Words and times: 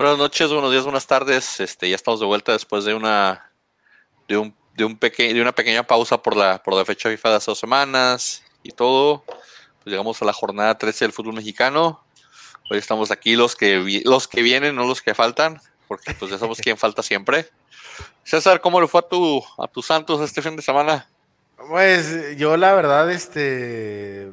Buenas 0.00 0.16
noches, 0.16 0.50
buenos 0.50 0.70
días, 0.70 0.84
buenas 0.84 1.06
tardes. 1.06 1.60
Este, 1.60 1.90
ya 1.90 1.94
estamos 1.94 2.20
de 2.20 2.24
vuelta 2.24 2.52
después 2.52 2.86
de 2.86 2.94
una 2.94 3.52
de 4.26 4.38
un, 4.38 4.56
de 4.74 4.86
un 4.86 4.96
peque, 4.96 5.34
de 5.34 5.42
una 5.42 5.52
pequeña 5.52 5.82
pausa 5.82 6.22
por 6.22 6.36
la 6.36 6.62
por 6.62 6.72
la 6.72 6.86
fecha 6.86 7.10
FIFA 7.10 7.28
de 7.28 7.36
hace 7.36 7.50
dos 7.50 7.58
semanas 7.58 8.42
y 8.62 8.70
todo. 8.70 9.22
Pues 9.26 9.92
llegamos 9.92 10.22
a 10.22 10.24
la 10.24 10.32
jornada 10.32 10.78
13 10.78 11.04
del 11.04 11.12
fútbol 11.12 11.34
mexicano. 11.34 12.02
Hoy 12.70 12.78
estamos 12.78 13.10
aquí 13.10 13.36
los 13.36 13.54
que 13.54 14.00
los 14.06 14.26
que 14.26 14.40
vienen, 14.40 14.74
no 14.74 14.86
los 14.86 15.02
que 15.02 15.14
faltan, 15.14 15.60
porque 15.86 16.14
pues 16.14 16.30
ya 16.30 16.38
sabemos 16.38 16.60
quién 16.62 16.78
falta 16.78 17.02
siempre. 17.02 17.50
César, 18.24 18.62
¿cómo 18.62 18.80
le 18.80 18.88
fue 18.88 19.00
a 19.00 19.06
tu 19.06 19.44
a 19.58 19.68
tus 19.68 19.84
Santos 19.84 20.22
este 20.22 20.40
fin 20.40 20.56
de 20.56 20.62
semana? 20.62 21.10
Pues 21.68 22.38
yo 22.38 22.56
la 22.56 22.72
verdad 22.72 23.12
este 23.12 24.30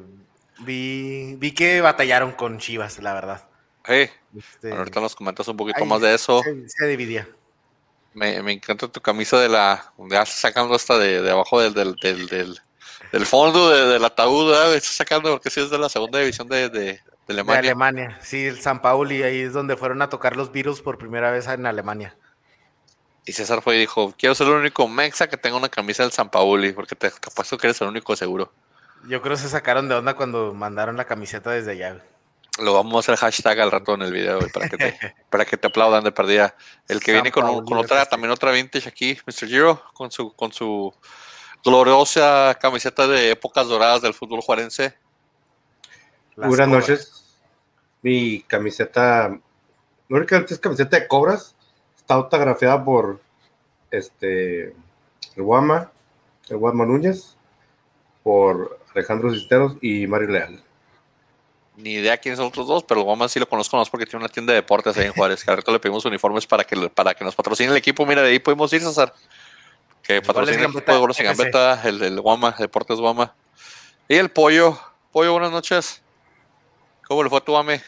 vi 0.60 1.34
vi 1.36 1.52
que 1.52 1.82
batallaron 1.82 2.32
con 2.32 2.56
Chivas, 2.56 3.00
la 3.00 3.12
verdad. 3.12 3.47
Este, 3.88 4.72
ahorita 4.72 5.00
nos 5.00 5.16
comentas 5.16 5.48
un 5.48 5.56
poquito 5.56 5.84
más 5.86 6.00
de 6.00 6.14
eso. 6.14 6.42
Se, 6.66 6.86
dividía. 6.86 7.26
Me, 8.12 8.36
encanta 8.52 8.88
tu 8.88 9.00
camisa 9.00 9.38
de 9.40 9.48
la. 9.48 9.92
Ya 10.10 10.26
sacando 10.26 10.74
hasta 10.74 10.98
de, 10.98 11.30
abajo 11.30 11.60
del, 11.60 11.72
del, 11.72 11.96
del, 11.96 12.58
del, 13.12 13.26
fondo 13.26 13.70
del 13.70 14.04
ataúd, 14.04 14.52
Estás 14.74 14.96
sacando 14.96 15.30
porque 15.30 15.50
sí 15.50 15.60
es 15.60 15.70
de 15.70 15.78
la 15.78 15.88
segunda 15.88 16.18
división 16.18 16.48
de, 16.48 16.68
de, 16.68 17.00
Alemania. 17.28 17.62
De 17.62 17.68
Alemania, 17.68 18.18
sí, 18.22 18.46
el 18.46 18.60
San 18.60 18.82
Pauli, 18.82 19.22
ahí 19.22 19.40
es 19.40 19.52
donde 19.52 19.76
fueron 19.76 20.02
a 20.02 20.08
tocar 20.08 20.36
los 20.36 20.52
virus 20.52 20.82
por 20.82 20.98
primera 20.98 21.30
vez 21.30 21.46
en 21.46 21.64
Alemania. 21.64 22.16
Y 23.24 23.32
César 23.32 23.62
fue 23.62 23.76
y 23.76 23.80
dijo: 23.80 24.14
Quiero 24.18 24.34
ser 24.34 24.48
el 24.48 24.54
único 24.54 24.86
mexa 24.88 25.28
que 25.28 25.36
tenga 25.36 25.56
una 25.56 25.68
camisa 25.68 26.02
del 26.02 26.12
San 26.12 26.30
Pauli, 26.30 26.72
porque 26.72 26.94
te 26.94 27.06
apuesto 27.06 27.56
que 27.56 27.68
eres 27.68 27.80
el 27.80 27.88
único 27.88 28.14
seguro. 28.16 28.52
Yo 29.08 29.22
creo 29.22 29.36
que 29.36 29.42
se 29.42 29.48
sacaron 29.48 29.88
de 29.88 29.94
onda 29.94 30.14
cuando 30.14 30.52
mandaron 30.54 30.96
la 30.96 31.04
camiseta 31.04 31.50
desde 31.50 31.72
allá. 31.72 32.02
Lo 32.58 32.74
vamos 32.74 32.94
a 32.94 32.98
hacer 32.98 33.16
hashtag 33.16 33.60
al 33.60 33.70
rato 33.70 33.94
en 33.94 34.02
el 34.02 34.12
video 34.12 34.40
para 34.52 34.68
que 34.68 34.76
te, 34.76 34.98
para 35.30 35.44
que 35.44 35.56
te 35.56 35.66
aplaudan 35.66 36.04
de 36.04 36.12
perdida. 36.12 36.54
El 36.88 37.00
que 37.00 37.12
viene 37.12 37.30
con, 37.30 37.44
otra, 37.46 38.06
también 38.06 38.30
otra 38.30 38.52
vintage 38.52 38.88
aquí, 38.88 39.18
Mr. 39.26 39.48
Giro, 39.48 39.82
con 39.94 40.10
su, 40.10 40.32
con 40.34 40.52
su 40.52 40.92
gloriosa 41.64 42.56
camiseta 42.60 43.06
de 43.06 43.32
épocas 43.32 43.68
doradas 43.68 44.02
del 44.02 44.14
fútbol 44.14 44.40
juarense. 44.40 44.94
Buenas 46.36 46.68
noches. 46.68 47.24
Mi 48.02 48.42
camiseta, 48.42 49.38
no 50.08 50.18
es 50.22 50.58
camiseta 50.58 50.98
de 50.98 51.08
cobras, 51.08 51.54
está 51.96 52.14
autografiada 52.14 52.84
por 52.84 53.20
este 53.90 54.74
el 55.36 55.42
Guama, 55.42 55.90
el 56.48 56.56
Guama 56.56 56.84
Núñez, 56.84 57.36
por 58.22 58.78
Alejandro 58.94 59.32
Cisteros 59.32 59.76
y 59.80 60.06
Mario 60.06 60.28
Leal 60.28 60.67
ni 61.78 61.92
idea 61.92 62.18
quiénes 62.18 62.38
son 62.38 62.46
los 62.46 62.52
otros 62.52 62.66
dos, 62.66 62.84
pero 62.84 63.02
Guaman 63.02 63.28
sí 63.28 63.38
lo 63.38 63.48
conozco 63.48 63.76
más 63.76 63.88
porque 63.88 64.04
tiene 64.04 64.24
una 64.24 64.32
tienda 64.32 64.52
de 64.52 64.56
deportes 64.56 64.96
ahí 64.96 65.06
en 65.06 65.12
Juárez. 65.12 65.44
Que 65.44 65.72
le 65.72 65.78
pedimos 65.78 66.04
uniformes 66.04 66.44
para 66.44 66.64
que, 66.64 66.90
para 66.90 67.14
que 67.14 67.24
nos 67.24 67.36
patrocine 67.36 67.70
el 67.70 67.76
equipo. 67.76 68.04
Mira, 68.04 68.22
de 68.22 68.30
ahí 68.30 68.38
podemos 68.40 68.72
ir, 68.72 68.82
César. 68.82 69.14
Que 70.02 70.20
patrocine 70.20 70.58
el 70.58 70.70
equipo 70.70 70.92
de 70.92 70.98
Golos 70.98 71.20
y 71.20 71.22
Gambetta, 71.22 71.80
el, 71.84 72.02
el 72.02 72.20
Guama, 72.20 72.54
Deportes 72.58 72.98
Guama. 72.98 73.32
Y 74.08 74.16
el 74.16 74.28
Pollo. 74.28 74.78
Pollo, 75.12 75.32
buenas 75.32 75.52
noches. 75.52 76.02
¿Cómo 77.06 77.22
le 77.22 77.30
fue 77.30 77.38
a 77.38 77.42
tu 77.42 77.56
ame? 77.56 77.80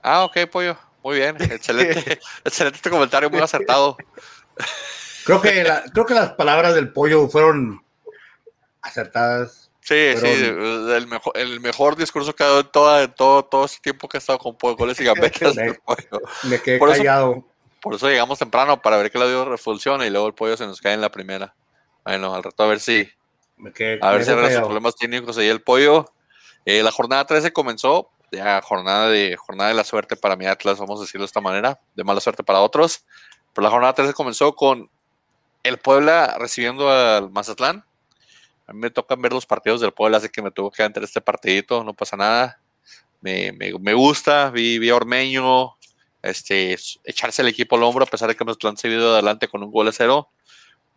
Ah, 0.00 0.24
ok, 0.24 0.46
Pollo. 0.50 0.76
Muy 1.02 1.16
bien. 1.16 1.36
Excelente. 1.40 2.20
excelente 2.44 2.76
este 2.76 2.90
comentario, 2.90 3.28
muy 3.30 3.40
acertado. 3.40 3.96
Creo 5.24 5.40
que, 5.40 5.66
creo 5.92 6.06
que 6.06 6.14
las 6.14 6.34
palabras 6.34 6.74
del 6.74 6.92
Pollo 6.92 7.28
fueron 7.28 7.82
acertadas. 8.82 9.70
Sí, 9.80 10.14
sí, 10.16 10.26
el 10.26 11.06
mejor, 11.08 11.32
el 11.36 11.60
mejor 11.60 11.96
discurso 11.96 12.32
que 12.34 12.44
ha 12.44 12.46
dado 12.46 12.60
en 12.60 12.68
todo, 12.68 13.10
todo, 13.10 13.44
todo 13.44 13.64
este 13.64 13.80
tiempo 13.80 14.08
que 14.08 14.16
he 14.16 14.20
estado 14.20 14.38
con 14.38 14.56
goles 14.76 15.00
y 15.00 15.04
gambetas. 15.04 15.56
me, 16.44 16.60
quedé 16.60 16.78
por 16.78 16.90
callado. 16.90 17.32
Eso, 17.32 17.46
por 17.80 17.94
eso 17.94 18.08
llegamos 18.08 18.38
temprano, 18.38 18.80
para 18.80 18.96
ver 18.96 19.10
que 19.10 19.18
el 19.18 19.24
audio 19.24 19.44
refunciona 19.44 20.06
y 20.06 20.10
luego 20.10 20.28
el 20.28 20.34
pollo 20.34 20.56
se 20.56 20.66
nos 20.66 20.80
cae 20.80 20.94
en 20.94 21.00
la 21.00 21.10
primera. 21.10 21.54
Bueno, 22.04 22.32
al 22.32 22.44
rato 22.44 22.62
a 22.62 22.68
ver 22.68 22.78
si. 22.78 23.08
Me 23.56 23.72
quedé, 23.72 23.98
a 24.00 24.12
ver 24.12 24.24
si 24.24 24.30
arregla 24.30 24.50
sus 24.50 24.60
problemas 24.60 24.94
técnicos 24.94 25.36
ahí 25.36 25.48
el 25.48 25.62
pollo. 25.62 26.12
Eh, 26.64 26.82
la 26.84 26.92
jornada 26.92 27.26
13 27.26 27.52
comenzó, 27.52 28.08
ya 28.30 28.62
jornada 28.62 29.08
de, 29.08 29.36
jornada 29.36 29.70
de 29.70 29.74
la 29.74 29.84
suerte 29.84 30.14
para 30.14 30.36
mi 30.36 30.46
Atlas, 30.46 30.78
vamos 30.78 31.00
a 31.00 31.02
decirlo 31.02 31.24
de 31.24 31.26
esta 31.26 31.40
manera, 31.40 31.80
de 31.96 32.04
mala 32.04 32.20
suerte 32.20 32.44
para 32.44 32.60
otros. 32.60 33.04
Pero 33.52 33.64
la 33.64 33.70
jornada 33.70 33.94
13 33.94 34.14
comenzó 34.14 34.54
con 34.54 34.88
el 35.64 35.78
Puebla 35.78 36.36
recibiendo 36.38 36.88
al 36.88 37.30
Mazatlán 37.30 37.84
a 38.72 38.74
mí 38.74 38.80
me 38.80 38.90
tocan 38.90 39.20
ver 39.20 39.34
los 39.34 39.44
partidos 39.44 39.82
del 39.82 39.92
Puebla, 39.92 40.16
así 40.16 40.30
que 40.30 40.40
me 40.40 40.50
tuvo 40.50 40.70
que 40.70 40.82
entrar 40.82 41.04
este 41.04 41.20
partidito, 41.20 41.84
no 41.84 41.92
pasa 41.92 42.16
nada. 42.16 42.58
Me, 43.20 43.52
me, 43.52 43.92
gusta, 43.92 44.50
vi, 44.50 44.78
vi, 44.78 44.88
a 44.88 44.96
Ormeño 44.96 45.76
este, 46.22 46.78
echarse 47.04 47.42
el 47.42 47.48
equipo 47.48 47.76
al 47.76 47.82
hombro, 47.82 48.04
a 48.04 48.08
pesar 48.08 48.30
de 48.30 48.34
que 48.34 48.44
Mazatlán 48.46 48.78
se 48.78 48.88
vio 48.88 49.12
adelante 49.12 49.46
con 49.46 49.62
un 49.62 49.70
gol 49.70 49.88
a 49.88 49.92
cero. 49.92 50.30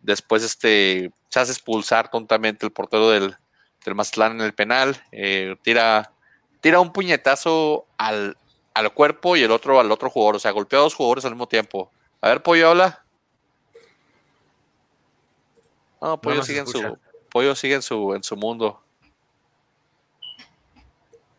Después 0.00 0.42
este, 0.42 1.12
se 1.28 1.38
hace 1.38 1.52
expulsar 1.52 2.10
tontamente 2.10 2.64
el 2.64 2.72
portero 2.72 3.10
del, 3.10 3.36
del 3.84 3.94
Mazatlán 3.94 4.32
en 4.32 4.40
el 4.40 4.54
penal. 4.54 4.96
Eh, 5.12 5.54
tira, 5.62 6.12
tira 6.62 6.80
un 6.80 6.94
puñetazo 6.94 7.84
al, 7.98 8.38
al 8.72 8.92
cuerpo 8.94 9.36
y 9.36 9.42
el 9.42 9.50
otro 9.50 9.80
al 9.80 9.92
otro 9.92 10.08
jugador. 10.08 10.36
O 10.36 10.38
sea, 10.38 10.50
golpea 10.50 10.78
a 10.78 10.82
dos 10.82 10.94
jugadores 10.94 11.26
al 11.26 11.32
mismo 11.32 11.46
tiempo. 11.46 11.92
A 12.22 12.30
ver, 12.30 12.42
Pollo, 12.42 12.70
habla. 12.70 13.04
No, 16.00 16.18
Pollo 16.18 16.42
sigue 16.42 16.60
en 16.60 16.66
su, 16.66 16.98
Pollo 17.36 17.54
sigue 17.54 17.74
en 17.74 17.82
su, 17.82 18.14
en 18.14 18.22
su 18.24 18.34
mundo. 18.34 18.82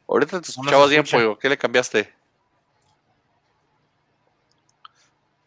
Ahorita 0.08 0.40
te 0.40 0.52
escuchabas 0.52 0.92
bien, 0.92 1.04
Pollo. 1.04 1.40
¿Qué 1.40 1.50
le 1.50 1.58
cambiaste? 1.58 2.14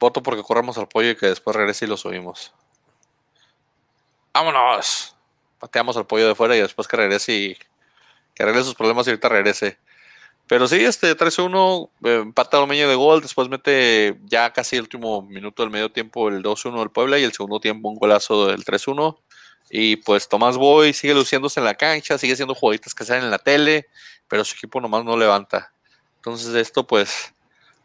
Voto 0.01 0.21
porque 0.25 0.43
corramos 0.43 0.77
al 0.77 0.89
pollo 0.89 1.11
y 1.11 1.15
que 1.17 1.27
después 1.27 1.55
regrese 1.55 1.85
y 1.85 1.89
lo 1.89 1.97
subimos. 1.97 2.53
¡Vámonos! 4.35 5.15
Pateamos 5.61 5.97
al 5.97 6.09
pollo 6.09 6.27
de 6.27 6.35
fuera 6.35 6.57
y 6.57 6.61
después 6.61 6.89
que 6.89 6.97
regrese 6.97 7.33
y 7.33 7.57
que 8.35 8.43
arregle 8.43 8.65
sus 8.65 8.75
problemas 8.75 9.07
y 9.07 9.11
ahorita 9.11 9.29
regrese. 9.29 9.79
Pero 10.49 10.67
sí, 10.67 10.85
este 10.85 11.17
3-1, 11.17 11.91
eh, 12.03 12.15
empata 12.23 12.67
medio 12.67 12.89
de 12.89 12.97
gol, 12.97 13.23
después 13.23 13.49
mete 13.49 14.19
ya 14.25 14.53
casi 14.53 14.75
el 14.75 14.83
último 14.83 15.23
minuto 15.23 15.63
del 15.63 15.71
medio 15.71 15.93
tiempo 15.93 16.29
el 16.29 16.43
2-1 16.43 16.81
del 16.81 16.91
Puebla 16.91 17.21
y 17.21 17.23
el 17.23 17.33
segundo 17.33 17.61
tiempo 17.61 17.89
un 17.89 17.95
golazo 17.95 18.49
del 18.49 18.65
3-1. 18.65 19.17
Y 19.71 19.97
pues 19.97 20.29
Tomás 20.29 20.57
Boy 20.57 20.93
sigue 20.93 21.15
luciéndose 21.15 21.61
en 21.61 21.65
la 21.65 21.77
cancha, 21.77 22.19
sigue 22.19 22.33
haciendo 22.33 22.57
jugadores 22.57 22.93
que 22.93 23.05
salen 23.05 23.25
en 23.25 23.31
la 23.31 23.39
tele, 23.39 23.87
pero 24.27 24.45
su 24.45 24.57
equipo 24.57 24.81
nomás 24.81 25.05
no 25.05 25.17
levanta. 25.17 25.73
Entonces 26.17 26.53
esto 26.57 26.85
pues 26.87 27.33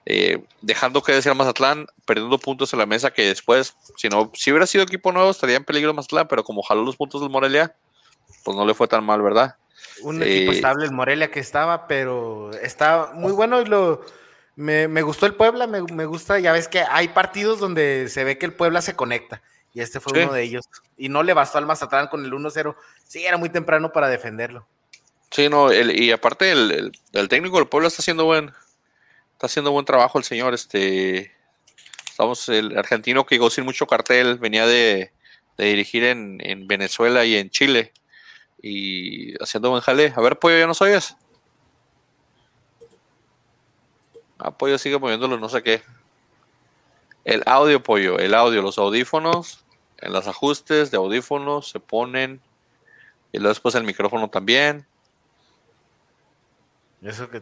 eh, 0.07 0.43
dejando 0.61 1.03
que 1.03 1.11
decir 1.11 1.33
Mazatlán, 1.35 1.85
perdiendo 2.05 2.39
puntos 2.39 2.73
en 2.73 2.79
la 2.79 2.87
mesa 2.87 3.11
que 3.11 3.27
después, 3.27 3.75
si 3.97 4.09
no, 4.09 4.31
si 4.33 4.51
hubiera 4.51 4.65
sido 4.65 4.83
equipo 4.83 5.11
nuevo 5.11 5.29
estaría 5.29 5.57
en 5.57 5.63
peligro 5.63 5.93
Mazatlán, 5.93 6.27
pero 6.27 6.43
como 6.43 6.63
jaló 6.63 6.83
los 6.83 6.95
puntos 6.95 7.21
del 7.21 7.29
Morelia, 7.29 7.75
pues 8.43 8.57
no 8.57 8.65
le 8.65 8.73
fue 8.73 8.87
tan 8.87 9.03
mal, 9.03 9.21
¿verdad? 9.21 9.55
Un 10.01 10.23
equipo 10.23 10.51
eh, 10.51 10.55
estable 10.55 10.85
el 10.85 10.91
Morelia 10.91 11.29
que 11.29 11.39
estaba, 11.39 11.87
pero 11.87 12.49
está 12.63 13.11
muy 13.13 13.31
bueno 13.31 13.61
y 13.61 13.65
lo 13.65 14.03
me, 14.55 14.87
gustó 15.03 15.27
el 15.27 15.35
Puebla, 15.35 15.67
me, 15.67 15.83
me, 15.83 16.05
gusta, 16.05 16.39
ya 16.39 16.51
ves 16.51 16.67
que 16.67 16.79
hay 16.89 17.09
partidos 17.09 17.59
donde 17.59 18.07
se 18.09 18.23
ve 18.23 18.39
que 18.39 18.47
el 18.47 18.53
Puebla 18.53 18.81
se 18.81 18.95
conecta 18.95 19.43
y 19.75 19.81
este 19.81 19.99
fue 19.99 20.23
uno 20.23 20.31
de 20.31 20.41
ellos. 20.41 20.69
Y 20.97 21.09
no 21.09 21.21
le 21.21 21.33
bastó 21.33 21.57
al 21.57 21.65
Mazatlán 21.65 22.07
con 22.07 22.23
el 22.23 22.31
1-0. 22.31 22.75
Sí, 23.05 23.25
era 23.25 23.35
muy 23.35 23.49
temprano 23.49 23.91
para 23.91 24.07
defenderlo. 24.07 24.65
Sí, 25.31 25.49
no, 25.49 25.71
y 25.73 26.11
aparte 26.11 26.49
el, 26.53 26.93
técnico 27.27 27.57
del 27.57 27.67
pueblo 27.67 27.89
está 27.89 28.01
haciendo 28.01 28.23
buen, 28.23 28.53
está 29.33 29.47
haciendo 29.47 29.71
buen 29.71 29.85
trabajo 29.85 30.17
el 30.17 30.23
señor. 30.23 30.53
Este, 30.53 31.33
estamos 32.09 32.47
el 32.47 32.77
argentino 32.77 33.25
que 33.25 33.35
llegó 33.35 33.49
sin 33.49 33.65
mucho 33.65 33.85
cartel, 33.85 34.37
venía 34.37 34.65
de, 34.65 35.11
dirigir 35.57 36.05
en, 36.05 36.67
Venezuela 36.67 37.25
y 37.25 37.35
en 37.35 37.49
Chile 37.49 37.91
y 38.61 39.33
haciendo 39.43 39.71
buen 39.71 39.81
jale. 39.81 40.13
A 40.15 40.21
ver, 40.21 40.39
pollo, 40.39 40.57
ya 40.57 40.67
nos 40.67 40.81
oyes. 40.81 41.17
Ah, 44.39 44.57
pollo 44.57 44.77
sigue 44.77 44.97
moviéndolo, 44.97 45.37
no 45.37 45.49
sé 45.49 45.61
qué. 45.61 45.81
El 47.25 47.43
audio, 47.45 47.83
pollo, 47.83 48.19
el 48.19 48.33
audio, 48.33 48.61
los 48.61 48.77
audífonos 48.77 49.64
en 49.99 50.13
los 50.13 50.27
ajustes 50.27 50.91
de 50.91 50.97
audífonos 50.97 51.69
se 51.69 51.79
ponen 51.79 52.41
y 53.31 53.37
luego 53.37 53.49
después 53.49 53.75
el 53.75 53.83
micrófono 53.83 54.29
también. 54.29 54.85
Eso 57.01 57.29
que 57.29 57.41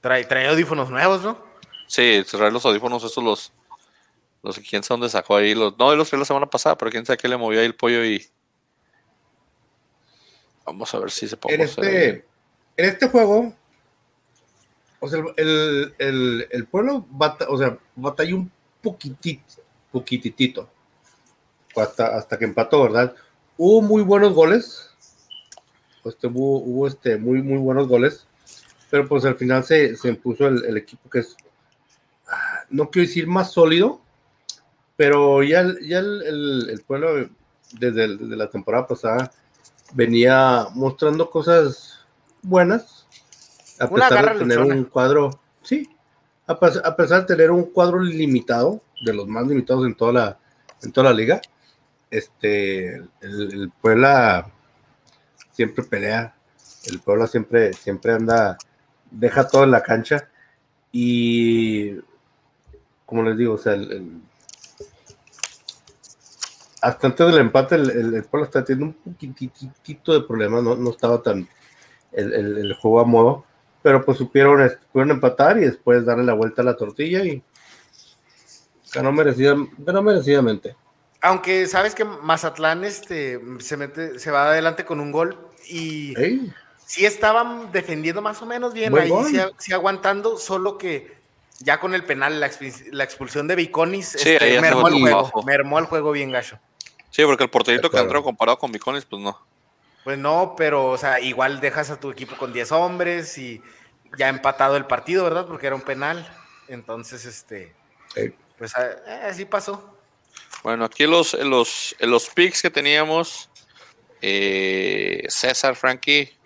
trae, 0.00 0.24
trae 0.24 0.48
audífonos 0.48 0.90
nuevos, 0.90 1.22
¿no? 1.22 1.44
Sí, 1.88 2.24
trae 2.30 2.50
los 2.50 2.64
audífonos, 2.64 3.04
esos 3.04 3.22
los, 3.22 3.52
los 4.42 4.58
quién 4.58 4.82
sabe 4.82 5.00
dónde 5.00 5.10
sacó 5.10 5.36
ahí 5.36 5.54
los, 5.54 5.76
no, 5.78 5.94
los 5.94 6.08
trae 6.08 6.18
la 6.18 6.24
semana 6.24 6.46
pasada, 6.46 6.76
pero 6.76 6.90
quién 6.90 7.04
sabe 7.04 7.18
qué 7.18 7.28
le 7.28 7.36
movió 7.36 7.60
ahí 7.60 7.66
el 7.66 7.74
pollo 7.74 8.04
y 8.04 8.26
vamos 10.64 10.92
a 10.94 10.98
ver 10.98 11.10
si 11.10 11.28
se 11.28 11.36
puede. 11.36 11.56
En 11.56 11.60
este, 11.62 12.10
en 12.76 12.84
este 12.84 13.08
juego, 13.08 13.54
o 15.00 15.08
sea, 15.08 15.22
el, 15.36 15.94
el, 15.98 16.48
el 16.50 16.66
pueblo 16.66 17.06
o 17.48 17.58
sea, 17.58 17.78
batalló 17.94 18.36
un 18.36 18.52
poquitito, 18.82 19.62
poquitito 19.92 20.70
hasta, 21.80 22.16
hasta 22.16 22.38
que 22.38 22.44
empató, 22.44 22.82
¿verdad? 22.84 23.14
Hubo 23.56 23.82
muy 23.82 24.02
buenos 24.02 24.32
goles. 24.34 24.90
Este, 26.04 26.28
hubo, 26.28 26.86
este, 26.86 27.16
muy, 27.16 27.42
muy 27.42 27.58
buenos 27.58 27.88
goles. 27.88 28.26
pero 28.90 29.08
pues 29.08 29.24
al 29.24 29.36
final 29.36 29.64
se, 29.64 29.96
se 29.96 30.08
impuso 30.08 30.46
el, 30.46 30.76
equipo 30.76 31.10
que 31.10 31.20
es, 31.20 31.36
ah, 32.28 32.60
no 32.70 32.90
quiero 32.90 33.08
decir 33.08 33.26
más 33.26 33.52
sólido, 33.52 34.00
pero 34.96 35.42
ya, 35.42 35.64
ya 35.82 35.98
el, 35.98 36.68
el, 36.70 36.80
pueblo 36.82 37.28
desde, 37.72 38.08
la 38.08 38.48
temporada 38.48 38.86
pasada 38.86 39.32
venía 39.92 40.68
mostrando 40.74 41.28
cosas 41.28 42.06
buenas, 42.42 43.06
a 43.80 43.88
pesar 43.88 44.34
de 44.34 44.38
tener 44.38 44.60
un 44.60 44.84
cuadro, 44.84 45.40
sí, 45.62 45.88
a, 46.46 46.58
pesar 46.96 47.20
de 47.22 47.26
tener 47.26 47.50
un 47.50 47.64
cuadro 47.64 48.00
limitado, 48.00 48.80
de 49.04 49.12
los 49.12 49.26
más 49.26 49.46
limitados 49.46 49.84
en 49.84 49.94
toda 49.94 50.12
la, 50.12 50.38
en 50.82 50.92
toda 50.92 51.10
la 51.10 51.16
liga, 51.16 51.40
este, 52.18 52.96
el, 53.20 53.72
Puebla 53.80 54.50
siempre 55.52 55.84
pelea, 55.84 56.34
el 56.86 57.00
Puebla 57.00 57.26
siempre, 57.26 57.72
siempre 57.72 58.12
anda, 58.12 58.56
deja 59.10 59.48
todo 59.48 59.64
en 59.64 59.70
la 59.70 59.82
cancha 59.82 60.28
y, 60.92 61.96
como 63.04 63.22
les 63.22 63.36
digo, 63.36 63.54
o 63.54 63.58
sea, 63.58 63.74
el, 63.74 64.20
hasta 66.80 67.06
antes 67.08 67.26
del 67.26 67.38
empate 67.38 67.74
el, 67.74 68.24
Puebla 68.30 68.46
está 68.46 68.64
teniendo 68.64 68.96
un 69.04 69.14
poquitito 69.14 70.12
de 70.12 70.26
problemas, 70.26 70.62
no, 70.62 70.76
no 70.76 70.90
estaba 70.90 71.22
tan 71.22 71.48
el, 72.12 72.74
juego 72.80 73.00
a 73.00 73.04
modo, 73.04 73.44
pero 73.82 74.04
pues 74.04 74.18
supieron, 74.18 74.70
pudieron 74.92 75.16
empatar 75.16 75.58
y 75.58 75.62
después 75.62 76.04
darle 76.04 76.24
la 76.24 76.34
vuelta 76.34 76.62
a 76.62 76.64
la 76.64 76.76
tortilla 76.76 77.24
y 77.24 77.42
ganó, 78.94 79.14
ganó 79.78 80.02
merecidamente. 80.02 80.76
Aunque 81.20 81.66
sabes 81.66 81.94
que 81.94 82.04
Mazatlán 82.04 82.84
este, 82.84 83.40
se, 83.58 83.76
mete, 83.76 84.18
se 84.18 84.30
va 84.30 84.50
adelante 84.50 84.84
con 84.84 85.00
un 85.00 85.12
gol 85.12 85.50
y 85.68 86.14
sí 86.84 87.04
estaban 87.04 87.72
defendiendo 87.72 88.22
más 88.22 88.40
o 88.42 88.46
menos 88.46 88.72
bien, 88.74 88.96
ahí 88.96 89.10
sí, 89.58 89.72
aguantando, 89.72 90.38
solo 90.38 90.78
que 90.78 91.16
ya 91.58 91.80
con 91.80 91.94
el 91.94 92.04
penal, 92.04 92.38
la, 92.38 92.46
expulsión 93.04 93.48
de 93.48 93.56
Viconis, 93.56 94.14
este, 94.14 94.60
mermó, 94.60 94.88
el 94.88 95.00
juego, 95.00 95.42
mermó 95.44 95.78
el 95.78 95.86
juego 95.86 96.12
bien 96.12 96.30
gacho. 96.30 96.58
Sí, 97.10 97.24
porque 97.24 97.44
el 97.44 97.50
porterito 97.50 97.90
que 97.90 97.98
entró 97.98 98.22
comparado 98.22 98.58
con 98.58 98.70
Viconis, 98.70 99.04
pues 99.06 99.22
no. 99.22 99.40
Pues 100.04 100.18
no, 100.18 100.54
pero 100.56 100.86
o 100.90 100.98
sea, 100.98 101.18
igual 101.18 101.60
dejas 101.60 101.90
a 101.90 101.98
tu 101.98 102.10
equipo 102.10 102.36
con 102.36 102.52
10 102.52 102.72
hombres 102.72 103.38
y 103.38 103.60
ya 104.16 104.28
empatado 104.28 104.76
el 104.76 104.86
partido, 104.86 105.24
¿verdad? 105.24 105.46
Porque 105.46 105.66
era 105.66 105.74
un 105.74 105.82
penal. 105.82 106.30
Entonces, 106.68 107.24
este, 107.24 107.74
pues 108.58 108.72
eh, 108.78 109.20
así 109.24 109.44
pasó. 109.44 109.95
Bueno, 110.62 110.84
aquí 110.84 111.06
los, 111.06 111.34
los, 111.34 111.94
los 112.00 112.28
picks 112.30 112.62
que 112.62 112.70
teníamos, 112.70 113.48
eh, 114.20 115.24
César, 115.28 115.76
Frankie, 115.76 116.36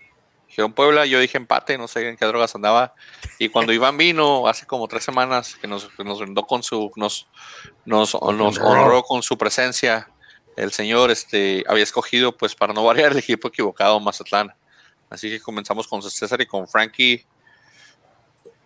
Gion 0.49 0.73
Puebla, 0.73 1.05
yo 1.05 1.19
dije 1.19 1.37
empate, 1.37 1.77
no 1.77 1.87
sé 1.87 2.07
en 2.07 2.17
qué 2.17 2.25
drogas 2.25 2.53
andaba. 2.55 2.93
Y 3.39 3.49
cuando 3.49 3.71
Iván 3.71 3.97
vino 3.97 4.47
hace 4.47 4.65
como 4.65 4.87
tres 4.87 5.03
semanas, 5.03 5.55
que 5.55 5.67
nos, 5.67 5.89
nos 5.97 6.19
brindó 6.19 6.45
con 6.45 6.61
su, 6.61 6.91
nos, 6.95 7.27
nos, 7.85 8.13
nos 8.13 8.59
honró 8.59 9.03
con 9.03 9.23
su 9.23 9.37
presencia, 9.37 10.09
el 10.57 10.71
señor 10.71 11.09
este, 11.09 11.63
había 11.67 11.83
escogido, 11.83 12.35
pues 12.35 12.53
para 12.53 12.73
no 12.73 12.83
variar, 12.83 13.13
el 13.13 13.19
equipo 13.19 13.47
equivocado, 13.47 13.99
Mazatlán. 13.99 14.53
Así 15.09 15.29
que 15.29 15.39
comenzamos 15.39 15.87
con 15.87 16.01
César 16.01 16.41
y 16.41 16.45
con 16.45 16.67
Frankie. 16.67 17.25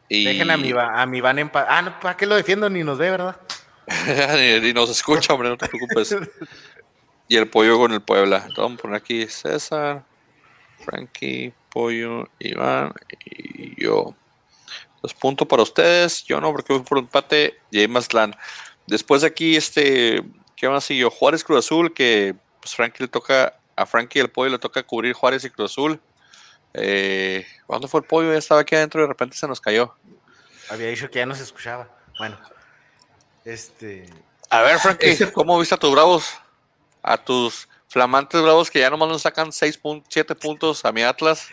Y... 0.09 0.25
Dejen 0.25 0.51
a 0.51 0.57
mi, 0.57 0.71
a 0.75 1.05
mi 1.05 1.19
Iván 1.19 1.39
en 1.39 1.51
Ah, 1.53 1.81
no, 1.81 1.99
¿para 1.99 2.17
qué 2.17 2.25
lo 2.25 2.35
defiendo? 2.35 2.69
Ni 2.69 2.83
nos 2.83 2.97
ve, 2.97 3.11
¿verdad? 3.11 3.39
y, 4.63 4.73
nos 4.73 4.89
escucha, 4.89 5.33
hombre, 5.33 5.49
no 5.49 5.57
te 5.57 5.67
preocupes. 5.67 6.15
y 7.27 7.37
el 7.37 7.49
pollo 7.49 7.77
con 7.77 7.91
el 7.91 8.01
Puebla. 8.01 8.47
vamos 8.57 8.79
a 8.79 8.81
poner 8.81 8.97
aquí 8.97 9.27
César, 9.27 10.03
Frankie, 10.83 11.53
Pollo, 11.69 12.29
Iván 12.39 12.93
y 13.25 13.81
yo. 13.81 14.15
Dos 15.01 15.13
puntos 15.13 15.47
para 15.47 15.63
ustedes. 15.63 16.23
Yo 16.23 16.41
no, 16.41 16.51
porque 16.51 16.73
voy 16.73 16.83
por 16.83 16.97
empate. 16.97 17.59
Y 17.69 17.79
ahí 17.79 17.87
Mazatlán. 17.87 18.35
Después 18.87 19.21
de 19.21 19.27
aquí, 19.27 19.55
este, 19.55 20.23
¿qué 20.55 20.69
más 20.69 20.83
siguió? 20.85 21.09
Juárez 21.09 21.43
Cruz 21.43 21.65
Azul, 21.65 21.93
que 21.93 22.35
pues 22.61 22.75
Frankie 22.75 23.03
le 23.03 23.07
toca, 23.07 23.59
a 23.75 23.85
Frankie 23.85 24.19
el 24.19 24.29
pollo 24.29 24.51
le 24.51 24.59
toca 24.59 24.83
cubrir 24.83 25.13
Juárez 25.13 25.43
y 25.43 25.49
Cruz 25.49 25.71
Azul. 25.71 25.99
Eh, 26.73 27.45
¿Cuándo 27.67 27.87
fue 27.87 28.01
el 28.01 28.05
pollo? 28.05 28.31
Ya 28.31 28.39
estaba 28.39 28.61
aquí 28.61 28.75
adentro 28.75 29.01
y 29.01 29.03
de 29.03 29.07
repente 29.07 29.37
se 29.37 29.47
nos 29.47 29.61
cayó. 29.61 29.95
Había 30.69 30.87
dicho 30.87 31.09
que 31.09 31.19
ya 31.19 31.25
no 31.25 31.35
se 31.35 31.43
escuchaba. 31.43 31.89
Bueno. 32.17 32.37
Este. 33.45 34.09
A 34.49 34.61
ver, 34.61 34.79
Frankie, 34.79 35.15
¿cómo 35.31 35.59
viste 35.59 35.75
a 35.75 35.77
tus 35.77 35.91
bravos? 35.91 36.27
A 37.03 37.17
tus 37.17 37.69
flamantes 37.87 38.41
bravos 38.41 38.71
que 38.71 38.79
ya 38.79 38.89
nomás 38.89 39.07
nos 39.07 39.21
sacan 39.21 39.51
6 39.51 39.79
7 40.09 40.35
puntos 40.35 40.83
a 40.83 40.91
mi 40.91 41.03
Atlas. 41.03 41.49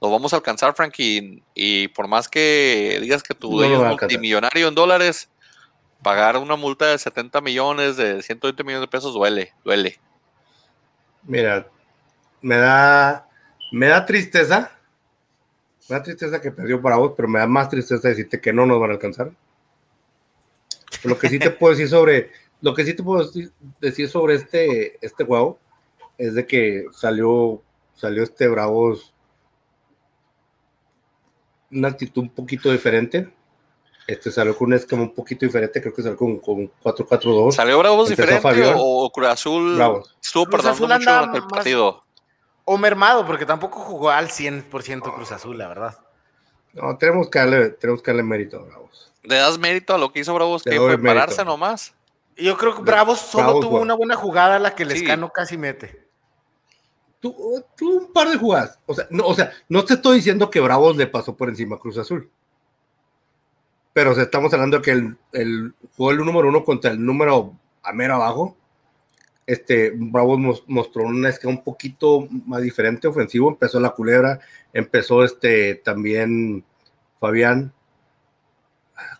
Lo 0.00 0.10
vamos 0.10 0.32
a 0.32 0.36
alcanzar, 0.36 0.74
Frankie. 0.74 1.42
Y, 1.54 1.88
por 1.88 2.08
más 2.08 2.26
que 2.26 2.98
digas 3.02 3.22
que 3.22 3.34
tu 3.34 3.50
dueño 3.50 3.82
es 3.82 3.88
multimillonario 3.88 4.68
en 4.68 4.74
dólares, 4.74 5.28
pagar 6.02 6.38
una 6.38 6.56
multa 6.56 6.86
de 6.86 6.96
70 6.96 7.42
millones, 7.42 7.98
de 7.98 8.22
120 8.22 8.64
millones 8.64 8.80
de 8.80 8.88
pesos, 8.88 9.12
duele, 9.12 9.52
duele. 9.62 10.00
Mira, 11.22 11.68
me 12.40 12.56
da, 12.56 13.28
me 13.72 13.88
da 13.88 14.06
tristeza. 14.06 14.72
Me 15.86 15.96
da 15.96 16.02
tristeza 16.02 16.40
que 16.40 16.50
perdió 16.50 16.80
para 16.80 16.96
vos, 16.96 17.12
pero 17.14 17.28
me 17.28 17.40
da 17.40 17.46
más 17.46 17.68
tristeza 17.68 18.08
decirte 18.08 18.40
que 18.40 18.54
no 18.54 18.64
nos 18.64 18.80
van 18.80 18.90
a 18.90 18.94
alcanzar. 18.94 19.30
Lo 21.04 21.18
que 21.18 21.28
sí 21.28 21.38
te 21.38 21.50
puedo 21.50 21.72
decir 21.72 21.88
sobre, 21.88 22.30
lo 22.60 22.74
que 22.74 22.84
sí 22.84 22.94
te 22.94 23.02
puedo 23.02 23.30
decir 23.80 24.08
sobre 24.08 24.34
este, 24.34 24.98
este 25.04 25.24
juego 25.24 25.58
es 26.18 26.34
de 26.34 26.46
que 26.46 26.84
salió, 26.92 27.62
salió 27.94 28.22
este 28.22 28.48
Bravos 28.48 29.14
una 31.70 31.88
actitud 31.88 32.22
un 32.22 32.30
poquito 32.30 32.70
diferente. 32.70 33.32
Este 34.06 34.30
salió 34.30 34.56
con 34.56 34.68
un 34.68 34.74
esquema 34.74 35.02
un 35.02 35.14
poquito 35.14 35.46
diferente, 35.46 35.80
creo 35.80 35.94
que 35.94 36.02
salió 36.02 36.16
con, 36.16 36.38
con 36.38 36.70
4-4-2. 36.82 37.52
¿Salió 37.52 37.78
Bravos 37.78 38.08
diferente 38.08 38.72
o 38.76 39.10
Cruz 39.12 39.28
Azul 39.28 39.76
Bravos. 39.76 40.16
estuvo 40.20 40.46
perdonando 40.46 40.88
mucho 40.88 41.10
durante 41.10 41.38
el 41.38 41.46
partido? 41.46 42.04
O 42.64 42.76
mermado, 42.76 43.24
porque 43.24 43.46
tampoco 43.46 43.78
jugó 43.80 44.10
al 44.10 44.28
100% 44.28 45.14
Cruz 45.14 45.32
Azul, 45.32 45.56
la 45.56 45.68
verdad. 45.68 45.98
No, 46.72 46.96
tenemos 46.98 47.30
que 47.30 47.38
darle, 47.38 47.70
tenemos 47.70 48.02
que 48.02 48.10
darle 48.10 48.22
mérito 48.22 48.58
a 48.58 48.64
Bravos. 48.64 49.09
¿Le 49.22 49.36
das 49.36 49.58
mérito 49.58 49.94
a 49.94 49.98
lo 49.98 50.12
que 50.12 50.20
hizo 50.20 50.34
Bravos? 50.34 50.62
Que 50.62 50.76
fue 50.76 50.98
pararse 50.98 51.44
nomás. 51.44 51.94
Yo 52.36 52.56
creo 52.56 52.74
que 52.74 52.82
Bravos 52.82 53.20
solo 53.20 53.60
tuvo 53.60 53.80
una 53.80 53.94
buena 53.94 54.16
jugada, 54.16 54.58
la 54.58 54.74
que 54.74 54.84
Lescano 54.84 55.30
casi 55.30 55.58
mete. 55.58 56.08
Tuvo 57.20 57.62
un 57.80 58.12
par 58.12 58.30
de 58.30 58.38
jugadas. 58.38 58.78
O 58.86 58.94
sea, 58.94 59.06
no, 59.10 59.26
o 59.26 59.34
sea, 59.34 59.52
no 59.68 59.84
te 59.84 59.94
estoy 59.94 60.16
diciendo 60.16 60.50
que 60.50 60.60
Bravos 60.60 60.96
le 60.96 61.06
pasó 61.06 61.36
por 61.36 61.50
encima 61.50 61.76
a 61.76 61.78
Cruz 61.78 61.98
Azul. 61.98 62.30
Pero 63.92 64.12
estamos 64.12 64.52
hablando 64.54 64.78
de 64.78 64.82
que 64.82 64.90
el, 64.92 65.16
el, 65.32 65.74
jugó 65.96 66.12
el 66.12 66.18
número 66.18 66.48
uno 66.48 66.64
contra 66.64 66.92
el 66.92 67.04
número 67.04 67.54
a 67.82 67.92
mero 67.92 68.14
abajo. 68.14 68.56
Este, 69.46 69.92
Bravos 69.94 70.64
mostró 70.66 71.04
una 71.04 71.28
escala 71.28 71.52
un 71.52 71.62
poquito 71.62 72.26
más 72.46 72.62
diferente, 72.62 73.08
ofensivo. 73.08 73.50
Empezó 73.50 73.80
la 73.80 73.90
culebra, 73.90 74.40
empezó 74.72 75.22
este 75.24 75.74
también 75.74 76.64
Fabián, 77.18 77.74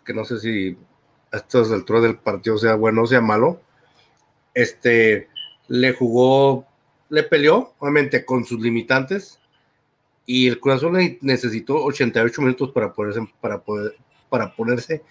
que 0.05 0.13
no 0.13 0.25
sé 0.25 0.39
si 0.39 0.77
a 1.31 1.37
estas 1.37 1.71
alturas 1.71 2.03
del 2.03 2.17
partido 2.17 2.57
sea 2.57 2.75
bueno 2.75 3.03
o 3.03 3.07
sea 3.07 3.21
malo, 3.21 3.61
este, 4.53 5.29
le 5.67 5.93
jugó, 5.93 6.65
le 7.09 7.23
peleó, 7.23 7.73
obviamente, 7.79 8.25
con 8.25 8.45
sus 8.45 8.59
limitantes, 8.59 9.39
y 10.25 10.47
el 10.47 10.59
corazón 10.59 11.17
necesitó 11.21 11.83
88 11.83 12.41
minutos 12.41 12.71
para 12.71 12.93
ponerse, 12.93 13.21
para 13.39 13.61
poder, 13.61 13.95
para 14.29 14.55
ponerse 14.55 15.03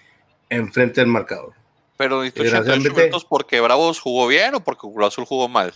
enfrente 0.49 1.00
del 1.00 1.11
marcador. 1.11 1.53
Pero 1.97 2.21
88 2.21 2.95
minutos 2.95 3.25
porque 3.25 3.61
Bravos 3.61 4.00
jugó 4.00 4.27
bien 4.27 4.55
o 4.55 4.65
porque 4.65 4.89
Cruz 4.91 5.07
Azul 5.07 5.27
jugó 5.27 5.49
mal. 5.49 5.75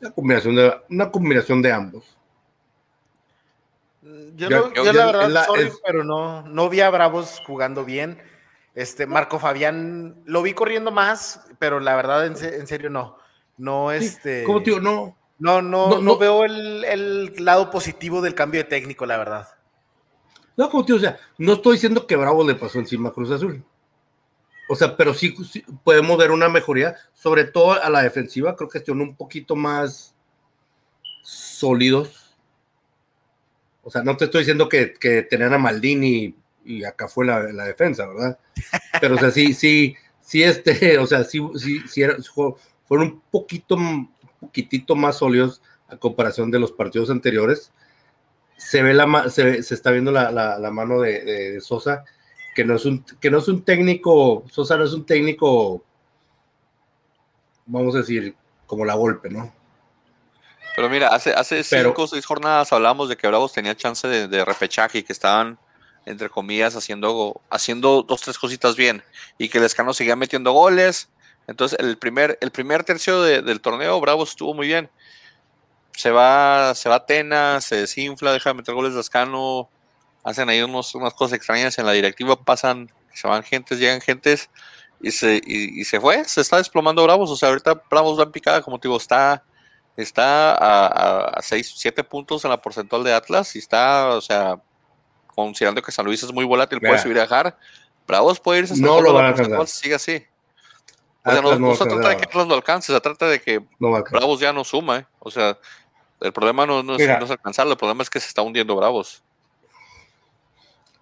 Una 0.00 0.10
combinación 0.10 0.56
de, 0.56 0.74
una 0.90 1.10
combinación 1.10 1.62
de 1.62 1.72
ambos. 1.72 2.17
Yo, 4.36 4.48
la 4.48 5.06
verdad, 5.06 5.46
pero 5.84 6.04
no, 6.04 6.42
no 6.42 6.68
vi 6.68 6.80
a 6.80 6.90
Bravos 6.90 7.42
jugando 7.46 7.84
bien. 7.84 8.20
Este, 8.74 9.06
Marco 9.06 9.38
Fabián, 9.38 10.22
lo 10.24 10.42
vi 10.42 10.54
corriendo 10.54 10.92
más, 10.92 11.48
pero 11.58 11.80
la 11.80 11.96
verdad, 11.96 12.26
en, 12.26 12.66
serio, 12.66 12.90
no. 12.90 13.18
No, 13.56 13.90
este. 13.90 14.44
¿Cómo, 14.44 14.62
tío? 14.62 14.80
No. 14.80 15.16
No, 15.40 15.62
no, 15.62 16.00
no, 16.00 16.18
veo 16.18 16.44
el, 16.44 17.32
lado 17.38 17.70
positivo 17.70 18.20
del 18.20 18.34
cambio 18.34 18.60
de 18.62 18.68
técnico, 18.68 19.06
la 19.06 19.16
verdad. 19.16 19.48
No, 20.56 20.68
como 20.68 20.84
tío, 20.84 20.96
o 20.96 20.98
sea, 20.98 21.16
no 21.38 21.52
estoy 21.52 21.74
diciendo 21.74 22.06
que 22.06 22.16
Bravo 22.16 22.44
le 22.44 22.56
pasó 22.56 22.80
encima 22.80 23.10
a 23.10 23.12
Cruz 23.12 23.30
Azul. 23.30 23.64
O 24.68 24.74
sea, 24.74 24.96
pero 24.96 25.14
sí, 25.14 25.34
podemos 25.84 26.18
ver 26.18 26.32
una 26.32 26.48
mejoría, 26.48 26.96
sobre 27.14 27.44
todo 27.44 27.72
a 27.72 27.88
la 27.88 28.02
defensiva, 28.02 28.56
creo 28.56 28.68
que 28.68 28.78
están 28.78 29.00
un 29.00 29.16
poquito 29.16 29.54
más 29.54 30.14
sólidos. 31.22 32.17
O 33.88 33.90
sea, 33.90 34.02
no 34.02 34.18
te 34.18 34.26
estoy 34.26 34.40
diciendo 34.40 34.68
que, 34.68 34.92
que 34.92 35.22
tenían 35.22 35.54
a 35.54 35.58
Maldini 35.58 36.34
y 36.62 36.84
acá 36.84 37.08
fue 37.08 37.24
la, 37.24 37.44
la, 37.54 37.64
defensa, 37.64 38.06
¿verdad? 38.06 38.38
Pero, 39.00 39.14
o 39.14 39.18
sea, 39.18 39.30
sí, 39.30 39.54
sí, 39.54 39.96
sí, 40.20 40.42
este, 40.42 40.98
o 40.98 41.06
sea, 41.06 41.24
sí, 41.24 41.40
sí, 41.56 41.80
fueron 42.84 43.06
un 43.06 43.22
poquito, 43.30 43.76
un 43.76 44.12
poquitito 44.40 44.94
más 44.94 45.16
sólidos 45.16 45.62
a 45.88 45.96
comparación 45.96 46.50
de 46.50 46.58
los 46.58 46.70
partidos 46.70 47.08
anteriores, 47.08 47.72
se 48.58 48.82
ve 48.82 48.92
la 48.92 49.30
se, 49.30 49.62
se 49.62 49.74
está 49.74 49.90
viendo 49.90 50.12
la, 50.12 50.30
la, 50.30 50.70
mano 50.70 51.00
de, 51.00 51.58
Sosa, 51.62 52.04
que 52.54 52.66
no, 52.66 52.76
es 52.76 52.84
un, 52.84 53.02
que 53.22 53.30
no 53.30 53.38
es 53.38 53.48
un 53.48 53.64
técnico, 53.64 54.44
Sosa 54.50 54.76
no 54.76 54.84
es 54.84 54.92
un 54.92 55.06
técnico, 55.06 55.82
vamos 57.64 57.94
a 57.94 58.00
decir, 58.00 58.34
como 58.66 58.84
la 58.84 58.96
golpe, 58.96 59.30
¿no? 59.30 59.50
Pero 60.78 60.88
mira, 60.88 61.08
hace, 61.08 61.32
hace 61.32 61.64
cinco 61.64 62.04
o 62.04 62.06
seis 62.06 62.24
jornadas 62.24 62.72
hablamos 62.72 63.08
de 63.08 63.16
que 63.16 63.26
Bravos 63.26 63.52
tenía 63.52 63.74
chance 63.76 64.06
de, 64.06 64.28
de 64.28 64.44
repechaje 64.44 64.98
y 64.98 65.02
que 65.02 65.12
estaban, 65.12 65.58
entre 66.06 66.30
comillas, 66.30 66.76
haciendo, 66.76 67.42
haciendo 67.50 68.04
dos, 68.04 68.20
tres 68.20 68.38
cositas 68.38 68.76
bien 68.76 69.02
y 69.38 69.48
que 69.48 69.58
el 69.58 69.64
Escano 69.64 69.92
seguía 69.92 70.14
metiendo 70.14 70.52
goles. 70.52 71.08
Entonces, 71.48 71.80
el 71.80 71.98
primer, 71.98 72.38
el 72.40 72.52
primer 72.52 72.84
tercio 72.84 73.20
del 73.22 73.60
torneo, 73.60 74.00
Bravos 74.00 74.28
estuvo 74.28 74.54
muy 74.54 74.68
bien. 74.68 74.88
Se 75.96 76.12
va, 76.12 76.72
se 76.76 76.88
va 76.88 77.06
Tena, 77.06 77.60
se 77.60 77.74
desinfla, 77.74 78.32
deja 78.32 78.50
de 78.50 78.54
meter 78.54 78.72
goles 78.72 78.94
de 78.94 79.00
Escano, 79.00 79.68
hacen 80.22 80.48
ahí 80.48 80.62
unos, 80.62 80.94
unas 80.94 81.12
cosas 81.12 81.38
extrañas 81.38 81.76
en 81.78 81.86
la 81.86 81.92
directiva, 81.92 82.40
pasan, 82.40 82.88
se 83.12 83.26
van 83.26 83.42
gentes, 83.42 83.80
llegan 83.80 84.00
gentes 84.00 84.48
y 85.00 85.10
se, 85.10 85.40
y, 85.44 85.82
se 85.82 86.00
fue, 86.00 86.24
se 86.24 86.40
está 86.40 86.58
desplomando 86.58 87.02
Bravos. 87.02 87.32
O 87.32 87.36
sea, 87.36 87.48
ahorita 87.48 87.82
Bravos 87.90 88.16
va 88.16 88.22
en 88.22 88.30
picada, 88.30 88.62
como 88.62 88.78
te 88.78 88.86
digo, 88.86 88.96
está 88.96 89.42
está 90.02 91.28
a, 91.36 91.42
6, 91.42 91.74
7 91.76 92.04
puntos 92.04 92.44
en 92.44 92.50
la 92.50 92.62
porcentual 92.62 93.02
de 93.02 93.12
Atlas 93.12 93.56
y 93.56 93.58
está, 93.58 94.10
o 94.10 94.20
sea, 94.20 94.60
considerando 95.34 95.82
que 95.82 95.92
San 95.92 96.04
Luis 96.04 96.22
es 96.22 96.32
muy 96.32 96.44
volátil, 96.44 96.80
puede 96.80 96.98
subir 96.98 97.18
a 97.18 97.22
bajar. 97.22 97.58
Bravos 98.06 98.40
puede 98.40 98.60
irse 98.60 98.74
hasta 98.74 98.86
no 98.86 99.00
lo 99.00 99.12
van 99.12 99.26
a 99.26 99.28
alcanzar. 99.28 99.66
Sigue 99.66 99.94
así. 99.94 100.24
O 101.24 101.30
sea, 101.30 101.42
no, 101.42 101.74
se 101.74 101.84
trata 101.84 102.08
de 102.08 102.16
que 102.16 102.24
Atlas 102.24 102.46
lo 102.46 102.54
alcance, 102.54 102.92
se 102.92 103.00
trata 103.00 103.26
de 103.28 103.40
que 103.40 103.60
Bravos 103.78 104.40
ya 104.40 104.52
no 104.52 104.64
suma. 104.64 104.98
¿eh? 104.98 105.06
O 105.18 105.30
sea, 105.30 105.58
el 106.20 106.32
problema 106.32 106.64
no, 106.64 106.80
es, 106.96 107.08
alcanzarlo, 107.08 107.72
el 107.72 107.78
problema 107.78 108.02
es 108.02 108.10
que 108.10 108.20
se 108.20 108.28
está 108.28 108.42
hundiendo 108.42 108.76
Bravos. 108.76 109.22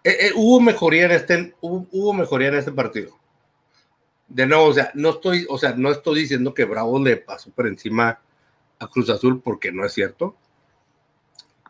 Eh, 0.02 0.16
eh, 0.20 0.32
hubo 0.34 0.60
mejoría 0.60 1.04
en 1.04 1.10
este, 1.12 1.54
hubo, 1.60 2.12
mejoría 2.12 2.48
en 2.48 2.56
este 2.56 2.72
partido. 2.72 3.16
De 4.28 4.46
nuevo, 4.46 4.64
o 4.64 4.72
sea, 4.72 4.90
no 4.94 5.10
estoy, 5.10 5.46
o 5.48 5.58
sea, 5.58 5.74
no 5.76 5.90
estoy 5.90 6.20
diciendo 6.20 6.54
que 6.54 6.64
Bravos 6.64 7.00
le 7.02 7.18
pasó 7.18 7.50
por 7.50 7.66
encima 7.66 8.20
a 8.78 8.88
Cruz 8.88 9.10
Azul 9.10 9.40
porque 9.42 9.72
no 9.72 9.84
es 9.84 9.92
cierto. 9.92 10.36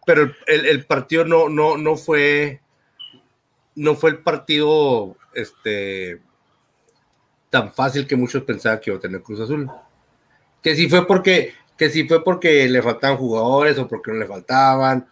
Pero 0.05 0.33
el, 0.47 0.85
partido 0.85 1.25
no, 1.25 1.49
no, 1.49 1.77
no 1.77 1.97
fue 1.97 2.61
no 3.75 3.95
fue 3.95 4.11
el 4.11 4.19
partido 4.19 5.17
este, 5.35 6.21
tan 7.51 7.73
fácil 7.73 8.07
que 8.07 8.17
muchos 8.17 8.43
pensaban 8.43 8.81
que 8.81 8.91
iba 8.91 8.99
a 8.99 9.03
tener 9.03 9.23
Cruz 9.23 9.41
Azul. 9.41 9.71
Que 10.63 10.75
si 10.75 10.89
fue 10.89 11.07
porque, 11.07 11.55
que 11.77 11.91
si 11.91 12.09
fue 12.09 12.25
porque 12.25 12.69
le 12.69 12.83
faltaban 12.83 13.19
jugadores 13.19 13.79
o 13.79 13.87
porque 13.87 14.11
no 14.11 14.19
le 14.19 14.27
faltaban. 14.27 15.09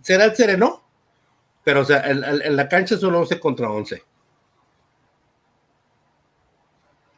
Será 0.00 0.24
el 0.26 0.36
sereno. 0.36 0.82
Pero, 1.64 1.80
o 1.80 1.84
sea, 1.84 2.08
en, 2.10 2.56
la 2.56 2.68
cancha 2.68 2.96
son 2.96 3.14
11 3.14 3.38
contra 3.38 3.70
11. 3.70 4.02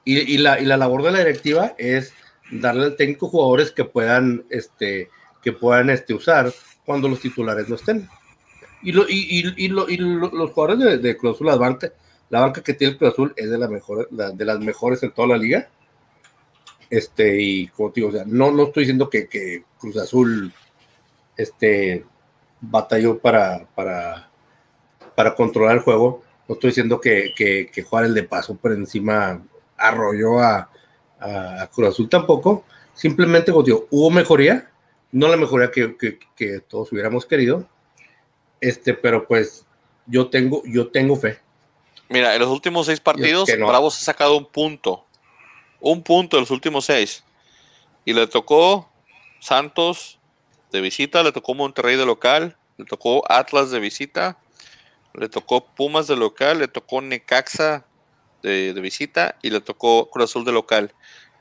Y, 0.07 0.37
la, 0.37 0.61
y 0.61 0.67
la 0.67 0.77
labor 0.77 1.03
de 1.03 1.13
la 1.13 1.19
directiva 1.21 1.75
es 1.79 2.13
darle 2.61 2.87
al 2.87 2.97
técnico 2.97 3.29
jugadores 3.29 3.71
que 3.71 3.85
puedan, 3.85 4.45
este, 4.51 5.11
que 5.43 5.53
puedan 5.53 5.91
este, 5.91 6.15
usar 6.15 6.53
cuando 6.85 7.09
los 7.09 7.21
titulares 7.21 7.69
no 7.69 7.77
estén. 7.77 8.09
Y, 8.83 8.93
lo, 8.93 9.09
y, 9.09 9.55
y, 9.57 9.69
lo, 9.69 9.89
y 9.89 9.97
los 9.97 10.51
jugadores 10.51 11.03
de, 11.03 11.17
Cruz 11.17 11.37
Azul, 11.37 11.47
la 11.47 11.57
banca, 11.57 11.93
la 12.29 12.41
banca 12.41 12.63
que 12.63 12.75
tiene 12.75 12.97
Cruz 12.97 13.13
Azul 13.13 13.33
es 13.37 13.51
de, 13.51 13.59
la 13.59 13.69
mejor, 13.69 14.09
de 14.11 14.45
las 14.45 14.61
mejores 14.61 15.03
en 15.03 15.13
toda 15.13 15.29
la 15.29 15.37
liga. 15.39 15.69
Este, 16.91 17.41
y 17.41 17.67
como 17.69 17.91
te 17.91 18.01
digo, 18.01 18.11
o 18.11 18.13
sea, 18.13 18.25
no, 18.27 18.51
no 18.51 18.65
estoy 18.65 18.83
diciendo 18.83 19.09
que, 19.09 19.27
que 19.27 19.65
Cruz 19.79 19.97
Azul 19.97 20.53
este, 21.37 22.05
batalló 22.61 23.19
para, 23.19 23.67
para, 23.75 24.31
para 25.17 25.35
controlar 25.35 25.77
el 25.77 25.83
juego. 25.83 26.23
No 26.47 26.55
estoy 26.55 26.71
diciendo 26.71 27.01
que, 27.01 27.33
que, 27.35 27.71
que 27.73 27.83
Juárez 27.83 28.13
de 28.13 28.23
paso 28.23 28.55
por 28.55 28.73
encima 28.73 29.43
arrolló 29.79 30.41
a, 30.41 30.71
a 31.25 31.71
Cruz 31.73 31.89
Azul 31.89 32.09
tampoco. 32.09 32.65
Simplemente, 32.93 33.51
como 33.51 33.65
digo, 33.65 33.87
hubo 33.91 34.11
mejoría, 34.11 34.71
no 35.11 35.29
la 35.29 35.37
mejoría 35.37 35.71
que, 35.71 35.97
que, 36.37 36.61
todos 36.61 36.93
hubiéramos 36.93 37.27
querido, 37.27 37.69
este, 38.61 38.95
pero 38.95 39.27
pues 39.27 39.65
yo 40.07 40.29
tengo, 40.29 40.63
yo 40.67 40.89
tengo 40.89 41.17
fe. 41.17 41.39
Mira, 42.09 42.35
en 42.35 42.41
los 42.41 42.51
últimos 42.51 42.87
seis 42.87 43.01
partidos, 43.01 43.49
Bravos 43.59 43.97
ha 43.97 44.05
sacado 44.05 44.37
un 44.37 44.47
punto. 44.47 45.05
Un 45.81 46.03
punto 46.03 46.37
en 46.37 46.43
los 46.43 46.51
últimos 46.51 46.85
seis. 46.85 47.25
Y 48.05 48.13
le 48.13 48.27
tocó 48.27 48.89
Santos 49.41 50.19
de 50.71 50.81
visita, 50.81 51.23
le 51.23 51.33
tocó 51.33 51.55
Monterrey 51.55 51.97
de 51.97 52.07
local, 52.07 52.57
le 52.77 52.85
tocó 52.85 53.25
Atlas 53.31 53.71
de 53.71 53.81
visita, 53.81 54.39
le 55.15 55.29
tocó 55.29 55.65
Pumas 55.65 56.07
de 56.07 56.17
local, 56.17 56.59
le 56.59 56.69
tocó 56.69 57.01
Necaxa 57.01 57.87
de, 58.45 58.75
de 58.75 58.81
visita 58.81 59.37
y 59.43 59.51
le 59.51 59.61
tocó 59.61 60.11
Cruz 60.11 60.31
Azul 60.31 60.45
de 60.45 60.53
local. 60.53 60.93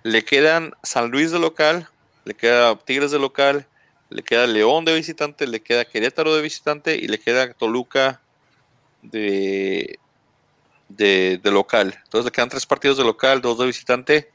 Le 0.04 0.26
quedan 0.26 0.74
San 0.82 1.12
Luis 1.12 1.32
de 1.32 1.40
local, 1.40 1.88
le 2.26 2.34
queda 2.34 2.76
Tigres 2.78 3.12
de 3.12 3.20
local, 3.20 3.68
le 4.10 4.24
queda 4.24 4.48
León 4.48 4.86
de 4.86 4.96
visitante, 4.96 5.46
le 5.48 5.62
queda 5.62 5.86
Querétaro 5.86 6.36
de 6.36 6.42
visitante 6.42 6.96
y 6.96 7.08
le 7.08 7.20
queda 7.20 7.54
Toluca 7.54 8.22
de, 9.02 10.00
de, 10.88 11.40
local. 11.46 12.00
Entonces 12.04 12.26
le 12.26 12.32
quedan 12.32 12.50
tres 12.50 12.66
partidos 12.66 12.98
de 12.98 13.04
local, 13.04 13.42
dos 13.42 13.58
de 13.58 13.66
visitante. 13.66 14.32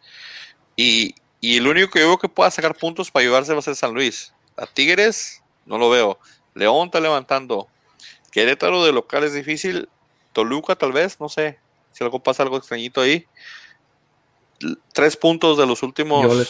Y, 0.76 1.14
y, 1.40 1.56
el 1.56 1.66
único 1.66 1.90
que 1.90 2.00
yo 2.00 2.08
veo 2.08 2.18
que 2.18 2.28
pueda 2.28 2.50
sacar 2.50 2.76
puntos 2.76 3.10
para 3.10 3.22
ayudarse 3.22 3.52
va 3.52 3.60
a 3.60 3.62
ser 3.62 3.76
San 3.76 3.94
Luis. 3.94 4.32
A 4.56 4.66
Tigres 4.66 5.42
no 5.66 5.78
lo 5.78 5.90
veo. 5.90 6.18
León 6.54 6.86
está 6.86 7.00
levantando. 7.00 7.68
Querétaro 8.30 8.84
de 8.84 8.92
local 8.92 9.24
es 9.24 9.32
difícil. 9.32 9.88
Toluca 10.32 10.76
tal 10.76 10.92
vez, 10.92 11.18
no 11.20 11.28
sé. 11.28 11.58
Si 11.98 12.04
algo 12.04 12.22
pasa, 12.22 12.44
algo 12.44 12.56
extrañito 12.56 13.00
ahí 13.00 13.26
tres 14.92 15.16
puntos 15.16 15.58
de 15.58 15.66
los 15.66 15.82
últimos 15.82 16.46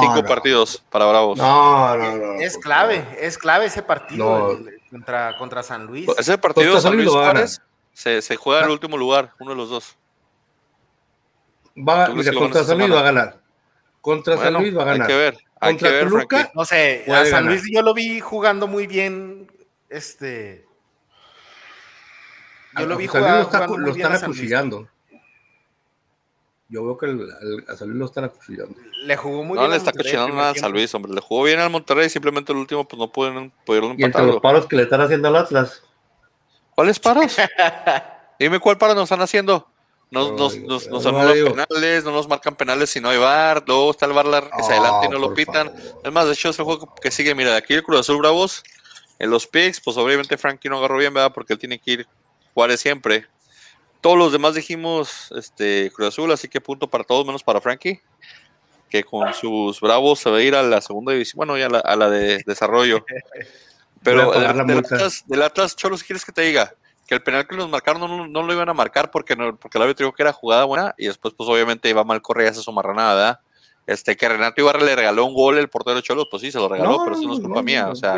cinco 0.00 0.24
partidos 0.26 0.82
para 0.90 1.06
Bravos. 1.06 1.38
No, 1.38 1.96
no, 1.96 2.16
no. 2.16 2.32
Es 2.34 2.56
clave, 2.58 3.06
es 3.18 3.36
clave 3.38 3.66
ese 3.66 3.82
partido 3.82 4.58
contra, 4.90 5.36
contra 5.36 5.62
San 5.62 5.86
Luis. 5.86 6.08
Ese 6.18 6.38
partido 6.38 6.74
de 6.74 6.80
San 6.80 6.96
Luis 6.96 7.08
Juárez 7.08 7.60
se, 7.92 8.22
se, 8.22 8.36
juega 8.36 8.60
en 8.60 8.66
el 8.66 8.72
último 8.72 8.96
lugar, 8.96 9.32
uno 9.38 9.50
de 9.50 9.56
los 9.56 9.70
dos. 9.70 9.96
Va, 11.76 12.06
contra 12.34 12.64
San 12.64 12.78
Luis 12.78 12.92
va 12.92 13.00
a 13.00 13.04
ganar. 13.04 13.40
Contra 14.00 14.36
San 14.36 14.54
Luis 14.54 14.76
va 14.76 14.82
a 14.82 14.86
ganar. 14.86 15.02
Hay 15.02 15.08
que 15.08 15.18
ver. 15.18 15.36
Hay 15.58 15.72
contra 15.72 15.88
que 15.88 15.94
ver, 15.94 16.08
Toluca, 16.08 16.50
no 16.54 16.64
sé, 16.64 17.04
a 17.10 17.24
San 17.24 17.46
Luis 17.46 17.62
yo 17.70 17.82
lo 17.82 17.94
vi 17.94 18.20
jugando 18.20 18.66
muy 18.66 18.86
bien. 18.86 19.50
Este. 19.88 20.66
Yo 22.78 22.86
lo 22.86 22.96
vi 22.96 23.06
jugando, 23.06 23.66
lo, 23.66 23.78
lo 23.78 23.90
están 23.92 24.12
acuchillando. 24.12 24.88
Yo 26.68 26.84
veo 26.84 26.98
que 26.98 27.06
a 27.68 27.76
San 27.76 27.88
Luis 27.88 28.00
lo 28.00 28.06
están 28.06 28.24
acuchillando. 28.24 28.74
Le 29.04 29.16
jugó 29.16 29.44
muy 29.44 29.56
bien. 29.56 29.64
No 29.64 29.70
le 29.70 29.76
está 29.76 29.90
acuchillando 29.90 30.34
nada 30.34 30.50
a 30.50 30.54
San 30.54 30.72
Luis, 30.72 30.92
hombre. 30.94 31.12
Le 31.12 31.20
jugó 31.20 31.44
bien 31.44 31.60
al 31.60 31.70
Monterrey, 31.70 32.10
simplemente 32.10 32.52
el 32.52 32.58
último 32.58 32.86
pues 32.86 32.98
no 32.98 33.12
pudieron, 33.12 33.52
pudieron 33.64 33.92
empatarlo. 33.92 34.00
Y 34.00 34.04
entre 34.04 34.26
los 34.26 34.42
paros 34.42 34.66
que 34.66 34.76
le 34.76 34.82
están 34.82 35.00
haciendo 35.00 35.28
al 35.28 35.36
Atlas. 35.36 35.82
¿Cuáles 36.74 36.98
paros? 36.98 37.36
Dime 38.38 38.58
cuál 38.58 38.78
paro 38.78 38.94
nos 38.94 39.04
están 39.04 39.22
haciendo. 39.22 39.68
Nos, 40.10 40.32
no, 40.32 40.36
nos, 40.36 40.56
nos, 40.58 40.88
nos 40.88 41.06
anulan 41.06 41.66
penales, 41.66 42.04
no 42.04 42.12
nos 42.12 42.28
marcan 42.28 42.54
penales 42.54 42.90
si 42.90 43.00
no 43.00 43.08
hay 43.08 43.18
bar, 43.18 43.64
luego 43.66 43.90
está 43.90 44.06
el 44.06 44.12
bar 44.12 44.26
hacia 44.52 44.74
adelante 44.76 45.06
y 45.06 45.08
no 45.08 45.18
lo 45.18 45.34
pitan. 45.34 45.72
Es 46.04 46.12
más, 46.12 46.26
de 46.26 46.32
hecho, 46.32 46.50
es 46.50 46.58
el 46.58 46.64
juego 46.64 46.94
que 47.00 47.10
sigue. 47.10 47.34
Mira, 47.34 47.52
de 47.52 47.56
aquí 47.56 47.74
el 47.74 47.82
Cruz 47.82 48.00
Azul 48.00 48.18
Bravos, 48.18 48.62
en 49.18 49.30
los 49.30 49.46
picks, 49.46 49.80
pues 49.80 49.96
obviamente 49.96 50.36
Frankie 50.36 50.68
no 50.68 50.78
agarró 50.78 50.98
bien, 50.98 51.14
¿verdad? 51.14 51.32
Porque 51.32 51.54
él 51.54 51.58
tiene 51.58 51.78
que 51.78 51.90
ir 51.92 52.06
Juárez 52.56 52.80
siempre. 52.80 53.26
Todos 54.00 54.16
los 54.16 54.32
demás 54.32 54.54
dijimos 54.54 55.30
este, 55.36 55.92
Cruz 55.94 56.08
Azul, 56.08 56.32
así 56.32 56.48
que 56.48 56.58
punto 56.58 56.88
para 56.88 57.04
todos, 57.04 57.26
menos 57.26 57.42
para 57.42 57.60
Frankie, 57.60 58.00
que 58.88 59.04
con 59.04 59.34
sus 59.34 59.78
bravos 59.78 60.20
se 60.20 60.30
va 60.30 60.38
a 60.38 60.42
ir 60.42 60.54
a 60.54 60.62
la 60.62 60.80
segunda 60.80 61.12
división, 61.12 61.36
bueno, 61.36 61.58
ya 61.58 61.66
a 61.66 61.96
la, 61.96 62.08
de 62.08 62.42
desarrollo. 62.46 63.04
Pero 64.02 64.32
del, 64.32 65.42
Atlas, 65.42 65.76
Cholos, 65.76 66.02
¿quieres 66.02 66.24
que 66.24 66.32
te 66.32 66.42
diga? 66.42 66.72
Que 67.06 67.16
el 67.16 67.22
penal 67.22 67.46
que 67.46 67.56
nos 67.56 67.68
marcaron 67.68 68.32
no, 68.32 68.42
lo 68.42 68.52
iban 68.54 68.70
a 68.70 68.74
marcar 68.74 69.10
porque, 69.10 69.36
no, 69.36 69.54
porque 69.56 69.76
el 69.76 69.82
árbitro 69.82 70.06
dijo 70.06 70.16
que 70.16 70.22
era 70.22 70.32
jugada 70.32 70.64
buena 70.64 70.94
y 70.96 71.08
después, 71.08 71.34
pues 71.36 71.50
obviamente 71.50 71.90
iba 71.90 72.04
mal 72.04 72.22
correr 72.22 72.46
y 72.46 72.48
hace 72.48 72.62
su 72.62 72.72
marranada, 72.72 73.42
este, 73.86 74.16
que 74.16 74.28
Renato 74.28 74.60
Ibarra 74.60 74.80
le 74.80 74.96
regaló 74.96 75.24
un 75.24 75.34
gol 75.34 75.58
el 75.58 75.68
portero 75.68 75.96
de 75.96 76.02
Cholos, 76.02 76.26
pues 76.28 76.42
sí, 76.42 76.50
se 76.50 76.58
lo 76.58 76.68
regaló, 76.68 76.98
pero 77.04 77.16
eso 77.16 77.28
no 77.28 77.34
es 77.34 77.40
culpa 77.40 77.62
mía. 77.62 77.88
O 77.88 77.94
sea, 77.94 78.16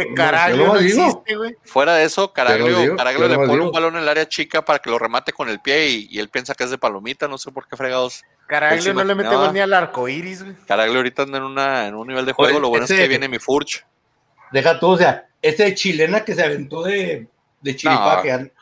fuera 1.65 1.97
de 1.97 2.05
eso, 2.05 2.33
Caraglio, 2.33 2.97
Caraglio 2.97 3.29
le 3.29 3.37
pone 3.37 3.63
un 3.63 3.71
balón 3.71 3.97
en 3.97 4.03
el 4.03 4.09
área 4.09 4.27
chica 4.27 4.65
para 4.65 4.79
que 4.79 4.89
lo 4.89 4.99
remate 4.99 5.33
con 5.33 5.49
el 5.51 5.61
pie 5.61 5.89
y, 5.89 6.19
él 6.19 6.31
piensa 6.31 6.55
que 6.55 6.65
es 6.65 6.71
de 6.71 6.79
palomita, 6.79 7.29
no 7.29 7.37
sé 7.37 7.53
por 7.53 7.69
qué 7.69 7.77
fregados. 7.77 8.25
Caraglio 8.47 8.95
no 8.95 9.05
le 9.05 9.15
mete 9.15 9.35
gol 9.35 9.53
ni 9.53 9.61
al 9.61 9.75
arco 9.75 10.09
iris, 10.09 10.43
güey. 10.43 10.57
Caraglio 10.67 10.97
ahorita 10.97 11.23
anda 11.25 11.39
en, 11.39 11.45
una, 11.45 11.87
en 11.87 11.95
un 11.95 12.07
nivel 12.07 12.25
de 12.25 12.33
juego, 12.33 12.61
lo 12.61 12.71
bueno 12.71 12.87
es 12.87 12.93
que 12.93 13.07
viene 13.07 13.29
mi 13.29 13.39
Furch. 13.39 13.85
Deja 14.51 14.81
todo, 14.81 14.93
o 14.93 14.97
sea, 14.97 15.29
ese 15.43 15.75
chilena 15.75 16.25
que 16.25 16.35
se 16.35 16.43
aventó 16.43 16.83
de, 16.83 17.29
de 17.61 17.77
chiripaje. 17.77 18.53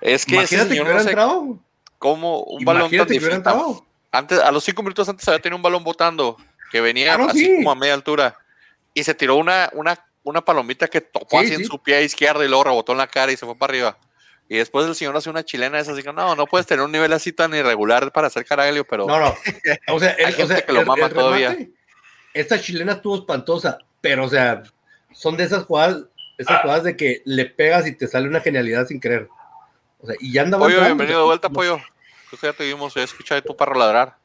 es 0.00 0.24
que 0.24 0.42
ese 0.42 0.68
señor 0.68 0.88
no 0.88 1.00
sé 1.00 1.16
cómo 1.98 2.44
un 2.44 2.64
balón 2.64 2.90
tan 2.90 3.08
difícil 3.08 3.42
antes, 4.16 4.38
a 4.38 4.50
los 4.50 4.64
cinco 4.64 4.82
minutos 4.82 5.08
antes 5.08 5.26
había 5.28 5.40
tenido 5.40 5.56
un 5.56 5.62
balón 5.62 5.84
botando 5.84 6.36
que 6.70 6.80
venía 6.80 7.14
ah, 7.14 7.26
así 7.28 7.56
como 7.56 7.70
a 7.70 7.74
media 7.74 7.94
altura 7.94 8.36
y 8.94 9.04
se 9.04 9.14
tiró 9.14 9.36
una, 9.36 9.70
una 9.74 9.98
una 10.24 10.42
palomita 10.42 10.88
que 10.88 11.00
tocó 11.02 11.38
así 11.38 11.54
en 11.54 11.64
su 11.64 11.80
pie 11.80 12.02
izquierdo 12.02 12.42
y 12.42 12.48
luego 12.48 12.64
rebotó 12.64 12.92
en 12.92 12.98
la 12.98 13.06
cara 13.06 13.30
y 13.30 13.36
se 13.36 13.46
fue 13.46 13.56
para 13.56 13.70
arriba. 13.70 13.98
Y 14.48 14.56
después 14.56 14.86
el 14.86 14.94
señor 14.94 15.16
hace 15.16 15.30
una 15.30 15.44
chilena 15.44 15.78
esa, 15.78 15.92
así 15.92 16.02
que 16.02 16.12
no, 16.12 16.34
no 16.34 16.46
puedes 16.46 16.66
tener 16.66 16.84
un 16.84 16.92
nivel 16.92 17.12
así 17.12 17.32
tan 17.32 17.54
irregular 17.54 18.10
para 18.12 18.26
hacer 18.26 18.44
caraglio, 18.44 18.84
pero. 18.84 19.06
No, 19.06 19.18
no. 19.18 19.34
O 19.88 20.00
sea, 20.00 20.16
hay 20.26 20.32
gente 20.32 20.64
que 20.64 20.72
lo 20.72 20.84
mama 20.84 21.08
todavía. 21.08 21.56
esta 22.32 22.60
chilena 22.60 22.92
estuvo 22.92 23.16
espantosa, 23.16 23.78
pero 24.00 24.24
o 24.24 24.28
sea, 24.28 24.62
son 25.12 25.36
de 25.36 25.44
esas 25.44 25.64
jugadas, 25.64 26.04
esas 26.36 26.60
jugadas 26.62 26.84
de 26.84 26.96
que 26.96 27.22
le 27.24 27.46
pegas 27.46 27.86
y 27.86 27.92
te 27.92 28.06
sale 28.06 28.28
una 28.28 28.40
genialidad 28.40 28.86
sin 28.86 29.00
querer. 29.00 29.28
O 30.00 30.06
sea, 30.06 30.16
y 30.20 30.32
ya 30.32 30.42
andaba. 30.42 30.64
Pollo, 30.64 30.82
bienvenido 30.82 31.20
de 31.20 31.26
vuelta, 31.26 31.48
Pollo. 31.48 31.80
Creo 32.28 32.40
que 32.40 32.46
ya 32.46 32.52
te 32.52 32.64
vimos, 32.64 32.94
ya 32.94 33.02
escuché 33.02 33.40
tu 33.42 33.56
perro 33.56 33.74
ladrar. 33.74 34.18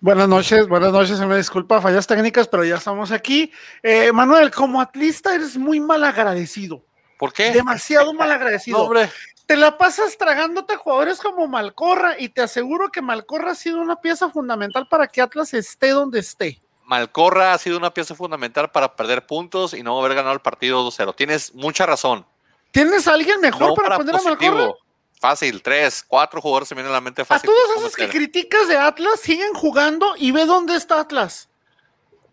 Buenas 0.00 0.28
noches, 0.28 0.66
buenas 0.66 0.90
noches, 0.90 1.16
se 1.16 1.26
me 1.26 1.36
disculpa, 1.36 1.80
fallas 1.80 2.08
técnicas, 2.08 2.48
pero 2.48 2.64
ya 2.64 2.74
estamos 2.74 3.12
aquí. 3.12 3.52
Eh, 3.84 4.10
Manuel, 4.10 4.50
como 4.50 4.80
atlista 4.80 5.32
eres 5.32 5.56
muy 5.56 5.78
mal 5.78 6.02
agradecido. 6.02 6.84
¿Por 7.18 7.32
qué? 7.32 7.52
Demasiado 7.52 8.12
mal 8.12 8.32
agradecido. 8.32 8.78
hombre. 8.78 9.08
Te 9.46 9.56
la 9.56 9.78
pasas 9.78 10.18
tragándote 10.18 10.74
jugadores 10.74 11.20
como 11.20 11.46
Malcorra 11.46 12.18
y 12.18 12.30
te 12.30 12.42
aseguro 12.42 12.90
que 12.90 13.00
Malcorra 13.00 13.52
ha 13.52 13.54
sido 13.54 13.80
una 13.80 13.96
pieza 13.96 14.28
fundamental 14.28 14.88
para 14.88 15.06
que 15.06 15.20
Atlas 15.20 15.54
esté 15.54 15.90
donde 15.90 16.18
esté. 16.18 16.60
Malcorra 16.84 17.52
ha 17.52 17.58
sido 17.58 17.78
una 17.78 17.94
pieza 17.94 18.16
fundamental 18.16 18.72
para 18.72 18.96
perder 18.96 19.24
puntos 19.24 19.72
y 19.72 19.84
no 19.84 20.00
haber 20.00 20.16
ganado 20.16 20.34
el 20.34 20.40
partido 20.40 20.84
2-0. 20.84 21.14
Tienes 21.14 21.54
mucha 21.54 21.86
razón. 21.86 22.26
¿Tienes 22.72 23.06
a 23.06 23.12
alguien 23.12 23.40
mejor 23.40 23.74
para, 23.74 23.98
poner 23.98 24.16
a 24.16 24.22
Malcorra? 24.22 24.74
Fácil, 25.22 25.62
tres, 25.62 26.04
cuatro 26.06 26.40
jugadores 26.40 26.68
se 26.68 26.74
vienen 26.74 26.90
a 26.90 26.94
la 26.94 27.00
mente 27.00 27.24
fácil. 27.24 27.48
A 27.48 27.52
todos 27.52 27.76
esos 27.78 27.94
que 27.94 28.08
criticas 28.08 28.66
de 28.66 28.76
Atlas 28.76 29.20
siguen 29.20 29.54
jugando 29.54 30.14
y 30.16 30.32
ve 30.32 30.46
dónde 30.46 30.74
está 30.74 30.98
Atlas. 30.98 31.48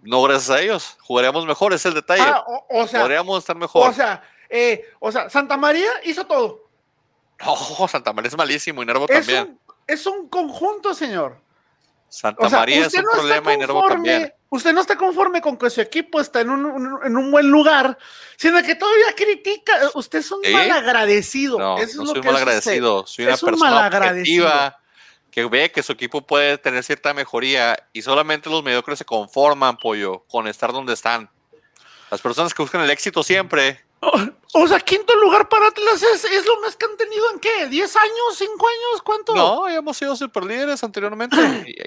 No 0.01 0.23
gracias 0.23 0.49
a 0.49 0.59
ellos, 0.59 0.97
jugaríamos 1.01 1.45
mejor, 1.45 1.71
es 1.71 1.85
el 1.85 1.93
detalle. 1.93 2.23
Ah, 2.25 2.43
o, 2.67 2.87
sea, 2.87 3.01
Podríamos 3.01 3.37
estar 3.37 3.55
mejor. 3.55 3.91
O 3.91 3.93
sea, 3.93 4.23
eh, 4.49 4.89
o 4.97 5.11
sea, 5.11 5.29
Santa 5.29 5.55
María 5.55 5.91
hizo 6.03 6.25
todo. 6.25 6.67
No, 7.45 7.87
Santa 7.87 8.11
María 8.11 8.29
es 8.29 8.35
malísimo 8.35 8.81
y 8.81 8.87
Nervo 8.87 9.05
también. 9.05 9.59
es 9.85 10.07
un 10.07 10.27
conjunto, 10.27 10.95
señor. 10.95 11.39
Santa 12.07 12.49
María 12.49 12.87
es 12.87 12.93
un 12.95 13.03
problema 13.03 13.53
y 13.53 13.57
Nervo 13.57 13.87
también. 13.87 14.33
Usted 14.51 14.73
no 14.73 14.81
está 14.81 14.97
conforme 14.97 15.41
con 15.41 15.57
que 15.57 15.69
su 15.69 15.79
equipo 15.79 16.19
está 16.19 16.41
en 16.41 16.49
un, 16.49 16.99
en 17.03 17.17
un 17.17 17.31
buen 17.31 17.49
lugar, 17.49 17.97
sino 18.35 18.61
que 18.63 18.73
todavía 18.73 19.13
critica. 19.15 19.91
Usted 19.93 20.19
es 20.19 20.31
un 20.31 20.41
mal 20.51 20.71
agradecido. 20.71 21.59
No, 21.59 21.77
no 21.77 22.05
soy 22.05 22.21
mal 22.23 22.35
agradecido. 22.35 23.05
Soy 23.05 23.25
una 23.25 23.37
persona 23.37 23.87
objetiva 23.87 24.79
que 25.29 25.45
ve 25.45 25.71
que 25.71 25.83
su 25.83 25.91
equipo 25.91 26.25
puede 26.25 26.57
tener 26.57 26.83
cierta 26.83 27.13
mejoría 27.13 27.77
y 27.93 28.01
solamente 28.01 28.49
los 28.49 28.63
mediocres 28.63 28.97
se 28.97 29.05
conforman, 29.05 29.77
pollo, 29.77 30.25
con 30.27 30.47
estar 30.47 30.71
donde 30.71 30.93
están. 30.93 31.29
Las 32.09 32.21
personas 32.21 32.51
que 32.51 32.63
buscan 32.63 32.81
el 32.81 32.89
éxito 32.89 33.21
siempre 33.21 33.85
o, 34.01 34.67
sea, 34.67 34.79
quinto 34.79 35.15
lugar 35.17 35.49
para 35.49 35.67
Atlas 35.67 36.01
es, 36.01 36.45
lo 36.45 36.61
más 36.61 36.75
que 36.75 36.85
han 36.85 36.95
tenido 36.95 37.31
en 37.33 37.39
qué, 37.39 37.67
¿10 37.67 37.81
años? 37.81 38.39
¿5 38.39 38.43
años? 38.43 39.01
¿Cuánto? 39.03 39.35
No, 39.35 39.67
ya 39.67 39.75
hemos 39.75 39.97
sido 39.97 40.15
super 40.15 40.43
líderes 40.43 40.83
anteriormente. 40.83 41.37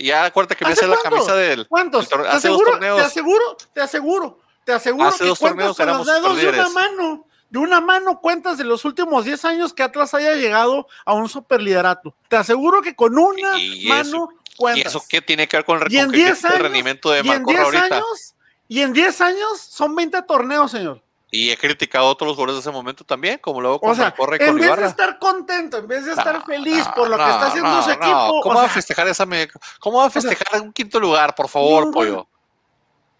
ya 0.00 0.26
acuérdate 0.26 0.57
que 0.57 0.64
voy 0.64 0.73
a 0.73 0.75
hacer 0.75 0.88
la 0.88 0.99
camisa 0.99 1.35
del. 1.35 1.66
¿Cuántos? 1.69 2.09
te, 2.09 2.14
aseguro, 2.14 2.78
te 2.78 2.87
aseguro, 2.87 3.57
te 3.73 3.81
aseguro, 3.81 4.38
te 4.64 4.73
aseguro 4.73 5.09
hace 5.09 5.25
que 5.25 5.28
dos 5.28 5.38
cuentas 5.38 5.76
con 5.76 5.87
los 5.87 6.06
dedos 6.06 6.37
de 6.37 6.49
una 6.49 6.69
mano. 6.69 7.26
De 7.49 7.58
una 7.58 7.82
mano 7.82 8.19
cuentas 8.19 8.56
de 8.56 8.65
los 8.65 8.87
últimos 8.87 9.26
10 9.26 9.45
años 9.45 9.75
que 9.75 9.82
Atlas 9.82 10.15
haya 10.15 10.34
llegado 10.37 10.87
a 11.04 11.13
un 11.13 11.28
superliderato. 11.28 12.17
Te 12.28 12.37
aseguro 12.37 12.80
que 12.80 12.97
con 12.97 13.19
una 13.19 13.56
mano 13.87 14.30
cuentas. 14.56 14.84
¿Y 14.84 14.89
eso 14.89 15.04
qué 15.06 15.21
tiene 15.21 15.47
que 15.47 15.58
ver 15.58 15.67
con 15.67 15.76
el, 15.76 15.82
rendimiento 15.82 17.10
de 17.10 17.23
Marco 17.23 17.50
ahorita? 17.50 17.97
Años, 17.97 18.34
y 18.69 18.80
en 18.80 18.95
10 18.95 19.21
años 19.21 19.60
son 19.60 19.95
20 19.95 20.23
torneos, 20.23 20.71
señor. 20.71 21.02
Y 21.34 21.50
he 21.50 21.56
criticado 21.56 22.08
a 22.08 22.10
otros 22.10 22.32
jugadores 22.32 22.56
de 22.56 22.60
ese 22.60 22.71
momento 22.71 23.04
también, 23.04 23.38
como 23.38 23.58
luego 23.58 23.80
con 23.80 23.92
o 23.92 23.95
sea, 23.95 24.14
Corre 24.14 24.36
y 24.38 24.45
En 24.47 24.54
vez 24.54 24.76
de 24.76 24.84
estar 24.84 25.18
contento, 25.18 25.78
en 25.78 25.88
vez 25.88 26.04
de 26.04 26.10
estar 26.12 26.45
feliz 26.45 26.86
por 26.95 27.08
lo 27.08 27.16
que 27.16 27.23
está 27.23 27.47
haciendo 27.47 27.82
su 27.82 27.90
equipo. 27.90 28.40
¿Cómo 28.42 28.56
va 28.56 28.66
a 28.66 28.68
festejar 28.68 29.08
esa 29.08 29.26
¿Cómo 29.80 29.99
va 30.00 30.06
a 30.06 30.10
festejar 30.10 30.60
un 30.60 30.75
quinto 30.75 31.00
lugar? 31.00 31.34
Por 31.34 31.49
favor, 31.49 31.90
pollo. 31.90 32.28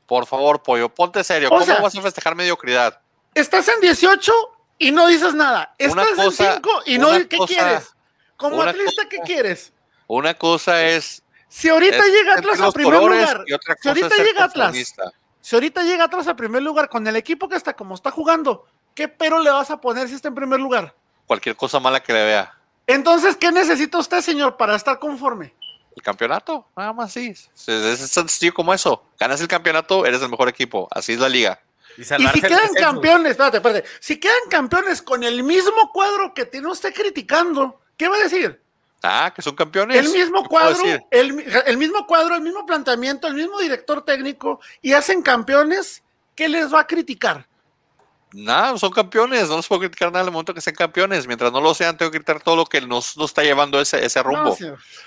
Por 0.07 0.27
favor, 0.27 0.63
pollo, 0.63 0.91
ponte 0.91 1.25
serio. 1.25 1.49
¿Cómo 1.49 1.65
vas 1.65 1.97
a 1.97 2.03
festejar 2.03 2.35
mediocridad? 2.35 3.01
Estás 3.35 3.67
en 3.69 3.81
18 3.81 4.31
y 4.77 4.91
no 4.91 5.07
dices 5.07 5.33
nada. 5.33 5.75
Estás 5.79 6.19
en 6.19 6.33
5 6.33 6.71
y 6.85 6.99
no 6.99 7.13
¿qué 7.27 7.39
quieres? 7.47 7.95
Como 8.37 8.61
atleta, 8.61 9.09
¿qué 9.09 9.21
quieres? 9.25 9.73
Una 10.07 10.35
cosa 10.35 10.85
es. 10.85 11.23
Si 11.49 11.71
ahorita 11.71 12.05
llega 12.05 12.35
Atlas 12.35 12.61
a 12.61 12.73
primer 12.73 13.01
lugar. 13.01 13.45
Si 13.81 13.89
ahorita 13.89 14.17
llega 14.17 14.45
Atlas 14.45 14.95
si 15.43 15.57
ahorita 15.57 15.83
llega 15.83 16.05
atrás 16.05 16.29
al 16.29 16.37
primer 16.37 16.63
lugar 16.63 16.89
con 16.89 17.07
el 17.07 17.17
equipo 17.17 17.49
que 17.49 17.57
está 17.57 17.75
como 17.75 17.97
está 17.97 18.13
jugando, 18.13 18.65
¿qué 18.95 19.09
pero 19.09 19.41
le 19.41 19.51
vas 19.51 19.71
a 19.71 19.81
poner 19.81 20.09
si 20.09 20.15
está 20.15 20.29
en 20.29 20.37
primer 20.37 20.61
lugar? 20.61 20.95
Cualquier 21.27 21.57
cosa 21.57 21.81
mala 21.81 22.01
que 22.01 22.13
le 22.13 22.25
vea. 22.25 22.57
Entonces, 22.87 23.37
¿qué 23.37 23.51
necesita 23.51 23.99
usted, 23.99 24.21
señor, 24.21 24.57
para 24.57 24.77
estar 24.77 25.01
conforme? 25.01 25.53
El 25.97 26.03
campeonato, 26.03 26.67
nada 26.77 26.93
más 26.93 27.13
sí. 27.13 27.31
Es, 27.31 27.51
tan 27.57 28.29
sencillo 28.29 28.55
como 28.55 28.73
eso. 28.73 29.05
Ganas 29.19 29.41
el 29.41 29.49
campeonato, 29.49 30.07
eres 30.07 30.23
el 30.23 30.29
mejor 30.29 30.49
equipo. 30.49 30.89
Así 30.91 31.13
es 31.13 31.19
la 31.19 31.29
liga. 31.29 31.61
Y, 31.99 32.05
si 32.05 32.41
quedan 32.41 32.73
campeones, 32.79 33.33
espérate, 33.33 33.59
espérate, 33.59 33.89
si 34.01 34.19
quedan 34.19 34.49
campeones 34.49 35.03
con 35.03 35.25
el 35.25 35.43
mismo 35.43 35.91
cuadro 35.93 36.33
que 36.33 36.47
tiene 36.47 36.69
usted 36.69 36.95
criticando, 36.95 37.81
¿qué 37.99 38.09
va 38.09 38.17
a 38.17 38.21
decir? 38.21 38.62
Ah, 39.03 39.33
que 39.35 39.43
son 39.43 39.57
campeones. 39.57 39.97
El 39.97 40.13
mismo 40.13 40.45
cuadro, 40.49 40.79
el, 41.11 41.33
mismo 41.77 42.07
cuadro, 42.07 42.37
el 42.37 42.41
mismo 42.41 42.65
planteamiento, 42.65 43.27
el 43.27 43.35
mismo 43.35 43.59
director 43.59 44.05
técnico 44.05 44.61
y 44.81 44.93
hacen 44.93 45.23
campeones, 45.23 46.05
¿qué 46.37 46.49
les 46.49 46.73
va 46.73 46.81
a 46.81 46.87
criticar? 46.87 47.49
Nada, 48.33 48.79
son 48.79 48.91
campeones, 48.91 49.49
no 49.49 49.57
les 49.57 49.67
puedo 49.67 49.81
criticar 49.81 50.11
nada 50.11 50.23
en 50.23 50.29
el 50.29 50.33
momento 50.33 50.55
que 50.55 50.61
sean 50.61 50.77
campeones. 50.77 51.27
Mientras 51.27 51.53
no 51.53 51.61
lo 51.61 51.75
sean, 51.75 51.97
tengo 51.97 52.11
que 52.11 52.19
criticar 52.19 52.41
todo 52.43 52.57
lo 52.57 52.65
que 52.65 52.81
nos, 52.81 53.17
nos 53.17 53.31
está 53.31 53.43
llevando 53.43 53.81
ese, 53.81 54.05
ese 54.05 54.23
rumbo. 54.23 54.57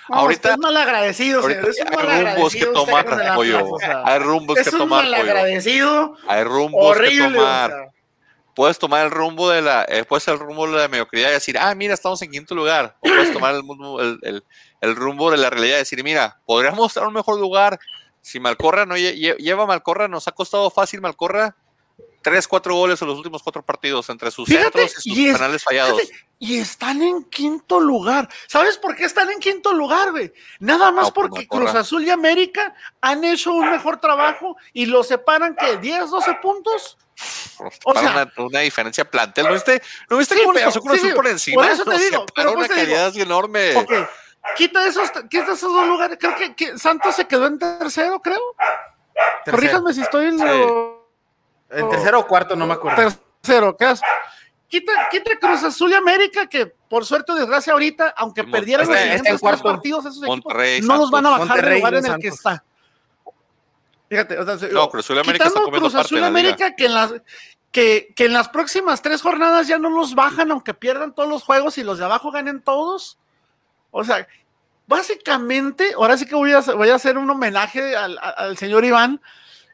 ahorita 0.10 0.52
es 0.52 0.58
mal 0.60 0.76
agradecido, 0.78 1.42
hay 1.48 1.56
rumbos 1.56 2.54
que 2.54 2.66
tomar, 2.66 3.36
pollo. 3.36 3.78
hay 4.04 4.20
rumbos 4.20 4.60
que 4.60 4.72
tomar, 4.72 5.06
agradecido. 5.06 6.18
Hay 6.28 6.44
rumbos 6.44 6.98
que 6.98 7.18
tomar 7.18 7.95
puedes 8.56 8.80
tomar 8.80 9.06
el 9.06 9.12
rumbo 9.12 9.50
de 9.50 9.62
la, 9.62 9.86
eh, 9.88 10.06
puedes 10.06 10.28
el 10.28 10.40
rumbo 10.40 10.66
de 10.68 10.78
la 10.78 10.88
mediocridad 10.88 11.30
y 11.30 11.34
decir, 11.34 11.58
ah, 11.60 11.76
mira, 11.76 11.94
estamos 11.94 12.22
en 12.22 12.32
quinto 12.32 12.56
lugar. 12.56 12.96
O 13.02 13.08
puedes 13.08 13.34
tomar 13.34 13.56
el, 13.56 14.20
el, 14.24 14.44
el, 14.82 14.96
rumbo 14.96 15.30
de 15.30 15.38
la 15.38 15.50
realidad 15.50 15.76
y 15.76 15.80
decir, 15.80 16.04
mira, 16.04 16.40
podríamos 16.46 16.88
estar 16.88 17.04
en 17.04 17.10
un 17.10 17.14
mejor 17.14 17.40
lugar. 17.40 17.80
Si 18.22 18.40
Malcorra 18.40 18.86
no 18.86 18.98
lleva 18.98 19.68
Malcorra, 19.68 20.08
nos 20.08 20.28
ha 20.28 20.32
costado 20.32 20.72
fácil 20.72 21.02
Malcorra 21.02 21.56
tres, 22.26 22.48
cuatro 22.48 22.74
goles 22.74 23.00
en 23.04 23.08
los 23.08 23.18
últimos 23.18 23.44
cuatro 23.44 23.64
partidos 23.64 24.10
entre 24.10 24.32
sus 24.32 24.50
centros 24.50 25.06
y 25.06 25.28
sus 25.28 25.34
penales 25.38 25.64
fallados. 25.64 26.02
y 26.40 26.58
están 26.58 27.04
en 27.04 27.24
quinto 27.26 27.80
lugar. 27.80 28.28
¿Sabes 28.48 28.80
por 28.80 28.96
qué 28.96 29.06
están 29.06 29.30
en 29.30 29.40
quinto 29.40 29.72
lugar, 29.74 30.10
güey? 30.10 30.34
Nada 30.58 30.92
más 30.92 31.12
porque 31.12 31.48
Cruz 31.48 31.76
Azul 31.76 32.04
y 32.04 32.10
América 32.10 32.74
han 33.00 33.24
hecho 33.24 33.54
un 33.54 33.70
mejor 33.70 34.00
trabajo 34.00 34.58
y 34.74 34.88
lo 34.88 35.04
separan 35.04 35.56
que 35.56 35.78
10, 35.78 36.10
12 36.10 36.34
puntos. 36.42 36.98
O 37.84 37.94
sea, 37.94 38.28
una, 38.38 38.60
diferencia 38.62 39.06
plantel. 39.06 39.46
¿No 39.46 39.54
viste, 39.54 39.80
¿no 40.10 40.18
viste 40.18 40.36
cómo 40.44 40.60
pasó 40.60 40.82
Cruz 40.82 40.98
Azul 40.98 41.14
por 41.14 41.28
encima? 41.28 41.62
Por 41.62 41.72
eso 41.72 41.86
te 41.86 42.00
digo. 42.00 42.26
Pero 42.36 42.54
una 42.54 42.68
calidad 42.68 43.16
enorme. 43.16 43.76
Ok, 43.76 43.94
quita 44.58 44.88
esos, 44.88 45.12
quita 45.30 45.54
esos 45.54 45.72
dos 45.72 45.88
lugares. 45.88 46.18
Creo 46.20 46.34
que, 46.56 46.76
Santos 46.80 47.16
se 47.16 47.28
quedó 47.28 47.46
en 47.46 47.60
tercero, 47.60 48.20
creo. 48.20 48.56
Corríjame 49.46 49.94
si 49.94 50.02
estoy 50.02 50.26
en 50.26 50.40
En 51.70 51.90
tercero 51.90 52.20
o 52.20 52.28
cuarto, 52.28 52.56
no 52.56 52.68
me 52.68 52.74
acuerdo. 52.74 53.14
Tercero, 53.42 53.76
¿qué 53.76 53.86
haces? 53.86 54.08
Quita, 54.68 54.92
quita 55.12 55.38
Cruz 55.40 55.64
Azul 55.64 55.92
y 55.92 55.94
América, 55.94 56.48
que 56.48 56.66
por 56.66 57.06
suerte 57.06 57.32
o 57.32 57.36
desgracia 57.36 57.74
ahorita, 57.74 58.14
aunque 58.18 58.44
perdieran 58.44 58.88
los 58.88 58.98
siguientes 58.98 59.42
partidos, 59.42 60.06
esos 60.06 60.24
equipos 60.24 60.54
no 60.84 60.98
los 60.98 61.12
van 61.12 61.26
a 61.26 61.30
bajar 61.38 61.64
del 61.64 61.76
lugar 61.76 61.94
en 61.96 62.06
el 62.06 62.20
que 62.20 62.30
está. 62.30 62.64
Fíjate, 64.10 64.38
o 64.38 64.58
sea, 64.58 64.70
no, 64.70 64.90
Cruz 64.90 65.06
Azul 65.06 65.20
América 65.20 65.46
está 65.46 65.62
Cruz 65.62 65.96
Azul 65.96 66.24
América 66.24 66.76
que 66.76 66.86
en 66.86 66.94
las 66.94 67.14
que, 67.72 68.14
que, 68.16 68.26
en 68.26 68.34
las 68.34 68.50
próximas 68.50 69.02
tres 69.02 69.22
jornadas 69.22 69.68
ya 69.68 69.78
no 69.78 69.90
los 69.90 70.16
bajan, 70.16 70.52
aunque 70.52 70.74
pierdan 70.74 71.14
todos 71.14 71.28
los 71.28 71.44
juegos 71.44 71.78
y 71.78 71.84
los 71.84 71.98
de 71.98 72.06
abajo 72.06 72.32
ganen 72.32 72.62
todos. 72.62 73.18
O 73.92 74.04
sea, 74.04 74.28
básicamente, 74.88 75.94
ahora 75.96 76.18
sí 76.18 76.26
que 76.26 76.36
voy 76.36 76.54
a, 76.54 76.62
voy 76.62 76.90
a 76.90 76.96
hacer 76.96 77.18
un 77.18 77.30
homenaje 77.30 77.96
al, 77.96 78.18
al 78.22 78.58
señor 78.58 78.86
Iván 78.86 79.22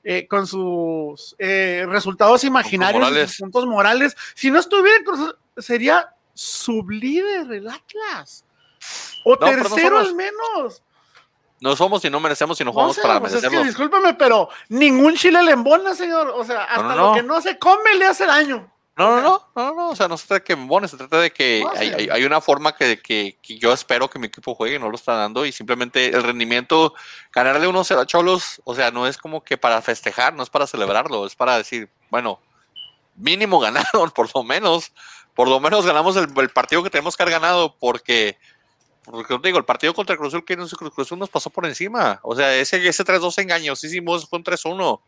eh, 0.04 0.28
con 0.28 0.48
sus 0.48 1.36
eh, 1.38 1.86
resultados 1.88 2.44
imaginarios, 2.44 3.38
puntos 3.38 3.66
morales. 3.66 4.16
Si 4.34 4.50
no 4.50 4.60
estuviera 4.60 4.98
en 4.98 5.04
Cruz 5.04 5.20
Azul, 5.20 5.38
sería 5.58 6.14
sublíder 6.34 7.52
el 7.52 7.68
Atlas. 7.68 8.46
O 9.24 9.38
tercero 9.38 10.00
al 10.00 10.16
menos. 10.16 10.82
No 11.60 11.76
somos 11.76 12.04
y 12.04 12.10
no 12.10 12.20
merecemos 12.20 12.60
y 12.60 12.66
no 12.66 12.74
jugamos 12.74 12.98
para 12.98 13.20
pues 13.20 13.34
merecerlo. 13.34 13.60
Es 13.60 13.62
que, 13.62 13.68
discúlpeme, 13.68 14.16
pero 14.16 14.50
ningún 14.70 15.16
chile 15.16 15.44
le 15.44 15.52
embona, 15.52 15.94
señor. 15.94 16.34
O 16.36 16.44
sea, 16.44 16.64
hasta 16.64 16.96
lo 16.96 17.14
que 17.14 17.22
no 17.22 17.40
se 17.40 17.60
come 17.60 17.96
le 17.96 18.08
hace 18.08 18.26
daño. 18.26 18.72
No, 18.98 19.16
no, 19.16 19.22
no, 19.22 19.50
no, 19.56 19.74
no, 19.74 19.90
o 19.90 19.96
sea, 19.96 20.08
no 20.08 20.18
se 20.18 20.28
trata 20.28 20.42
de 20.42 20.44
que 20.44 20.54
embone, 20.54 20.88
se 20.88 20.98
trata 20.98 21.20
de 21.20 21.32
que 21.32 21.64
hay, 21.78 22.10
hay, 22.10 22.24
una 22.26 22.42
forma 22.42 22.76
que, 22.76 23.02
que, 23.02 23.38
que, 23.42 23.58
yo 23.58 23.72
espero 23.72 24.10
que 24.10 24.20
mi 24.20 24.28
equipo 24.28 24.54
juegue 24.54 24.78
no 24.80 24.90
lo 24.90 24.96
está 24.96 25.14
dando 25.14 25.46
y 25.46 25.54
simplemente 25.54 26.08
el 26.08 26.22
rendimiento, 26.24 26.94
ganarle 27.34 27.68
unos 27.68 27.88
0 27.88 28.02
a 28.02 28.06
Cholos, 28.06 28.62
o 28.66 28.76
sea, 28.76 28.92
no 28.92 29.08
es 29.08 29.18
como 29.18 29.44
que 29.44 29.58
para 29.58 29.82
festejar, 29.82 30.34
no 30.34 30.44
es 30.44 30.50
para 30.50 30.68
celebrarlo, 30.68 31.26
es 31.26 31.36
para 31.36 31.58
decir, 31.58 31.90
bueno, 32.10 32.42
mínimo 33.16 33.60
ganaron, 33.60 34.12
por 34.12 34.30
lo 34.34 34.44
menos. 34.44 34.92
Por 35.34 35.48
lo 35.48 35.62
menos 35.62 35.86
ganamos 35.86 36.18
el, 36.18 36.50
partido 36.50 36.84
que 36.84 36.90
tenemos 36.90 37.16
que 37.16 37.24
haber 37.24 37.36
ganado, 37.36 37.78
porque, 37.80 38.38
porque 39.06 39.38
te 39.38 39.48
digo, 39.48 39.58
el 39.58 39.64
partido 39.64 39.94
contra 39.94 40.18
Cruz 40.18 40.34
Azul, 40.34 40.44
que 40.44 40.58
Cruz 40.58 41.08
Azul 41.08 41.20
nos 41.20 41.30
pasó 41.30 41.50
por 41.50 41.66
encima. 41.66 42.20
O 42.22 42.36
sea, 42.36 42.54
ese, 42.54 42.86
ese 42.86 43.06
3-2 43.06 43.42
engañosísimo 43.42 44.20
fue 44.20 44.40
un 44.40 44.44
3-1. 44.44 45.00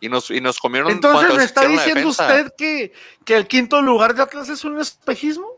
Y 0.00 0.08
nos, 0.08 0.30
y 0.30 0.40
nos 0.40 0.58
comieron. 0.58 0.90
Entonces, 0.90 1.34
¿me 1.34 1.44
está 1.44 1.66
diciendo 1.66 2.08
usted 2.08 2.52
que, 2.58 2.92
que 3.24 3.36
el 3.36 3.46
quinto 3.46 3.80
lugar 3.80 4.14
de 4.14 4.22
Atlas 4.22 4.48
es 4.48 4.64
un 4.64 4.78
espejismo? 4.80 5.54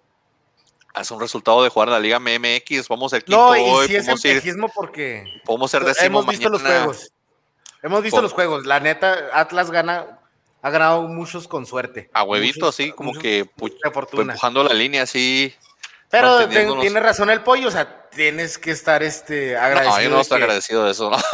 es 1.01 1.11
un 1.11 1.21
resultado 1.21 1.63
de 1.63 1.69
jugar 1.69 1.89
la 1.89 2.01
Liga 2.01 2.19
MX. 2.19 2.89
Vamos 2.89 3.13
a 3.13 3.21
quinto 3.21 3.37
no, 3.37 3.57
y 3.57 3.61
hoy. 3.61 3.95
es 3.95 4.09
espejismo 4.09 4.71
porque 4.75 5.25
podemos 5.45 5.71
ser 5.71 5.85
décimo 5.85 6.21
hemos 6.21 6.27
visto 6.27 6.49
los 6.49 6.63
juegos. 6.63 7.13
Hemos 7.83 8.03
visto 8.03 8.23
los 8.23 8.33
juegos. 8.33 8.67
La 8.67 8.81
neta, 8.81 9.31
Atlas 9.33 9.71
gana, 9.71 10.19
ha 10.63 10.71
ganado 10.71 11.03
muchos 11.03 11.47
con 11.47 11.67
suerte. 11.67 12.11
A 12.13 12.23
huevito, 12.23 12.67
así, 12.67 12.93
como 12.93 13.13
que 13.13 13.49
empujando 13.61 14.65
la 14.65 14.75
línea, 14.75 15.03
así. 15.03 15.55
Pero 16.11 16.49
tiene 16.49 17.01
razón 17.01 17.31
el 17.31 17.43
pollo, 17.43 17.69
o 17.69 17.71
sea, 17.71 18.09
tienes 18.11 18.59
que 18.59 18.71
estar 18.71 19.03
este, 19.03 19.57
agradecido. 19.57 19.97
No, 19.97 20.03
yo 20.03 20.11
no 20.11 20.21
estoy 20.21 20.43
agradecido 20.43 20.85
de 20.85 20.93
eso. 20.93 21.11
¿no? 21.11 21.17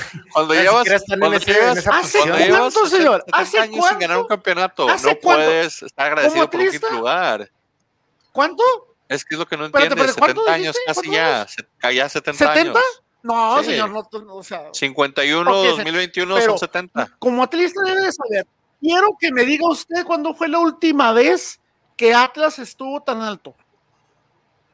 cuando 0.32 0.54
llevas, 0.54 0.86
cuando 1.06 1.38
llevas, 1.38 1.84
cuando 1.84 2.38
llevas 2.38 2.74
señor? 2.90 3.24
¿Hace 3.32 3.58
años 3.58 3.86
sin 3.88 3.98
ganar 3.98 4.18
un 4.18 4.26
campeonato, 4.26 4.86
no 4.86 5.14
puedes 5.16 5.82
estar 5.82 6.06
agradecido 6.06 6.48
por 6.48 6.60
un 6.60 6.70
quinto 6.70 6.90
lugar. 6.90 7.50
¿Cuánto? 8.32 8.62
Es 9.08 9.24
que 9.24 9.34
es 9.34 9.38
lo 9.38 9.46
que 9.46 9.56
no 9.56 9.66
entiendes. 9.66 10.14
70 10.14 10.52
años, 10.52 10.76
casi 10.86 11.10
ya. 11.10 11.46
Ya 11.92 12.08
70 12.08 12.54
¿70? 12.54 12.58
años. 12.60 12.78
No, 13.22 13.62
señor, 13.62 13.90
no, 13.90 14.08
o 14.34 14.42
sea. 14.42 14.68
51, 14.72 15.52
2021 15.52 16.40
son 16.40 16.58
70. 16.58 17.16
Como 17.18 17.42
atlista 17.42 17.82
debe 17.82 18.02
de 18.02 18.12
saber. 18.12 18.46
Quiero 18.80 19.08
que 19.18 19.30
me 19.30 19.44
diga 19.44 19.68
usted 19.68 20.04
cuándo 20.06 20.32
fue 20.32 20.48
la 20.48 20.58
última 20.58 21.12
vez 21.12 21.60
que 21.96 22.14
Atlas 22.14 22.58
estuvo 22.58 23.02
tan 23.02 23.20
alto. 23.20 23.54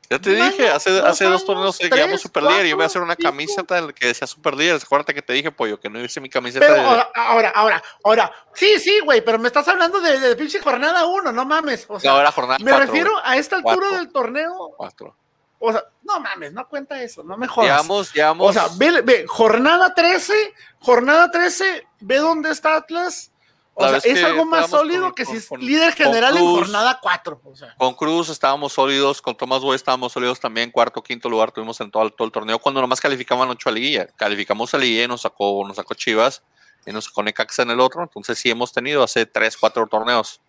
Ya 0.08 0.18
te 0.18 0.30
dije, 0.30 0.68
hace, 0.68 1.00
hace 1.00 1.24
dos 1.24 1.44
torneos 1.44 1.78
llegamos 1.78 2.20
Super 2.20 2.42
Líder 2.44 2.66
y 2.66 2.70
yo 2.70 2.76
voy 2.76 2.84
a 2.84 2.86
hacer 2.86 3.02
una 3.02 3.16
camiseta 3.16 3.86
que 3.92 4.08
decía 4.08 4.26
Super 4.26 4.54
Líder. 4.54 4.80
Acuérdate 4.82 5.14
que 5.14 5.22
te 5.22 5.32
dije, 5.32 5.50
pollo, 5.50 5.80
que 5.80 5.90
no 5.90 6.00
hice 6.00 6.20
mi 6.20 6.28
camiseta. 6.28 6.66
Pero 6.66 6.80
ahora, 6.80 7.10
ahora, 7.14 7.50
ahora, 7.50 7.82
ahora, 8.04 8.32
sí, 8.54 8.78
sí, 8.78 9.00
güey, 9.00 9.24
pero 9.24 9.38
me 9.38 9.48
estás 9.48 9.66
hablando 9.68 10.00
de, 10.00 10.18
de 10.18 10.36
pinche 10.36 10.60
jornada 10.60 11.06
uno, 11.06 11.32
no 11.32 11.44
mames. 11.44 11.86
O 11.88 11.98
sea, 11.98 12.30
jornada 12.30 12.58
Me 12.60 12.76
refiero 12.76 13.12
a 13.24 13.36
esta 13.36 13.56
altura 13.56 13.90
del 13.96 14.10
torneo. 14.10 14.74
Cuatro. 14.76 15.16
O 15.58 15.72
sea, 15.72 15.84
no 16.02 16.20
mames, 16.20 16.52
no 16.52 16.68
cuenta 16.68 17.02
eso, 17.02 17.22
no 17.22 17.36
me 17.36 17.48
jodas. 17.48 17.70
Llevamos, 17.70 18.12
llevamos. 18.12 18.50
O 18.50 18.52
sea, 18.52 18.68
ve, 18.76 19.00
ve, 19.00 19.24
jornada 19.26 19.94
13, 19.94 20.54
jornada 20.80 21.30
13, 21.30 21.86
ve 22.00 22.16
dónde 22.18 22.50
está 22.50 22.76
Atlas 22.76 23.32
o 23.78 23.88
sea, 23.88 23.98
es 23.98 24.24
algo 24.24 24.46
más 24.46 24.70
sólido 24.70 25.14
que 25.14 25.26
si 25.26 25.36
es 25.36 25.50
líder 25.50 25.92
general 25.92 26.34
en 26.34 26.42
jornada 26.42 26.98
4. 27.00 27.42
Con 27.76 27.94
Cruz 27.94 28.30
estábamos 28.30 28.72
sólidos, 28.72 29.20
con 29.20 29.36
Tomás 29.36 29.60
Boy 29.60 29.76
estábamos 29.76 30.12
sólidos 30.12 30.40
también, 30.40 30.70
cuarto, 30.70 31.02
quinto 31.02 31.28
lugar 31.28 31.52
tuvimos 31.52 31.78
en 31.82 31.90
todo, 31.90 32.08
todo 32.08 32.24
el 32.24 32.32
torneo, 32.32 32.58
cuando 32.58 32.80
nomás 32.80 33.02
calificaban 33.02 33.50
ocho 33.50 33.68
a 33.68 33.72
liguilla. 33.72 34.06
Calificamos 34.16 34.72
a 34.72 34.78
liguilla 34.78 35.04
y 35.04 35.08
nos 35.08 35.20
sacó, 35.20 35.62
nos 35.66 35.76
sacó 35.76 35.92
Chivas 35.92 36.42
y 36.86 36.92
nos 36.92 37.04
sacó 37.04 37.22
Necaxa 37.22 37.62
en 37.62 37.70
el 37.70 37.80
otro, 37.80 38.02
entonces 38.02 38.38
sí 38.38 38.48
hemos 38.48 38.72
tenido 38.72 39.02
hace 39.02 39.26
tres, 39.26 39.58
cuatro 39.58 39.86
torneos. 39.86 40.40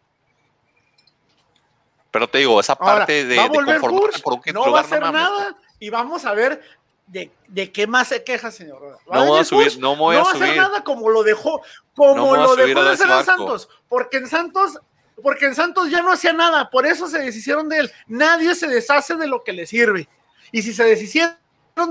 Pero 2.11 2.29
te 2.29 2.37
digo, 2.37 2.61
esa 2.61 2.77
parte 2.77 3.25
de, 3.25 3.35
de 3.35 3.49
conformarte 3.49 4.19
por 4.19 4.33
un 4.35 4.41
quinto 4.41 4.61
no 4.61 4.67
lugar, 4.67 4.85
va 4.85 4.85
a 4.85 4.89
hacer 4.89 5.01
nada 5.01 5.57
y 5.79 5.89
vamos 5.89 6.23
a 6.23 6.33
ver 6.33 6.61
de, 7.07 7.31
de, 7.47 7.71
qué 7.71 7.87
más 7.87 8.09
se 8.09 8.23
queja, 8.23 8.51
señor. 8.51 8.99
No 9.11 9.25
voy 9.25 9.39
a 9.39 9.43
subir, 9.45 9.79
no 9.79 9.95
voy 9.95 10.15
a, 10.15 10.19
no 10.19 10.25
va 10.25 10.31
a 10.31 10.35
hacer 10.35 10.57
nada 10.57 10.83
como 10.83 11.09
lo 11.09 11.23
dejó, 11.23 11.61
como 11.95 12.35
lo 12.35 12.55
dejó 12.55 12.83
de 12.83 12.91
hacer 12.91 13.09
en 13.09 13.25
Santos, 13.25 13.69
porque 13.87 14.17
en 14.17 14.27
Santos, 14.27 14.79
porque 15.23 15.45
en 15.45 15.55
Santos 15.55 15.89
ya 15.89 16.01
no 16.01 16.11
hacía 16.11 16.33
nada, 16.33 16.69
por 16.69 16.85
eso 16.85 17.07
se 17.07 17.19
deshicieron 17.19 17.69
de 17.69 17.79
él. 17.79 17.91
Nadie 18.07 18.53
se 18.55 18.67
deshace 18.67 19.15
de 19.15 19.27
lo 19.27 19.43
que 19.43 19.53
le 19.53 19.65
sirve. 19.65 20.07
Y 20.51 20.61
si 20.61 20.73
se 20.73 20.83
deshicieron 20.83 21.37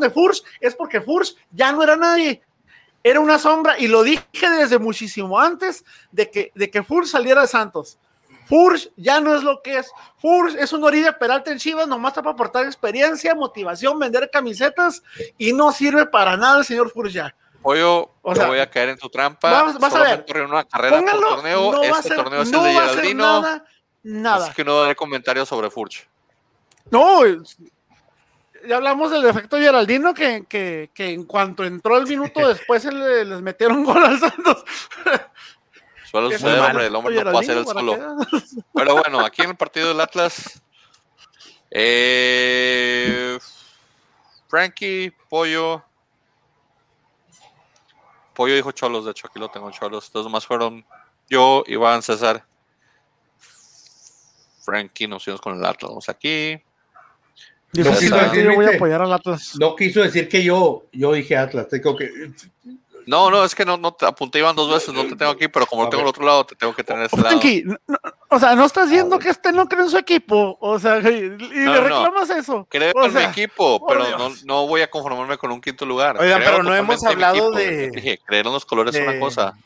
de 0.01 0.11
Furs, 0.11 0.45
es 0.61 0.75
porque 0.75 1.01
Furs 1.01 1.37
ya 1.51 1.73
no 1.73 1.83
era 1.83 1.97
nadie. 1.97 2.43
Era 3.03 3.21
una 3.21 3.39
sombra, 3.39 3.79
y 3.79 3.87
lo 3.87 4.03
dije 4.03 4.51
desde 4.59 4.79
muchísimo 4.79 5.39
antes 5.39 5.85
de 6.11 6.31
que, 6.31 6.53
de 6.55 6.71
que 6.71 6.83
Furs 6.83 7.11
saliera 7.11 7.43
de 7.43 7.47
Santos. 7.47 7.99
Furs 8.47 8.91
ya 8.97 9.21
no 9.21 9.35
es 9.35 9.43
lo 9.43 9.61
que 9.63 9.79
es. 9.79 9.91
Furs 10.19 10.55
es 10.55 10.73
un 10.73 10.85
orilla 10.85 11.19
Peralta 11.19 11.51
en 11.51 11.59
Chivas, 11.59 11.87
nomás 11.89 12.11
está 12.11 12.23
para 12.23 12.35
aportar 12.35 12.65
experiencia, 12.65 13.35
motivación, 13.35 13.99
vender 13.99 14.31
camisetas 14.33 15.03
y 15.37 15.53
no 15.53 15.73
sirve 15.73 16.07
para 16.07 16.37
nada 16.37 16.61
el 16.61 16.65
señor 16.65 16.91
Furs 16.91 17.13
ya. 17.13 17.35
Pollo, 17.63 18.13
o 18.23 18.35
voy 18.35 18.61
a 18.61 18.71
caer 18.71 18.91
en 18.91 18.99
tu 18.99 19.09
trampa. 19.09 19.73
Vas, 19.79 19.95
a 19.95 20.01
ver. 20.01 20.25
una 20.45 20.65
carrera 20.65 21.01
por 21.01 21.21
torneo. 21.21 21.83
este 21.83 22.15
torneo 22.15 22.43
es 22.43 22.53
el 22.53 22.63
de 22.63 22.73
Geraldino. 22.73 23.41
Nada, 23.43 23.65
nada. 24.05 24.45
Así 24.47 24.55
que 24.55 24.65
no 24.65 24.81
daré 24.81 24.95
comentarios 24.95 25.49
sobre 25.49 25.69
Furch. 25.69 26.09
No, 26.91 27.23
ya 28.67 28.77
hablamos 28.77 29.11
del 29.11 29.25
efecto 29.27 29.59
Geraldino 29.59 30.15
que, 30.15 30.45
que, 30.49 30.91
que, 30.95 31.11
en 31.11 31.25
cuanto 31.25 31.65
entró 31.65 31.97
el 31.97 32.07
minuto 32.07 32.47
después 32.49 32.85
les 32.85 33.41
metieron 33.41 33.85
gol 33.85 34.05
al 34.05 34.19
Santos. 34.19 34.65
Suele 36.21 36.39
suceder, 36.39 36.61
hombre, 36.61 36.87
el 36.87 36.95
hombre 36.95 37.15
no 37.15 37.31
puede 37.31 37.45
hacer 37.45 37.59
el 37.59 37.67
solo. 37.67 38.17
Pero 38.75 38.95
bueno, 38.95 39.21
aquí 39.21 39.43
en 39.43 39.51
el 39.51 39.57
partido 39.57 39.89
del 39.89 40.01
Atlas, 40.01 40.63
eh, 41.71 43.39
Frankie, 44.49 45.13
Pollo, 45.29 45.85
Pollo 48.33 48.55
dijo 48.55 48.73
Cholos, 48.73 49.05
de 49.05 49.11
hecho 49.11 49.27
aquí 49.29 49.39
lo 49.39 49.51
tengo 49.51 49.71
Cholos. 49.71 50.11
Los 50.15 50.25
demás 50.25 50.47
fueron 50.47 50.87
yo, 51.29 51.65
Iván, 51.67 52.03
César, 52.03 52.47
Frankie, 54.63 55.07
nos 55.07 55.23
fuimos 55.23 55.41
con 55.43 55.59
el 55.59 55.65
Atlas. 55.67 55.91
Vamos 55.91 56.09
aquí. 56.09 56.59
No 57.75 57.93
quiso 57.93 58.17
decir, 58.17 58.45
yo 58.45 58.55
voy 58.55 58.65
a 58.65 58.77
apoyar 58.77 59.03
al 59.03 59.13
Atlas. 59.13 59.55
No 59.61 59.77
quiso 59.77 60.01
decir 60.01 60.31
que 60.31 60.43
yo, 60.43 60.87
yo 60.93 61.13
dije 61.13 61.37
Atlas. 61.37 61.69
Tengo 61.69 61.95
que, 61.95 62.33
no, 63.07 63.31
no, 63.31 63.45
es 63.45 63.55
que 63.55 63.65
no, 63.65 63.77
no 63.77 63.95
te 63.95 64.05
apunté 64.05 64.41
Iván 64.41 64.57
dos 64.57 64.69
veces, 64.69 64.93
no 64.93 65.07
te 65.07 65.15
tengo 65.15 65.31
aquí, 65.31 65.47
pero 65.47 65.65
como 65.65 65.85
lo 65.85 65.89
tengo 65.89 66.03
al 66.03 66.09
otro 66.09 66.27
lado, 66.27 66.45
te 66.45 66.57
tengo 66.57 66.75
que 66.75 66.83
tener 66.83 67.05
este 67.05 67.21
lado. 67.21 67.39
o 68.29 68.39
sea, 68.41 68.57
no 68.57 68.65
estás 68.65 68.91
viendo 68.91 69.17
que 69.21 69.29
este 69.29 69.53
no 69.53 69.69
cree 69.69 69.83
en 69.83 69.91
su 69.91 69.97
equipo, 69.97 70.59
o 70.61 70.77
sea, 70.81 70.99
y, 70.99 71.31
le 71.31 71.81
reclamas 71.81 72.31
eso. 72.31 72.67
Creo 72.69 72.93
en 73.05 73.15
mi 73.15 73.23
equipo, 73.23 73.87
pero 73.87 74.19
no, 74.19 74.31
no, 74.45 74.67
voy 74.67 74.81
a 74.81 74.91
conformarme 74.91 75.39
con 75.39 75.53
un 75.53 75.61
quinto 75.61 75.87
lugar. 75.87 76.19
Oigan, 76.19 76.43
pero 76.45 76.65
no 76.65 76.75
hemos 76.75 77.05
hablado 77.05 77.53
de. 77.53 77.91
Dije, 77.91 78.19
creer 78.27 78.47
en 78.47 78.53
los 78.53 78.67
colores 78.67 78.95
es 78.97 79.07
una 79.07 79.21
cosa. 79.21 79.57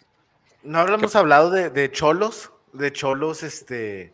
No 0.62 0.78
hablamos 0.78 1.16
hablado 1.16 1.50
de, 1.50 1.70
de 1.70 1.90
Cholos, 1.90 2.50
de 2.74 2.92
Cholos, 2.92 3.42
este. 3.42 4.12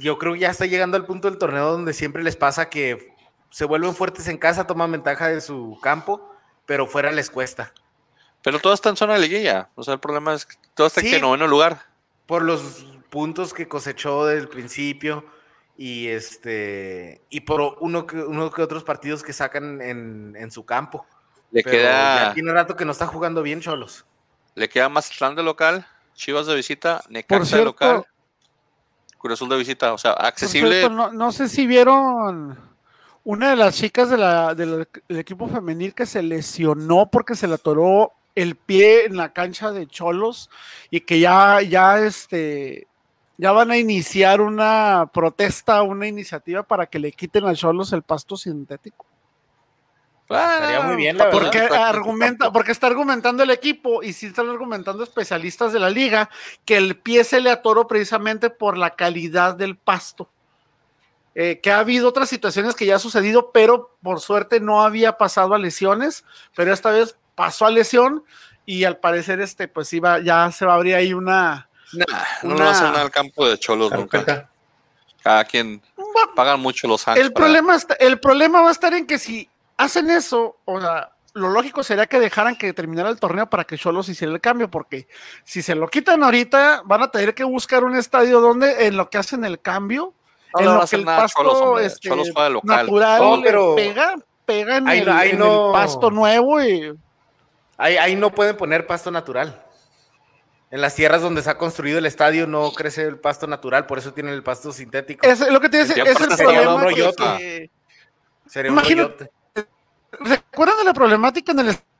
Yo 0.00 0.16
creo 0.16 0.32
que 0.32 0.38
ya 0.38 0.50
está 0.50 0.64
llegando 0.64 0.96
al 0.96 1.04
punto 1.04 1.28
del 1.28 1.38
torneo 1.38 1.70
donde 1.70 1.92
siempre 1.92 2.22
les 2.22 2.36
pasa 2.36 2.70
que 2.70 3.12
se 3.50 3.66
vuelven 3.66 3.94
fuertes 3.94 4.26
en 4.28 4.38
casa, 4.38 4.66
toman 4.66 4.90
ventaja 4.90 5.28
de 5.28 5.42
su 5.42 5.78
campo 5.82 6.31
pero 6.72 6.86
fuera 6.86 7.12
les 7.12 7.28
cuesta. 7.28 7.70
Pero 8.42 8.58
todo 8.58 8.72
está 8.72 8.88
en 8.88 8.96
zona 8.96 9.12
de 9.12 9.18
liguilla. 9.18 9.68
O 9.74 9.82
sea, 9.82 9.92
el 9.92 10.00
problema 10.00 10.32
es 10.32 10.46
que 10.46 10.56
todo 10.72 10.86
está 10.86 11.02
en 11.02 11.20
noveno 11.20 11.46
lugar. 11.46 11.84
Por 12.24 12.40
los 12.40 12.86
puntos 13.10 13.52
que 13.52 13.68
cosechó 13.68 14.24
desde 14.24 14.40
el 14.40 14.48
principio 14.48 15.22
y 15.76 16.08
este 16.08 17.20
y 17.28 17.42
por 17.42 17.76
uno 17.80 18.06
que, 18.06 18.16
uno 18.16 18.50
que 18.50 18.62
otros 18.62 18.84
partidos 18.84 19.22
que 19.22 19.34
sacan 19.34 19.82
en, 19.82 20.50
su 20.50 20.64
campo. 20.64 21.04
Le 21.50 21.62
queda. 21.62 22.28
Ya 22.28 22.32
tiene 22.32 22.50
rato 22.54 22.74
que 22.74 22.86
no 22.86 22.92
está 22.92 23.06
jugando 23.06 23.42
bien, 23.42 23.60
Cholos. 23.60 24.06
Le 24.54 24.70
queda 24.70 24.88
Mazatlán 24.88 25.36
de 25.36 25.42
local, 25.42 25.86
Chivas 26.14 26.46
de 26.46 26.54
visita, 26.54 27.02
Necaxa 27.10 27.58
de 27.58 27.64
local, 27.66 28.06
Cruz 29.18 29.34
Azul 29.34 29.50
de 29.50 29.58
visita. 29.58 29.92
O 29.92 29.98
sea, 29.98 30.12
accesible. 30.12 30.88
no, 30.88 31.12
no 31.12 31.32
sé 31.32 31.50
si 31.50 31.66
vieron 31.66 32.71
una 33.24 33.50
de 33.50 33.56
las 33.56 33.76
chicas 33.76 34.10
de 34.10 34.16
la, 34.16 34.54
del 34.54 34.86
equipo 35.08 35.48
femenil 35.48 35.94
que 35.94 36.06
se 36.06 36.22
lesionó 36.22 37.08
porque 37.10 37.34
se 37.34 37.46
le 37.46 37.54
atoró 37.54 38.12
el 38.34 38.56
pie 38.56 39.04
en 39.04 39.16
la 39.16 39.32
cancha 39.32 39.70
de 39.72 39.86
Cholos 39.86 40.50
y 40.90 41.00
que 41.00 41.20
ya, 41.20 41.60
ya, 41.62 41.98
este, 41.98 42.86
ya 43.36 43.52
van 43.52 43.70
a 43.70 43.76
iniciar 43.76 44.40
una 44.40 45.10
protesta, 45.12 45.82
una 45.82 46.06
iniciativa 46.06 46.62
para 46.62 46.86
que 46.86 46.98
le 46.98 47.12
quiten 47.12 47.44
a 47.46 47.54
Cholos 47.54 47.92
el 47.92 48.02
pasto 48.02 48.36
sintético. 48.36 49.06
Estaría 50.28 50.80
muy 50.80 50.96
bien, 50.96 51.18
porque 51.30 51.58
argumenta, 51.58 52.50
porque 52.52 52.72
está 52.72 52.86
argumentando 52.86 53.42
el 53.42 53.50
equipo 53.50 54.02
y 54.02 54.14
sí 54.14 54.26
están 54.26 54.48
argumentando 54.48 55.04
especialistas 55.04 55.74
de 55.74 55.78
la 55.78 55.90
liga 55.90 56.30
que 56.64 56.78
el 56.78 56.96
pie 56.98 57.24
se 57.24 57.40
le 57.40 57.50
atoró 57.50 57.86
precisamente 57.86 58.48
por 58.48 58.78
la 58.78 58.90
calidad 58.90 59.54
del 59.56 59.76
pasto. 59.76 60.30
Eh, 61.34 61.60
que 61.62 61.70
ha 61.70 61.78
habido 61.78 62.08
otras 62.08 62.28
situaciones 62.28 62.74
que 62.74 62.84
ya 62.84 62.96
ha 62.96 62.98
sucedido, 62.98 63.52
pero 63.52 63.96
por 64.02 64.20
suerte 64.20 64.60
no 64.60 64.82
había 64.82 65.16
pasado 65.16 65.54
a 65.54 65.58
lesiones, 65.58 66.24
pero 66.54 66.74
esta 66.74 66.90
vez 66.90 67.16
pasó 67.34 67.64
a 67.64 67.70
lesión 67.70 68.22
y 68.66 68.84
al 68.84 68.98
parecer 68.98 69.40
este 69.40 69.66
pues 69.66 69.90
iba, 69.94 70.20
ya 70.20 70.50
se 70.52 70.66
va 70.66 70.72
a 70.72 70.76
abrir 70.76 70.94
ahí 70.94 71.14
una... 71.14 71.68
no 72.42 72.56
va 72.56 72.68
a 72.68 72.70
hacer 72.72 72.90
nada 72.90 73.00
al 73.00 73.10
campo 73.10 73.48
de 73.48 73.58
Cholos 73.58 73.90
nunca. 73.92 74.50
Cada 75.22 75.44
quien 75.44 75.80
pagan 76.34 76.60
mucho 76.60 76.86
los 76.86 77.06
años. 77.08 77.24
El, 77.24 77.32
problema 77.32 77.78
el 77.98 78.20
problema 78.20 78.60
va 78.60 78.68
a 78.68 78.72
estar 78.72 78.92
en 78.92 79.06
que 79.06 79.18
si 79.18 79.48
hacen 79.78 80.10
eso, 80.10 80.58
o 80.66 80.80
sea, 80.80 81.12
lo 81.34 81.48
lógico 81.48 81.82
sería 81.82 82.06
que 82.06 82.20
dejaran 82.20 82.56
que 82.56 82.72
terminara 82.74 83.08
el 83.08 83.18
torneo 83.18 83.48
para 83.48 83.64
que 83.64 83.78
Cholos 83.78 84.08
hiciera 84.08 84.32
el 84.32 84.40
cambio, 84.40 84.70
porque 84.70 85.08
si 85.44 85.62
se 85.62 85.74
lo 85.74 85.88
quitan 85.88 86.22
ahorita, 86.22 86.82
van 86.84 87.02
a 87.02 87.10
tener 87.10 87.34
que 87.34 87.44
buscar 87.44 87.84
un 87.84 87.96
estadio 87.96 88.40
donde 88.40 88.86
en 88.86 88.96
lo 88.96 89.08
que 89.08 89.18
hacen 89.18 89.44
el 89.44 89.60
cambio, 89.60 90.12
en 90.58 90.64
lo 90.64 90.86
que 90.86 90.96
el 90.96 91.04
pasto 91.04 91.78
este, 91.78 92.10
natural 92.62 93.40
pero 93.42 93.74
pega, 93.74 94.14
pega 94.44 94.76
en, 94.78 94.88
el, 94.88 95.38
pasto 95.72 96.10
nuevo 96.10 96.62
y 96.62 96.92
ahí, 97.76 97.96
ahí 97.96 98.16
no 98.16 98.30
pueden 98.30 98.56
poner 98.56 98.86
pasto 98.86 99.10
natural. 99.10 99.64
En 100.70 100.80
las 100.80 100.94
tierras 100.94 101.20
donde 101.20 101.42
se 101.42 101.50
ha 101.50 101.58
construido 101.58 101.98
el 101.98 102.06
estadio 102.06 102.46
no 102.46 102.72
crece 102.72 103.02
el 103.02 103.18
pasto 103.18 103.46
natural, 103.46 103.84
por 103.84 103.98
eso 103.98 104.14
tienen 104.14 104.32
el 104.32 104.42
pasto 104.42 104.72
sintético. 104.72 105.26
Es 105.26 105.40
lo 105.40 105.60
que 105.60 105.68
te 105.68 105.84
dice, 105.84 106.00
es 106.00 106.20
el 106.20 106.28
problema. 106.28 106.86
Que, 107.36 107.70
sería 108.46 108.72
un 108.72 108.78
¿Recuerdan 110.20 110.78
de 110.78 110.84
la 110.84 110.92
problemática 110.92 111.52
en 111.52 111.58
el 111.60 111.68
Estadio 111.68 111.91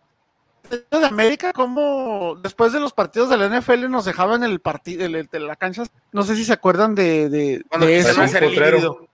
de 0.76 1.06
América? 1.06 1.52
Cómo 1.52 2.36
después 2.42 2.72
de 2.72 2.80
los 2.80 2.92
partidos 2.92 3.28
de 3.28 3.36
la 3.36 3.48
NFL 3.48 3.90
nos 3.90 4.04
dejaban 4.04 4.42
el 4.44 4.60
partido 4.60 5.08
de 5.08 5.40
la 5.40 5.56
cancha. 5.56 5.84
No 6.12 6.22
sé 6.22 6.36
si 6.36 6.44
se 6.44 6.52
acuerdan 6.52 6.94
de, 6.94 7.28
de, 7.28 7.64
eso. 7.98 8.22
El 8.22 8.54
híbrido. 8.54 9.08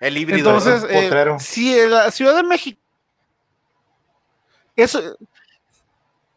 El 0.00 0.18
híbrido. 0.18 0.50
Entonces, 0.50 0.84
eh, 0.90 1.36
si 1.38 1.86
la 1.86 2.10
Ciudad 2.10 2.36
de 2.36 2.42
México. 2.42 2.80
Eso, 4.76 5.16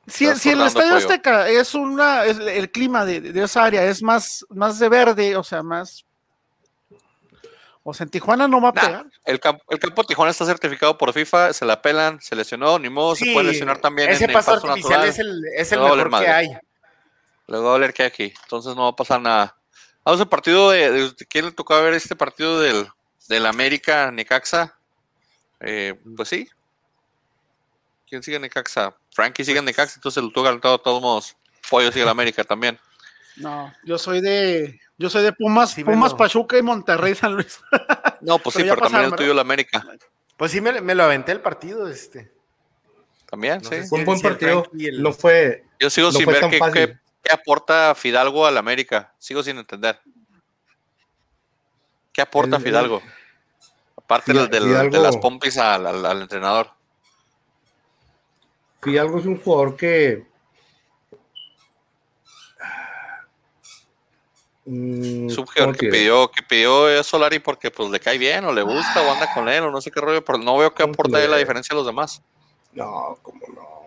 si, 0.08 0.26
el 0.26 0.62
Estadio 0.62 0.96
Azteca 0.96 1.50
es 1.50 1.76
una, 1.76 2.24
el 2.24 2.72
clima 2.72 3.04
de, 3.04 3.44
esa 3.44 3.66
área 3.66 3.84
es 3.84 4.02
más, 4.02 4.46
más 4.50 4.80
de 4.80 4.88
verde, 4.88 5.36
o 5.36 5.44
sea, 5.44 5.62
más. 5.64 6.06
O 7.90 7.94
sea, 7.94 8.04
en 8.04 8.10
Tijuana 8.10 8.50
no 8.50 8.60
va 8.60 8.68
a 8.68 8.74
pegar. 8.74 9.06
El, 9.24 9.40
campo, 9.40 9.64
el 9.70 9.80
campo 9.80 10.02
de 10.02 10.08
Tijuana 10.10 10.32
está 10.32 10.46
certificado 10.46 10.98
por 10.98 11.14
FIFA, 11.14 11.54
se 11.54 11.64
la 11.64 11.82
pelan, 11.82 12.20
se 12.20 12.36
lesionó, 12.36 12.78
ni 12.78 12.90
modo, 12.90 13.16
se 13.16 13.32
puede 13.32 13.48
lesionar 13.48 13.78
también. 13.78 14.10
Ese 14.10 14.26
en, 14.26 14.34
paso 14.34 14.56
artificial 14.56 15.06
es 15.06 15.20
el, 15.20 15.42
es 15.56 15.72
el 15.72 15.80
mejor 15.80 16.10
que 16.20 16.28
hay. 16.28 16.48
Le 17.48 17.58
va 17.58 17.70
a 17.70 17.72
doler 17.72 17.94
que 17.94 18.04
hay 18.04 18.08
aquí, 18.10 18.34
entonces 18.44 18.76
no 18.76 18.84
va 18.84 18.90
a 18.90 18.96
pasar 18.98 19.22
nada. 19.22 19.56
Vamos 20.04 20.20
al 20.20 20.28
partido 20.28 20.72
de, 20.72 21.14
¿quién 21.30 21.46
le 21.46 21.52
tocó 21.54 21.82
ver 21.82 21.94
este 21.94 22.14
partido 22.14 22.60
del, 22.60 22.90
del 23.30 23.46
América 23.46 24.12
Necaxa? 24.12 24.78
Eh, 25.62 25.98
pues 26.18 26.28
sí. 26.28 26.50
¿Quién 28.06 28.22
sigue 28.22 28.38
Necaxa? 28.38 28.98
Frankie 29.14 29.46
sigue 29.46 29.60
en 29.60 29.66
Necaxa, 29.66 29.96
entonces 29.96 30.22
el 30.22 30.34
tuvo 30.34 30.52
de 30.52 30.60
todos 30.60 31.02
modos. 31.02 31.38
Pollo 31.70 31.90
sigue 31.94 32.04
en 32.04 32.10
América 32.10 32.44
también. 32.44 32.78
No, 33.38 33.74
yo 33.86 33.98
soy 33.98 34.20
de 34.20 34.78
yo 34.98 35.10
soy 35.10 35.24
de 35.24 35.34
Pumas, 35.34 35.76
Pumas, 35.76 36.14
Pachuca 36.14 36.58
y 36.58 36.62
Monterrey 36.62 37.14
San 37.14 37.36
Luis. 37.36 37.60
no, 38.22 38.40
pues 38.40 38.56
sí, 38.56 38.64
pero 38.64 38.78
también 38.78 39.06
el 39.06 39.16
tuyo 39.16 39.34
la 39.34 39.42
América. 39.42 39.86
Pues 40.36 40.52
sí, 40.52 40.62
me, 40.62 40.96
lo 40.96 41.04
aventé 41.04 41.32
el 41.32 41.42
partido, 41.42 41.88
este. 41.88 42.32
También, 43.30 43.64
sí. 43.64 43.84
Fue 43.88 44.00
un 44.00 44.06
buen 44.06 44.22
partido. 44.22 44.64
No 45.00 45.14
fue. 45.14 45.66
Yo 45.80 45.90
sigo 45.90 46.12
sin 46.12 46.26
ver 46.26 46.42
qué, 46.50 47.32
aporta 47.32 47.94
Fidalgo 47.94 48.46
al 48.48 48.58
América. 48.58 49.14
Sigo 49.20 49.44
sin 49.44 49.58
entender. 49.58 50.00
¿Qué 52.14 52.22
aporta 52.22 52.60
Fidalgo? 52.60 53.02
Aparte 53.96 54.34
de, 54.34 54.60
las 54.90 55.18
pompis 55.18 55.58
al 55.58 56.22
entrenador. 56.22 56.72
Fidalgo 58.82 59.20
es 59.20 59.26
un 59.26 59.38
jugador 59.38 59.76
que 59.76 60.26
mm, 64.68 65.30
jugador 65.36 65.78
que 65.78 65.88
pidió, 65.88 66.30
que 66.30 66.44
pidió 66.44 67.04
Solari 67.04 67.40
porque 67.40 67.72
pues 67.72 67.90
le 67.90 68.00
cae 68.00 68.18
bien 68.18 68.46
o 68.46 68.54
le 68.54 68.62
gusta 68.62 69.02
o 69.02 69.12
anda 69.12 69.34
con 69.34 69.50
él 69.50 69.64
o 69.64 69.72
no 69.72 69.82
sé 69.82 69.92
qué 69.92 70.00
rollo, 70.00 70.24
pero 70.24 70.38
no 70.38 70.58
veo 70.58 70.74
que 70.74 70.84
aporta 70.84 71.18
ahí 71.18 71.28
la 71.28 71.38
diferencia 71.38 71.74
a 71.74 71.78
los 71.78 71.86
demás. 71.86 72.22
No, 72.74 73.18
como 73.22 73.40
no. 73.56 73.78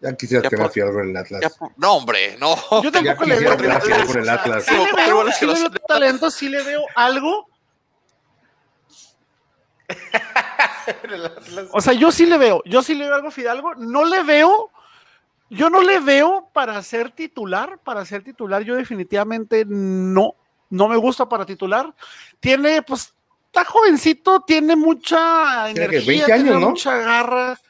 Ya 0.00 0.16
quisiera 0.16 0.48
tener 0.48 0.68
Fidalgo 0.70 1.00
en 1.00 1.10
el 1.10 1.16
Atlas. 1.16 1.58
no, 1.76 1.94
hombre, 1.94 2.36
no. 2.38 2.56
Yo 2.82 2.90
tampoco 2.90 3.24
le 3.24 3.38
veo. 3.38 3.56
Con 3.56 3.64
el 4.18 4.28
Atlas. 4.28 4.64
Sí, 4.64 4.74
le 4.74 4.92
veo, 5.06 5.32
sí 5.32 5.46
le 5.46 5.54
veo 5.54 5.70
talento, 5.86 6.30
sí 6.30 6.48
le 6.48 6.62
veo 6.62 6.82
algo. 6.96 7.48
o 11.72 11.80
sea, 11.80 11.92
yo 11.92 12.10
sí 12.10 12.26
le 12.26 12.38
veo, 12.38 12.62
yo 12.64 12.82
sí 12.82 12.94
le 12.94 13.04
veo 13.04 13.14
algo 13.14 13.28
a 13.28 13.30
Fidalgo, 13.30 13.74
no 13.76 14.04
le 14.04 14.22
veo, 14.22 14.70
yo 15.52 15.68
no 15.68 15.82
le 15.82 16.00
veo 16.00 16.48
para 16.52 16.82
ser 16.82 17.10
titular, 17.10 17.78
para 17.78 18.04
ser 18.04 18.22
titular, 18.22 18.62
yo 18.62 18.74
definitivamente 18.74 19.64
no, 19.66 20.34
no 20.70 20.88
me 20.88 20.96
gusta 20.96 21.28
para 21.28 21.44
titular. 21.44 21.94
Tiene, 22.40 22.82
pues, 22.82 23.14
está 23.46 23.64
jovencito, 23.64 24.40
tiene 24.40 24.76
mucha 24.76 25.68
energía, 25.68 26.24
tiene 26.24 26.52
mucha 26.54 26.96
garra, 26.96 27.60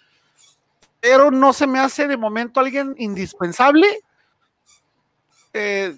pero 1.00 1.30
no 1.32 1.52
se 1.52 1.66
me 1.66 1.80
hace 1.80 2.06
de 2.06 2.16
momento 2.16 2.60
alguien 2.60 2.94
indispensable. 2.98 4.00
Eh, 5.52 5.96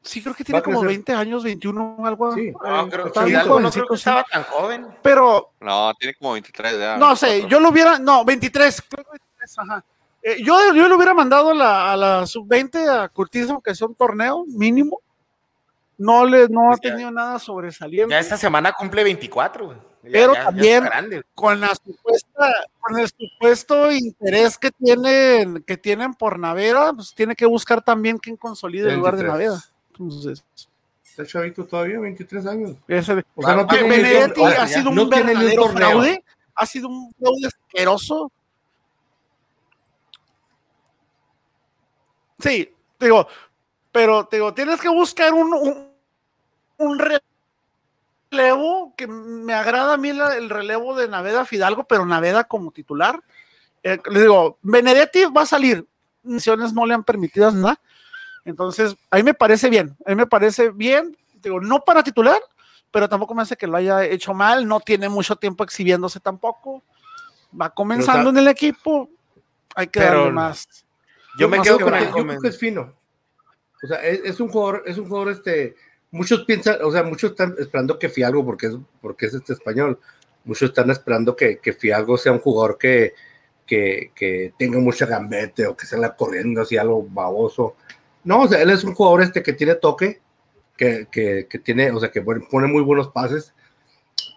Sí, 0.00 0.22
creo 0.22 0.34
que 0.34 0.42
tiene 0.42 0.62
como 0.62 0.80
20 0.80 1.12
años, 1.12 1.44
21 1.44 1.96
o 1.98 2.06
algo. 2.06 2.32
Sí, 2.32 2.50
ah, 2.64 2.86
creo, 2.90 3.06
no 3.60 3.70
creo 3.70 3.86
que 3.86 3.94
estaba 3.94 4.24
tan 4.24 4.42
joven. 4.44 4.86
Pero. 5.02 5.52
No, 5.60 5.92
tiene 5.98 6.14
como 6.14 6.32
23 6.32 6.78
ya. 6.78 6.96
No 6.96 7.14
sé, 7.14 7.46
yo 7.46 7.60
lo 7.60 7.68
hubiera. 7.68 7.98
No, 7.98 8.24
23. 8.24 8.84
Creo 8.88 9.04
que 9.04 9.10
23 9.10 9.58
ajá. 9.58 9.84
Eh, 10.28 10.42
yo, 10.44 10.74
yo 10.74 10.88
lo 10.88 10.96
hubiera 10.96 11.14
mandado 11.14 11.50
a 11.50 11.54
la, 11.54 11.92
a 11.92 11.96
la 11.96 12.26
sub-20 12.26 12.86
a 12.86 13.08
Curtizo, 13.08 13.62
que 13.62 13.70
es 13.70 13.80
un 13.80 13.94
torneo 13.94 14.44
mínimo. 14.46 15.00
No, 15.96 16.26
le, 16.26 16.48
no 16.48 16.70
ha 16.70 16.76
tenido 16.76 17.10
nada 17.10 17.38
sobresaliente. 17.38 18.12
Ya 18.12 18.20
esta 18.20 18.36
semana 18.36 18.72
cumple 18.72 19.04
24, 19.04 19.74
Pero 20.02 20.34
también 20.34 20.84
con 21.34 21.58
la 21.58 21.74
supuesta, 21.74 22.52
con 22.78 22.98
el 22.98 23.08
supuesto 23.08 23.90
interés 23.90 24.58
que 24.58 24.70
tienen, 24.70 25.62
que 25.62 25.78
tienen 25.78 26.12
por 26.12 26.38
Navera, 26.38 26.92
pues 26.92 27.14
tiene 27.14 27.34
que 27.34 27.46
buscar 27.46 27.82
también 27.82 28.18
quien 28.18 28.36
consolide 28.36 28.90
el 28.90 28.96
lugar 28.96 29.16
de 29.16 29.24
Navera. 29.24 29.56
Entonces. 29.92 30.44
Está 31.02 31.24
chavito 31.24 31.64
todavía, 31.64 31.98
23 31.98 32.46
años. 32.46 32.76
o 33.34 33.42
sea, 33.42 33.56
no 33.56 33.66
tiene 33.66 33.88
Benedetti 33.88 34.44
ha 34.44 34.68
sido 34.68 34.90
un 34.90 35.08
verdadero 35.08 35.68
fraude, 35.70 36.22
ha 36.54 36.66
sido 36.66 36.88
un 36.88 37.12
fraude 37.14 37.46
asqueroso. 37.46 38.30
Sí, 42.38 42.72
digo, 43.00 43.26
pero 43.92 44.28
digo, 44.30 44.54
tienes 44.54 44.80
que 44.80 44.88
buscar 44.88 45.34
un, 45.34 45.52
un, 45.52 45.88
un 46.76 46.98
relevo 48.30 48.94
que 48.96 49.06
me 49.06 49.54
agrada 49.54 49.94
a 49.94 49.96
mí 49.96 50.10
el 50.10 50.50
relevo 50.50 50.94
de 50.94 51.08
Naveda 51.08 51.44
Fidalgo, 51.44 51.84
pero 51.84 52.06
Naveda 52.06 52.44
como 52.44 52.70
titular. 52.70 53.22
Eh, 53.82 53.98
le 54.10 54.20
digo, 54.20 54.58
Benedetti 54.62 55.24
va 55.26 55.42
a 55.42 55.46
salir, 55.46 55.86
misiones 56.22 56.72
no 56.72 56.84
le 56.84 56.94
han 56.94 57.04
permitido 57.04 57.50
nada, 57.50 57.80
entonces, 58.44 58.96
a 59.10 59.16
mí 59.16 59.22
me 59.22 59.34
parece 59.34 59.68
bien, 59.68 59.94
a 60.06 60.10
mí 60.10 60.16
me 60.16 60.26
parece 60.26 60.70
bien, 60.70 61.16
digo, 61.34 61.60
no 61.60 61.80
para 61.80 62.02
titular, 62.02 62.40
pero 62.90 63.08
tampoco 63.08 63.34
me 63.34 63.42
hace 63.42 63.56
que 63.56 63.66
lo 63.66 63.76
haya 63.76 64.04
hecho 64.04 64.32
mal, 64.32 64.66
no 64.66 64.80
tiene 64.80 65.08
mucho 65.08 65.36
tiempo 65.36 65.64
exhibiéndose 65.64 66.18
tampoco, 66.18 66.82
va 67.58 67.70
comenzando 67.70 68.30
en 68.30 68.38
el 68.38 68.48
equipo, 68.48 69.10
hay 69.74 69.88
que 69.88 70.00
darle 70.00 70.30
más. 70.30 70.66
Yo 71.38 71.48
me 71.48 71.60
quedo 71.60 71.78
con 71.78 71.94
el 71.94 72.08
yo 72.08 72.40
que 72.40 72.48
es 72.48 72.58
fino. 72.58 72.94
O 73.82 73.86
sea, 73.86 74.02
es, 74.02 74.40
un 74.40 74.48
jugador, 74.48 74.82
es 74.86 74.98
un 74.98 75.08
jugador 75.08 75.30
este, 75.30 75.76
muchos 76.10 76.44
piensan, 76.44 76.78
o 76.82 76.90
sea, 76.90 77.04
muchos 77.04 77.30
están 77.30 77.54
esperando 77.58 77.98
que 77.98 78.08
Fialgo, 78.08 78.44
porque 78.44 78.66
es, 78.66 78.76
porque 79.00 79.26
es 79.26 79.34
este 79.34 79.52
español, 79.52 80.00
muchos 80.44 80.70
están 80.70 80.90
esperando 80.90 81.36
que, 81.36 81.58
que 81.58 81.72
Fialgo 81.72 82.18
sea 82.18 82.32
un 82.32 82.40
jugador 82.40 82.76
que, 82.76 83.14
que, 83.66 84.10
que 84.16 84.52
tenga 84.58 84.80
mucha 84.80 85.06
gambete 85.06 85.66
o 85.66 85.76
que 85.76 85.86
se 85.86 85.96
la 85.96 86.16
corriendo 86.16 86.62
así 86.62 86.76
algo 86.76 87.06
baboso. 87.08 87.76
No, 88.24 88.42
o 88.42 88.48
sea, 88.48 88.60
él 88.60 88.70
es 88.70 88.82
un 88.82 88.94
jugador 88.94 89.22
este 89.22 89.42
que 89.42 89.52
tiene 89.52 89.76
toque, 89.76 90.20
que, 90.76 91.06
que, 91.10 91.46
que 91.48 91.58
tiene, 91.60 91.92
o 91.92 92.00
sea, 92.00 92.10
que 92.10 92.22
pone 92.22 92.66
muy 92.66 92.82
buenos 92.82 93.08
pases, 93.08 93.54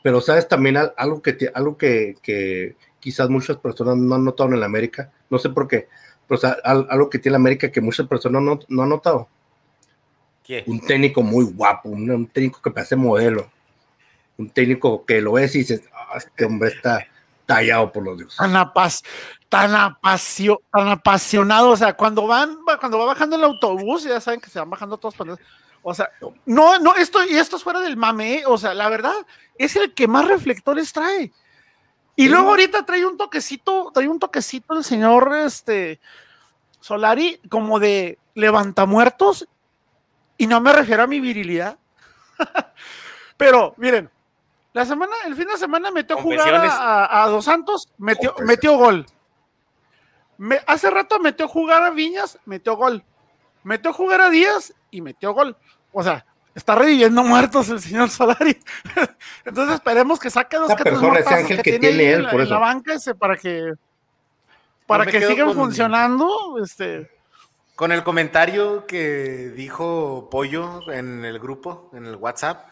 pero 0.04 0.22
sabes 0.22 0.48
también 0.48 0.78
algo 0.98 1.22
que, 1.22 1.52
algo 1.54 1.78
que, 1.78 2.16
que 2.22 2.76
quizás 3.00 3.30
muchas 3.30 3.58
personas 3.58 3.98
no 3.98 4.16
han 4.16 4.26
notado 4.26 4.50
en 4.50 4.56
el 4.56 4.64
América, 4.64 5.12
no 5.30 5.40
sé 5.40 5.50
por 5.50 5.68
qué, 5.68 5.88
o 6.32 6.38
sea, 6.38 6.58
algo 6.64 7.10
que 7.10 7.20
tiene 7.20 7.36
América 7.36 7.72
que 7.72 7.82
muchas 7.82 8.08
personas 8.08 8.42
no, 8.42 8.60
no 8.68 8.84
han 8.84 8.90
notado. 8.90 9.28
¿Qué? 10.44 10.64
Un 10.66 10.80
técnico 10.80 11.22
muy 11.22 11.46
guapo, 11.46 11.90
un, 11.90 12.28
técnico 12.28 12.62
que 12.62 12.72
parece 12.72 12.96
modelo, 12.96 13.50
un 14.38 14.50
técnico 14.50 15.06
que 15.06 15.22
lo 15.22 15.34
ves 15.34 15.54
y 15.56 15.60
dices, 15.60 15.84
ah, 15.94 16.18
este 16.18 16.46
hombre 16.46 16.70
está 16.70 17.06
tallado 17.46 17.92
por 17.92 18.04
los 18.04 18.18
dioses. 18.18 18.40
Ana 18.40 18.74
Paz, 18.74 19.04
tan, 19.50 19.76
apasio, 19.76 20.62
tan 20.72 20.88
apasionado, 20.88 21.70
o 21.70 21.78
sea, 21.78 21.94
cuando 21.94 22.26
van, 22.26 22.58
cuando 22.80 22.98
va 22.98 23.06
bajando 23.06 23.36
el 23.36 23.44
autobús, 23.44 24.04
ya 24.04 24.22
saben 24.22 24.40
que 24.40 24.50
se 24.50 24.60
van 24.60 24.70
bajando 24.70 24.98
todos 24.98 25.16
o 25.84 25.94
sea, 25.94 26.10
no, 26.46 26.80
no, 26.80 26.96
esto, 26.96 27.24
y 27.26 27.36
esto 27.36 27.58
es 27.58 27.64
fuera 27.64 27.80
del 27.80 27.98
mame, 27.98 28.36
¿eh? 28.36 28.44
o 28.46 28.58
sea, 28.58 28.74
la 28.74 28.88
verdad, 28.88 29.16
es 29.58 29.76
el 29.76 29.94
que 29.94 30.08
más 30.08 30.28
reflectores 30.28 30.94
trae. 30.94 31.32
Y 32.22 32.30
luego 32.30 32.50
ahorita 32.50 32.86
trae 32.86 33.06
un 33.06 33.18
toquecito, 33.18 33.92
trae 33.94 34.08
un 34.08 34.20
toquecito 34.20 34.76
el 34.76 34.84
señor 34.84 35.32
este 35.46 36.00
Solari, 36.80 37.40
como 37.50 37.80
de 37.80 38.18
levantamuertos, 38.36 39.48
y 40.38 40.48
no 40.48 40.60
me 40.62 40.74
refiero 40.74 41.04
a 41.04 41.08
mi 41.08 41.20
virilidad. 41.20 41.78
Pero, 43.38 43.74
miren, 43.78 44.10
la 44.74 44.86
semana, 44.86 45.14
el 45.26 45.36
fin 45.36 45.48
de 45.48 45.58
semana 45.58 45.92
metió 45.92 46.18
a 46.18 46.22
jugar 46.22 47.10
a, 47.12 47.28
Dos 47.28 47.46
Santos, 47.46 47.90
metió, 47.98 48.36
metió 48.40 48.78
gol 48.78 49.06
hace 50.66 50.90
rato 50.90 51.20
metió 51.20 51.46
a 51.46 51.50
jugar 51.50 51.84
a 51.84 51.92
Viñas, 51.92 52.40
metió 52.46 52.76
gol. 52.76 53.04
Metió 53.64 53.92
a 53.92 53.94
jugar 53.94 54.22
a 54.22 54.30
Díaz 54.30 54.74
y 54.90 55.02
metió 55.02 55.34
gol. 55.34 55.56
O 55.92 56.04
sea, 56.04 56.26
está 56.56 56.76
reviviendo 56.76 57.24
muertos 57.24 57.70
el 57.70 57.80
señor 57.80 58.10
Solari. 58.10 58.58
Entonces 59.46 59.76
esperemos 59.76 60.20
que 60.20 60.30
saque 60.30 60.58
dos 60.58 60.74
que 60.76 60.84
tres 60.84 61.00
que, 61.48 61.58
que, 61.62 61.80
tiene 61.80 62.12
él, 62.12 62.28
por 62.30 62.42
eso. 62.42 62.54
la 62.54 62.60
banca 62.60 62.94
ese 62.94 63.16
para 63.16 63.38
que 63.38 63.74
para 64.92 65.06
que 65.06 65.26
sigan 65.26 65.54
funcionando. 65.54 66.58
Este. 66.64 67.10
Con 67.76 67.92
el 67.92 68.04
comentario 68.04 68.86
que 68.86 69.52
dijo 69.56 70.28
Pollo 70.30 70.92
en 70.92 71.26
el 71.26 71.40
grupo, 71.40 71.90
en 71.94 72.06
el 72.06 72.16
WhatsApp, 72.16 72.68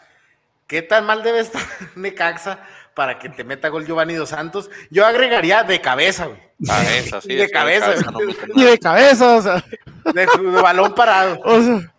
¿qué 0.66 0.82
tan 0.82 1.06
mal 1.06 1.22
debe 1.22 1.40
estar 1.40 1.62
Necaxa 1.96 2.60
para 2.94 3.18
que 3.18 3.28
te 3.30 3.42
meta 3.42 3.68
gol 3.68 3.86
Giovanni 3.86 4.14
Dos 4.14 4.28
Santos? 4.28 4.70
Yo 4.90 5.06
agregaría 5.06 5.62
de 5.64 5.80
cabeza, 5.80 6.26
güey. 6.26 6.40
Cabeza, 6.64 7.20
sí. 7.22 7.34
De 7.34 7.48
cabeza. 7.48 7.94
y 8.54 8.64
de 8.64 8.78
cabeza, 8.78 9.36
o 9.36 9.42
sea. 9.42 9.64
De, 10.12 10.26
balón 10.62 10.94
parado. 10.94 11.40
O 11.42 11.60
sea, 11.60 11.92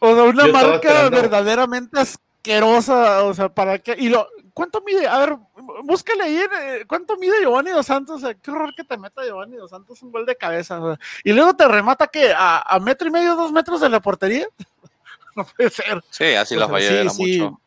o 0.00 0.14
sea 0.14 0.24
una 0.24 0.46
marca 0.46 1.08
verdaderamente 1.08 2.00
asquerosa, 2.00 3.24
o 3.24 3.34
sea, 3.34 3.48
¿para 3.48 3.78
qué? 3.78 3.96
Y 3.98 4.08
lo, 4.08 4.28
¿cuánto 4.52 4.82
mide? 4.82 5.06
A 5.06 5.18
ver, 5.18 5.36
búscale 5.84 6.24
ahí, 6.24 6.38
eh, 6.38 6.84
¿cuánto 6.86 7.16
mide 7.16 7.42
Giovanni 7.42 7.70
Dos 7.70 7.86
Santos? 7.86 8.22
qué 8.42 8.50
horror 8.50 8.74
que 8.74 8.84
te 8.84 8.96
meta 8.96 9.24
Giovanni 9.24 9.56
Dos 9.56 9.70
Santos 9.70 10.02
un 10.02 10.12
gol 10.12 10.26
de 10.26 10.36
cabeza. 10.36 10.98
y 11.24 11.32
luego 11.32 11.54
te 11.54 11.68
remata 11.68 12.06
que 12.06 12.32
a, 12.36 12.78
metro 12.80 13.08
y 13.08 13.10
medio, 13.10 13.36
dos 13.36 13.52
metros 13.52 13.80
de 13.80 13.88
la 13.88 14.00
portería. 14.00 14.46
no 15.36 15.44
puede 15.44 15.70
ser. 15.70 16.02
Sí, 16.10 16.34
así 16.34 16.56
la 16.56 16.68
fallé 16.68 17.04
mucho. 17.04 17.60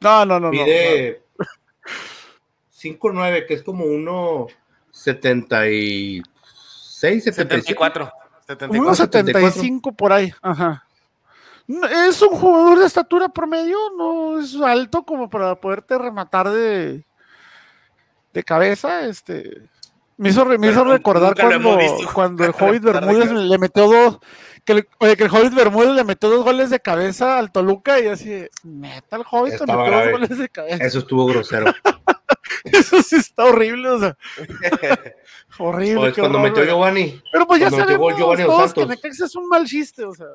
No, 0.00 0.24
no, 0.24 0.40
no. 0.40 0.50
Mide 0.50 1.22
5'9, 2.78 3.46
que 3.46 3.54
es 3.54 3.62
como 3.62 3.84
uno 3.84 4.46
76, 4.90 7.24
74. 7.24 8.10
74. 8.46 8.94
75 8.94 9.92
por 9.92 10.12
ahí. 10.12 10.32
Ajá 10.42 10.84
es 12.08 12.22
un 12.22 12.30
jugador 12.30 12.78
de 12.78 12.86
estatura 12.86 13.28
promedio, 13.28 13.76
no 13.96 14.40
es 14.40 14.56
alto 14.56 15.04
como 15.04 15.30
para 15.30 15.54
poderte 15.54 15.96
rematar 15.98 16.50
de, 16.50 17.04
de 18.32 18.42
cabeza. 18.42 19.06
Este, 19.06 19.62
me 20.16 20.30
hizo, 20.30 20.44
me 20.44 20.68
hizo 20.68 20.84
recordar 20.84 21.34
cuando, 21.34 21.78
cuando 22.12 22.44
el 22.44 22.50
Hobbit 22.58 22.82
Bermúdez 22.82 23.30
le 23.30 23.58
metió 23.58 23.88
dos, 23.88 24.18
que 24.64 24.72
el, 24.72 25.16
que 25.16 25.24
el 25.24 25.30
Hobbit 25.30 25.54
Bermúdez 25.54 25.94
le 25.94 26.04
metió 26.04 26.28
dos 26.28 26.44
goles 26.44 26.70
de 26.70 26.80
cabeza 26.80 27.38
al 27.38 27.52
Toluca 27.52 28.00
y 28.00 28.08
así, 28.08 28.46
neta, 28.64 29.16
el 29.16 29.24
Hobbit 29.30 29.60
le 29.60 29.66
metió 29.66 29.90
dos 29.90 30.10
goles 30.10 30.38
de 30.38 30.48
cabeza. 30.48 30.84
Eso 30.84 30.98
estuvo 30.98 31.26
grosero. 31.26 31.72
Eso 32.64 33.00
sí 33.02 33.16
está 33.16 33.44
horrible, 33.44 33.88
o 33.88 34.00
sea. 34.00 34.16
horrible. 35.58 36.00
Pues 36.00 36.18
cuando 36.18 36.40
metió 36.40 36.64
Giovanni. 36.64 37.22
Pero 37.32 37.46
pues 37.46 37.60
ya 37.60 37.70
sabemos 37.70 38.16
Giovanni 38.16 38.44
todos 38.44 38.74
que 38.74 38.86
Necaxa 38.86 39.24
es 39.26 39.36
un 39.36 39.48
mal 39.48 39.64
chiste, 39.64 40.04
o 40.04 40.14
sea 40.14 40.26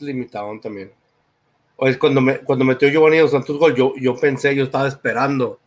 limitado 0.00 0.58
también. 0.60 0.92
O 1.76 1.86
es 1.86 1.96
cuando, 1.96 2.20
me, 2.20 2.38
cuando 2.38 2.64
metió 2.64 2.88
Giovanni 2.88 3.18
Dos 3.18 3.30
Santos 3.30 3.56
gol, 3.58 3.74
yo, 3.74 3.94
yo 3.96 4.16
pensé, 4.16 4.54
yo 4.54 4.64
estaba 4.64 4.88
esperando 4.88 5.60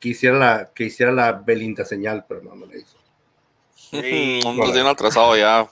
que 0.00 0.10
hiciera 0.10 0.36
la, 0.36 0.70
que 0.74 0.84
hiciera 0.84 1.12
la 1.12 1.32
Belinda 1.32 1.84
señal, 1.84 2.24
pero 2.28 2.42
no 2.42 2.56
me 2.56 2.66
la 2.66 2.76
hizo. 2.76 2.98
Sí, 3.74 4.40
nos 4.44 4.72
tiene 4.72 4.88
atrasado 4.88 5.36
ya. 5.36 5.68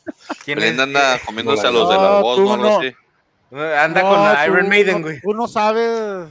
Belinda 0.46 0.84
anda 0.84 1.18
comiéndose 1.24 1.66
a 1.66 1.70
los 1.70 1.88
de 1.88 1.96
la 1.96 2.20
voz, 2.20 2.38
¿no? 2.38 2.56
no. 2.56 2.80
Anda 3.60 4.02
con 4.02 4.46
Iron 4.46 4.68
Maiden, 4.68 5.02
güey. 5.02 5.20
Tú 5.20 5.34
no 5.34 5.48
sabes. 5.48 6.28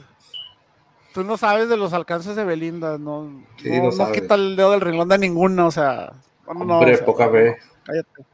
Tú 1.12 1.22
no 1.22 1.36
sabes 1.36 1.68
de 1.68 1.76
los 1.76 1.92
alcances 1.92 2.34
de 2.34 2.44
Belinda, 2.44 2.96
no. 2.96 3.44
no, 3.62 3.90
no, 3.90 4.12
quita 4.12 4.34
el 4.34 4.56
dedo 4.56 4.70
del 4.70 4.80
renglón 4.80 5.08
de 5.08 5.18
ninguna, 5.18 5.66
o 5.66 5.70
sea. 5.70 6.14
No, 6.46 6.78
Hombre, 6.78 6.96
poca 6.98 7.28
vez. 7.28 7.58
Cállate. 7.84 8.24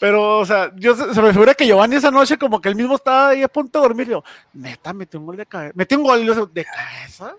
Pero, 0.00 0.38
o 0.38 0.46
sea, 0.46 0.72
yo 0.76 0.94
se, 0.94 1.20
me 1.20 1.32
figura 1.32 1.54
que 1.54 1.66
Giovanni 1.66 1.96
esa 1.96 2.10
noche 2.10 2.38
como 2.38 2.60
que 2.60 2.68
él 2.68 2.76
mismo 2.76 2.94
estaba 2.94 3.30
ahí 3.30 3.42
a 3.42 3.48
punto 3.48 3.80
de 3.80 3.88
dormir. 3.88 4.08
yo, 4.08 4.22
neta, 4.52 4.92
metió 4.92 5.18
un 5.18 5.26
gol 5.26 5.36
de 5.36 5.46
cabeza. 5.46 5.72
Metió 5.74 5.98
un 5.98 6.04
gol 6.04 6.24
de 6.54 6.64
cabeza. 6.64 7.34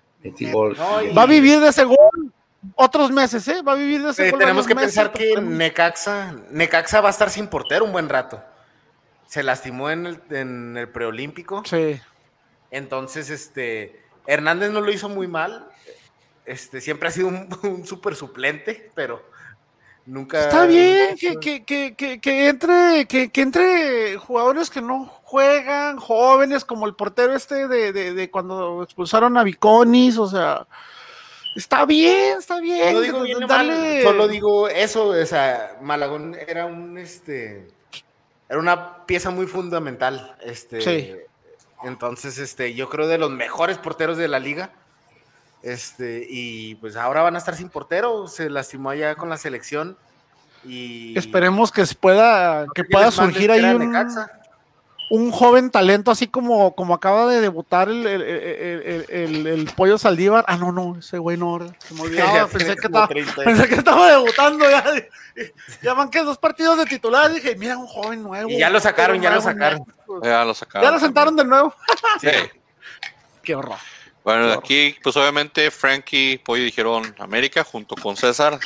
Va 1.18 1.24
a 1.24 1.26
vivir 1.26 1.60
de 1.60 1.70
ese 1.70 1.86
gol 1.86 2.34
otros 2.76 3.12
meses, 3.12 3.48
¿eh? 3.48 3.62
Va 3.62 3.74
a 3.74 3.76
vivir 3.76 4.04
de 4.04 4.10
ese 4.10 4.28
eh, 4.28 4.32
gol. 4.32 4.40
Tenemos 4.40 4.68
que 4.68 4.76
pensar 4.76 5.14
que 5.14 5.40
Necaxa, 5.40 6.36
Necaxa 6.52 7.00
va 7.00 7.08
a 7.08 7.12
estar 7.12 7.30
sin 7.30 7.48
portero 7.48 7.86
un 7.86 7.94
buen 7.94 8.10
rato. 8.10 8.44
Se 9.26 9.44
lastimó 9.44 9.90
en 9.90 10.06
el, 10.06 10.22
en 10.30 10.76
el 10.76 10.90
preolímpico. 10.90 11.64
Sí. 11.66 12.02
Entonces, 12.72 13.30
este, 13.30 14.02
Hernández 14.26 14.72
no 14.72 14.82
lo 14.82 14.92
hizo 14.92 15.08
muy 15.08 15.28
mal. 15.28 15.70
Este, 16.46 16.82
siempre 16.82 17.08
ha 17.08 17.12
sido 17.12 17.28
un, 17.28 17.48
un 17.64 17.86
súper 17.86 18.16
suplente, 18.16 18.92
pero 18.96 19.24
Nunca. 20.10 20.42
Está 20.42 20.66
bien 20.66 21.16
que, 21.16 21.40
que, 21.40 21.64
que, 21.64 22.20
que, 22.20 22.48
entre, 22.50 23.06
que, 23.06 23.30
entre 23.36 24.18
jugadores 24.18 24.72
que 24.72 24.82
no 24.82 25.06
juegan, 25.06 25.98
jóvenes, 25.98 26.66
como 26.66 26.88
el 26.88 26.96
portero 26.96 27.36
este 27.36 27.68
de, 27.68 27.94
de, 27.94 28.32
cuando 28.32 28.82
expulsaron 28.82 29.38
a 29.38 29.44
Viconis, 29.44 30.18
o 30.18 30.28
sea. 30.28 30.66
Está 31.56 31.86
bien, 31.86 32.40
está 32.40 32.60
bien. 32.60 32.94
No 32.94 33.02
digo 33.02 33.24
solo 34.04 34.28
digo 34.28 34.68
eso, 34.68 35.10
o 35.10 35.26
sea, 35.26 35.78
Malagón 35.82 36.36
era 36.48 36.66
un 36.66 36.98
este 36.98 37.68
era 38.50 38.60
una 38.60 39.06
pieza 39.06 39.30
muy 39.30 39.46
fundamental. 39.46 40.36
Este, 40.42 40.82
sí. 40.82 41.16
Entonces, 41.84 42.40
este, 42.40 42.74
yo 42.74 42.90
creo 42.90 43.08
de 43.08 43.20
los 43.20 43.30
mejores 43.30 43.78
porteros 43.78 44.18
de 44.18 44.28
la 44.28 44.40
liga. 44.40 44.72
Este, 45.62 46.26
y 46.30 46.76
pues 46.76 46.96
ahora 46.96 47.22
van 47.22 47.36
a 47.36 47.40
estar 47.40 47.56
sin 47.56 47.70
portero, 47.70 48.28
se 48.28 48.50
lastimó 48.50 48.92
allá 48.92 49.16
con 49.16 49.30
la 49.30 49.38
selección. 49.38 49.98
Y 50.66 51.18
esperemos 51.18 51.72
que 51.72 51.86
pueda, 52.00 52.66
que 52.74 52.84
pueda 52.84 53.12
surgir 53.12 53.52
ahí 53.52 53.64
un, 55.12 55.32
joven 55.32 55.72
talento, 55.72 56.12
así 56.12 56.28
como, 56.28 56.76
como 56.76 56.94
acaba 56.94 57.28
de 57.28 57.42
debutar 57.42 57.90
el, 57.90 58.06
el, 58.06 59.72
pollo 59.76 59.98
Saldívar. 59.98 60.46
Ah, 60.48 60.58
no, 60.58 60.72
no, 60.72 61.00
ese 61.00 61.18
güey 61.18 61.36
no, 61.36 61.60
se 61.80 61.94
me 61.96 62.02
olvidaba, 62.02 62.48
pensé, 62.52 62.76
que 62.76 62.88
estaba, 62.88 63.08
pensé 63.08 63.68
que 63.68 63.76
estaba 63.76 64.10
debutando 64.10 64.70
ya. 64.70 64.84
Ya 65.82 65.94
van 65.94 66.10
que 66.10 66.22
dos 66.22 66.38
partidos 66.38 66.78
de 66.78 66.86
titular, 66.86 67.32
dije, 67.32 67.56
mira, 67.56 67.78
un 67.78 67.88
joven 67.88 68.22
nuevo. 68.22 68.50
Y 68.50 68.60
ya 68.60 68.70
lo 68.70 68.82
sacaron, 68.82 69.22
ya 69.22 69.32
lo 69.32 69.40
sacaron. 69.40 69.86
Ya 70.22 70.44
lo 70.44 70.54
sacaron. 70.54 70.86
Ya 70.86 70.92
lo 70.92 71.00
sentaron 71.00 71.36
de 71.38 71.46
nuevo. 71.46 71.74
sí. 72.20 72.28
Qué 73.42 73.56
horror. 73.56 73.78
Bueno, 74.24 74.52
aquí, 74.52 74.96
pues 75.02 75.16
obviamente 75.18 75.72
Frankie 75.72 76.34
y 76.34 76.38
Pollo 76.38 76.64
dijeron 76.64 77.16
América 77.20 77.64
junto 77.64 77.96
con 77.96 78.18
César. 78.18 78.60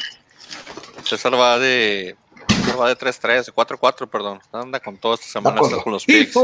César 1.04 1.34
va 1.34 1.60
de. 1.60 2.16
va 2.80 2.89
de 2.89 2.98
3-3, 2.98 3.54
4-4, 3.54 4.10
perdón. 4.10 4.42
Anda 4.52 4.80
con 4.80 4.98
toda 4.98 5.16
esta 5.16 5.28
semana 5.28 5.62
con 5.62 5.94
los 5.94 6.06
picks. 6.06 6.36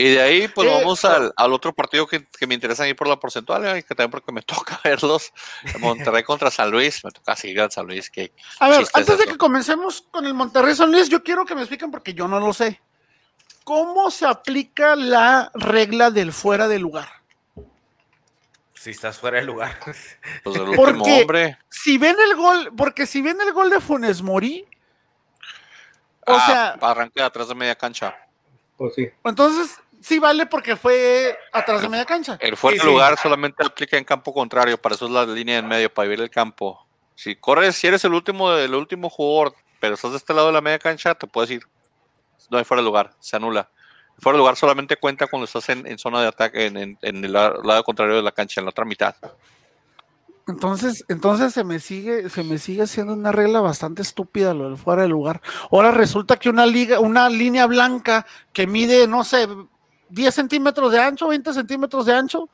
Y 0.00 0.10
de 0.10 0.22
ahí, 0.22 0.46
pues 0.46 0.70
vamos 0.70 1.04
al, 1.04 1.32
al, 1.36 1.52
otro 1.52 1.74
partido 1.74 2.06
que, 2.06 2.24
que, 2.24 2.46
me 2.46 2.54
interesa 2.54 2.86
ir 2.86 2.94
por 2.94 3.08
la 3.08 3.18
porcentual, 3.18 3.76
y 3.76 3.82
que 3.82 3.96
también 3.96 4.12
porque 4.12 4.30
me 4.30 4.42
toca 4.42 4.80
verlos. 4.84 5.32
Monterrey 5.80 6.22
contra 6.22 6.52
San 6.52 6.70
Luis, 6.70 7.04
me 7.04 7.10
toca 7.10 7.34
seguir 7.34 7.60
a 7.62 7.68
San 7.68 7.84
Luis. 7.84 8.08
Que 8.08 8.32
a 8.60 8.68
ver, 8.68 8.86
antes 8.92 9.18
de 9.18 9.24
que 9.24 9.36
comencemos 9.36 10.06
con 10.08 10.24
el 10.24 10.34
Monterrey 10.34 10.76
San 10.76 10.92
Luis, 10.92 11.08
yo 11.08 11.24
quiero 11.24 11.44
que 11.44 11.56
me 11.56 11.62
expliquen 11.62 11.90
porque 11.90 12.14
yo 12.14 12.28
no 12.28 12.38
lo 12.38 12.52
sé. 12.52 12.80
¿Cómo 13.64 14.10
se 14.12 14.24
aplica 14.24 14.94
la 14.94 15.50
regla 15.54 16.12
del 16.12 16.32
fuera 16.32 16.68
de 16.68 16.78
lugar? 16.78 17.17
Si 18.88 18.92
estás 18.92 19.18
fuera 19.18 19.36
de 19.36 19.44
lugar. 19.44 19.78
Pues 20.42 20.56
el 20.56 20.62
último 20.62 21.04
hombre. 21.04 21.58
Si 21.68 21.98
ven 21.98 22.16
el 22.18 22.34
gol, 22.36 22.72
porque 22.74 23.04
si 23.04 23.20
ven 23.20 23.38
el 23.38 23.52
gol 23.52 23.68
de 23.68 23.80
Funes 23.80 24.22
Mori, 24.22 24.64
o 26.26 26.32
ah, 26.32 26.46
sea. 26.46 26.68
Arranque 26.80 27.20
atrás 27.20 27.48
de 27.48 27.54
media 27.54 27.74
cancha. 27.74 28.16
Pues 28.78 28.94
sí. 28.94 29.10
Entonces, 29.22 29.78
sí 30.00 30.18
vale 30.18 30.46
porque 30.46 30.74
fue 30.74 31.38
atrás 31.52 31.82
de 31.82 31.90
media 31.90 32.06
cancha. 32.06 32.38
El 32.40 32.56
fuera 32.56 32.82
de 32.82 32.90
lugar 32.90 33.18
solamente 33.18 33.62
aplica 33.62 33.98
en 33.98 34.04
campo 34.04 34.32
contrario, 34.32 34.80
para 34.80 34.94
eso 34.94 35.04
es 35.04 35.10
la 35.10 35.26
línea 35.26 35.58
en 35.58 35.68
medio, 35.68 35.92
para 35.92 36.08
vivir 36.08 36.22
el 36.22 36.30
campo. 36.30 36.86
Si 37.14 37.36
corres, 37.36 37.76
si 37.76 37.88
eres 37.88 38.02
el 38.06 38.14
último, 38.14 38.52
el 38.52 38.74
último 38.74 39.10
jugador, 39.10 39.54
pero 39.80 39.96
estás 39.96 40.12
de 40.12 40.16
este 40.16 40.32
lado 40.32 40.46
de 40.46 40.54
la 40.54 40.62
media 40.62 40.78
cancha, 40.78 41.14
te 41.14 41.26
puedes 41.26 41.50
ir. 41.50 41.62
No 42.48 42.56
hay 42.56 42.64
fuera 42.64 42.80
de 42.80 42.86
lugar, 42.86 43.10
se 43.20 43.36
anula. 43.36 43.68
Fuera 44.18 44.36
de 44.36 44.38
lugar 44.38 44.56
solamente 44.56 44.96
cuenta 44.96 45.26
cuando 45.26 45.44
estás 45.44 45.68
en, 45.68 45.98
zona 45.98 46.20
de 46.20 46.28
ataque, 46.28 46.66
en, 46.66 46.98
el 47.02 47.32
lado 47.32 47.84
contrario 47.84 48.16
de 48.16 48.22
la 48.22 48.32
cancha, 48.32 48.60
en 48.60 48.64
la 48.64 48.70
otra 48.70 48.84
mitad. 48.84 49.14
Entonces, 50.48 51.04
entonces 51.08 51.52
se 51.52 51.62
me 51.62 51.78
sigue, 51.78 52.30
se 52.30 52.42
me 52.42 52.58
sigue 52.58 52.86
siendo 52.86 53.12
una 53.12 53.32
regla 53.32 53.60
bastante 53.60 54.00
estúpida 54.00 54.54
lo 54.54 54.70
del 54.70 54.78
fuera 54.78 55.02
de 55.02 55.08
lugar. 55.08 55.42
Ahora 55.70 55.90
resulta 55.90 56.36
que 56.36 56.48
una 56.48 56.64
liga, 56.64 57.00
una 57.00 57.28
línea 57.28 57.66
blanca 57.66 58.26
que 58.52 58.66
mide, 58.66 59.06
no 59.06 59.24
sé, 59.24 59.46
10 60.08 60.34
centímetros 60.34 60.90
de 60.90 61.00
ancho, 61.00 61.28
20 61.28 61.52
centímetros 61.52 62.06
de 62.06 62.14
ancho, 62.14 62.48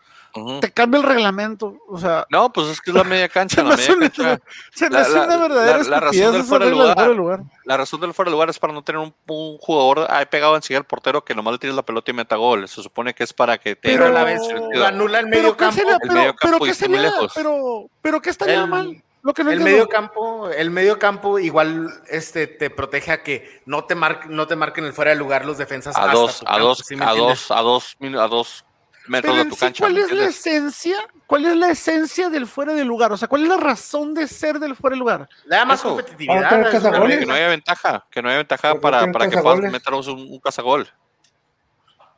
te 0.61 0.73
cambia 0.73 0.99
el 0.99 1.05
reglamento. 1.05 1.79
O 1.89 1.99
sea, 1.99 2.27
no, 2.29 2.53
pues 2.53 2.69
es 2.69 2.81
que 2.81 2.91
es 2.91 2.97
la 2.97 3.05
media 3.05 3.29
cancha. 3.29 3.63
la 3.63 3.77
media 3.77 4.11
cancha. 4.11 4.41
Se 4.75 4.91
me 4.91 4.99
hace 4.99 5.13
una 5.13 5.37
verdadera 5.37 5.83
la, 5.85 6.01
razón 6.01 6.33
del 6.33 6.45
fuera 6.45 6.67
de 6.67 7.15
lugar, 7.15 7.41
La 7.65 7.77
razón 7.77 8.01
del 8.01 8.15
fuera 8.15 8.31
de 8.31 8.33
lugar 8.33 8.51
es 8.51 8.59
para 8.59 8.73
no 8.73 8.83
tener 8.83 9.01
un, 9.01 9.15
jugador 9.59 10.07
ahí 10.11 10.27
pegado 10.27 10.57
encima 10.57 10.79
del 10.79 10.87
portero 10.87 11.25
que 11.25 11.35
nomás 11.35 11.53
le 11.53 11.59
tires 11.59 11.77
la 11.77 11.83
pelota 11.83 12.11
y 12.11 12.15
meta 12.15 12.37
gol. 12.37 12.69
Se 12.69 12.83
supone 12.83 13.15
que 13.15 13.23
es 13.23 13.33
para 13.33 13.59
que 13.59 13.77
te 13.77 13.91
pero 13.91 14.11
la 14.11 14.25
vez 14.25 14.41
anula 14.85 15.21
el 15.21 15.29
medio 15.29 15.57
campo. 15.57 15.81
pero, 16.03 16.35
pero, 16.41 16.59
¿qué 16.59 16.75
sería, 16.75 17.13
pero, 17.35 17.87
pero 18.03 18.21
¿qué 18.21 18.31
estaría 18.31 18.67
mal? 18.67 19.03
Lo 19.23 19.33
que 19.33 19.41
el 19.41 19.61
medio 19.61 19.89
campo, 19.89 20.51
el 20.51 20.71
medio 20.71 20.99
campo 20.99 21.39
igual 21.39 21.89
este 22.11 22.47
te 22.47 22.69
protege 22.69 23.11
a 23.11 23.23
que 23.23 23.63
no 23.65 23.85
te 23.85 23.95
marquen, 23.95 24.37
no 24.37 24.47
te 24.47 24.55
marquen 24.55 24.85
el 24.85 24.93
fuera 24.93 25.13
de 25.13 25.17
lugar 25.17 25.47
los 25.47 25.57
defensas 25.57 25.97
a 25.97 26.09
dos, 26.09 26.45
a 26.45 26.59
dos, 26.59 26.85
a 27.01 27.15
dos, 27.15 27.51
a 27.51 27.63
dos, 27.63 27.97
a 28.03 28.29
dos 28.29 28.65
metros 29.07 29.37
de 29.37 29.45
tu 29.47 29.57
cancha. 29.57 29.85
¿Cuál 29.85 29.99
es 29.99 30.13
la 30.13 30.25
esencia? 30.27 30.97
¿Cuál 31.27 31.47
es 31.47 31.57
la 31.57 31.71
esencia 31.71 32.29
del 32.29 32.47
fuera 32.47 32.75
de 32.75 32.85
lugar? 32.85 33.13
O 33.13 33.17
sea, 33.17 33.29
¿cuál 33.29 33.43
es 33.43 33.49
la 33.49 33.57
razón 33.57 34.15
de 34.15 34.29
ser 34.29 34.59
del 34.59 34.77
fuera 34.77 34.95
de 34.95 34.99
lugar? 34.99 35.29
da 35.47 35.65
más 35.65 35.81
competitividad. 35.83 36.71
Que 36.71 37.27
no 37.27 37.35
haya 37.35 37.49
ventaja, 37.49 38.07
que 38.11 38.23
no 38.23 38.29
haya 38.29 38.39
ventaja 38.39 38.75
para, 38.81 39.11
para 39.11 39.29
que 39.29 39.39
puedas 39.39 39.61
meternos 39.73 40.07
un, 40.09 40.21
un 40.21 40.41
cazagol. 40.41 40.89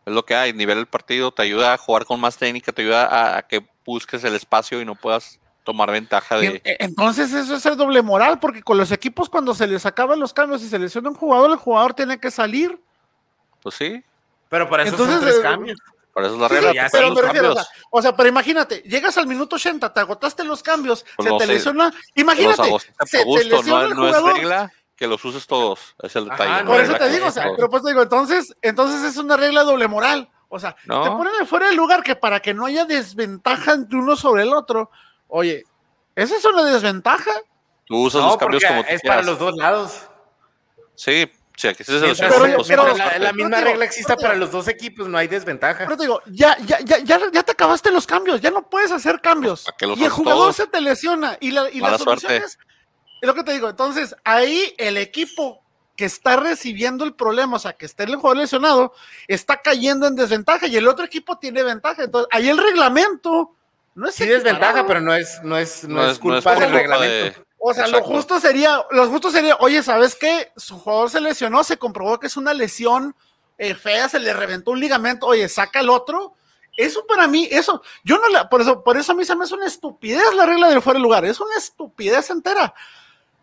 Es 0.07 0.13
lo 0.13 0.25
que 0.25 0.37
hay, 0.37 0.53
nivel 0.53 0.77
del 0.77 0.87
partido, 0.87 1.33
te 1.33 1.43
ayuda 1.43 1.75
a 1.75 1.79
jugar 1.79 2.05
con 2.05 2.21
más 2.21 2.37
técnica, 2.37 2.71
te 2.71 2.83
ayuda 2.83 3.39
a, 3.39 3.43
que 3.43 3.67
busques 3.85 4.23
el 4.23 4.37
espacio 4.37 4.81
y 4.81 4.85
no 4.85 4.95
puedas 4.95 5.41
tomar 5.65 5.91
ventaja 5.91 6.37
de... 6.39 6.63
E, 6.65 6.77
entonces 6.79 7.33
eso 7.33 7.57
es 7.57 7.67
el 7.67 7.77
doble 7.77 8.01
moral, 8.03 8.39
porque 8.39 8.63
con 8.63 8.79
los 8.79 8.93
equipos 8.93 9.29
cuando 9.29 9.53
se 9.53 9.67
les 9.67 9.85
acaban 9.85 10.21
los 10.21 10.33
cambios 10.33 10.63
y 10.63 10.69
se 10.69 10.79
lesiona 10.79 11.09
un 11.09 11.17
jugador, 11.17 11.51
el 11.51 11.57
jugador 11.57 11.93
tiene 11.93 12.21
que 12.21 12.31
salir. 12.31 12.81
Pues 13.61 13.75
sí. 13.75 14.01
Pero 14.49 14.69
para 14.71 14.85
eso 14.85 14.93
Entonces, 14.93 15.17
son 15.17 15.25
tres 15.25 15.39
eh, 15.39 15.43
cambios. 15.43 15.79
Por 16.17 16.25
eso 16.25 16.33
es 16.33 16.41
la 16.41 16.49
regla. 16.49 16.89
pero, 16.91 17.55
o, 17.91 18.01
sea, 18.01 18.17
pero 18.17 18.31
imagínate, 18.31 18.77
llegas 18.77 19.19
al 19.19 19.27
minuto 19.27 19.57
80, 19.57 19.93
te 19.93 20.01
agotaste 20.01 20.45
los 20.45 20.63
cambios, 20.63 21.05
pues 21.15 21.29
se 21.29 21.37
te 21.37 21.47
lesiona. 21.47 21.93
Imagínate, 22.15 22.71
se 23.05 23.23
te 23.23 23.45
lesiona 23.45 23.89
no, 23.89 24.09
es 24.09 24.23
regla 24.23 24.73
que 24.97 25.07
los 25.07 25.23
uses 25.27 25.47
todos, 25.47 25.95
es 26.03 26.17
el 26.17 26.25
detalle. 26.25 26.65
por 26.65 26.81
eso 26.81 26.95
te 26.95 27.11
digo, 27.11 27.27
o 27.27 27.31
sea, 27.31 27.51
pero 27.55 27.69
pues 27.69 27.83
te 27.83 27.91
digo, 27.91 28.01
entonces, 28.01 28.57
entonces 28.63 29.03
es 29.03 29.19
una 29.19 29.37
regla 29.37 29.63
doble 29.65 29.89
moral. 29.89 30.31
O 30.49 30.59
sea, 30.59 30.75
te 30.75 30.89
ponen 30.89 31.47
fuera 31.47 31.67
del 31.67 31.77
lugar 31.77 32.03
que 32.03 32.17
para 32.17 32.41
que 32.41 32.55
no 32.55 32.65
haya 32.65 32.87
desventaja 32.87 33.75
entre 33.75 33.99
uno 33.99 34.17
sobre 34.17 34.45
el 34.45 34.55
otro. 34.55 34.91
Oye, 35.29 35.65
¿esa 36.15 36.35
es 36.35 36.45
una 36.47 36.65
desventaja? 36.65 37.33
Tú 37.85 38.07
usas 38.07 38.23
los 38.23 38.39
cambios 38.39 38.65
como 38.65 38.81
Es 38.89 39.03
para 39.03 39.21
los 39.21 39.39
dos 39.39 39.55
lados. 39.55 40.01
Sí, 40.95 41.31
sí, 41.57 41.69
aquí 41.69 41.85
se 41.85 41.93
pero, 41.99 42.63
pero, 42.67 42.97
la, 43.19 43.33
misma 43.33 43.61
regla 43.61 43.85
existe 43.85 44.17
para 44.17 44.35
los 44.35 44.51
dos 44.51 44.69
equipos, 44.69 45.09
no 45.09 45.19
hay 45.19 45.29
desventaja. 45.29 45.85
Pero 45.85 45.97
te 45.97 46.05
digo, 46.05 46.23
ya, 46.27 46.57
ya, 46.59 46.81
ya, 46.81 46.99
ya, 46.99 47.19
ya 47.33 47.43
te 47.43 47.53
acabaste 47.53 47.91
los 47.91 48.07
cambios, 48.07 48.41
ya 48.41 48.51
no 48.51 48.69
puedes 48.69 48.93
hacer 48.93 49.21
cambios. 49.21 49.67
Y 49.97 50.05
el 50.05 50.11
jugador 50.11 50.55
se 50.55 50.67
te 50.67 50.81
lesiona 50.81 51.37
y 51.41 51.51
la, 51.51 51.71
y 51.71 51.81
la 51.81 51.99
solución 51.99 52.33
es 52.33 52.59
es 53.21 53.27
lo 53.27 53.35
que 53.35 53.45
te 53.45 53.53
digo. 53.53 53.69
Entonces, 53.69 54.15
ahí 54.25 54.75
el 54.79 54.97
equipo 54.97 55.63
que 55.97 56.05
está 56.05 56.37
recibiendo 56.37 57.05
el 57.05 57.15
problema, 57.15 57.57
o 57.57 57.59
sea, 57.59 57.73
que 57.73 57.87
está 57.87 58.05
el 58.05 58.17
jugador 58.17 58.39
lesionado, 58.39 58.93
está 59.29 59.63
cayendo 59.63 60.07
en 60.07 60.15
desventaja 60.15 60.67
y 60.67 60.77
el 60.77 60.89
otro 60.89 61.05
equipo 61.05 61.39
tiene 61.39 61.63
ventaja. 61.63 62.05
Entonces, 62.05 62.29
ahí 62.33 62.49
el 62.49 62.59
reglamento 62.59 63.57
no 63.95 64.09
es. 64.09 64.15
Sí, 64.15 64.27
desventaja, 64.27 64.87
pero 64.87 65.01
no 65.01 65.15
es, 65.15 65.41
no 65.43 65.57
es, 65.57 65.85
no, 65.85 66.09
es 66.09 66.19
culpa 66.19 66.55
del 66.57 66.73
reglamento. 66.73 67.43
O 67.69 67.75
sea, 67.75 67.89
lo 67.89 68.03
justo 68.03 68.39
sería, 68.39 68.85
lo 68.91 69.09
justo 69.09 69.31
sería, 69.31 69.57
oye, 69.61 69.83
¿sabes 69.83 70.15
qué? 70.15 70.53
Su 70.57 70.79
jugador 70.79 71.11
se 71.11 71.21
lesionó, 71.21 71.65
se 71.65 71.79
comprobó 71.79 72.21
que 72.21 72.29
es 72.29 72.37
una 72.37 72.55
lesión 72.55 73.17
eh, 73.59 73.75
fea, 73.75 74.09
se 74.09 74.21
le 74.21 74.33
reventó 74.33 74.71
un 74.71 74.81
ligamento, 74.81 75.27
oye, 75.27 75.49
saca 75.49 75.81
el 75.81 75.91
otro. 75.91 76.35
Eso 76.77 77.07
para 77.07 77.27
mí, 77.27 77.49
eso, 77.51 77.83
yo 78.05 78.19
no 78.19 78.29
la, 78.29 78.49
por 78.49 78.61
eso, 78.61 78.85
por 78.85 78.97
eso 78.97 79.13
a 79.13 79.15
mí 79.15 79.25
se 79.25 79.35
me 79.35 79.45
hace 79.45 79.55
una 79.55 79.67
estupidez 79.67 80.35
la 80.35 80.45
regla 80.45 80.69
del 80.69 80.83
fuera 80.83 80.99
de 80.99 81.03
lugar, 81.03 81.25
es 81.25 81.41
una 81.41 81.57
estupidez 81.57 82.29
entera 82.31 82.75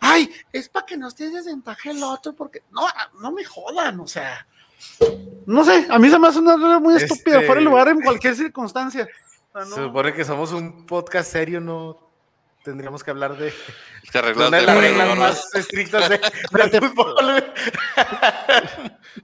ay, 0.03 0.29
es 0.51 0.67
para 0.67 0.85
que 0.85 0.97
no 0.97 1.07
estés 1.07 1.33
desventaja 1.33 1.91
el 1.91 2.03
otro, 2.03 2.33
porque 2.33 2.61
no, 2.71 2.81
no 3.21 3.31
me 3.31 3.45
jodan, 3.45 3.99
o 4.01 4.07
sea, 4.07 4.45
no 5.45 5.63
sé, 5.63 5.87
a 5.89 5.97
mí 5.97 6.09
se 6.09 6.19
me 6.19 6.27
hace 6.27 6.39
una 6.39 6.55
regla 6.55 6.79
muy 6.79 6.95
estúpida, 6.95 7.41
fuera 7.41 7.55
de 7.55 7.61
lugar 7.61 7.87
en 7.87 8.01
cualquier 8.01 8.35
circunstancia. 8.35 9.07
Se 9.53 9.75
supone 9.75 10.13
que 10.13 10.25
somos 10.25 10.51
un 10.51 10.85
podcast 10.85 11.31
serio, 11.31 11.61
no 11.61 12.12
tendríamos 12.63 13.03
que 13.03 13.11
hablar 13.11 13.37
de, 13.37 13.53
de 14.13 14.61
las 14.61 14.77
reglas 14.77 15.17
más 15.17 15.53
estrictas 15.55 16.09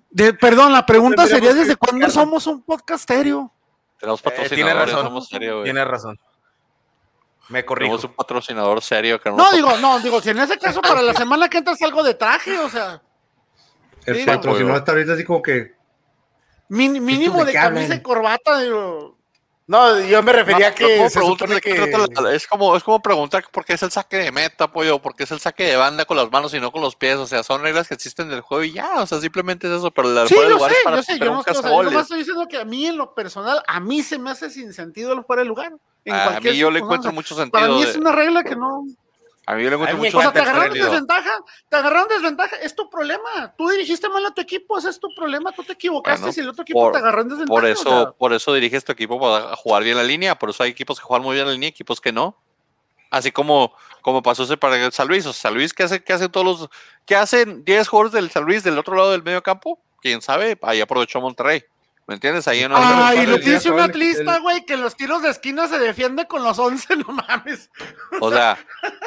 de, 0.09 0.33
perdón, 0.33 0.73
la 0.73 0.85
pregunta 0.85 1.25
sería: 1.27 1.53
¿desde 1.53 1.75
cuándo 1.75 2.09
somos 2.09 2.45
un 2.47 2.61
podcast 2.63 3.07
serio? 3.07 3.51
Tenemos 3.99 4.21
patrocinadores, 4.21 4.51
eh, 4.51 4.55
tiene 4.55 4.73
razón, 4.73 5.21
serio, 5.23 5.63
Tiene 5.63 5.85
razón. 5.85 6.19
Me 7.49 7.65
corrijo. 7.65 7.93
Somos 7.93 8.11
un 8.11 8.15
patrocinador 8.15 8.81
serio. 8.81 9.19
Que 9.19 9.29
no, 9.29 9.37
no 9.37 9.51
digo, 9.51 9.77
no, 9.77 9.99
digo, 9.99 10.21
si 10.21 10.29
en 10.29 10.39
ese 10.39 10.57
caso 10.57 10.81
para 10.81 11.01
la 11.01 11.13
semana 11.13 11.49
que 11.49 11.57
entra 11.57 11.73
algo 11.81 12.03
de 12.03 12.13
traje, 12.13 12.57
o 12.59 12.69
sea. 12.69 13.01
El 14.05 14.25
patrocinador 14.25 14.77
está 14.77 14.91
ahorita 14.93 15.13
así 15.13 15.23
como 15.25 15.41
que. 15.41 15.75
mínimo 16.69 17.43
de, 17.43 17.53
camisa 17.53 17.95
y 17.95 18.01
corbata, 18.01 18.59
digo. 18.61 19.18
No, 19.69 19.99
yo 19.99 20.23
me 20.23 20.33
refería 20.33 20.69
a 20.69 20.73
que, 20.73 21.05
es 21.05 22.47
como 22.47 22.75
es 22.75 22.83
como 22.83 23.01
preguntar 23.03 23.45
por 23.51 23.63
qué 23.63 23.73
es 23.73 23.83
el 23.83 23.91
saque 23.91 24.17
de 24.17 24.31
meta, 24.31 24.71
pollo, 24.71 24.97
por 24.97 25.15
qué 25.15 25.25
es 25.25 25.31
el 25.31 25.39
saque 25.39 25.63
de 25.63 25.75
banda 25.75 26.05
con 26.05 26.17
las 26.17 26.31
manos 26.31 26.51
y 26.55 26.59
no 26.59 26.71
con 26.71 26.81
los 26.81 26.95
pies, 26.95 27.17
o 27.17 27.27
sea, 27.27 27.43
son 27.43 27.61
reglas 27.61 27.87
que 27.87 27.93
existen 27.93 28.29
del 28.29 28.41
juego 28.41 28.63
y 28.63 28.71
ya, 28.71 28.99
o 28.99 29.05
sea, 29.05 29.21
simplemente 29.21 29.67
es 29.67 29.73
eso, 29.73 29.91
pero 29.91 30.09
el 30.09 30.27
sí, 30.27 30.33
yo 30.33 30.57
sé, 30.57 30.75
yo 30.87 31.03
sé, 31.03 31.19
yo 31.19 31.25
no, 31.35 31.91
yo 31.91 31.99
estoy 31.99 32.17
diciendo 32.17 32.47
que 32.47 32.57
a 32.57 32.65
mí 32.65 32.87
en 32.87 32.97
lo 32.97 33.13
personal, 33.13 33.61
a 33.67 33.79
mí 33.79 34.01
se 34.01 34.17
me 34.17 34.31
hace 34.31 34.49
sin 34.49 34.73
sentido 34.73 35.13
el 35.13 35.23
fuera 35.23 35.43
de 35.43 35.47
lugar. 35.47 35.71
a 36.09 36.39
mí 36.39 36.57
yo 36.57 36.71
le 36.71 36.79
encuentro 36.79 37.11
mucho 37.11 37.35
sentido. 37.35 37.51
Para 37.51 37.67
mí 37.67 37.83
es 37.83 37.95
una 37.95 38.11
regla 38.11 38.43
que 38.43 38.55
no. 38.55 38.87
A 39.49 39.55
mí 39.55 39.63
le 39.63 39.73
encuentro 39.73 39.97
mucho. 39.97 40.15
O 40.15 40.21
sea, 40.21 40.31
te 40.31 40.41
agarraron 40.41 40.77
desventaja, 40.77 41.31
te 41.69 41.75
agarraron 41.75 42.07
desventaja, 42.07 42.55
es 42.57 42.75
tu 42.75 42.87
problema. 42.87 43.51
Tú 43.57 43.67
dirigiste 43.69 44.07
mal 44.07 44.23
a 44.27 44.31
tu 44.31 44.41
equipo, 44.41 44.77
ese 44.77 44.91
es 44.91 44.99
tu 44.99 45.07
problema, 45.15 45.51
tú 45.51 45.63
te 45.63 45.73
equivocaste 45.73 46.31
si 46.31 46.41
el 46.41 46.49
otro 46.49 46.61
equipo 46.61 46.91
te 46.91 46.99
agarró 46.99 47.21
en 47.21 47.29
desventaja. 47.29 47.59
Por 47.59 47.65
eso, 47.65 48.15
por 48.19 48.31
eso 48.31 48.53
diriges 48.53 48.85
tu 48.85 48.91
equipo 48.91 49.19
para 49.19 49.55
jugar 49.55 49.83
bien 49.83 49.97
la 49.97 50.03
línea, 50.03 50.37
por 50.37 50.51
eso 50.51 50.61
hay 50.61 50.69
equipos 50.69 50.99
que 50.99 51.03
juegan 51.03 51.23
muy 51.23 51.33
bien 51.33 51.47
la 51.47 51.53
línea, 51.53 51.67
equipos 51.67 51.99
que 51.99 52.11
no. 52.11 52.37
Así 53.09 53.31
como, 53.31 53.73
como 54.03 54.21
pasó 54.21 54.43
ese 54.43 54.55
para 54.55 54.77
el 54.85 54.91
San 54.91 55.07
Luis. 55.07 55.25
O 55.25 55.33
sea, 55.33 55.49
San 55.49 55.55
Luis, 55.55 55.73
¿qué 55.73 55.81
hace, 55.81 56.03
qué 56.03 56.13
hacen 56.13 56.31
todos 56.31 56.45
los. 56.45 56.69
¿Qué 57.07 57.15
hacen 57.15 57.65
10 57.65 57.87
jugadores 57.87 58.13
del 58.13 58.29
San 58.29 58.43
Luis 58.43 58.63
del 58.63 58.77
otro 58.77 58.95
lado 58.95 59.09
del 59.09 59.23
medio 59.23 59.41
campo? 59.41 59.81
Quién 59.99 60.21
sabe, 60.21 60.59
ahí 60.61 60.79
aprovechó 60.79 61.19
Monterrey. 61.21 61.63
¿Me 62.09 62.15
entiendes? 62.15 62.47
Ahí 62.47 62.67
no. 62.67 62.73
Ah, 62.75 63.13
y 63.13 63.27
lo 63.27 63.37
dice 63.37 63.69
un 63.69 63.79
atlista, 63.79 64.39
güey, 64.39 64.65
que 64.65 64.75
los 64.75 64.95
tiros 64.95 65.21
de 65.21 65.29
esquina 65.29 65.67
se 65.67 65.77
defiende 65.77 66.25
con 66.25 66.43
los 66.43 66.57
11, 66.57 66.95
no 67.07 67.13
mames. 67.13 67.69
O 68.19 68.31
sea, 68.31 68.57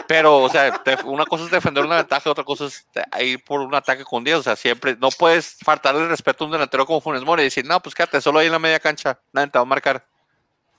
pero, 0.07 0.39
o 0.39 0.49
sea, 0.49 0.81
una 1.07 1.27
cosa 1.27 1.47
es 1.47 1.51
defender 1.51 1.85
una 1.85 1.97
ventaja, 1.97 2.31
otra 2.31 2.45
cosa 2.45 2.67
es 2.67 2.87
ir 3.21 3.43
por 3.43 3.59
un 3.59 3.75
ataque 3.75 4.05
con 4.05 4.23
10. 4.23 4.37
O 4.37 4.43
sea, 4.45 4.55
siempre 4.55 4.97
no 5.01 5.09
puedes 5.11 5.57
faltarle 5.65 6.03
el 6.03 6.11
respeto 6.11 6.45
a 6.45 6.47
un 6.47 6.53
delantero 6.53 6.87
como 6.87 7.01
Funes 7.01 7.25
Mori 7.25 7.43
y 7.43 7.47
decir, 7.47 7.67
no, 7.67 7.83
pues 7.83 7.93
quédate 7.93 8.21
solo 8.21 8.39
ahí 8.39 8.47
en 8.47 8.53
la 8.53 8.61
media 8.61 8.79
cancha, 8.79 9.19
nadie 9.33 9.51
te 9.51 9.59
va 9.59 9.63
a 9.63 9.67
marcar. 9.67 10.07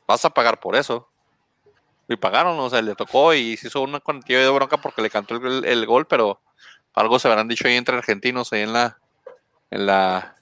Vas 0.08 0.24
a 0.24 0.30
pagar 0.30 0.62
por 0.62 0.78
eso. 0.78 1.10
Y 2.08 2.16
pagaron, 2.16 2.58
o 2.58 2.70
sea, 2.70 2.82
le 2.82 2.96
tocó 2.96 3.34
y 3.34 3.58
se 3.58 3.68
hizo 3.68 3.82
una 3.82 4.00
cantidad 4.00 4.40
de 4.40 4.50
bronca 4.50 4.78
porque 4.78 5.02
le 5.02 5.10
cantó 5.10 5.36
el, 5.36 5.66
el 5.66 5.86
gol, 5.86 6.08
pero 6.08 6.40
algo 6.94 7.20
se 7.20 7.28
habrán 7.28 7.50
dicho 7.50 7.68
ahí 7.68 7.76
entre 7.76 7.98
argentinos, 7.98 8.54
ahí 8.54 8.62
en 8.62 8.72
la, 8.72 8.98
en 9.72 9.86
la, 9.88 10.38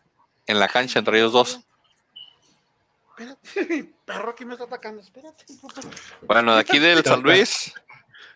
en 0.46 0.60
la 0.60 0.68
cancha, 0.68 1.00
entre 1.00 1.18
ellos 1.18 1.32
dos. 1.32 1.62
perro 4.06 4.32
aquí 4.32 4.46
me 4.46 4.54
está 4.54 4.66
atacando, 4.66 5.02
espérate. 5.02 5.46
Bueno, 6.22 6.56
de 6.56 6.62
aquí 6.62 6.80
del 6.80 7.04
San 7.04 7.22
Luis, 7.22 7.74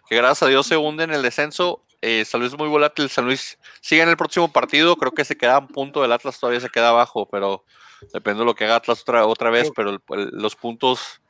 que 0.08 0.16
gracias 0.16 0.44
a 0.44 0.48
Dios 0.48 0.68
se 0.68 0.78
hunde 0.78 1.04
en 1.04 1.12
el 1.12 1.22
descenso. 1.22 1.84
Eh, 2.02 2.24
San 2.26 2.40
Luis 2.40 2.54
es 2.54 2.60
muy 2.60 2.68
volátil. 2.68 3.10
San 3.10 3.26
Luis 3.26 3.58
sigue 3.82 4.04
en 4.04 4.10
el 4.10 4.18
próximo 4.18 4.52
partido. 4.52 4.96
Creo 4.96 5.12
que 5.12 5.26
se 5.26 5.38
queda 5.38 5.56
a 5.56 5.60
un 5.60 5.68
punto 5.68 6.02
del 6.02 6.12
Atlas, 6.12 6.40
todavía 6.40 6.60
se 6.60 6.70
queda 6.70 6.90
abajo, 6.90 7.28
pero 7.28 7.66
depende 8.14 8.40
de 8.40 8.46
lo 8.46 8.56
que 8.56 8.66
haga 8.66 8.76
Atlas 8.76 9.02
otra, 9.02 9.26
otra 9.26 9.50
vez. 9.50 9.72
Pero 9.76 10.00
los 10.08 10.56
puntos 10.56 11.22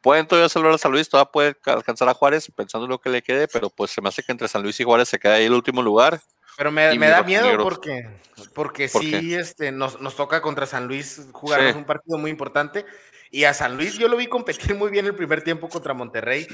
pueden 0.00 0.26
todavía 0.26 0.48
salvar 0.48 0.72
a 0.72 0.78
San 0.78 0.92
Luis, 0.92 1.08
todavía 1.08 1.30
puede 1.30 1.56
alcanzar 1.66 2.08
a 2.08 2.14
Juárez, 2.14 2.50
pensando 2.54 2.86
en 2.86 2.90
lo 2.90 3.00
que 3.00 3.10
le 3.10 3.22
quede, 3.22 3.46
pero 3.48 3.70
pues 3.70 3.90
se 3.90 4.00
me 4.00 4.08
hace 4.08 4.22
que 4.22 4.32
entre 4.32 4.48
San 4.48 4.62
Luis 4.62 4.78
y 4.80 4.84
Juárez 4.84 5.08
se 5.08 5.18
queda 5.18 5.34
ahí 5.34 5.44
el 5.44 5.54
último 5.54 5.82
lugar. 5.82 6.20
Pero 6.56 6.70
me, 6.70 6.98
da 6.98 7.22
miedo 7.22 7.62
porque, 7.62 8.08
porque 8.54 8.88
sí 8.88 9.34
este, 9.34 9.72
nos, 9.72 9.98
toca 10.14 10.42
contra 10.42 10.66
San 10.66 10.86
Luis 10.86 11.28
jugar 11.32 11.74
un 11.76 11.84
partido 11.84 12.18
muy 12.18 12.30
importante. 12.30 12.84
Y 13.30 13.44
a 13.44 13.54
San 13.54 13.76
Luis 13.76 13.94
yo 13.98 14.08
lo 14.08 14.16
vi 14.18 14.26
competir 14.26 14.74
muy 14.74 14.90
bien 14.90 15.06
el 15.06 15.14
primer 15.14 15.42
tiempo 15.42 15.68
contra 15.68 15.94
Monterrey 15.94 16.46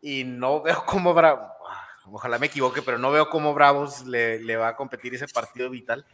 y 0.00 0.24
no 0.24 0.62
veo 0.62 0.82
cómo 0.86 1.12
Bravos, 1.12 1.46
ojalá 2.06 2.38
me 2.38 2.46
equivoque, 2.46 2.80
pero 2.80 2.98
no 2.98 3.10
veo 3.10 3.28
cómo 3.28 3.52
Bravos 3.52 4.06
le, 4.06 4.56
va 4.56 4.68
a 4.68 4.76
competir 4.76 5.14
ese 5.14 5.28
partido 5.28 5.68
vital. 5.68 6.06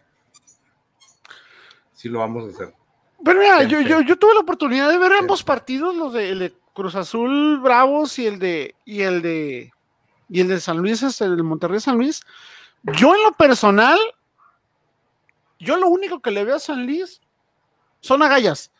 Sí 1.92 2.08
lo 2.08 2.18
vamos 2.18 2.46
a 2.46 2.54
hacer. 2.54 2.74
Pero 3.24 3.38
mira, 3.38 3.62
yo, 3.64 3.80
yo, 3.80 4.18
tuve 4.18 4.34
la 4.34 4.40
oportunidad 4.40 4.90
de 4.90 4.98
ver 4.98 5.12
ambos 5.12 5.42
partidos, 5.42 5.94
los 5.94 6.12
de, 6.12 6.30
el 6.30 6.38
de 6.40 6.54
Cruz 6.72 6.94
Azul 6.94 7.58
Bravos 7.60 8.18
y 8.18 8.26
el 8.26 8.38
de 8.38 8.74
y 8.84 9.02
el 9.02 9.22
de 9.22 9.72
y 10.28 10.40
el 10.40 10.48
de 10.48 10.60
San 10.60 10.78
Luis, 10.78 11.02
este, 11.02 11.24
el 11.24 11.42
Monterrey 11.42 11.80
San 11.80 11.96
Luis. 11.96 12.22
Yo 12.82 13.14
en 13.14 13.22
lo 13.22 13.32
personal, 13.32 13.98
yo 15.58 15.76
lo 15.76 15.88
único 15.88 16.20
que 16.20 16.30
le 16.30 16.44
veo 16.44 16.56
a 16.56 16.60
San 16.60 16.86
Luis 16.86 17.20
son 18.00 18.22
agallas. 18.22 18.70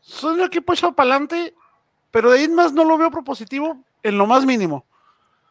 Son 0.00 0.34
un 0.34 0.46
equipo 0.46 0.72
echado 0.72 0.94
para 0.94 1.10
adelante, 1.10 1.54
pero 2.10 2.30
de 2.30 2.38
ahí 2.38 2.48
más 2.48 2.72
no 2.72 2.84
lo 2.84 2.96
veo 2.96 3.10
propositivo 3.10 3.82
en 4.02 4.18
lo 4.18 4.26
más 4.26 4.44
mínimo. 4.44 4.84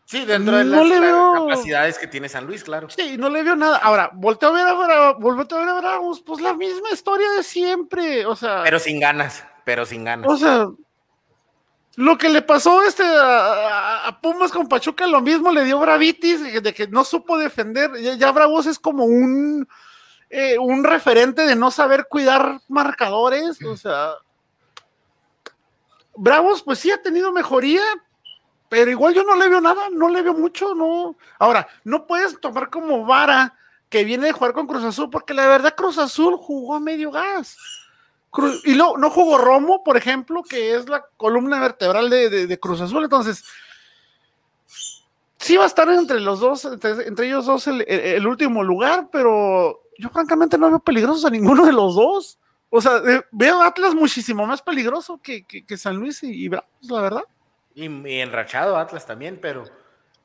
Sí, 0.06 0.24
dentro 0.24 0.56
de 0.56 0.66
las, 0.66 0.88
capacidades 1.34 1.98
que 1.98 2.06
tiene 2.06 2.30
San 2.30 2.46
Luis, 2.46 2.64
claro. 2.64 2.90
Sí, 2.92 3.18
no 3.18 3.28
le 3.28 3.42
veo 3.42 3.56
nada. 3.56 3.78
Ahora, 3.78 4.12
volteo 4.14 4.50
a 4.50 4.52
ver 4.52 4.68
a, 4.68 5.14
volteo 5.14 5.58
a 5.58 5.62
ver 5.62 5.70
a 5.70 5.74
Bravos, 5.80 6.22
pues 6.22 6.42
la 6.42 6.54
misma 6.54 6.92
historia 6.92 7.28
de 7.32 7.42
siempre, 7.42 8.24
o 8.26 8.36
sea. 8.36 8.62
Pero 8.64 8.78
sin 8.78 9.00
ganas, 9.00 9.44
pero 9.64 9.84
sin 9.84 10.04
ganas. 10.04 10.30
O 10.30 10.38
sea, 10.38 10.68
Lo 11.98 12.18
que 12.18 12.30
le 12.30 12.42
pasó 12.42 12.82
este 12.84 13.04
a, 13.06 14.20
Pumas 14.22 14.52
con 14.52 14.68
Pachuca, 14.68 15.08
lo 15.08 15.22
mismo 15.22 15.52
le 15.52 15.64
dio 15.64 15.80
Bravitis, 15.80 16.62
de 16.62 16.74
que 16.74 16.88
no 16.88 17.06
supo 17.06 17.38
defender. 17.38 17.92
Ya, 18.18 18.32
Bravos 18.32 18.66
es 18.66 18.80
como 18.80 19.06
un, 19.06 19.68
eh, 20.30 20.58
un 20.58 20.84
referente 20.84 21.46
de 21.46 21.56
no 21.56 21.72
saber 21.72 22.08
cuidar 22.10 22.60
marcadores. 22.68 23.62
O 23.64 23.78
sea, 23.78 24.12
Bravos, 26.16 26.64
pues 26.64 26.80
sí 26.80 26.92
ha 26.92 27.02
tenido 27.02 27.32
mejoría, 27.32 27.84
pero 28.68 28.92
igual 28.92 29.14
yo 29.14 29.24
no 29.24 29.36
le 29.36 29.48
veo 29.48 29.62
nada, 29.62 29.90
no 29.92 30.10
le 30.10 30.22
veo 30.22 30.34
mucho, 30.34 30.76
no. 30.76 31.16
Ahora, 31.40 31.68
no 31.86 32.06
puedes 32.06 32.40
tomar 32.42 32.70
como 32.70 33.06
vara 33.06 33.56
que 33.90 34.04
viene 34.04 34.26
de 34.26 34.34
jugar 34.34 34.54
con 34.54 34.68
Cruz 34.68 34.84
Azul, 34.84 35.10
porque 35.10 35.34
la 35.34 35.48
verdad 35.48 35.76
Cruz 35.76 35.98
Azul 35.98 36.36
jugó 36.38 36.76
a 36.76 36.80
medio 36.82 37.12
gas. 37.12 37.58
Y 38.64 38.76
no, 38.76 38.98
no 38.98 39.10
jugó 39.10 39.38
Romo, 39.38 39.84
por 39.84 39.98
ejemplo, 39.98 40.44
que 40.44 40.76
es 40.76 40.90
la 40.90 41.06
columna 41.18 41.60
vertebral 41.60 42.10
de, 42.10 42.60
Cruz 42.60 42.82
Azul. 42.82 43.04
Entonces, 43.04 43.44
sí 45.38 45.58
va 45.58 45.64
a 45.64 45.68
estar 45.68 45.88
entre 45.90 46.20
los 46.20 46.40
dos, 46.40 46.66
entre, 46.66 47.28
ellos 47.28 47.46
dos 47.46 47.68
el, 47.68 48.28
último 48.28 48.64
lugar, 48.64 49.10
pero 49.12 49.82
yo 49.98 50.10
francamente 50.10 50.58
no 50.58 50.70
veo 50.70 50.80
peligrosos 50.80 51.26
a 51.26 51.30
ninguno 51.30 51.66
de 51.66 51.74
los 51.74 51.96
dos. 51.96 52.40
O 52.70 52.82
sea, 52.82 52.98
eh, 53.08 53.22
veo 53.32 53.62
Atlas 53.62 53.94
muchísimo 53.96 54.46
más 54.46 54.62
peligroso 54.62 55.20
que, 55.22 55.46
San 55.78 55.96
Luis 55.96 56.24
y, 56.24 56.48
Bravos, 56.50 56.70
la 56.82 57.02
verdad. 57.02 57.24
Y, 57.74 57.86
enrachado 58.20 58.78
Atlas 58.78 59.06
también, 59.06 59.40
pero. 59.42 59.64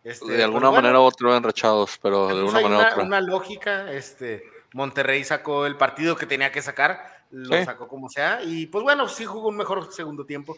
Este, 0.02 0.32
de 0.32 0.42
alguna 0.42 0.70
manera 0.70 0.98
u 0.98 1.02
otra 1.02 1.36
enrachados, 1.36 1.98
pero 2.02 2.28
de 2.28 2.32
alguna 2.32 2.60
manera 2.62 2.78
una, 2.78 2.88
otra. 2.88 3.02
una 3.04 3.20
lógica, 3.20 3.92
este, 3.92 4.42
Monterrey 4.72 5.22
sacó 5.24 5.66
el 5.66 5.76
partido 5.76 6.16
que 6.16 6.24
tenía 6.24 6.50
que 6.50 6.62
sacar, 6.62 7.19
lo 7.30 7.64
sacó 7.64 7.88
como 7.88 8.08
sea, 8.08 8.42
y 8.42 8.66
pues 8.66 8.82
bueno, 8.82 9.08
sí 9.08 9.24
jugó 9.24 9.48
un 9.48 9.56
mejor 9.56 9.92
segundo 9.92 10.24
tiempo. 10.24 10.56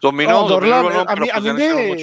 Dominó, 0.00 0.48
a 0.48 1.14
mí, 1.16 1.28
pues 1.32 1.54
me, 1.54 1.94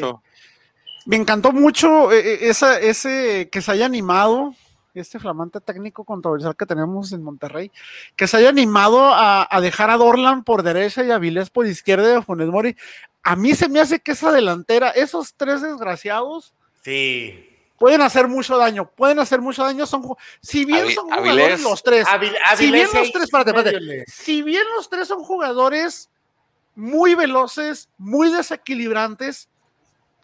me, 1.06 1.16
encantó 1.18 1.52
mucho 1.52 2.12
eh, 2.14 2.20
eh, 2.20 2.38
esa, 2.44 2.80
ese 2.80 3.50
que 3.52 3.62
se 3.62 3.72
haya 3.74 3.86
animado 3.86 4.54
este 4.94 5.20
flamante 5.20 5.62
técnico 5.62 6.04
controversial 6.04 6.56
que 6.56 6.66
tenemos 6.66 7.12
en 7.12 7.24
Monterrey, 7.24 7.72
que 8.16 8.28
se 8.28 8.38
haya 8.38 8.50
animado 8.50 9.00
a, 9.04 9.48
dejar 9.62 9.90
a 9.90 9.98
Dorlan 9.98 10.44
por 10.44 10.64
derecha 10.64 11.04
y 11.04 11.12
a 11.12 11.18
Vilés 11.18 11.50
por 11.50 11.66
izquierda 11.68 12.08
de 12.08 12.22
Funes 12.22 12.48
Mori. 12.48 12.76
A 13.24 13.36
mí 13.36 13.54
se 13.54 13.70
me 13.70 13.80
hace 13.80 14.00
que 14.00 14.14
esa 14.14 14.32
delantera, 14.32 14.90
esos 14.90 15.34
tres 15.36 15.62
desgraciados, 15.62 16.54
sí. 16.82 17.49
Pueden 17.80 18.02
hacer 18.02 18.28
mucho 18.28 18.58
daño, 18.58 18.90
pueden 18.90 19.20
hacer 19.20 19.42
mucho 19.42 19.64
daño. 19.64 19.86
Son, 19.86 20.04
si 20.42 20.66
bien 20.66 20.92
son 20.92 21.10
jugadores 21.10 21.62
los 21.62 21.82
tres, 21.82 22.08
si 22.58 22.72
bien 22.72 22.88
los 22.94 23.12
tres, 23.12 23.30
si 24.08 24.42
bien 24.42 24.64
los 24.76 24.90
tres 24.90 25.08
son 25.08 25.24
jugadores 25.24 26.10
muy 26.76 27.16
veloces, 27.16 27.90
muy 27.98 28.32
desequilibrantes, 28.32 29.50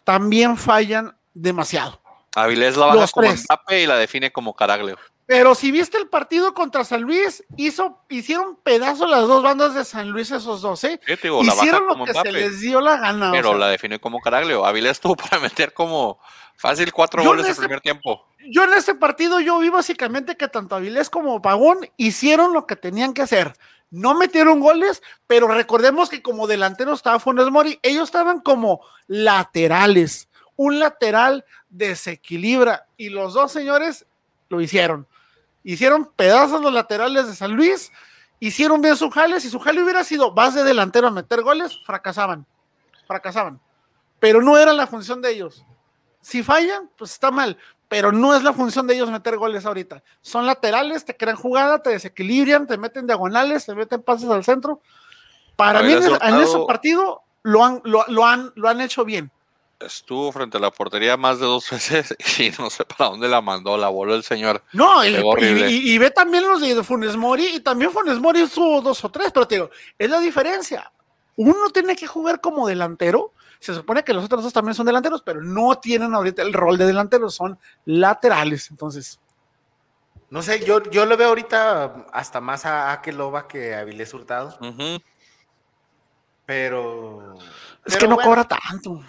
también 0.04 0.56
fallan 0.56 1.16
demasiado. 1.34 2.00
Avilés 2.34 2.76
la 2.76 2.86
baja 2.86 3.06
como 3.08 3.32
Mbappé 3.32 3.82
y 3.82 3.86
la 3.86 3.96
define 3.96 4.30
como 4.30 4.54
Caraglio. 4.54 4.98
Pero 5.26 5.56
si 5.56 5.72
viste 5.72 5.98
el 5.98 6.08
partido 6.08 6.54
contra 6.54 6.84
San 6.84 7.02
Luis, 7.02 7.42
hizo, 7.56 8.00
hicieron 8.08 8.56
pedazo 8.62 9.08
las 9.08 9.22
dos 9.26 9.42
bandas 9.42 9.74
de 9.74 9.84
San 9.84 10.10
Luis 10.10 10.30
esos 10.30 10.62
dos, 10.62 10.84
¿eh? 10.84 11.00
hicieron 11.04 11.86
lo 11.88 12.04
que 12.04 12.14
se 12.14 12.30
les 12.30 12.60
dio 12.60 12.80
la 12.80 12.96
gana. 12.96 13.32
Pero 13.32 13.58
la 13.58 13.68
define 13.68 13.98
como 13.98 14.20
Caraglio. 14.20 14.64
Avilés 14.64 15.00
tuvo 15.00 15.16
para 15.16 15.38
meter 15.40 15.72
como 15.72 16.20
fácil 16.56 16.92
cuatro 16.92 17.22
goles 17.22 17.46
en 17.46 17.50
el 17.52 17.56
primer 17.56 17.80
tiempo. 17.80 18.26
Yo 18.50 18.64
en 18.64 18.74
este 18.74 18.94
partido 18.94 19.40
yo 19.40 19.58
vi 19.58 19.68
básicamente 19.68 20.36
que 20.36 20.48
tanto 20.48 20.76
Avilés 20.76 21.10
como 21.10 21.42
Pagón 21.42 21.78
hicieron 21.96 22.52
lo 22.52 22.66
que 22.66 22.76
tenían 22.76 23.12
que 23.12 23.22
hacer. 23.22 23.54
No 23.90 24.14
metieron 24.14 24.60
goles, 24.60 25.02
pero 25.26 25.48
recordemos 25.48 26.08
que 26.08 26.22
como 26.22 26.46
delantero 26.46 26.92
estaba 26.92 27.20
Funes 27.20 27.50
Mori, 27.50 27.78
ellos 27.82 28.04
estaban 28.04 28.40
como 28.40 28.80
laterales 29.06 30.28
un 30.56 30.78
lateral 30.78 31.44
desequilibra 31.68 32.86
y 32.96 33.10
los 33.10 33.34
dos 33.34 33.52
señores 33.52 34.06
lo 34.48 34.60
hicieron. 34.60 35.06
Hicieron 35.62 36.10
pedazos 36.16 36.60
los 36.62 36.72
laterales 36.72 37.26
de 37.26 37.34
San 37.34 37.52
Luis, 37.52 37.92
hicieron 38.40 38.80
bien 38.80 38.96
su 38.96 39.10
jale. 39.10 39.40
Si 39.40 39.50
su 39.50 39.58
jale 39.58 39.82
hubiera 39.82 40.04
sido 40.04 40.32
base 40.32 40.64
delantero 40.64 41.08
a 41.08 41.10
meter 41.10 41.42
goles, 41.42 41.78
fracasaban. 41.84 42.46
Fracasaban. 43.06 43.60
Pero 44.18 44.40
no 44.40 44.56
era 44.56 44.72
la 44.72 44.86
función 44.86 45.20
de 45.20 45.32
ellos. 45.32 45.64
Si 46.20 46.42
fallan, 46.42 46.90
pues 46.96 47.12
está 47.12 47.30
mal. 47.30 47.56
Pero 47.88 48.10
no 48.10 48.34
es 48.34 48.42
la 48.42 48.52
función 48.52 48.86
de 48.86 48.94
ellos 48.94 49.10
meter 49.10 49.36
goles 49.36 49.64
ahorita. 49.64 50.02
Son 50.20 50.44
laterales, 50.44 51.04
te 51.04 51.16
crean 51.16 51.36
jugada, 51.36 51.80
te 51.82 51.90
desequilibran, 51.90 52.66
te 52.66 52.76
meten 52.78 53.06
diagonales, 53.06 53.64
te 53.64 53.74
meten 53.74 54.02
pases 54.02 54.28
al 54.28 54.44
centro. 54.44 54.80
Para 55.54 55.82
mí, 55.82 55.92
en, 55.92 56.02
ese 56.02 56.58
partido 56.66 57.22
lo 57.42 57.64
han, 57.64 57.80
lo, 57.84 58.26
han, 58.26 58.52
lo 58.56 58.68
han 58.68 58.80
hecho 58.80 59.04
bien 59.04 59.30
estuvo 59.80 60.32
frente 60.32 60.56
a 60.56 60.60
la 60.60 60.70
portería 60.70 61.16
más 61.16 61.38
de 61.38 61.46
dos 61.46 61.70
veces 61.70 62.16
y 62.38 62.50
no 62.58 62.70
sé 62.70 62.84
para 62.84 63.10
dónde 63.10 63.28
la 63.28 63.40
mandó, 63.40 63.76
la 63.76 63.88
voló 63.88 64.14
el 64.14 64.22
señor. 64.22 64.62
No, 64.72 65.04
y, 65.04 65.98
ve 65.98 66.10
también 66.10 66.44
los 66.44 66.60
de 66.60 66.82
Funes 66.82 67.16
Mori 67.16 67.56
y 67.56 67.60
también 67.60 67.90
Funes 67.90 68.18
Mori 68.18 68.40
estuvo 68.40 68.80
dos 68.80 69.04
o 69.04 69.10
tres, 69.10 69.30
pero 69.32 69.46
te 69.46 69.56
digo, 69.56 69.70
es 69.98 70.10
la 70.10 70.20
diferencia. 70.20 70.90
Uno 71.36 71.70
tiene 71.70 71.96
que 71.96 72.06
jugar 72.06 72.40
como 72.40 72.66
delantero. 72.66 73.32
Se 73.58 73.74
supone 73.74 74.04
que 74.04 74.12
los 74.12 74.24
otros 74.24 74.42
dos 74.42 74.52
también 74.52 74.74
son 74.74 74.86
delanteros, 74.86 75.22
pero 75.22 75.42
no 75.42 75.78
tienen 75.78 76.14
ahorita 76.14 76.42
el 76.42 76.52
rol 76.52 76.78
de 76.78 76.86
delantero, 76.86 77.30
son 77.30 77.58
laterales. 77.84 78.70
Entonces, 78.70 79.20
no 80.30 80.42
sé, 80.42 80.64
yo, 80.64 80.82
yo 80.90 81.06
lo 81.06 81.16
veo 81.16 81.28
ahorita 81.28 82.06
hasta 82.12 82.40
más 82.40 82.66
a 82.66 82.92
Akeloba 82.92 83.46
que 83.48 83.74
a 83.74 83.80
Avilés 83.80 84.12
Hurtado. 84.12 84.58
Pero. 86.44 87.34
Es 87.84 87.96
que 87.96 88.08
no 88.08 88.16
cobra 88.16 88.44
tanto. 88.44 89.02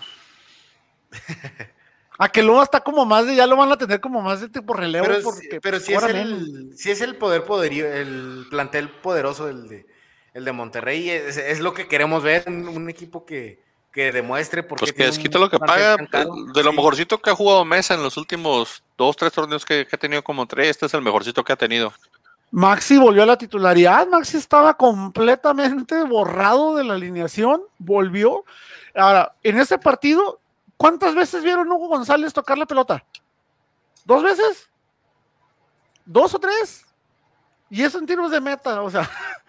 A 2.20 2.30
que 2.30 2.42
luego 2.42 2.64
está 2.64 2.82
como 2.82 3.06
más 3.06 3.28
de, 3.28 3.36
ya 3.36 3.46
lo 3.46 3.56
van 3.56 3.72
a 3.72 3.78
tener 3.78 4.02
como 4.02 4.22
más 4.22 4.42
de 4.42 4.50
tipo 4.50 4.74
relevo. 4.74 5.06
Pero, 5.06 5.22
porque, 5.22 5.62
pero 5.62 5.80
si, 5.80 5.94
es 5.94 6.04
el, 6.04 6.72
si 6.76 6.90
es 6.90 7.02
el 7.02 7.16
poder 7.16 7.44
poderío, 7.44 7.86
el 7.86 8.48
plantel 8.50 8.90
poderoso 8.90 9.46
del 9.46 9.68
de, 9.68 9.86
el 10.34 10.44
de 10.44 10.52
Monterrey, 10.52 11.10
es, 11.12 11.60
lo 11.60 11.76
que 11.76 11.88
queremos 11.88 12.24
ver, 12.24 12.46
un, 12.48 12.90
equipo 12.90 13.24
que, 13.24 13.62
que 13.98 14.12
demuestre 14.12 14.62
porque 14.62 14.86
pues 14.86 14.94
que 14.94 15.06
desquita 15.06 15.40
lo 15.40 15.50
que 15.50 15.58
paga 15.58 15.98
de 15.98 16.64
lo 16.64 16.72
mejorcito 16.72 17.20
que 17.20 17.32
ha 17.32 17.36
jugado 17.36 17.66
Mesa 17.66 17.96
en 17.96 18.04
los 18.04 18.16
últimos 18.16 18.84
dos, 18.98 19.18
tres 19.18 19.34
torneos 19.34 19.66
que, 19.66 19.88
que, 19.88 19.96
ha 19.96 20.00
tenido 20.00 20.24
como 20.24 20.46
tres, 20.46 20.70
este 20.70 20.86
es 20.86 20.94
el 20.94 21.02
mejorcito 21.02 21.44
que 21.44 21.54
ha 21.54 21.58
tenido. 21.58 21.92
Maxi 22.52 22.98
volvió 22.98 23.24
a 23.24 23.26
la 23.26 23.38
titularidad, 23.38 24.08
Maxi 24.08 24.38
estaba 24.38 24.76
completamente 24.76 26.04
borrado 26.04 26.76
de 26.76 26.84
la 26.84 26.94
alineación, 26.94 27.62
volvió. 27.80 28.46
Ahora, 28.96 29.34
en 29.44 29.60
este 29.60 29.78
partido 29.78 30.40
¿Cuántas 30.78 31.16
veces 31.16 31.44
vieron 31.44 31.72
Hugo 31.72 31.88
González 31.88 32.32
tocar 32.32 32.58
la 32.58 32.68
pelota? 32.68 33.04
¿Dos 34.06 34.24
veces? 34.24 34.70
¿Dos 36.06 36.34
o 36.36 36.40
tres? 36.40 36.86
Y 37.70 37.84
eso 37.84 37.98
en 37.98 38.06
tiros 38.06 38.32
de 38.32 38.40
meta, 38.40 38.82
o 38.84 38.90
sea, 38.90 39.10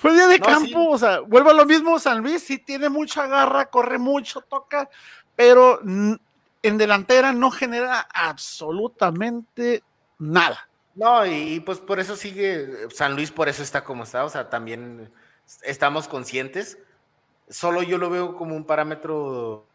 fue 0.00 0.14
día 0.14 0.28
de 0.28 0.40
campo, 0.40 0.88
o 0.88 0.96
sea, 0.96 1.20
vuelve 1.20 1.50
a 1.50 1.52
lo 1.52 1.66
mismo, 1.66 1.98
San 1.98 2.22
Luis 2.22 2.42
sí 2.42 2.56
tiene 2.56 2.88
mucha 2.88 3.26
garra, 3.26 3.66
corre 3.66 3.98
mucho, 3.98 4.40
toca, 4.40 4.88
pero 5.36 5.78
en 5.82 6.78
delantera 6.78 7.34
no 7.34 7.50
genera 7.50 8.08
absolutamente 8.14 9.82
nada. 10.18 10.70
No, 10.94 11.26
y 11.26 11.60
pues 11.60 11.80
por 11.80 12.00
eso 12.00 12.16
sigue, 12.16 12.88
San 12.94 13.14
Luis 13.14 13.30
por 13.30 13.50
eso 13.50 13.62
está 13.62 13.84
como 13.84 14.04
está, 14.04 14.24
o 14.24 14.30
sea, 14.30 14.48
también 14.48 15.12
estamos 15.64 16.08
conscientes. 16.08 16.78
Solo 17.50 17.82
yo 17.82 17.98
lo 17.98 18.08
veo 18.08 18.36
como 18.36 18.56
un 18.56 18.64
parámetro 18.64 19.66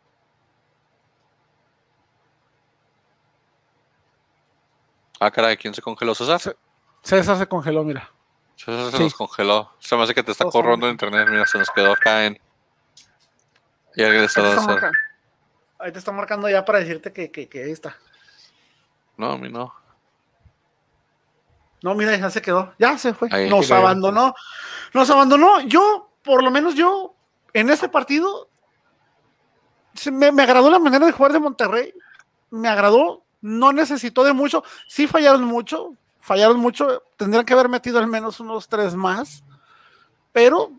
Ah, 5.20 5.30
caray, 5.30 5.56
¿quién 5.56 5.74
se 5.76 5.84
congeló, 5.84 6.16
César? 6.16 6.58
César 7.04 7.38
se 7.38 7.48
congeló, 7.48 7.84
mira. 7.84 8.12
Se 8.56 8.72
nos 8.72 9.14
congeló. 9.14 9.72
Se 9.80 9.96
me 9.96 10.04
hace 10.04 10.14
que 10.14 10.24
te 10.24 10.32
está 10.32 10.46
corriendo 10.46 10.90
internet, 10.90 11.28
mira, 11.30 11.46
se 11.46 11.58
nos 11.58 11.70
quedó 11.70 11.92
acá 11.92 12.26
en. 12.26 12.40
Y 13.96 14.04
alguien 14.04 14.24
está, 14.24 14.92
Ahí 15.80 15.92
te 15.92 16.00
está 16.00 16.12
marcando 16.12 16.50
ya 16.50 16.64
para 16.66 16.80
decirte 16.80 17.12
que, 17.14 17.32
que, 17.32 17.64
ahí 17.64 17.72
está. 17.72 17.96
No, 19.18 19.34
a 19.34 19.38
mí 19.38 19.50
no. 19.50 19.74
No, 21.82 21.94
mira, 21.96 22.16
ya 22.16 22.30
se 22.30 22.42
quedó. 22.42 22.74
Ya 22.80 22.98
se 22.98 23.14
fue. 23.14 23.30
nos 23.50 23.72
abandonó. 23.72 24.34
Nos 24.94 25.10
abandonó. 25.10 25.62
Yo, 25.62 26.10
por 26.24 26.44
lo 26.44 26.50
menos 26.50 26.76
yo, 26.76 27.16
en 27.54 27.70
este 27.70 27.88
partido, 27.90 28.50
me, 30.12 30.32
me 30.32 30.44
agradó 30.44 30.70
la 30.70 30.80
manera 30.80 31.06
de 31.06 31.12
jugar 31.12 31.34
de 31.34 31.40
Monterrey. 31.40 31.94
Me 32.50 32.68
agradó 32.68 33.26
no 33.46 33.72
necesitó 33.72 34.24
de 34.24 34.34
mucho, 34.34 34.64
sí 34.88 35.06
fallaron 35.06 35.44
mucho, 35.44 35.94
fallaron 36.26 36.60
mucho, 36.60 37.04
tendrían 37.18 37.46
que 37.46 37.54
haber 37.54 37.70
metido 37.70 38.00
al 38.00 38.08
menos 38.08 38.40
unos 38.40 38.68
tres 38.68 38.96
más, 38.96 39.44
pero 40.32 40.72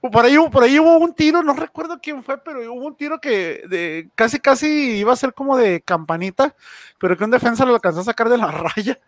por 0.00 0.24
ahí, 0.24 0.36
por 0.52 0.62
ahí 0.62 0.78
hubo 0.78 0.98
un 0.98 1.12
tiro, 1.12 1.42
no 1.42 1.52
recuerdo 1.52 1.98
quién 2.00 2.22
fue, 2.22 2.38
pero 2.38 2.60
hubo 2.72 2.86
un 2.86 2.94
tiro 2.94 3.20
que 3.20 3.64
de, 3.68 4.08
casi 4.14 4.38
casi 4.38 4.98
iba 4.98 5.12
a 5.12 5.16
ser 5.16 5.34
como 5.34 5.56
de 5.56 5.80
campanita, 5.80 6.54
pero 7.00 7.16
que 7.16 7.24
un 7.24 7.32
defensa 7.32 7.64
lo 7.64 7.74
alcanzó 7.74 8.02
a 8.02 8.04
sacar 8.04 8.28
de 8.28 8.38
la 8.38 8.46
raya, 8.76 9.00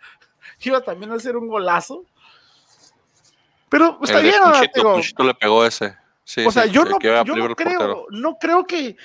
iba 0.63 0.81
también 0.81 1.13
a 1.13 1.21
ser 1.21 1.37
un 1.37 1.47
golazo. 1.47 2.05
Pero 3.69 4.01
está 4.03 4.19
bien, 4.19 4.35
le 4.61 5.35
pegó 5.35 5.65
ese. 5.65 5.97
o 6.45 6.51
sea, 6.51 6.67
yo, 6.67 6.85
no, 6.85 6.99
yo 6.99 7.25
no, 7.25 7.55
creo, 7.55 8.07
no 8.11 8.39
creo 8.39 8.67
que, 8.67 8.97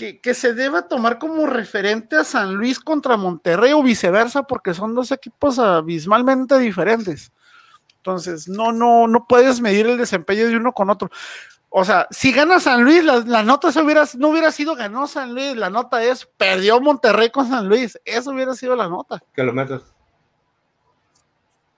que, 0.00 0.34
se 0.34 0.54
deba 0.54 0.88
tomar 0.88 1.18
como 1.18 1.46
referente 1.46 2.16
a 2.16 2.24
San 2.24 2.54
Luis 2.54 2.80
contra 2.80 3.16
Monterrey 3.16 3.72
o 3.72 3.82
viceversa, 3.82 4.44
porque 4.44 4.72
son 4.72 4.94
dos 4.94 5.12
equipos 5.12 5.58
abismalmente 5.58 6.58
diferentes. 6.58 7.32
Entonces, 7.96 8.48
no, 8.48 8.72
no, 8.72 9.06
no 9.06 9.26
puedes 9.26 9.60
medir 9.60 9.86
el 9.86 9.98
desempeño 9.98 10.48
de 10.48 10.56
uno 10.56 10.72
con 10.72 10.88
otro. 10.88 11.10
O 11.68 11.84
sea, 11.84 12.06
si 12.10 12.32
gana 12.32 12.58
San 12.58 12.82
Luis, 12.82 13.04
la, 13.04 13.42
nota 13.42 13.70
se 13.70 13.82
hubiera, 13.82 14.04
no 14.16 14.28
hubiera 14.28 14.50
sido 14.50 14.74
ganó 14.74 15.06
San 15.06 15.34
Luis, 15.34 15.54
la 15.54 15.70
nota 15.70 16.02
es 16.02 16.26
perdió 16.36 16.80
Monterrey 16.80 17.30
con 17.30 17.48
San 17.48 17.68
Luis. 17.68 17.98
Eso 18.04 18.30
hubiera 18.30 18.54
sido 18.54 18.74
la 18.74 18.88
nota. 18.88 19.22
Que 19.34 19.44
lo 19.44 19.52
metas. 19.52 19.82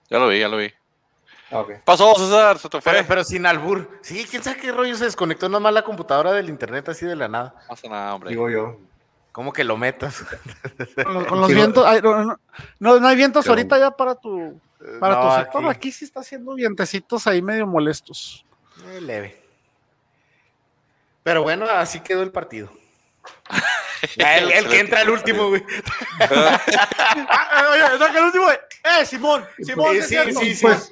Ya 0.09 0.17
lo 0.19 0.29
vi, 0.29 0.39
ya 0.39 0.47
lo 0.47 0.57
vi. 0.57 0.71
Pasó, 1.85 2.13
César, 2.15 2.57
se 2.57 2.69
te 2.69 2.81
fue. 2.81 3.03
Pero, 3.03 3.23
sin 3.23 3.45
albur. 3.45 3.99
Sí, 4.01 4.25
quién 4.29 4.43
sabe 4.43 4.57
qué 4.57 4.71
rollo 4.71 4.95
se 4.95 5.05
desconectó 5.05 5.49
nomás 5.49 5.73
la 5.73 5.83
computadora 5.83 6.31
del 6.31 6.49
internet 6.49 6.89
así 6.89 7.05
de 7.05 7.15
la 7.15 7.27
nada. 7.27 7.55
No 7.61 7.67
pasa 7.67 7.89
nada, 7.89 8.15
hombre. 8.15 8.29
Digo 8.29 8.49
yo. 8.49 8.77
¿Cómo 9.31 9.51
que 9.51 9.63
lo 9.63 9.77
metas? 9.77 10.23
Con 11.27 11.41
los, 11.41 11.47
vientos. 11.47 11.83
no, 12.79 12.99
no, 12.99 13.07
hay 13.07 13.15
vientos 13.15 13.47
ahorita 13.47 13.79
ya 13.79 13.89
para 13.89 14.13
tu, 14.13 14.61
para 14.99 15.21
tu 15.21 15.35
sector. 15.35 15.69
Aquí. 15.69 15.91
sí 15.91 16.05
está 16.05 16.19
haciendo 16.19 16.53
vientecitos 16.53 17.25
ahí 17.25 17.41
medio 17.41 17.65
molestos. 17.65 18.45
Muy 18.85 19.01
leve. 19.01 19.41
Pero 21.23 21.41
bueno, 21.41 21.65
así 21.65 21.99
quedó 22.01 22.21
el 22.21 22.31
partido. 22.31 22.71
el, 24.17 24.67
que 24.67 24.79
entra 24.79 25.01
el 25.01 25.09
último, 25.09 25.49
güey. 25.49 25.63
Oye, 27.71 28.17
el 28.17 28.23
último, 28.23 28.51
eh, 28.51 29.05
Simón, 29.05 29.45
Simón, 29.59 29.95
sí, 30.01 30.15
sí, 30.25 30.55
sí, 30.55 30.61
pues, 30.61 30.91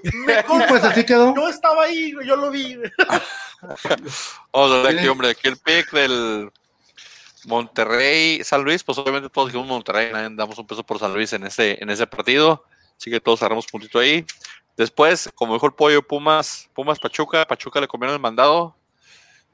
pues, 0.69 0.83
así 0.83 1.05
quedó. 1.05 1.33
No 1.33 1.49
estaba 1.49 1.83
ahí, 1.83 2.13
yo 2.25 2.35
lo 2.35 2.49
vi. 2.49 2.77
Vamos 4.53 4.71
a 4.71 4.81
ver 4.81 4.97
aquí, 4.97 5.07
hombre, 5.07 5.29
aquí 5.29 5.47
el 5.47 5.57
pick 5.57 5.91
del 5.91 6.51
Monterrey, 7.45 8.43
San 8.43 8.63
Luis, 8.63 8.83
pues 8.83 8.97
obviamente 8.97 9.29
todos 9.29 9.47
dijimos 9.49 9.67
Monterrey, 9.67 10.11
damos 10.31 10.57
un 10.57 10.67
peso 10.67 10.83
por 10.83 10.99
San 10.99 11.13
Luis 11.13 11.33
en 11.33 11.45
ese, 11.45 11.77
en 11.81 11.89
ese 11.89 12.07
partido, 12.07 12.63
así 12.97 13.09
que 13.09 13.19
todos 13.19 13.41
agarramos 13.41 13.67
puntito 13.67 13.99
ahí. 13.99 14.25
Después, 14.77 15.29
como 15.35 15.53
dijo 15.53 15.65
el 15.65 15.73
pollo, 15.73 16.01
Pumas, 16.01 16.69
Pumas 16.73 16.99
Pachuca, 16.99 17.45
Pachuca 17.45 17.81
le 17.81 17.87
comieron 17.87 18.15
el 18.15 18.21
mandado, 18.21 18.75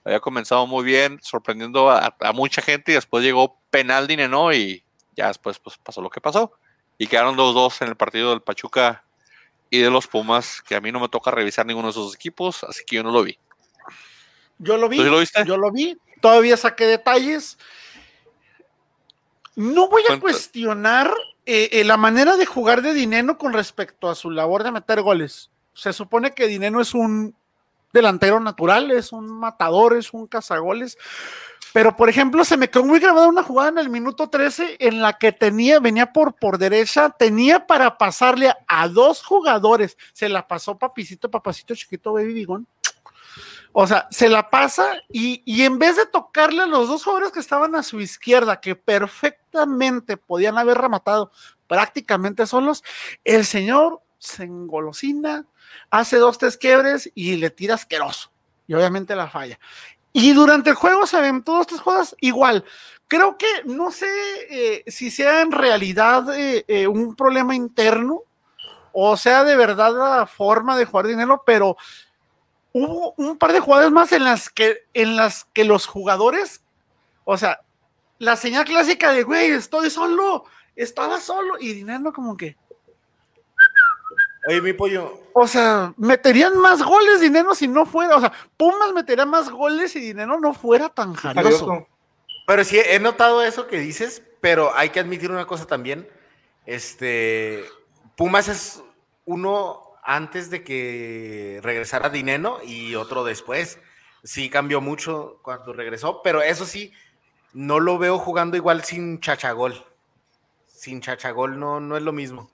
había 0.08 0.22
comenzado 0.22 0.66
muy 0.68 0.86
bien, 0.86 1.20
sorprendiendo 1.22 1.92
a, 1.92 2.16
mucha 2.34 2.62
gente 2.62 2.94
y 2.94 2.96
después 2.96 3.26
llegó 3.26 3.60
penal 3.70 4.08
Dineno 4.08 4.54
y 4.54 4.82
ya 5.18 5.28
después 5.28 5.60
pues, 5.60 5.78
pasó 5.78 6.02
lo 6.02 6.10
que 6.10 6.22
pasó. 6.22 6.54
Y 6.98 7.08
quedaron 7.08 7.36
2-2 7.36 7.82
en 7.82 7.90
el 7.90 7.98
partido 7.98 8.30
del 8.30 8.42
Pachuca 8.42 9.04
y 9.70 9.80
de 9.80 9.90
los 9.90 10.08
Pumas, 10.08 10.62
que 10.62 10.76
a 10.76 10.82
mí 10.82 10.94
no 10.94 11.02
me 11.02 11.10
toca 11.10 11.30
revisar 11.30 11.66
ninguno 11.66 11.90
de 11.90 11.92
esos 11.92 12.16
equipos, 12.16 12.64
así 12.64 12.86
que 12.86 12.96
yo 12.96 13.04
no 13.04 13.12
lo 13.12 13.22
vi. 13.22 13.38
Yo 14.60 14.78
lo 14.78 14.88
vi. 14.88 15.04
lo 15.04 15.20
viste? 15.20 15.44
Yo 15.46 15.58
lo 15.58 15.74
vi. 15.74 15.98
Todavía 16.22 16.56
saqué 16.56 16.86
detalles. 16.86 17.58
No 19.58 19.90
voy 19.90 20.04
a 20.10 20.22
cuestionar 20.22 21.14
eh, 21.46 21.68
eh, 21.74 21.84
la 21.84 21.98
manera 21.98 22.38
de 22.38 22.46
jugar 22.46 22.82
de 22.82 22.94
Dineno 22.94 23.38
con 23.38 23.52
respecto 23.52 24.10
a 24.10 24.16
su 24.16 24.32
labor 24.32 24.64
de 24.64 24.72
meter 24.72 25.02
goles. 25.02 25.52
Se 25.74 25.92
supone 25.92 26.34
que 26.34 26.48
Dineno 26.48 26.80
es 26.80 26.94
un 26.94 27.36
delantero 27.98 28.40
natural, 28.40 28.92
es 28.92 29.12
un 29.12 29.28
matador, 29.28 29.96
es 29.96 30.14
un 30.14 30.28
cazagoles. 30.28 30.98
Pero, 31.74 31.96
por 31.96 32.10
ejemplo, 32.10 32.44
se 32.46 32.58
me 32.58 32.70
quedó 32.70 32.86
muy 32.86 33.00
grabada 33.00 33.28
una 33.28 33.44
jugada 33.44 33.70
en 33.70 33.78
el 33.78 33.90
minuto 33.90 34.30
13 34.30 34.78
en 34.80 35.02
la 35.02 35.18
que 35.18 35.32
tenía, 35.32 35.80
venía 35.80 36.12
por, 36.12 36.34
por 36.34 36.58
derecha, 36.58 37.10
tenía 37.10 37.68
para 37.68 37.98
pasarle 37.98 38.54
a, 38.68 38.88
dos 38.88 39.24
jugadores. 39.24 39.98
Se 40.14 40.30
la 40.30 40.48
pasó 40.48 40.78
papicito, 40.78 41.30
papacito 41.30 41.76
chiquito, 41.76 42.14
baby 42.14 42.34
bigón. 42.34 42.68
O 43.74 43.86
sea, 43.86 44.08
se 44.10 44.28
la 44.28 44.50
pasa 44.50 44.88
y, 45.08 45.44
y, 45.46 45.64
en 45.64 45.78
vez 45.78 45.98
de 45.98 46.08
tocarle 46.08 46.64
a 46.64 46.68
los 46.68 46.88
dos 46.88 47.04
jugadores 47.04 47.32
que 47.32 47.40
estaban 47.40 47.76
a 47.76 47.84
su 47.84 48.00
izquierda, 48.02 48.60
que 48.60 48.76
perfectamente 48.76 50.18
podían 50.18 50.58
haber 50.58 50.80
rematado 50.80 51.32
prácticamente 51.68 52.48
solos, 52.48 52.84
el 53.24 53.46
señor 53.46 54.02
se 54.18 54.44
engolosina, 54.44 55.46
hace 55.90 56.18
dos, 56.18 56.38
tres 56.38 56.58
quiebres 56.58 57.12
y 57.16 57.36
le 57.36 57.50
tira 57.50 57.76
asqueroso. 57.76 58.32
Y 58.68 58.74
obviamente 58.74 59.16
la 59.16 59.30
falla. 59.30 59.60
Y 60.14 60.34
durante 60.34 60.72
el 60.72 60.76
juego 60.76 61.06
se 61.06 61.22
ven 61.22 61.44
todos 61.44 61.68
tres 61.68 61.82
juegos 61.82 62.16
igual. 62.20 62.66
Creo 63.08 63.38
que 63.38 63.48
no 63.66 63.92
sé 63.92 64.08
eh, 64.50 64.84
si 64.88 65.12
sea 65.12 65.42
en 65.42 65.52
realidad 65.52 66.38
eh, 66.38 66.66
eh, 66.68 66.88
un 66.88 67.16
problema 67.16 67.56
interno 67.56 68.24
o 69.00 69.16
sea 69.16 69.44
de 69.44 69.56
verdad 69.56 69.94
la 69.96 70.26
forma 70.26 70.76
de 70.76 70.86
jugar 70.86 71.06
dinero, 71.06 71.44
pero 71.46 71.78
hubo 72.74 73.14
un 73.18 73.38
par 73.38 73.54
de 73.54 73.60
jugadas 73.60 73.92
más 73.92 74.12
en 74.12 74.24
las 74.24 74.50
que, 74.50 74.88
en 74.96 75.16
las 75.16 75.46
que 75.54 75.66
los 75.66 75.86
jugadores, 75.86 76.64
o 77.24 77.38
sea, 77.38 77.60
la 78.18 78.36
señal 78.36 78.66
clásica 78.66 79.12
de, 79.12 79.22
güey, 79.22 79.52
estoy 79.52 79.92
solo, 79.92 80.46
estaba 80.76 81.20
solo, 81.20 81.60
y 81.60 81.74
dinero 81.74 82.12
como 82.12 82.36
que, 82.36 82.58
Oye, 84.48 84.62
mi 84.62 84.72
pollo. 84.72 85.20
O 85.34 85.46
sea, 85.46 85.94
meterían 85.98 86.58
más 86.58 86.82
goles 86.82 87.20
dinero 87.20 87.54
si 87.54 87.68
no 87.68 87.86
fuera. 87.86 88.16
O 88.16 88.22
sea, 88.22 88.32
Pumas 88.56 88.94
metería 88.94 89.26
más 89.26 89.50
goles 89.50 89.92
si 89.92 90.00
dinero 90.00 90.40
no 90.40 90.54
fuera 90.54 90.88
tan 90.88 91.14
jarioso. 91.16 91.86
Pero 92.48 92.64
sí, 92.64 92.80
he 92.80 92.98
notado 93.00 93.44
eso 93.44 93.68
que 93.68 93.78
dices, 93.78 94.24
pero 94.40 94.74
hay 94.74 94.90
que 94.90 95.02
admitir 95.02 95.32
una 95.32 95.46
cosa 95.46 95.66
también. 95.66 96.08
Este. 96.66 97.66
Pumas 98.16 98.48
es 98.48 98.82
uno 99.26 99.82
antes 100.02 100.50
de 100.50 100.64
que 100.64 101.60
regresara 101.62 102.10
Dineno 102.10 102.60
y 102.64 102.96
otro 102.96 103.26
después. 103.26 103.80
Sí 104.24 104.50
cambió 104.50 104.80
mucho 104.80 105.40
cuando 105.44 105.74
regresó, 105.74 106.22
pero 106.22 106.42
eso 106.42 106.66
sí, 106.66 106.94
no 107.54 107.82
lo 107.82 107.98
veo 107.98 108.18
jugando 108.18 108.56
igual 108.56 108.86
sin 108.86 109.20
Chachagol. 109.20 109.86
Sin 110.68 111.02
Chachagol 111.02 111.60
no, 111.60 111.82
no 111.82 111.98
es 111.98 112.04
lo 112.04 112.14
mismo. 112.14 112.50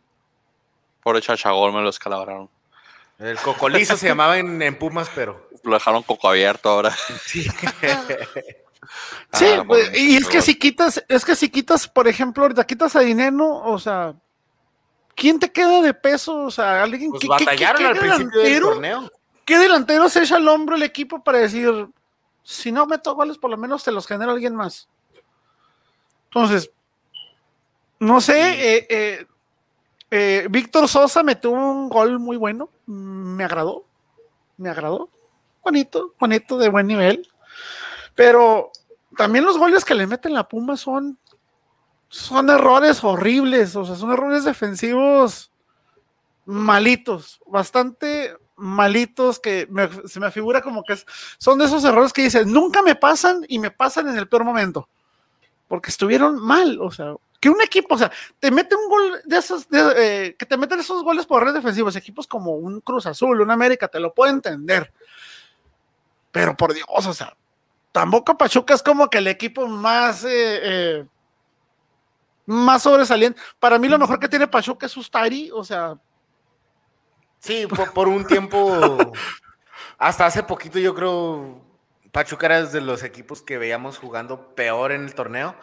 Por 1.03 1.19
Chachagol 1.21 1.73
me 1.73 1.81
lo 1.81 1.89
escalabraron. 1.89 2.49
El 3.19 3.37
cocolizo 3.37 3.95
se 3.97 4.07
llamaba 4.07 4.37
en, 4.37 4.77
Pumas, 4.77 5.09
pero. 5.13 5.49
Lo 5.63 5.73
dejaron 5.73 6.03
coco 6.03 6.27
abierto 6.27 6.69
ahora. 6.69 6.93
Sí. 7.25 7.43
sí, 9.33 9.45
ah, 9.57 9.63
pues, 9.65 9.97
y 9.97 10.17
es 10.17 10.27
que 10.27 10.41
si 10.41 10.55
quitas, 10.55 11.03
es 11.07 11.23
que 11.23 11.35
si 11.35 11.49
quitas, 11.49 11.87
por 11.87 12.07
ejemplo, 12.07 12.43
ahorita 12.43 12.65
quitas 12.65 12.95
a 12.95 12.99
Dineno, 12.99 13.63
o 13.63 13.79
sea, 13.79 14.13
¿quién 15.15 15.39
te 15.39 15.51
queda 15.51 15.81
de 15.81 15.93
peso? 15.93 16.43
O 16.43 16.51
sea, 16.51 16.83
alguien 16.83 17.11
pues 17.11 17.21
que 17.21 17.27
batallaron 17.27 17.85
al 17.85 17.97
principio 17.97 18.41
del 18.41 18.61
torneo. 18.61 19.11
¿Qué 19.45 19.57
delantero 19.57 20.09
se 20.09 20.23
echa 20.23 20.37
al 20.37 20.47
hombro 20.47 20.75
el 20.75 20.83
equipo 20.83 21.23
para 21.23 21.39
decir, 21.39 21.87
si 22.43 22.71
no 22.71 22.85
meto 22.85 23.15
goles, 23.15 23.37
por 23.37 23.51
lo 23.51 23.57
menos 23.57 23.83
te 23.83 23.91
los 23.91 24.07
genera 24.07 24.31
alguien 24.31 24.55
más? 24.55 24.87
Entonces, 26.25 26.71
no 27.99 28.19
sé, 28.19 28.75
eh, 28.75 28.87
eh, 28.89 29.27
eh, 30.15 30.47
Víctor 30.47 30.87
Sosa 30.87 31.23
metió 31.23 31.49
un 31.49 31.89
gol 31.89 32.19
muy 32.19 32.37
bueno, 32.37 32.69
me 32.85 33.43
agradó, 33.43 33.83
me 34.57 34.69
agradó, 34.69 35.09
bonito, 35.63 36.13
bonito, 36.19 36.59
de 36.59 36.69
buen 36.69 36.85
nivel, 36.85 37.27
pero 38.13 38.69
también 39.17 39.43
los 39.43 39.57
goles 39.57 39.83
que 39.83 39.95
le 39.95 40.05
meten 40.05 40.35
la 40.35 40.47
Puma 40.47 40.77
son, 40.77 41.17
son 42.09 42.47
errores 42.51 43.03
horribles, 43.03 43.75
o 43.75 43.85
sea, 43.85 43.95
son 43.95 44.11
errores 44.11 44.43
defensivos 44.43 45.51
malitos, 46.45 47.41
bastante 47.47 48.37
malitos 48.55 49.39
que 49.39 49.67
se 50.05 50.19
me 50.19 50.29
figura 50.29 50.61
como 50.61 50.83
que 50.83 50.95
son 51.39 51.57
de 51.57 51.65
esos 51.65 51.83
errores 51.85 52.13
que 52.13 52.21
dicen, 52.21 52.53
nunca 52.53 52.83
me 52.83 52.93
pasan 52.93 53.43
y 53.47 53.57
me 53.57 53.71
pasan 53.71 54.09
en 54.09 54.19
el 54.19 54.27
peor 54.27 54.43
momento, 54.43 54.87
porque 55.67 55.89
estuvieron 55.89 56.39
mal, 56.39 56.79
o 56.79 56.91
sea, 56.91 57.15
que 57.43 57.49
un 57.49 57.61
equipo, 57.61 57.95
o 57.95 57.97
sea, 57.97 58.09
te 58.39 58.51
mete 58.51 58.73
un 58.73 58.87
gol 58.87 59.21
de 59.25 59.37
esos, 59.37 59.67
eh, 59.97 60.33
que 60.39 60.45
te 60.45 60.55
meten 60.55 60.79
esos 60.79 61.03
goles 61.03 61.25
por 61.25 61.41
redes 61.41 61.55
defensivos, 61.55 61.93
equipos 61.97 62.25
como 62.25 62.51
un 62.51 62.79
Cruz 62.79 63.05
Azul, 63.05 63.41
un 63.41 63.51
América, 63.51 63.89
te 63.89 63.99
lo 63.99 64.13
puedo 64.13 64.31
entender. 64.31 64.93
Pero 66.31 66.55
por 66.55 66.73
Dios, 66.73 66.87
o 66.87 67.13
sea, 67.13 67.35
tampoco 67.91 68.37
Pachuca 68.37 68.73
es 68.73 68.81
como 68.81 69.09
que 69.09 69.17
el 69.17 69.27
equipo 69.27 69.67
más, 69.67 70.23
eh, 70.23 70.29
eh, 70.31 71.05
más 72.45 72.83
sobresaliente. 72.83 73.41
Para 73.59 73.77
mí 73.77 73.89
lo 73.89 73.99
mejor 73.99 74.21
que 74.21 74.29
tiene 74.29 74.47
Pachuca 74.47 74.85
es 74.85 74.95
Ustari, 74.95 75.51
o 75.53 75.65
sea. 75.65 75.99
Sí, 77.39 77.67
por, 77.93 78.07
un 78.07 78.25
tiempo, 78.25 79.11
hasta 79.97 80.27
hace 80.27 80.43
poquito 80.43 80.79
yo 80.79 80.95
creo, 80.95 81.61
Pachuca 82.13 82.45
era 82.45 82.63
de 82.63 82.79
los 82.79 83.03
equipos 83.03 83.41
que 83.41 83.57
veíamos 83.57 83.97
jugando 83.97 84.55
peor 84.55 84.93
en 84.93 85.03
el 85.03 85.13
torneo. 85.13 85.53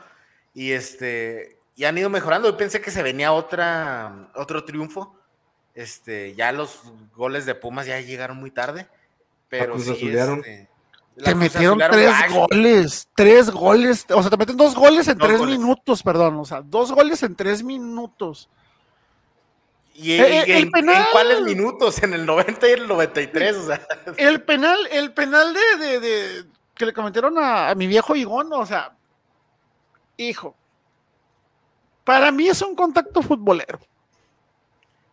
Y 0.53 0.73
este, 0.73 1.60
y 1.81 1.87
han 1.87 1.97
ido 1.97 2.11
mejorando. 2.11 2.47
Yo 2.47 2.59
pensé 2.59 2.83
que 2.83 2.91
se 2.91 3.03
venía 3.03 3.33
otra, 3.33 4.29
otro 4.35 4.65
triunfo. 4.65 5.17
Este, 5.75 6.35
ya 6.35 6.53
los 6.53 6.83
goles 7.17 7.47
de 7.47 7.55
Pumas 7.55 7.87
ya 7.87 7.99
llegaron 8.03 8.37
muy 8.37 8.51
tarde. 8.51 8.87
Pero 9.49 9.79
sí, 9.79 9.97
este, 9.99 10.69
te 11.17 11.35
metieron 11.35 11.79
tres 11.79 12.13
goles, 12.31 13.09
tres 13.17 13.51
goles, 13.51 14.05
o 14.11 14.21
sea, 14.21 14.31
te 14.31 14.37
meten 14.37 14.59
dos 14.59 14.75
goles 14.75 15.09
en 15.09 15.17
tres 15.17 15.41
minutos, 15.41 16.03
perdón, 16.03 16.41
o 16.41 16.45
sea, 16.45 16.61
dos 16.61 16.93
goles 16.93 17.23
en 17.23 17.35
tres 17.35 17.63
minutos. 17.63 18.51
¿Y, 19.95 20.19
en, 20.19 20.71
cuáles 21.13 21.41
minutos? 21.41 22.03
En 22.03 22.13
el 22.13 22.27
90 22.27 22.69
y 22.69 22.73
el 22.73 22.89
93, 22.89 23.57
o 23.57 23.67
sea. 23.69 23.81
El 24.19 24.43
penal, 24.43 24.79
el 24.93 25.15
penal 25.15 25.55
de, 25.55 26.45
que 26.75 26.85
le 26.85 26.93
comentaron 26.93 27.39
a, 27.39 27.75
mi 27.75 27.87
viejo 27.87 28.15
Igón, 28.15 28.53
o 28.53 28.67
sea, 28.67 28.95
hijo, 30.19 30.55
para 32.11 32.33
mí 32.33 32.49
es 32.49 32.61
un 32.61 32.75
contacto 32.75 33.23
futbolero. 33.23 33.79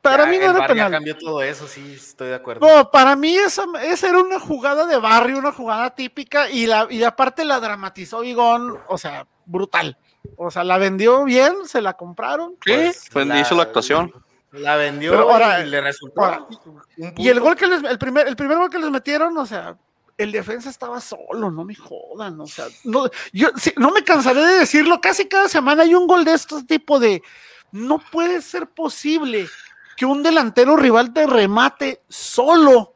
Para 0.01 0.25
mí 0.25 0.39
no 0.39 0.49
era 0.49 0.65
penal. 0.65 0.91
cambió 0.91 1.15
todo 1.15 1.43
eso, 1.43 1.67
sí, 1.67 1.93
estoy 1.93 2.29
de 2.29 2.35
acuerdo. 2.35 2.65
No, 2.65 2.89
para 2.89 3.15
mí 3.15 3.35
esa, 3.35 3.65
esa, 3.83 4.09
era 4.09 4.19
una 4.19 4.39
jugada 4.39 4.87
de 4.87 4.97
barrio, 4.97 5.37
una 5.37 5.51
jugada 5.51 5.93
típica, 5.93 6.49
y, 6.49 6.65
la, 6.65 6.87
y 6.89 7.03
aparte 7.03 7.45
la 7.45 7.59
dramatizó 7.59 8.23
Igón, 8.23 8.79
o 8.87 8.97
sea, 8.97 9.27
brutal. 9.45 9.95
O 10.37 10.49
sea, 10.49 10.63
la 10.63 10.79
vendió 10.79 11.23
bien, 11.23 11.53
se 11.65 11.81
la 11.81 11.93
compraron. 11.93 12.55
Sí, 12.65 12.73
pues, 12.73 13.09
pues 13.13 13.27
hizo 13.41 13.53
la 13.53 13.63
actuación. 13.63 14.11
La 14.53 14.75
vendió 14.75 15.19
ahora, 15.19 15.61
y 15.61 15.69
le 15.69 15.79
resultó. 15.81 16.47
y 16.97 17.29
el 17.29 17.39
gol 17.39 17.55
que 17.55 17.67
les, 17.67 17.83
el 17.83 17.99
primer, 17.99 18.27
el 18.27 18.35
primer 18.35 18.57
gol 18.57 18.71
que 18.71 18.79
les 18.79 18.89
metieron, 18.89 19.37
o 19.37 19.45
sea, 19.45 19.77
el 20.17 20.31
defensa 20.31 20.69
estaba 20.69 20.99
solo, 20.99 21.51
no 21.51 21.63
me 21.63 21.75
jodan, 21.75 22.39
o 22.41 22.47
sea, 22.47 22.65
no, 22.83 23.09
yo 23.31 23.49
no 23.75 23.91
me 23.91 24.03
cansaré 24.03 24.41
de 24.41 24.59
decirlo, 24.59 24.99
casi 24.99 25.27
cada 25.27 25.47
semana 25.47 25.83
hay 25.83 25.93
un 25.93 26.07
gol 26.07 26.25
de 26.25 26.33
este 26.33 26.63
tipo 26.63 26.99
de, 26.99 27.21
no 27.71 27.99
puede 27.99 28.41
ser 28.41 28.67
posible 28.67 29.47
que 29.95 30.05
un 30.05 30.23
delantero 30.23 30.75
rival 30.75 31.13
te 31.13 31.27
remate 31.27 32.01
solo 32.09 32.93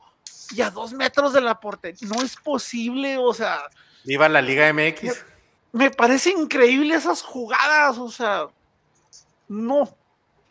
y 0.56 0.62
a 0.62 0.72
dos 0.72 0.94
metros 0.94 1.34
de 1.34 1.42
la 1.42 1.60
portería, 1.60 2.08
no 2.08 2.22
es 2.22 2.36
posible, 2.36 3.18
o 3.18 3.34
sea. 3.34 3.60
Viva 4.04 4.28
la 4.28 4.42
Liga 4.42 4.72
MX. 4.74 5.26
Me 5.72 5.90
parece 5.92 6.32
increíble 6.32 6.96
esas 6.96 7.22
jugadas, 7.22 7.98
o 7.98 8.10
sea, 8.10 8.48
no, 9.48 9.96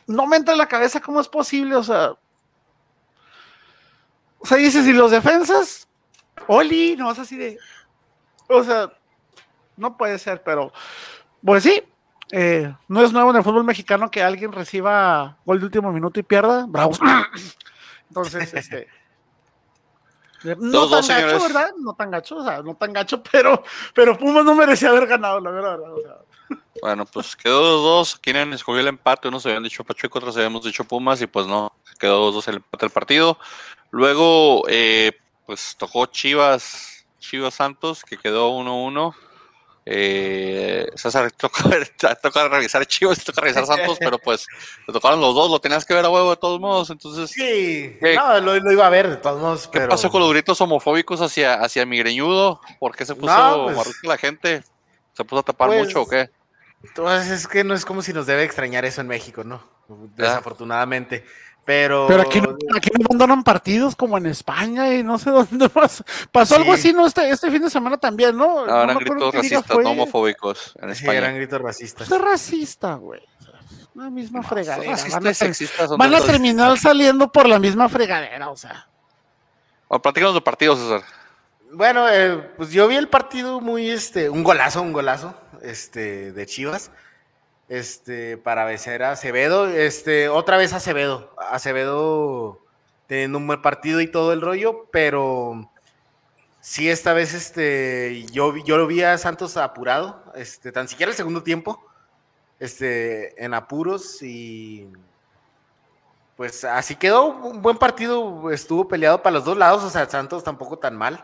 no 0.06 0.26
me 0.26 0.36
entra 0.36 0.52
en 0.52 0.58
la 0.58 0.68
cabeza 0.68 1.00
cómo 1.00 1.20
es 1.20 1.28
posible, 1.28 1.74
o 1.74 1.82
sea. 1.82 2.12
O 4.38 4.46
sea, 4.46 4.56
dices, 4.56 4.86
y 4.86 4.92
los 4.92 5.10
defensas, 5.10 5.86
Oli, 6.46 6.96
no, 6.96 7.10
es 7.10 7.18
así 7.18 7.36
de. 7.36 7.58
O 8.48 8.62
sea, 8.64 8.92
no 9.76 9.96
puede 9.96 10.18
ser, 10.18 10.42
pero. 10.42 10.72
Pues 11.44 11.62
sí, 11.62 11.82
eh, 12.32 12.74
no 12.88 13.02
es 13.02 13.12
nuevo 13.12 13.30
en 13.30 13.36
el 13.36 13.44
fútbol 13.44 13.64
mexicano 13.64 14.10
que 14.10 14.22
alguien 14.22 14.52
reciba 14.52 15.38
gol 15.44 15.58
de 15.58 15.66
último 15.66 15.92
minuto 15.92 16.20
y 16.20 16.22
pierda. 16.22 16.66
Bravo. 16.68 16.92
Entonces, 18.08 18.54
este. 18.54 18.88
No 20.42 20.88
tan 20.88 21.06
gacho, 21.06 21.42
¿verdad? 21.42 21.70
No 21.78 21.94
tan 21.94 22.10
gacho, 22.10 22.36
o 22.36 22.44
sea, 22.44 22.62
no 22.62 22.74
tan 22.74 22.92
gacho, 22.94 23.22
pero, 23.32 23.62
pero 23.94 24.16
Pumas 24.16 24.44
no 24.44 24.54
merecía 24.54 24.88
haber 24.88 25.06
ganado, 25.06 25.40
la 25.40 25.50
verdad. 25.50 25.78
Bueno, 26.80 27.04
pues 27.04 27.36
quedó 27.36 28.02
2-2. 28.02 28.18
Quienes 28.22 28.54
escogió 28.54 28.80
el 28.80 28.88
empate, 28.88 29.28
unos 29.28 29.44
habían 29.44 29.62
dicho 29.62 29.84
Pachuco, 29.84 30.18
otros 30.18 30.36
habíamos 30.36 30.64
dicho 30.64 30.84
Pumas, 30.84 31.20
y 31.20 31.26
pues 31.26 31.46
no, 31.46 31.72
quedó 31.98 32.32
2-2 32.32 32.48
el 32.48 32.56
empate 32.56 32.86
del 32.86 32.90
partido. 32.90 33.38
Luego, 33.90 34.64
eh, 34.68 35.12
pues 35.50 35.74
tocó 35.76 36.06
Chivas, 36.06 37.04
Chivas 37.18 37.54
Santos, 37.54 38.04
que 38.04 38.16
quedó 38.16 38.52
1-1. 38.52 39.12
Eh, 39.84 40.86
César, 40.94 41.32
toca, 41.36 41.64
toca 42.22 42.46
revisar 42.46 42.86
Chivas 42.86 43.24
toca 43.24 43.40
revisar 43.40 43.66
Santos, 43.66 43.98
pero 43.98 44.16
pues 44.20 44.46
te 44.86 44.92
tocaron 44.92 45.20
los 45.20 45.34
dos, 45.34 45.50
lo 45.50 45.60
tenías 45.60 45.84
que 45.84 45.92
ver 45.92 46.04
a 46.04 46.08
huevo 46.08 46.30
de 46.30 46.36
todos 46.36 46.60
modos, 46.60 46.90
entonces... 46.90 47.30
Sí, 47.30 47.98
no, 48.14 48.40
lo, 48.40 48.70
iba 48.70 48.86
a 48.86 48.90
ver 48.90 49.10
de 49.10 49.16
todos 49.16 49.40
modos, 49.40 49.66
¿Qué 49.66 49.80
pasó 49.88 50.08
con 50.08 50.20
los 50.20 50.30
gritos 50.30 50.60
homofóbicos 50.60 51.20
hacia, 51.20 51.54
hacia 51.54 51.84
mi 51.84 51.98
greñudo? 51.98 52.60
¿Por 52.78 52.94
qué 52.94 53.04
se 53.04 53.16
puso 53.16 53.36
no, 53.36 53.74
pues 53.74 54.04
la 54.04 54.18
gente? 54.18 54.62
¿Se 55.14 55.24
puso 55.24 55.40
a 55.40 55.42
tapar 55.42 55.70
pues, 55.70 55.84
mucho 55.84 56.02
o 56.02 56.08
qué? 56.08 56.30
Entonces 56.84 57.28
es 57.28 57.48
que 57.48 57.64
no 57.64 57.74
es 57.74 57.84
como 57.84 58.02
si 58.02 58.12
nos 58.12 58.26
debe 58.26 58.44
extrañar 58.44 58.84
eso 58.84 59.00
en 59.00 59.08
México, 59.08 59.42
¿no? 59.42 59.68
Desafortunadamente. 60.14 61.24
Pero, 61.70 62.06
pero 62.08 62.22
aquí, 62.22 62.40
no, 62.40 62.56
aquí 62.74 62.90
no 62.98 63.04
abandonan 63.04 63.44
partidos 63.44 63.94
como 63.94 64.18
en 64.18 64.26
España 64.26 64.92
y 64.92 65.04
no 65.04 65.20
sé 65.20 65.30
dónde 65.30 65.70
más. 65.72 66.02
Pasó 66.32 66.56
algo 66.56 66.72
así, 66.72 66.92
¿no? 66.92 67.06
Este, 67.06 67.30
este 67.30 67.48
fin 67.48 67.62
de 67.62 67.70
semana 67.70 67.96
también, 67.96 68.36
¿no? 68.36 68.66
No, 68.66 68.82
eran 68.82 68.98
gritos 68.98 69.32
racistas, 69.32 69.78
no 69.78 69.90
homofóbicos 69.90 70.74
en 70.82 70.90
España. 70.90 71.18
eran 71.18 71.36
gritos 71.36 71.60
racistas. 71.60 72.10
Es 72.10 72.20
racista, 72.20 72.94
güey. 72.94 73.20
La 73.94 74.10
misma 74.10 74.42
fregadera. 74.42 74.96
Van 75.96 76.12
a, 76.12 76.20
terminar 76.22 76.76
saliendo 76.80 77.30
por 77.30 77.48
la 77.48 77.60
misma 77.60 77.88
fregadera, 77.88 78.50
o 78.50 78.56
sea. 78.56 78.88
O 79.86 80.02
platicamos 80.02 80.34
de 80.34 80.40
partidos, 80.40 80.80
César. 80.80 81.02
Bueno, 81.70 82.08
eh, 82.08 82.50
pues 82.56 82.72
yo 82.72 82.88
vi 82.88 82.96
el 82.96 83.08
partido 83.08 83.60
muy, 83.60 83.90
este, 83.90 84.28
un 84.28 84.42
golazo, 84.42 84.82
un 84.82 84.92
golazo, 84.92 85.36
este, 85.62 86.32
de 86.32 86.46
Chivas 86.46 86.90
este, 87.70 88.36
para 88.36 88.64
vencer 88.66 89.02
a 89.02 89.12
Acevedo. 89.12 89.68
Este, 89.68 90.28
otra 90.28 90.58
vez 90.58 90.74
Acevedo. 90.74 91.34
Acevedo 91.50 92.60
teniendo 93.06 93.38
un 93.38 93.46
buen 93.46 93.62
partido 93.62 94.00
y 94.00 94.08
todo 94.08 94.32
el 94.32 94.40
rollo, 94.40 94.88
pero 94.92 95.70
sí, 96.60 96.90
esta 96.90 97.12
vez 97.12 97.32
este, 97.32 98.26
yo, 98.30 98.56
yo 98.58 98.76
lo 98.76 98.86
vi 98.86 99.02
a 99.02 99.18
Santos 99.18 99.56
apurado, 99.56 100.22
este, 100.36 100.70
tan 100.70 100.86
siquiera 100.86 101.10
el 101.10 101.16
segundo 101.16 101.42
tiempo, 101.42 101.84
este, 102.60 103.42
en 103.42 103.52
apuros 103.54 104.22
y 104.22 104.88
pues 106.36 106.62
así 106.62 106.94
quedó 106.94 107.26
un 107.26 107.62
buen 107.62 107.78
partido, 107.78 108.52
estuvo 108.52 108.86
peleado 108.86 109.22
para 109.22 109.34
los 109.34 109.44
dos 109.44 109.58
lados, 109.58 109.82
o 109.82 109.90
sea, 109.90 110.08
Santos 110.08 110.44
tampoco 110.44 110.78
tan 110.78 110.96
mal, 110.96 111.20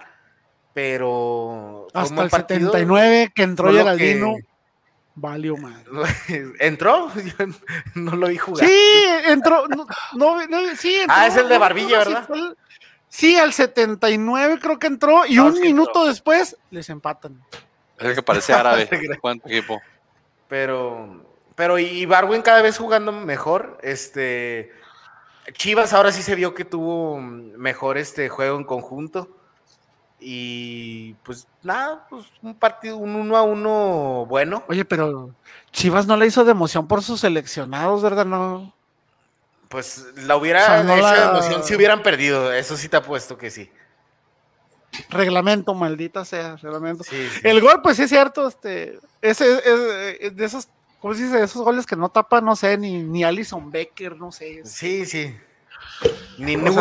pero 0.74 1.86
hasta 1.94 2.22
el 2.24 2.30
79 2.30 3.30
que 3.32 3.42
entró 3.44 3.72
Geraldino. 3.72 4.34
Valió 5.18 5.56
mal. 5.56 5.82
¿Entró? 6.60 7.10
no 7.94 8.14
lo 8.14 8.28
vi 8.28 8.36
jugar. 8.36 8.66
Sí, 8.66 9.04
entró. 9.24 9.66
No, 10.14 10.38
sí, 10.76 10.94
entró, 10.94 11.14
Ah, 11.16 11.26
es 11.26 11.36
el 11.36 11.48
de 11.48 11.58
Barbilla, 11.58 11.98
¿verdad? 11.98 12.28
Sí, 13.08 13.36
al 13.38 13.54
79 13.54 14.58
creo 14.60 14.78
que 14.78 14.86
entró 14.88 15.24
y 15.26 15.38
un 15.38 15.58
minuto 15.58 16.06
después 16.06 16.56
les 16.70 16.90
empatan. 16.90 17.42
Es 17.98 18.04
el 18.04 18.14
que 18.14 18.22
parece 18.22 18.52
árabe. 18.52 18.88
¿Cuánto 19.22 19.48
equipo? 19.48 19.80
Pero, 20.48 21.24
pero 21.54 21.78
y 21.78 22.04
Barwin 22.04 22.42
cada 22.42 22.60
vez 22.60 22.76
jugando 22.76 23.10
mejor. 23.12 23.78
Este, 23.82 24.70
Chivas 25.52 25.94
ahora 25.94 26.12
sí 26.12 26.22
se 26.22 26.34
vio 26.34 26.54
que 26.54 26.66
tuvo 26.66 27.18
mejor 27.18 27.96
este 27.96 28.28
juego 28.28 28.58
en 28.58 28.64
conjunto. 28.64 29.34
Y 30.18 31.14
pues 31.24 31.46
nada, 31.62 32.06
pues 32.08 32.24
un 32.42 32.54
partido, 32.54 32.96
un 32.96 33.14
uno 33.14 33.36
a 33.36 33.42
uno 33.42 34.24
bueno. 34.26 34.64
Oye, 34.68 34.84
pero 34.84 35.34
Chivas 35.72 36.06
no 36.06 36.16
le 36.16 36.26
hizo 36.26 36.44
de 36.44 36.52
emoción 36.52 36.88
por 36.88 37.02
sus 37.02 37.20
seleccionados, 37.20 38.02
¿verdad? 38.02 38.24
No. 38.24 38.74
Pues 39.68 40.06
la 40.16 40.36
hubiera 40.36 40.80
hecho 40.80 40.86
de 40.86 41.22
emoción 41.22 41.64
si 41.64 41.74
hubieran 41.74 42.02
perdido, 42.02 42.52
eso 42.52 42.76
sí 42.76 42.88
te 42.88 42.96
apuesto 42.96 43.36
que 43.36 43.50
sí. 43.50 43.70
Reglamento, 45.10 45.74
maldita 45.74 46.24
sea, 46.24 46.56
reglamento. 46.56 47.04
El 47.42 47.60
gol, 47.60 47.82
pues 47.82 47.96
sí 47.96 48.04
es 48.04 48.08
cierto, 48.08 48.48
este, 48.48 48.98
ese 49.20 49.60
es 50.20 50.36
de 50.36 50.44
esos, 50.44 50.68
¿cómo 51.00 51.14
se 51.14 51.24
dice? 51.24 51.42
Esos 51.42 51.62
goles 51.62 51.84
que 51.84 51.96
no 51.96 52.08
tapa, 52.08 52.40
no 52.40 52.56
sé, 52.56 52.78
ni, 52.78 53.02
ni 53.02 53.24
Alison 53.24 53.70
Becker, 53.70 54.16
no 54.16 54.32
sé. 54.32 54.62
Sí, 54.64 55.04
sí. 55.04 55.36
Ni 56.38 56.56
no, 56.56 56.72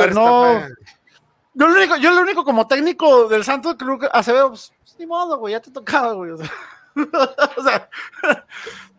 yo 1.55 1.67
lo 1.69 1.75
único, 1.75 1.95
yo 1.95 2.11
lo 2.11 2.21
único 2.21 2.43
como 2.43 2.67
técnico 2.67 3.29
del 3.29 3.45
Santos, 3.45 3.75
creo 3.79 3.97
que 3.97 4.09
Acevedo, 4.11 4.49
pues, 4.49 4.73
ni 4.99 5.05
modo, 5.05 5.37
güey, 5.37 5.53
ya 5.53 5.61
te 5.61 5.71
tocaba, 5.71 6.11
güey. 6.13 6.31
O 6.31 6.37
sea, 6.37 6.51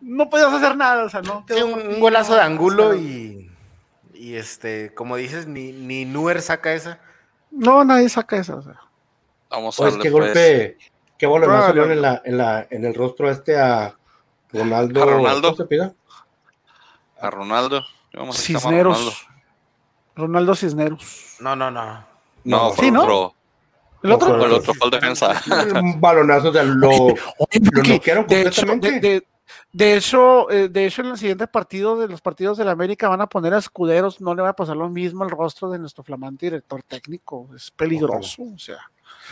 no 0.01 0.29
podías 0.29 0.51
hacer 0.51 0.75
nada, 0.75 1.05
o 1.05 1.09
sea, 1.09 1.21
¿no? 1.21 1.45
un, 1.63 1.99
golazo 1.99 2.35
de 2.35 2.41
Angulo 2.41 2.95
y, 2.95 3.51
y 4.13 4.35
este, 4.35 4.93
como 4.93 5.15
dices, 5.15 5.47
ni, 5.47 5.71
ni 5.71 6.05
Nuer 6.05 6.41
saca 6.41 6.73
esa. 6.73 6.99
No, 7.51 7.83
nadie 7.83 8.09
saca 8.09 8.37
esa, 8.37 8.55
o 8.55 8.61
sea. 8.61 8.79
Vamos 9.49 9.79
a 9.79 9.85
ver. 9.85 9.99
qué 9.99 10.09
golpe, 10.09 10.77
qué 11.17 11.25
golpe 11.25 11.47
no, 11.47 11.61
salió 11.61 11.89
en, 11.91 12.01
la, 12.01 12.21
en, 12.25 12.37
la, 12.37 12.67
en 12.69 12.85
el 12.85 12.93
rostro 12.93 13.29
este 13.29 13.57
a 13.59 13.95
Ronaldo. 14.51 15.03
A 15.03 15.05
Ronaldo. 15.05 15.49
¿Cómo 15.49 15.57
se 15.57 15.65
pida? 15.65 15.93
A 17.19 17.29
Ronaldo. 17.29 17.85
Vamos 18.13 18.37
a 18.37 18.41
Cisneros. 18.41 18.97
Ronaldo. 18.97 19.17
Ronaldo 20.15 20.55
Cisneros. 20.55 21.37
No, 21.39 21.55
no, 21.55 21.71
no. 21.71 22.16
No, 22.43 22.71
fue 22.71 22.89
otro. 22.89 23.33
¿El 24.03 24.11
otro? 24.11 24.45
el 24.45 24.53
otro 24.53 24.73
fue 24.73 24.87
el 24.87 24.91
defensa. 24.91 25.41
Un 25.81 25.99
balonazo 25.99 26.51
de 26.51 26.63
lo, 26.63 26.75
lo 26.75 27.07
de 28.27 28.41
hecho, 28.41 28.65
de, 28.65 29.23
de, 29.73 29.95
hecho, 29.95 30.51
eh, 30.51 30.69
de 30.69 30.85
hecho, 30.85 31.01
en 31.01 31.07
el 31.07 31.17
siguiente 31.17 31.47
partido 31.47 31.97
de 31.97 32.07
los 32.07 32.21
partidos 32.21 32.57
de 32.57 32.65
la 32.65 32.71
América 32.71 33.09
van 33.09 33.21
a 33.21 33.27
poner 33.27 33.53
a 33.53 33.57
escuderos, 33.57 34.21
no 34.21 34.35
le 34.35 34.41
va 34.41 34.49
a 34.49 34.55
pasar 34.55 34.77
lo 34.77 34.89
mismo 34.89 35.23
al 35.23 35.29
rostro 35.29 35.69
de 35.69 35.79
nuestro 35.79 36.03
flamante 36.03 36.45
director 36.45 36.83
técnico. 36.83 37.49
Es 37.55 37.71
peligroso, 37.71 38.43
o 38.43 38.57
sea. 38.57 38.77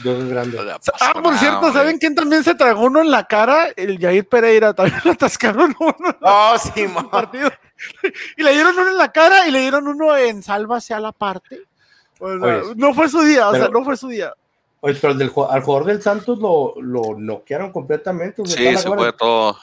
Dios 0.03 0.25
grande. 0.25 0.57
Ah, 0.99 1.13
por 1.21 1.37
cierto, 1.37 1.71
¿saben 1.71 1.97
quién 1.97 2.15
también 2.15 2.43
se 2.43 2.55
tragó 2.55 2.85
uno 2.85 3.01
en 3.01 3.11
la 3.11 3.25
cara? 3.25 3.67
El 3.75 3.99
Jair 3.99 4.27
Pereira, 4.27 4.73
también 4.73 4.99
lo 5.03 5.11
atascaron 5.11 5.75
uno. 5.79 5.95
Oh, 6.21 6.55
sí, 6.57 6.85
partido. 7.09 7.49
Y 8.37 8.43
le 8.43 8.53
dieron 8.53 8.77
uno 8.77 8.89
en 8.89 8.97
la 8.97 9.11
cara 9.11 9.47
y 9.47 9.51
le 9.51 9.59
dieron 9.59 9.87
uno 9.87 10.15
en 10.17 10.41
salva 10.41 10.77
hacia 10.77 10.99
la 10.99 11.11
parte 11.11 11.61
no 12.75 12.93
fue 12.93 13.09
su 13.09 13.21
día, 13.21 13.49
o 13.49 13.55
sea, 13.55 13.69
no 13.69 13.83
fue 13.83 13.97
su 13.97 14.07
día. 14.07 14.33
Oye, 14.81 14.97
pero 15.01 15.13
al 15.49 15.61
jugador 15.63 15.87
del 15.87 16.01
Santos 16.01 16.37
lo, 16.39 16.73
lo 16.79 17.17
noquearon 17.17 17.71
completamente. 17.71 18.45
Sí, 18.45 18.77
se 18.77 18.87
fue 18.87 19.11
todo. 19.13 19.57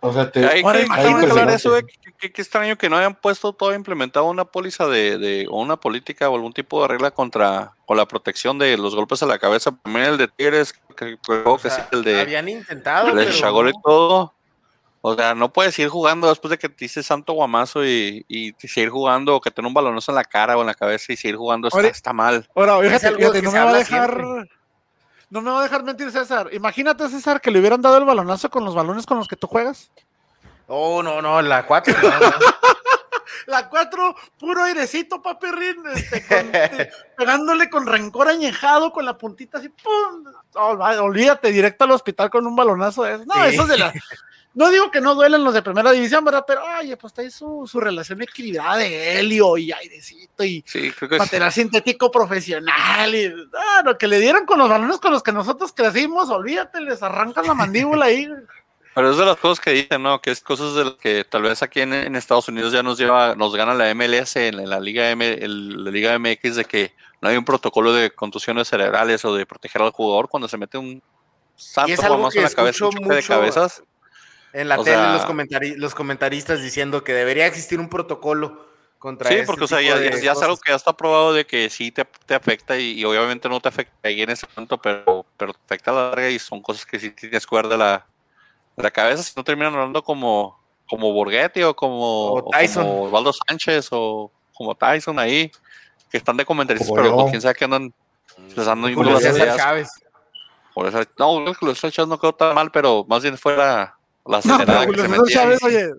O 0.00 0.12
sea, 0.12 0.30
te, 0.30 0.44
hay, 0.44 0.62
que, 0.62 1.54
eso, 1.54 1.72
qué, 2.18 2.26
extraño 2.26 2.76
que 2.76 2.88
no 2.88 2.96
hayan 2.96 3.14
puesto 3.14 3.52
todo 3.52 3.72
implementado 3.74 4.24
una 4.24 4.44
póliza 4.44 4.88
de, 4.88 5.18
de, 5.18 5.46
o 5.48 5.60
una 5.60 5.76
política 5.76 6.28
o 6.28 6.34
algún 6.34 6.52
tipo 6.52 6.82
de 6.82 6.88
regla 6.88 7.12
contra 7.12 7.72
con 7.86 7.96
la 7.96 8.06
protección 8.06 8.58
de 8.58 8.76
los 8.76 8.96
golpes 8.96 9.22
a 9.22 9.26
la 9.26 9.38
cabeza. 9.38 9.70
También 9.82 10.06
el 10.06 10.18
de 10.18 10.28
Tigres, 10.28 10.72
que, 10.96 11.16
que 11.18 11.70
sí, 11.70 11.80
el 11.92 12.02
de. 12.02 12.20
Habían 12.20 12.48
intentado. 12.48 13.10
El 13.10 13.16
de 13.16 13.32
pero... 13.40 13.68
y 13.68 13.72
todo. 13.84 14.34
O 15.04 15.16
sea, 15.16 15.34
no 15.34 15.52
puedes 15.52 15.76
ir 15.80 15.88
jugando 15.88 16.28
después 16.28 16.50
de 16.50 16.58
que 16.58 16.68
te 16.68 16.84
dices 16.84 17.04
santo 17.04 17.32
guamazo 17.32 17.84
y, 17.84 18.24
y 18.28 18.52
seguir 18.56 18.88
jugando 18.88 19.34
o 19.34 19.40
que 19.40 19.50
tenga 19.50 19.66
un 19.66 19.74
balonazo 19.74 20.12
en 20.12 20.16
la 20.16 20.24
cara 20.24 20.56
o 20.56 20.60
en 20.60 20.68
la 20.68 20.74
cabeza 20.74 21.12
y 21.12 21.16
seguir 21.16 21.36
jugando 21.36 21.66
está, 21.66 21.88
está 21.88 22.12
mal. 22.12 22.48
Ahora, 22.54 22.78
fíjate, 22.78 23.16
fíjate 23.16 23.42
no 23.42 23.50
me 23.50 23.58
va 23.58 23.70
a 23.70 23.74
dejar. 23.74 24.24
No 25.28 25.40
me 25.40 25.50
va 25.50 25.58
a 25.58 25.62
dejar 25.64 25.82
mentir, 25.82 26.12
César. 26.12 26.50
Imagínate, 26.52 27.08
César, 27.08 27.40
que 27.40 27.50
le 27.50 27.58
hubieran 27.58 27.82
dado 27.82 27.98
el 27.98 28.04
balonazo 28.04 28.48
con 28.48 28.64
los 28.64 28.76
balones 28.76 29.04
con 29.04 29.18
los 29.18 29.26
que 29.26 29.34
tú 29.34 29.48
juegas. 29.48 29.90
Oh, 30.68 31.02
no, 31.02 31.20
no, 31.20 31.42
la 31.42 31.66
4. 31.66 31.94
la 33.46 33.68
4, 33.68 34.16
puro 34.38 34.62
airecito, 34.62 35.20
paperrín, 35.20 35.82
este, 35.92 36.90
pegándole 37.16 37.68
con 37.68 37.86
rencor 37.86 38.28
añejado, 38.28 38.92
con 38.92 39.04
la 39.04 39.18
puntita 39.18 39.58
así, 39.58 39.68
¡pum! 39.68 40.32
Oh, 40.54 40.78
olvídate, 41.02 41.50
directo 41.50 41.84
al 41.84 41.90
hospital 41.90 42.30
con 42.30 42.46
un 42.46 42.54
balonazo 42.54 43.02
de 43.02 43.14
eso. 43.14 43.24
No, 43.26 43.44
eso 43.44 43.62
es 43.62 43.68
de 43.68 43.78
la. 43.78 43.92
No 44.54 44.70
digo 44.70 44.90
que 44.90 45.00
no 45.00 45.14
duelen 45.14 45.44
los 45.44 45.54
de 45.54 45.62
primera 45.62 45.92
división, 45.92 46.24
¿verdad? 46.24 46.44
Pero, 46.46 46.62
oye, 46.78 46.96
pues 46.96 47.12
está 47.12 47.22
ahí 47.22 47.30
su, 47.30 47.66
su 47.66 47.80
relación 47.80 48.20
equilibrada 48.20 48.76
de 48.76 49.18
helio 49.18 49.56
y 49.56 49.72
airecito 49.72 50.44
y 50.44 50.62
sí, 50.66 50.92
que 50.92 51.18
material 51.18 51.50
sintético 51.50 52.10
profesional 52.10 53.14
y 53.14 53.32
ah, 53.54 53.82
lo 53.84 53.96
que 53.96 54.08
le 54.08 54.18
dieron 54.20 54.44
con 54.44 54.58
los 54.58 54.68
balones 54.68 54.98
con 54.98 55.10
los 55.10 55.22
que 55.22 55.32
nosotros 55.32 55.72
crecimos, 55.72 56.28
olvídate, 56.28 56.80
les 56.82 57.02
arrancan 57.02 57.46
la 57.46 57.54
mandíbula 57.54 58.06
ahí. 58.06 58.28
Pero 58.94 59.10
es 59.10 59.16
de 59.16 59.24
las 59.24 59.38
cosas 59.38 59.58
que 59.58 59.70
dicen, 59.70 60.02
¿no? 60.02 60.20
Que 60.20 60.30
es 60.30 60.42
cosas 60.42 60.74
de 60.74 60.84
las 60.84 60.94
que 60.94 61.24
tal 61.24 61.42
vez 61.42 61.62
aquí 61.62 61.80
en, 61.80 62.14
Estados 62.14 62.48
Unidos 62.48 62.74
ya 62.74 62.82
nos 62.82 62.98
lleva, 62.98 63.34
nos 63.34 63.56
gana 63.56 63.72
la 63.72 63.94
MLS 63.94 64.36
en, 64.36 64.68
la 64.68 64.80
Liga 64.80 65.10
M, 65.10 65.38
la 65.40 65.90
Liga 65.90 66.18
MX 66.18 66.56
de 66.56 66.64
que 66.66 66.94
no 67.22 67.30
hay 67.30 67.38
un 67.38 67.44
protocolo 67.44 67.94
de 67.94 68.10
contusiones 68.10 68.68
cerebrales 68.68 69.24
o 69.24 69.34
de 69.34 69.46
proteger 69.46 69.80
al 69.80 69.92
jugador 69.92 70.28
cuando 70.28 70.46
se 70.46 70.58
mete 70.58 70.76
un 70.76 71.02
santo 71.56 72.18
más 72.18 72.36
en 72.36 72.42
la 72.42 72.50
cabeza, 72.50 72.86
un 72.86 73.08
de 73.08 73.22
cabezas. 73.22 73.82
En 74.52 74.68
la 74.68 74.82
tele 74.82 75.12
los, 75.12 75.78
los 75.78 75.94
comentaristas 75.94 76.62
diciendo 76.62 77.04
que 77.04 77.12
debería 77.12 77.46
existir 77.46 77.80
un 77.80 77.88
protocolo 77.88 78.66
contra 78.98 79.28
Sí, 79.28 79.34
este 79.34 79.46
porque 79.46 79.64
o 79.64 79.66
sea, 79.66 79.80
ya, 79.80 79.96
es 79.96 80.42
algo 80.42 80.56
que 80.56 80.70
ya 80.70 80.76
está 80.76 80.92
probado 80.92 81.32
de 81.32 81.44
que 81.46 81.68
sí 81.70 81.90
te, 81.90 82.04
te 82.26 82.34
afecta 82.34 82.78
y, 82.78 83.04
obviamente 83.04 83.48
no 83.48 83.60
te 83.60 83.68
afecta 83.68 84.08
ahí 84.08 84.22
en 84.22 84.30
ese 84.30 84.46
momento, 84.54 84.78
pero, 84.78 85.26
pero 85.36 85.52
te 85.52 85.60
afecta 85.64 85.90
a 85.90 85.94
la 85.94 86.08
larga 86.10 86.28
y 86.28 86.38
son 86.38 86.60
cosas 86.60 86.86
que 86.86 87.00
sí 87.00 87.10
tienes 87.10 87.46
que 87.46 87.56
ver 87.56 87.68
de 87.68 87.78
la, 87.78 88.06
de 88.76 88.82
la 88.82 88.90
cabeza, 88.90 89.22
si 89.22 89.32
no 89.36 89.42
terminan 89.42 89.74
hablando 89.74 90.02
como, 90.04 90.58
como 90.88 91.12
Borghetti 91.12 91.62
o 91.62 91.74
como, 91.74 92.34
o 92.34 92.44
como 92.44 93.02
Osvaldo 93.04 93.32
Sánchez 93.32 93.88
o 93.90 94.30
como 94.54 94.74
Tyson 94.74 95.18
ahí, 95.18 95.50
que 96.10 96.18
están 96.18 96.36
de 96.36 96.44
comentaristas, 96.44 96.92
pero 96.94 97.26
quién 97.26 97.40
sabe 97.40 97.54
que 97.54 97.64
andan 97.64 97.92
les 98.56 98.68
andan 98.68 98.94
las 98.94 99.22
ideas. 99.22 99.90
No, 101.18 101.40
los 101.60 101.80
Chávez 101.80 102.08
no 102.08 102.18
quedó 102.18 102.34
tan 102.34 102.54
mal, 102.54 102.70
pero 102.70 103.04
más 103.08 103.22
bien 103.22 103.36
fuera 103.36 103.96
la 104.26 104.38
acelerada 104.38 104.86
no, 104.86 104.92
que 104.92 105.00
se 105.00 105.08
metía. 105.08 105.58
oye, 105.62 105.92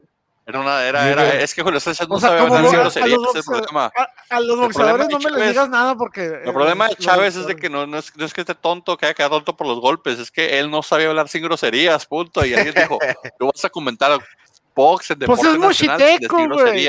era 0.46 0.60
una, 0.60 0.86
era, 0.86 1.10
era, 1.10 1.40
es 1.40 1.54
que 1.54 1.64
Julio 1.64 1.80
César 1.80 2.08
no 2.10 2.16
o 2.16 2.20
sea, 2.20 2.38
sabe 2.38 2.70
groserías, 2.70 3.20
ese 3.30 3.40
es 3.40 3.48
el 3.48 3.54
problema. 3.62 3.92
A, 3.96 4.36
a 4.36 4.40
los 4.42 4.60
boxeadores 4.60 5.08
no 5.08 5.20
me 5.20 5.32
les 5.32 5.50
digas 5.50 5.70
nada 5.70 5.96
porque... 5.96 6.42
El 6.44 6.52
problema 6.52 6.90
de 6.90 6.96
Chávez 6.98 7.38
es 7.38 7.48
de 7.48 7.56
que 7.56 7.70
no, 7.70 7.88
no, 7.88 7.98
es, 7.98 8.14
no 8.18 8.26
es 8.26 8.34
que 8.34 8.42
esté 8.42 8.54
tonto, 8.54 8.98
que 8.98 9.06
haya 9.06 9.14
quedado 9.14 9.38
tonto 9.38 9.56
por 9.56 9.68
los 9.68 9.80
golpes, 9.80 10.20
es 10.20 10.32
que 10.32 10.60
él 10.60 10.70
no 10.70 10.84
sabía 10.84 11.08
hablar 11.08 11.30
sin 11.30 11.44
groserías, 11.44 12.06
punto. 12.06 12.46
Y 12.46 12.54
alguien 12.54 12.76
dijo, 12.76 13.00
tú 13.40 13.52
vas 13.54 13.64
a 13.64 13.70
comentar 13.70 14.20
box 14.76 15.12
en 15.12 15.20
deporte 15.20 15.44
pues 15.44 15.54
es 15.54 15.60
mochiteco, 15.60 16.50
güey. 16.50 16.88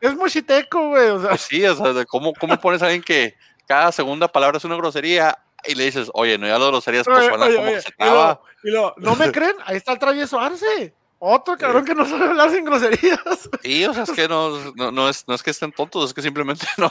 Es 0.00 0.16
mochiteco, 0.16 0.88
güey. 0.88 1.10
O 1.10 1.20
sea. 1.20 1.28
Pues 1.30 1.42
sí, 1.42 1.64
o 1.64 1.76
sea, 1.76 2.04
¿cómo, 2.06 2.32
¿cómo 2.34 2.58
pones 2.58 2.82
a 2.82 2.86
alguien 2.86 3.02
que 3.02 3.36
cada 3.68 3.92
segunda 3.92 4.26
palabra 4.26 4.58
es 4.58 4.64
una 4.64 4.74
grosería 4.74 5.38
y 5.66 5.74
le 5.74 5.84
dices, 5.84 6.10
oye, 6.14 6.38
no 6.38 6.46
ya 6.46 6.58
lo 6.58 6.68
groserías, 6.68 7.04
pues 7.06 7.24
suena 7.26 7.46
como 7.46 7.68
oye, 7.68 7.80
se 7.80 7.88
y, 7.98 8.68
y 8.68 8.70
lo, 8.70 8.94
¿no 8.98 9.16
me 9.16 9.30
creen? 9.32 9.56
Ahí 9.64 9.76
está 9.76 9.92
el 9.92 9.98
travieso 9.98 10.38
Arce. 10.38 10.94
Otro 11.22 11.58
cabrón 11.58 11.84
que 11.84 11.94
no 11.94 12.06
sabe 12.06 12.28
hablar 12.28 12.50
sin 12.50 12.64
groserías. 12.64 13.20
Sí, 13.62 13.84
o 13.84 13.92
sea, 13.92 14.04
es 14.04 14.10
que 14.10 14.26
no, 14.26 14.72
no, 14.74 15.08
es, 15.08 15.28
no 15.28 15.34
es 15.34 15.42
que 15.42 15.50
estén 15.50 15.70
tontos, 15.70 16.08
es 16.08 16.14
que 16.14 16.22
simplemente 16.22 16.66
no, 16.78 16.90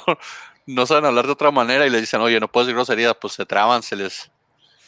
no 0.67 0.85
saben 0.85 1.05
hablar 1.05 1.25
de 1.25 1.31
otra 1.31 1.49
manera 1.49 1.87
y 1.87 1.89
le 1.89 1.99
dicen, 1.99 2.21
oye, 2.21 2.39
no 2.39 2.47
puedes 2.47 2.67
decir 2.67 2.75
groserías, 2.75 3.15
pues 3.19 3.33
se 3.33 3.45
traban, 3.45 3.81
se 3.81 3.95
les. 3.95 4.31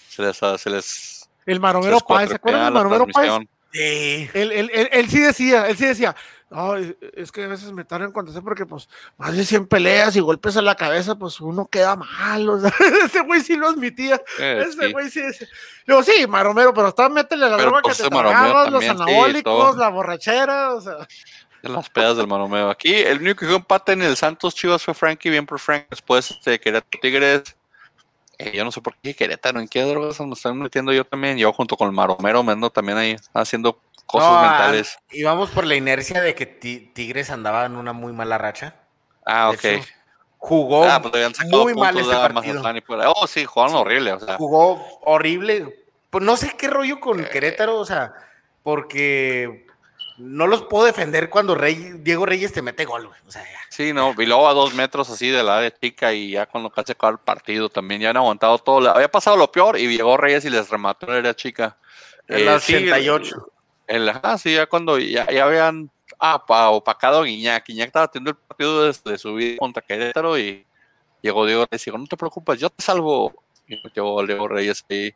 Se 0.09 0.21
les. 0.21 0.37
Se 0.37 0.69
les 0.69 1.29
el 1.47 1.59
Maromero 1.59 1.99
Páez, 1.99 2.29
¿se 2.29 2.35
acuerdan 2.35 2.65
del 2.65 2.73
Maromero 2.73 3.07
Páez? 3.07 3.33
Sí. 3.73 4.29
Él, 4.33 4.51
él, 4.51 4.71
él, 4.73 4.89
él, 4.91 5.09
sí 5.09 5.19
decía, 5.19 5.67
él 5.67 5.77
sí 5.77 5.85
decía, 5.85 6.15
no, 6.51 6.75
es 6.75 7.31
que 7.31 7.45
a 7.45 7.47
veces 7.47 7.71
me 7.71 7.85
tardan 7.85 8.11
cuando 8.11 8.33
sé 8.33 8.41
porque 8.41 8.65
pues 8.65 8.89
más 9.17 9.35
de 9.35 9.45
100 9.45 9.67
peleas 9.67 10.17
y 10.17 10.19
golpes 10.19 10.57
a 10.57 10.61
la 10.61 10.75
cabeza, 10.75 11.15
pues 11.15 11.39
uno 11.39 11.65
queda 11.67 11.95
mal, 11.95 12.49
o 12.49 12.59
sea, 12.59 12.73
ese 13.05 13.21
güey 13.21 13.39
sí 13.39 13.55
lo 13.55 13.69
admitía, 13.69 14.21
eh, 14.37 14.65
ese 14.67 14.91
güey 14.91 15.09
sí, 15.09 15.21
yo 15.87 16.03
sí, 16.03 16.27
Maromero, 16.27 16.73
pero 16.73 16.89
está 16.89 17.07
métele 17.07 17.49
la 17.49 17.55
droga 17.55 17.77
que 17.77 17.83
pues, 17.83 17.99
te 17.99 18.09
tragabas, 18.09 18.69
los 18.69 18.83
anabólicos, 18.83 19.77
la 19.77 19.87
borrachera, 19.87 20.73
o 20.73 20.81
sea. 20.81 21.07
Las 21.61 21.89
pedas 21.89 22.17
del 22.17 22.27
Maromero. 22.27 22.71
Aquí 22.71 22.91
el 22.91 23.21
único 23.21 23.41
que 23.41 23.45
dio 23.45 23.55
empate 23.55 23.91
en 23.93 24.01
el 24.01 24.17
Santos 24.17 24.55
Chivas 24.55 24.83
fue 24.83 24.95
Frankie, 24.95 25.29
bien 25.29 25.45
por 25.45 25.59
Frank, 25.59 25.85
después 25.91 26.39
de 26.43 26.59
Querétaro 26.59 26.99
Tigres. 27.01 27.55
Eh, 28.39 28.51
yo 28.55 28.65
no 28.65 28.71
sé 28.71 28.81
por 28.81 28.97
qué 28.97 29.13
Querétaro, 29.13 29.59
¿en 29.59 29.67
qué 29.67 29.83
drogas 29.83 30.19
me 30.19 30.33
están 30.33 30.57
metiendo 30.57 30.91
yo 30.91 31.05
también? 31.05 31.37
Yo 31.37 31.53
junto 31.53 31.77
con 31.77 31.87
el 31.87 31.93
Maromero 31.93 32.43
me 32.43 32.51
ando 32.51 32.71
también 32.71 32.97
ahí 32.97 33.15
haciendo 33.33 33.79
cosas 34.11 34.41
mentales. 34.41 34.99
Y 35.11 35.23
vamos 35.23 35.49
por 35.49 35.65
la 35.65 35.75
inercia 35.75 36.21
de 36.21 36.35
que 36.35 36.45
Tigres 36.45 37.29
andaba 37.29 37.65
en 37.65 37.75
una 37.75 37.93
muy 37.93 38.13
mala 38.13 38.37
racha. 38.37 38.75
Ah, 39.25 39.49
ok. 39.49 39.83
jugó 40.37 40.85
ah, 40.85 41.01
pues 41.01 41.37
muy 41.49 41.73
mal 41.73 41.97
ese 41.97 42.11
partido. 42.11 42.63
Oh, 43.15 43.27
sí, 43.27 43.45
jugaron 43.45 43.75
horrible. 43.75 44.13
O 44.13 44.19
sea. 44.19 44.37
Jugó 44.37 44.99
horrible. 45.01 45.85
Pues 46.09 46.23
no 46.23 46.35
sé 46.35 46.55
qué 46.57 46.67
rollo 46.67 46.99
con 46.99 47.21
eh. 47.21 47.29
Querétaro, 47.29 47.77
o 47.77 47.85
sea, 47.85 48.13
porque 48.63 49.65
no 50.17 50.45
los 50.47 50.63
puedo 50.63 50.85
defender 50.85 51.29
cuando 51.29 51.55
Rey, 51.55 51.93
Diego 51.99 52.25
Reyes 52.25 52.53
te 52.53 52.61
mete 52.61 52.85
gol, 52.85 53.09
O 53.27 53.31
sea, 53.31 53.43
Sí, 53.69 53.93
no, 53.93 54.13
y 54.17 54.25
luego 54.25 54.49
a 54.49 54.53
dos 54.53 54.73
metros 54.73 55.09
así 55.09 55.29
de 55.29 55.43
la 55.43 55.59
de 55.59 55.73
chica 55.73 56.13
y 56.13 56.31
ya 56.31 56.45
cuando 56.45 56.69
casi 56.69 56.91
acabó 56.91 57.13
el 57.13 57.19
partido 57.19 57.69
también 57.69 58.01
ya 58.01 58.09
han 58.09 58.17
aguantado 58.17 58.57
todo. 58.59 58.89
Había 58.89 59.09
pasado 59.09 59.37
lo 59.37 59.49
peor 59.49 59.79
y 59.79 59.87
llegó 59.87 60.17
Reyes 60.17 60.43
y 60.43 60.49
les 60.49 60.69
remató 60.69 61.07
la 61.07 61.17
área 61.17 61.33
chica. 61.33 61.77
En 62.27 62.45
la 62.45 62.55
88. 62.55 63.47
El, 63.87 64.09
ah, 64.09 64.37
sí, 64.37 64.53
ya 64.53 64.67
cuando 64.67 64.97
ya, 64.99 65.29
ya 65.29 65.45
habían 65.45 65.89
ah, 66.19 66.41
opacado 66.71 67.21
a 67.21 67.25
Guiñac. 67.25 67.65
Guiñac 67.65 67.87
estaba 67.87 68.07
teniendo 68.07 68.31
el 68.31 68.37
partido 68.37 68.83
de, 68.85 69.17
su 69.17 69.33
vida 69.35 69.57
contra 69.57 69.83
Querétaro 69.83 70.37
y 70.37 70.65
llegó 71.21 71.45
Diego 71.45 71.65
Reyes 71.69 71.87
y 71.87 71.91
dijo, 71.91 71.97
no 71.97 72.07
te 72.07 72.17
preocupes, 72.17 72.59
yo 72.59 72.69
te 72.69 72.83
salvo. 72.83 73.33
Y 73.67 73.77
llegó 73.93 74.25
Diego 74.25 74.47
Reyes 74.47 74.85
ahí. 74.89 75.13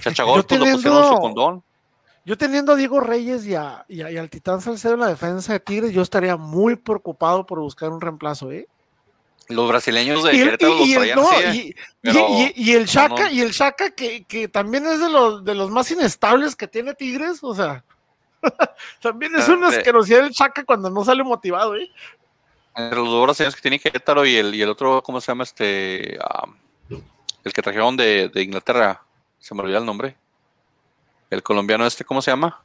Chachagol, 0.00 0.38
lo 0.38 0.46
pusieron 0.46 1.08
su 1.08 1.20
condón. 1.20 1.62
Yo 2.24 2.36
teniendo 2.36 2.72
a 2.72 2.76
Diego 2.76 3.00
Reyes 3.00 3.46
y, 3.46 3.54
a, 3.54 3.84
y, 3.88 4.02
al 4.02 4.28
Titán 4.28 4.60
Salcedo 4.60 4.94
en 4.94 5.00
la 5.00 5.08
defensa 5.08 5.52
de 5.52 5.60
Tigres, 5.60 5.92
yo 5.92 6.02
estaría 6.02 6.36
muy 6.36 6.76
preocupado 6.76 7.46
por 7.46 7.60
buscar 7.60 7.90
un 7.90 8.00
reemplazo, 8.00 8.52
¿eh? 8.52 8.68
Los 9.48 9.68
brasileños 9.68 10.22
de 10.22 10.30
Querétaro 10.30 10.76
los 10.76 10.90
traían 10.92 11.18
así, 11.18 11.74
y, 12.54 12.70
el 12.72 12.86
Chaca, 12.86 13.32
y 13.32 13.40
el 13.40 13.52
Chaca 13.52 13.90
que, 13.90 14.24
que, 14.24 14.46
también 14.46 14.86
es 14.86 15.00
de 15.00 15.10
los, 15.10 15.44
de 15.44 15.56
los 15.56 15.70
más 15.70 15.90
inestables 15.90 16.54
que 16.54 16.68
tiene 16.68 16.94
Tigres, 16.94 17.40
o 17.42 17.52
sea, 17.54 17.84
También 19.02 19.34
es 19.36 19.48
ah, 19.48 19.52
una 19.52 19.68
asquerosidad 19.68 20.26
el 20.26 20.32
Chaca 20.32 20.64
cuando 20.64 20.90
no 20.90 21.04
sale 21.04 21.22
motivado, 21.22 21.76
¿eh? 21.76 21.90
Entre 22.74 22.98
los 22.98 23.08
dos 23.08 23.24
brasileños 23.24 23.56
que 23.56 23.62
tiene 23.62 23.78
Querétaro 23.78 24.24
y 24.24 24.36
el, 24.36 24.54
y 24.54 24.62
el 24.62 24.68
otro, 24.68 25.02
¿cómo 25.02 25.20
se 25.20 25.28
llama? 25.28 25.44
Este. 25.44 26.18
el 27.44 27.52
que 27.52 27.62
trajeron 27.62 27.96
de, 27.96 28.30
Inglaterra. 28.36 29.02
Se 29.38 29.54
me 29.54 29.62
olvidó 29.62 29.78
el 29.78 29.86
nombre. 29.86 30.16
El 31.30 31.42
colombiano 31.42 31.86
este, 31.86 32.04
¿cómo 32.04 32.20
se 32.22 32.30
llama? 32.30 32.62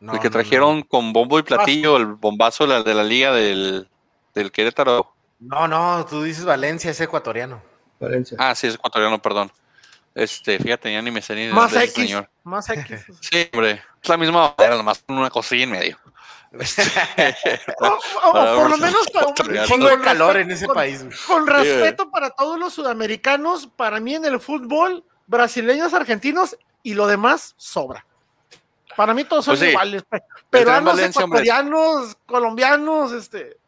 el 0.00 0.20
que 0.20 0.30
trajeron 0.30 0.82
con 0.82 1.12
bombo 1.12 1.38
y 1.38 1.42
platillo, 1.42 1.96
el 1.96 2.06
bombazo 2.06 2.66
de 2.66 2.94
la, 2.94 3.02
liga 3.02 3.32
del, 3.32 3.88
del, 4.34 4.52
Querétaro. 4.52 5.12
No, 5.40 5.66
no, 5.66 6.04
tú 6.06 6.22
dices 6.22 6.44
Valencia, 6.44 6.90
es 6.90 7.00
ecuatoriano. 7.00 7.62
Valencia. 7.98 8.36
Ah, 8.38 8.54
sí, 8.54 8.66
es 8.66 8.74
ecuatoriano, 8.74 9.20
perdón. 9.20 9.50
Este, 10.16 10.58
fíjate, 10.58 10.90
ya 10.90 11.02
ni 11.02 11.10
me 11.10 11.20
sé 11.20 11.34
ni 11.34 11.52
más 11.52 11.72
de 11.72 11.84
X, 11.84 11.92
señor. 11.92 12.30
Más 12.42 12.70
X. 12.70 13.04
Sí, 13.20 13.50
hombre. 13.52 13.82
Es 14.02 14.08
la 14.08 14.16
misma 14.16 14.54
bandera, 14.56 14.74
nomás 14.74 15.02
con 15.06 15.18
una 15.18 15.28
cosilla 15.28 15.64
en 15.64 15.70
medio. 15.70 15.98
O, 18.22 18.32
por 18.32 18.70
lo 18.70 18.78
menos 18.78 19.06
con, 19.12 19.50
un 19.50 19.64
chingo 19.66 19.90
de 19.90 20.00
calor 20.00 20.38
en 20.38 20.50
ese 20.50 20.66
país. 20.68 21.04
Con 21.26 21.46
respeto 21.46 22.10
para 22.10 22.30
todos 22.30 22.58
los 22.58 22.72
sudamericanos, 22.72 23.66
para 23.66 24.00
mí 24.00 24.14
en 24.14 24.24
el 24.24 24.40
fútbol, 24.40 25.04
brasileños, 25.26 25.92
argentinos 25.92 26.56
y 26.82 26.94
lo 26.94 27.06
demás 27.06 27.54
sobra. 27.58 28.06
Para 28.96 29.12
mí 29.12 29.24
todos 29.24 29.44
son 29.44 29.58
pues 29.58 29.68
iguales. 29.68 30.02
Peruanos, 30.48 30.98
ecuatorianos, 30.98 32.16
colombianos, 32.24 33.12
este. 33.12 33.58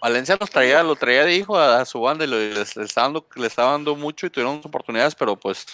Valencia 0.00 0.38
los 0.40 0.48
traía, 0.48 0.82
lo 0.82 0.96
traía 0.96 1.26
de 1.26 1.34
hijo 1.34 1.58
a, 1.58 1.84
su 1.84 2.00
banda 2.00 2.24
y 2.24 2.28
le, 2.28 2.62
estaba 2.62 3.06
dando, 3.06 3.26
le 3.34 3.46
estaba 3.46 3.72
dando 3.72 3.94
mucho 3.96 4.24
y 4.24 4.30
tuvieron 4.30 4.62
oportunidades, 4.64 5.14
pero 5.14 5.36
pues 5.36 5.66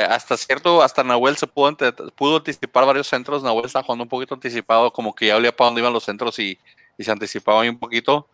hasta 0.00 0.36
cierto, 0.36 0.82
hasta 0.82 1.04
Nahuel 1.04 1.36
se 1.36 1.46
pudo, 1.46 1.76
pudo 2.16 2.36
anticipar 2.36 2.86
varios 2.86 3.08
centros. 3.08 3.42
Nahuel 3.42 3.66
está 3.66 3.82
jugando 3.82 4.04
un 4.04 4.08
poquito 4.08 4.34
anticipado, 4.34 4.92
como 4.92 5.14
que 5.14 5.26
ya 5.26 5.36
olía 5.36 5.54
para 5.54 5.68
dónde 5.68 5.82
iban 5.82 5.92
los 5.92 6.04
centros 6.04 6.38
y, 6.38 6.58
y 6.96 7.04
se 7.04 7.10
anticipaba 7.10 7.62
ahí 7.62 7.68
un 7.68 7.78
poquito. 7.78 8.28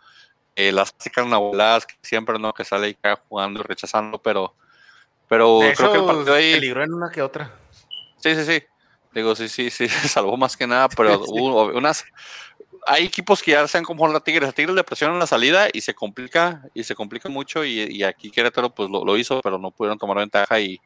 Eh, 0.54 0.72
las 0.72 0.90
clásicas 0.92 1.26
Nahueladas 1.26 1.86
que 1.86 1.94
siempre 2.02 2.38
no 2.38 2.52
que 2.52 2.64
sale 2.64 2.86
ahí 2.86 3.14
jugando 3.28 3.60
y 3.60 3.62
rechazando, 3.62 4.18
pero, 4.18 4.54
pero 5.28 5.60
creo 5.76 5.92
que 5.92 5.98
el 5.98 6.04
partido 6.04 6.34
ahí. 6.34 6.54
Peligró 6.54 6.82
en 6.82 6.94
una 6.94 7.10
que 7.10 7.22
otra. 7.22 7.54
Sí, 8.18 8.34
sí, 8.34 8.44
sí. 8.44 8.62
Digo, 9.12 9.34
sí, 9.34 9.48
sí, 9.48 9.70
sí, 9.70 9.88
se 9.88 10.08
salvó 10.08 10.36
más 10.36 10.56
que 10.56 10.66
nada, 10.66 10.88
pero 10.88 11.20
hubo 11.28 11.66
unas. 11.76 12.04
Hay 12.86 13.04
equipos 13.04 13.42
que 13.42 13.52
ya 13.52 13.68
se 13.68 13.78
han 13.78 13.84
conformado 13.84 14.18
a 14.18 14.24
Tigres. 14.24 14.48
A 14.48 14.52
Tigres 14.52 14.74
le 14.74 14.84
presionan 14.84 15.18
la 15.18 15.26
salida 15.26 15.68
y 15.72 15.80
se 15.80 15.94
complica, 15.94 16.62
y 16.74 16.84
se 16.84 16.94
complica 16.94 17.28
mucho. 17.28 17.64
Y, 17.64 17.80
y 17.80 18.02
aquí 18.02 18.30
Querétaro 18.30 18.70
pues 18.74 18.88
lo, 18.88 19.04
lo, 19.04 19.16
hizo, 19.16 19.40
pero 19.42 19.58
no 19.58 19.70
pudieron 19.70 19.98
tomar 19.98 20.16
ventaja. 20.18 20.58
Y 20.60 20.80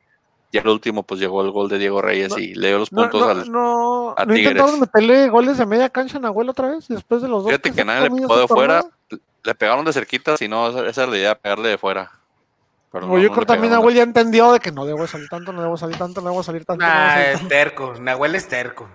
ya 0.53 0.61
el 0.61 0.68
último, 0.68 1.03
pues 1.03 1.18
llegó 1.18 1.42
el 1.42 1.50
gol 1.50 1.68
de 1.70 1.78
Diego 1.78 2.03
Reyes 2.03 2.36
y 2.36 2.55
le 2.55 2.68
dio 2.68 2.78
los 2.78 2.90
puntos 2.90 3.20
no, 3.20 3.26
al. 3.26 3.50
No, 3.50 4.14
a 4.16 4.26
¿no 4.26 4.36
intentaron 4.36 4.78
meterle 4.78 5.30
goles 5.30 5.57
de 5.57 5.64
media 5.64 5.88
cancha 5.88 6.18
en 6.18 6.26
Abuelo 6.26 6.50
otra 6.50 6.68
vez 6.68 6.86
después 6.88 7.22
de 7.22 7.28
los 7.28 7.42
dos. 7.42 7.50
Fíjate 7.50 7.70
que, 7.70 7.76
que 7.76 7.84
nadie 7.84 8.11
le 8.11 8.20
pegó 8.20 8.38
de 8.38 8.46
fuera. 8.46 8.84
Le 9.44 9.55
pegaron 9.55 9.84
de 9.84 9.92
cerquita, 9.92 10.36
si 10.36 10.46
no, 10.46 10.68
esa 10.86 11.03
es 11.05 11.09
la 11.09 11.16
idea, 11.16 11.34
pegarle 11.34 11.70
de 11.70 11.78
fuera. 11.78 12.12
Pero 12.92 13.07
no, 13.07 13.18
yo 13.18 13.32
creo 13.32 13.46
también 13.46 13.72
Nahuel 13.72 13.96
ya 13.96 14.03
entendió 14.03 14.53
de 14.53 14.61
que 14.61 14.70
no 14.70 14.84
debo 14.84 15.07
salir 15.07 15.28
tanto, 15.28 15.53
no 15.53 15.62
debo 15.62 15.78
salir 15.78 15.96
tanto, 15.96 16.20
no 16.20 16.28
debo 16.28 16.42
salir 16.42 16.66
tanto. 16.66 16.84
Nah, 16.84 17.16
no 17.16 17.22
salir 17.22 17.28
es 17.36 17.48
terco, 17.48 17.94
Nahuel 17.98 18.34
es 18.34 18.46
terco. 18.46 18.88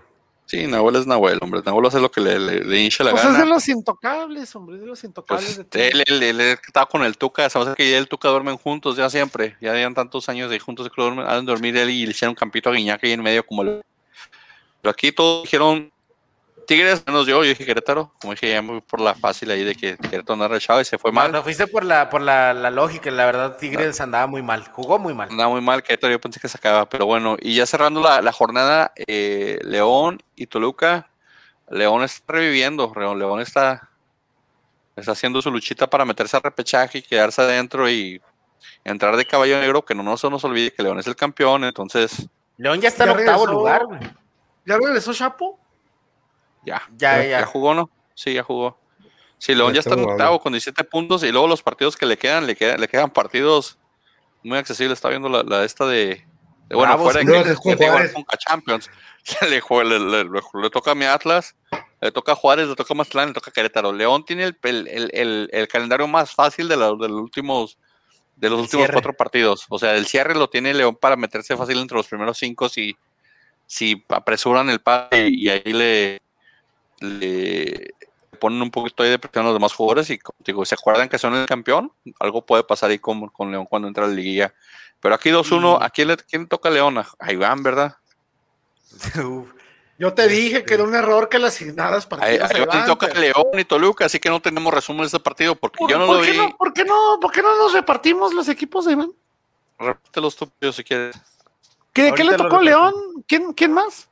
Sí, 0.48 0.66
Nahuel 0.66 0.96
es 0.96 1.06
Nahuel, 1.06 1.40
hombre. 1.42 1.62
Nahuel 1.66 1.88
hace 1.88 2.00
lo 2.00 2.10
que 2.10 2.22
le, 2.22 2.40
le, 2.40 2.64
le 2.64 2.82
hincha 2.82 3.04
la 3.04 3.12
pues 3.12 3.22
gana. 3.22 3.38
es 3.38 3.44
de 3.44 3.50
los 3.50 3.68
intocables, 3.68 4.56
hombre, 4.56 4.78
es 4.78 4.82
de 4.82 4.88
los 4.88 5.04
intocables. 5.04 5.56
Pues 5.56 5.70
de 5.70 5.88
él, 5.90 6.04
él, 6.08 6.24
él, 6.24 6.40
estaba 6.40 6.86
con 6.86 7.04
el 7.04 7.18
Tuca, 7.18 7.50
sabes 7.50 7.76
que 7.76 7.92
ya 7.92 7.98
el 7.98 8.08
Tuca 8.08 8.30
duermen 8.30 8.56
juntos 8.56 8.96
ya 8.96 9.10
siempre. 9.10 9.58
Ya 9.60 9.74
llevan 9.74 9.94
tantos 9.94 10.30
años 10.30 10.50
de 10.50 10.58
juntos 10.58 10.90
que 10.90 11.02
duermen, 11.02 11.28
han 11.28 11.46
dormir 11.46 11.76
él 11.76 11.90
y 11.90 12.06
le 12.06 12.12
hicieron 12.12 12.32
un 12.32 12.36
campito 12.36 12.70
a 12.70 12.74
Guiñac 12.74 13.04
ahí 13.04 13.12
en 13.12 13.22
medio 13.22 13.46
como 13.46 13.62
el... 13.62 13.84
Pero 14.82 14.90
aquí 14.90 15.12
todos 15.12 15.44
dijeron 15.44 15.92
Tigres, 16.68 17.02
menos 17.08 17.26
yo, 17.26 17.44
yo 17.44 17.50
dije 17.50 17.66
Querétaro, 17.66 18.14
como 18.20 18.34
dije 18.34 18.52
ya 18.52 18.62
muy 18.62 18.82
por 18.82 19.00
la 19.00 19.16
fácil 19.16 19.50
ahí 19.50 19.64
de 19.64 19.74
que 19.74 19.96
Querétaro 19.98 20.36
no 20.36 20.48
rechazado 20.50 20.82
y 20.82 20.86
se 20.86 20.98
fue 20.98 21.14
mal. 21.14 21.32
No, 21.32 21.42
fuiste 21.42 21.66
por 21.66 21.86
la, 21.86 22.10
por 22.10 22.22
la, 22.22 22.54
la 22.54 22.70
lógica, 22.70 23.10
la 23.10 23.26
verdad 23.26 23.56
Tigres 23.58 23.98
no. 24.00 24.04
andaba 24.04 24.28
muy 24.28 24.42
mal, 24.42 24.68
jugó 24.72 25.00
muy 25.00 25.14
mal. 25.14 25.30
Andaba 25.32 25.50
muy 25.50 25.62
mal, 25.62 25.82
Querétaro 25.82 26.12
yo 26.12 26.20
pensé 26.20 26.42
que 26.42 26.50
se 26.50 26.58
acababa, 26.58 26.88
pero 26.90 27.06
bueno, 27.06 27.38
y 27.40 27.56
ya 27.56 27.66
cerrando 27.66 28.02
la, 28.02 28.22
la 28.22 28.34
jornada, 28.34 28.92
eh, 28.96 29.60
León 29.64 30.22
y 30.36 30.48
Toluca, 30.48 31.10
León 31.70 32.04
está 32.04 32.34
reviviendo, 32.34 32.92
León 32.94 33.40
está, 33.40 33.90
está 34.98 35.14
haciendo 35.14 35.42
su 35.42 35.50
luchita 35.50 35.90
para 35.90 36.04
meterse 36.04 36.36
al 36.36 36.44
repechaje 36.44 36.98
y 36.98 37.02
quedarse 37.02 37.42
adentro 37.42 37.90
y 37.90 38.22
entrar 38.84 39.16
de 39.16 39.26
caballo 39.26 39.60
negro, 39.60 39.86
que 39.86 39.96
no, 39.96 40.04
no 40.04 40.18
se 40.18 40.30
nos 40.30 40.44
olvide 40.44 40.74
que 40.74 40.84
León 40.84 41.00
es 41.00 41.08
el 41.08 41.16
campeón, 41.16 41.64
entonces... 41.64 42.28
León 42.58 42.82
ya 42.82 42.90
está 42.90 43.06
en 43.06 43.12
octavo 43.12 43.46
regresó, 43.46 43.52
lugar, 43.52 43.86
güey. 43.86 44.00
¿Ya 44.66 44.78
regresó 44.78 45.14
Chapo? 45.14 45.60
Ya, 46.68 46.82
ya, 46.98 47.24
ya, 47.24 47.40
ya. 47.40 47.46
jugó, 47.46 47.74
¿no? 47.74 47.90
Sí, 48.14 48.34
ya 48.34 48.44
jugó. 48.44 48.78
Sí, 49.38 49.56
León 49.56 49.70
ya, 49.70 49.76
ya 49.76 49.80
está 49.80 49.94
en 49.94 50.10
octavo 50.10 50.42
con 50.42 50.52
17 50.52 50.84
puntos 50.84 51.24
y 51.24 51.32
luego 51.32 51.48
los 51.48 51.62
partidos 51.62 51.96
que 51.96 52.06
le 52.06 52.18
quedan, 52.18 52.46
le 52.46 52.56
quedan, 52.58 52.82
le 52.82 52.90
quedan 52.90 53.10
partidos 53.10 53.78
muy 54.44 54.58
accesibles. 54.58 54.98
Está 54.98 55.10
viendo 55.10 55.30
la, 55.30 55.44
la 55.44 55.64
esta 55.64 55.86
de, 55.86 56.26
de 56.68 56.76
bueno, 56.76 56.94
Bravos, 56.94 57.14
fuera 57.14 57.20
de 57.20 57.44
que, 57.44 58.26
que 58.26 58.38
Champions. 58.38 58.90
Le, 59.42 59.60
le, 59.60 60.00
le, 60.00 60.24
le, 60.24 60.70
toca 60.70 60.92
a 60.92 60.96
mi 60.96 61.04
Atlas, 61.04 61.54
le 62.00 62.14
toca 62.14 62.32
a 62.32 62.36
Juárez, 62.36 62.70
le 62.70 62.76
toca 62.78 62.94
a 62.94 62.96
Mazatlán, 62.96 63.28
le 63.28 63.34
toca 63.34 63.50
a 63.50 63.54
Querétaro. 63.54 63.92
León 63.92 64.24
tiene 64.24 64.46
el, 64.46 64.58
el, 64.64 65.10
el, 65.12 65.50
el 65.52 65.68
calendario 65.68 66.08
más 66.08 66.34
fácil 66.34 66.70
de, 66.70 66.78
la, 66.78 66.86
de 66.86 67.10
los 67.10 67.20
últimos 67.20 67.78
de 68.38 68.50
los 68.50 68.62
últimos 68.62 68.84
cierre. 68.84 68.94
cuatro 68.94 69.14
partidos. 69.14 69.66
O 69.68 69.80
sea, 69.80 69.96
el 69.96 70.06
cierre 70.06 70.34
lo 70.34 70.50
tiene 70.50 70.74
León 70.74 70.96
para 70.96 71.18
meterse 71.18 71.58
fácil 71.58 71.78
entre 71.80 71.98
los 71.98 72.08
primeros 72.08 72.38
cinco 72.38 72.70
si, 72.70 72.96
si 73.66 74.02
apresuran 74.08 74.70
el 74.70 74.80
pase 74.80 75.28
y 75.28 75.50
ahí 75.50 75.74
le, 75.74 76.22
le 77.00 77.94
ponen 78.38 78.62
un 78.62 78.72
poquito 78.72 79.04
ahí 79.04 79.10
de 79.10 79.20
presión 79.20 79.46
a 79.46 79.48
los 79.48 79.56
demás 79.56 79.74
jugadores 79.74 80.10
y 80.10 80.20
digo, 80.40 80.66
se 80.66 80.76
acuerdan 80.76 81.10
que 81.10 81.18
son 81.18 81.36
el 81.36 81.46
campeón, 81.46 81.92
algo 82.20 82.46
puede 82.46 82.64
pasar 82.64 82.90
ahí 82.90 83.00
con, 83.00 83.28
con 83.30 83.52
León 83.52 83.66
cuando 83.66 83.88
entra 83.88 84.06
a 84.06 84.08
la 84.08 84.14
liguilla. 84.14 84.54
Pero 85.00 85.16
aquí 85.16 85.30
2-1, 85.30 85.80
¿a 85.82 85.90
quién 85.90 86.08
le, 86.08 86.18
quién 86.18 86.48
toca 86.48 86.70
León? 86.70 86.98
A 86.98 87.32
Iván, 87.32 87.64
¿verdad? 87.64 87.98
Yo 90.00 90.14
te 90.14 90.28
dije 90.28 90.64
que 90.64 90.76
era 90.76 90.84
un 90.84 90.94
error 90.94 91.28
que 91.28 91.40
le 91.40 91.48
asignaras 91.48 92.06
partidos 92.06 92.52
ahí, 92.52 92.66
ahí 92.70 92.86
toca 92.86 93.08
León 93.08 93.48
y 93.58 93.66
Toluca, 93.66 94.06
así 94.06 94.20
que 94.20 94.30
no 94.30 94.40
tenemos 94.40 94.72
resumen 94.72 95.02
de 95.02 95.08
este 95.08 95.20
partido 95.20 95.56
porque 95.56 95.80
¿Por, 95.80 95.90
yo 95.90 95.98
no 95.98 96.06
¿por 96.06 96.18
lo 96.18 96.22
qué 96.22 96.32
vi. 96.32 96.38
No, 96.38 96.56
¿por, 96.56 96.72
qué 96.72 96.86
no, 96.86 97.20
¿Por 97.20 97.32
qué 97.32 97.42
no 97.42 97.58
nos 97.58 97.74
repartimos 97.74 98.32
los 98.32 98.48
equipos 98.48 98.86
de 98.86 98.92
Iván? 98.92 99.12
Repítelos 99.80 100.36
tú, 100.36 100.52
si 100.72 100.84
quieres. 100.84 101.16
¿Qué, 101.94 102.14
¿qué 102.16 102.24
le 102.24 102.38
tocó 102.38 102.62
León? 102.62 102.94
¿Quién, 103.28 103.54
¿Quién 103.54 103.74
más? 103.74 104.08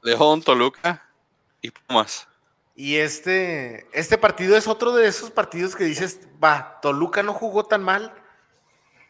León, 0.00 0.40
Toluca 0.40 1.05
y 1.66 1.70
Pumas. 1.70 2.28
Y 2.74 2.96
este, 2.96 3.86
este 3.92 4.18
partido 4.18 4.56
es 4.56 4.68
otro 4.68 4.92
de 4.92 5.08
esos 5.08 5.30
partidos 5.30 5.74
que 5.74 5.84
dices, 5.84 6.20
va, 6.42 6.78
Toluca 6.82 7.22
no 7.22 7.32
jugó 7.32 7.64
tan 7.64 7.82
mal, 7.82 8.12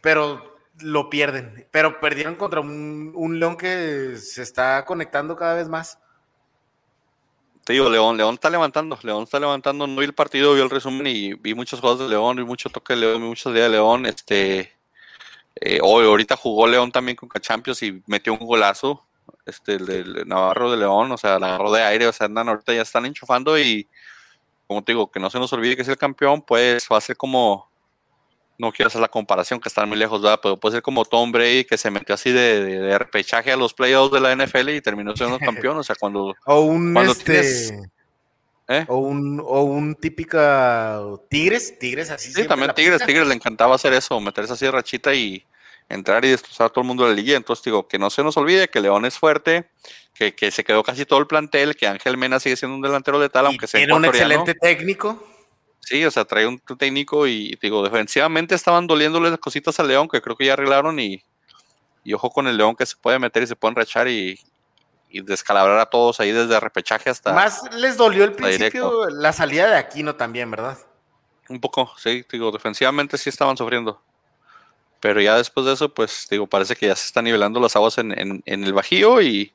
pero 0.00 0.58
lo 0.78 1.10
pierden. 1.10 1.66
Pero 1.72 2.00
perdieron 2.00 2.36
contra 2.36 2.60
un, 2.60 3.12
un 3.14 3.40
León 3.40 3.56
que 3.56 4.16
se 4.16 4.42
está 4.42 4.84
conectando 4.84 5.34
cada 5.36 5.54
vez 5.54 5.68
más. 5.68 5.98
Te 7.64 7.72
digo, 7.72 7.90
León, 7.90 8.16
León 8.16 8.34
está 8.34 8.48
levantando, 8.48 8.96
León 9.02 9.24
está 9.24 9.40
levantando, 9.40 9.88
no 9.88 9.96
vi 10.00 10.06
el 10.06 10.14
partido, 10.14 10.54
vi 10.54 10.60
el 10.60 10.70
resumen 10.70 11.08
y 11.08 11.34
vi 11.34 11.52
muchos 11.52 11.80
juegos 11.80 11.98
de 11.98 12.08
León, 12.08 12.36
vi 12.36 12.44
mucho 12.44 12.70
toque 12.70 12.94
de 12.94 13.00
León, 13.00 13.22
vi 13.22 13.28
muchos 13.28 13.52
días 13.52 13.64
de 13.64 13.70
León, 13.70 14.06
este, 14.06 14.72
eh, 15.56 15.80
hoy, 15.82 16.06
ahorita 16.06 16.36
jugó 16.36 16.68
León 16.68 16.92
también 16.92 17.16
con 17.16 17.28
Cachampions 17.28 17.82
y 17.82 18.02
metió 18.06 18.34
un 18.34 18.46
golazo, 18.46 19.05
este, 19.46 19.74
el, 19.74 19.88
el, 19.90 20.28
Navarro 20.28 20.70
de 20.70 20.76
León, 20.76 21.10
o 21.12 21.16
sea, 21.16 21.38
la 21.38 21.48
agarró 21.48 21.72
de 21.72 21.82
aire, 21.82 22.06
o 22.06 22.12
sea, 22.12 22.26
andan 22.26 22.48
ahorita 22.48 22.74
ya 22.74 22.82
están 22.82 23.06
enchufando 23.06 23.58
y, 23.58 23.88
como 24.66 24.82
te 24.82 24.92
digo, 24.92 25.10
que 25.10 25.20
no 25.20 25.30
se 25.30 25.38
nos 25.38 25.52
olvide 25.52 25.76
que 25.76 25.82
es 25.82 25.88
el 25.88 25.96
campeón, 25.96 26.42
pues 26.42 26.86
va 26.92 26.98
a 26.98 27.00
ser 27.00 27.16
como, 27.16 27.70
no 28.58 28.72
quiero 28.72 28.88
hacer 28.88 29.00
la 29.00 29.08
comparación 29.08 29.60
que 29.60 29.68
están 29.68 29.88
muy 29.88 29.96
lejos, 29.96 30.20
¿verdad? 30.20 30.40
pero 30.42 30.56
puede 30.56 30.74
ser 30.74 30.82
como 30.82 31.04
Tom 31.04 31.30
Brady 31.30 31.64
que 31.64 31.78
se 31.78 31.90
metió 31.90 32.14
así 32.14 32.32
de, 32.32 32.64
de, 32.64 32.78
de 32.80 32.98
repechaje 32.98 33.52
a 33.52 33.56
los 33.56 33.72
playoffs 33.72 34.12
de 34.12 34.20
la 34.20 34.34
NFL 34.34 34.70
y 34.70 34.80
terminó 34.80 35.16
siendo 35.16 35.38
campeón, 35.40 35.78
o 35.78 35.82
sea, 35.82 35.96
cuando... 35.98 36.34
o 36.44 36.60
un, 36.60 36.92
cuando 36.92 37.12
este... 37.12 37.24
tienes, 37.24 37.74
¿eh? 38.68 38.84
o 38.88 38.98
un, 38.98 39.40
o 39.44 39.62
un 39.62 39.94
típica 39.94 41.00
Tigres, 41.28 41.78
Tigres 41.78 42.10
así. 42.10 42.32
Sí, 42.32 42.46
también 42.46 42.72
Tigres, 42.74 43.04
Tigres 43.04 43.26
le 43.26 43.34
encantaba 43.34 43.74
hacer 43.74 43.92
eso, 43.92 44.20
meterse 44.20 44.52
así 44.52 44.64
de 44.64 44.72
rachita 44.72 45.14
y 45.14 45.44
entrar 45.88 46.24
y 46.24 46.30
destrozar 46.30 46.66
a 46.66 46.70
todo 46.70 46.82
el 46.82 46.88
mundo 46.88 47.04
de 47.04 47.10
la 47.10 47.16
liga. 47.16 47.36
Entonces 47.36 47.64
digo, 47.64 47.86
que 47.86 47.98
no 47.98 48.10
se 48.10 48.22
nos 48.22 48.36
olvide 48.36 48.68
que 48.68 48.80
León 48.80 49.04
es 49.04 49.18
fuerte, 49.18 49.70
que, 50.14 50.34
que 50.34 50.50
se 50.50 50.64
quedó 50.64 50.82
casi 50.82 51.04
todo 51.04 51.18
el 51.18 51.26
plantel, 51.26 51.76
que 51.76 51.86
Ángel 51.86 52.16
Mena 52.16 52.40
sigue 52.40 52.56
siendo 52.56 52.76
un 52.76 52.82
delantero 52.82 53.20
letal, 53.20 53.44
y 53.44 53.48
aunque 53.48 53.66
sea 53.66 53.78
Tiene 53.78 53.94
un 53.94 54.04
excelente 54.04 54.54
técnico. 54.54 55.24
Sí, 55.80 56.04
o 56.04 56.10
sea, 56.10 56.24
trae 56.24 56.46
un 56.46 56.58
técnico 56.58 57.28
y 57.28 57.56
digo, 57.62 57.82
defensivamente 57.82 58.56
estaban 58.56 58.88
doliéndole 58.88 59.30
las 59.30 59.38
cositas 59.38 59.78
al 59.78 59.88
León, 59.88 60.08
que 60.08 60.20
creo 60.20 60.36
que 60.36 60.46
ya 60.46 60.54
arreglaron 60.54 60.98
y, 60.98 61.22
y 62.02 62.12
ojo 62.12 62.30
con 62.30 62.48
el 62.48 62.56
León 62.56 62.74
que 62.74 62.86
se 62.86 62.96
puede 62.96 63.20
meter 63.20 63.44
y 63.44 63.46
se 63.46 63.54
pueden 63.54 63.76
rechar 63.76 64.08
y, 64.08 64.36
y 65.08 65.22
descalabrar 65.22 65.78
a 65.78 65.86
todos 65.86 66.18
ahí 66.18 66.32
desde 66.32 66.58
repechaje 66.58 67.08
hasta... 67.08 67.32
Más 67.32 67.62
les 67.74 67.96
dolió 67.96 68.24
el 68.24 68.32
principio 68.32 69.08
la 69.08 69.32
salida 69.32 69.68
de 69.68 69.76
Aquino 69.76 70.16
también, 70.16 70.50
¿verdad? 70.50 70.76
Un 71.48 71.60
poco, 71.60 71.92
sí, 71.96 72.24
digo, 72.32 72.50
defensivamente 72.50 73.16
sí 73.16 73.30
estaban 73.30 73.56
sufriendo. 73.56 74.02
Pero 75.06 75.20
ya 75.20 75.36
después 75.36 75.64
de 75.64 75.72
eso, 75.72 75.88
pues 75.88 76.26
digo, 76.28 76.48
parece 76.48 76.74
que 76.74 76.88
ya 76.88 76.96
se 76.96 77.06
están 77.06 77.26
nivelando 77.26 77.60
las 77.60 77.76
aguas 77.76 77.96
en, 77.98 78.10
en, 78.18 78.42
en 78.44 78.64
el 78.64 78.72
Bajío 78.72 79.22
y 79.22 79.52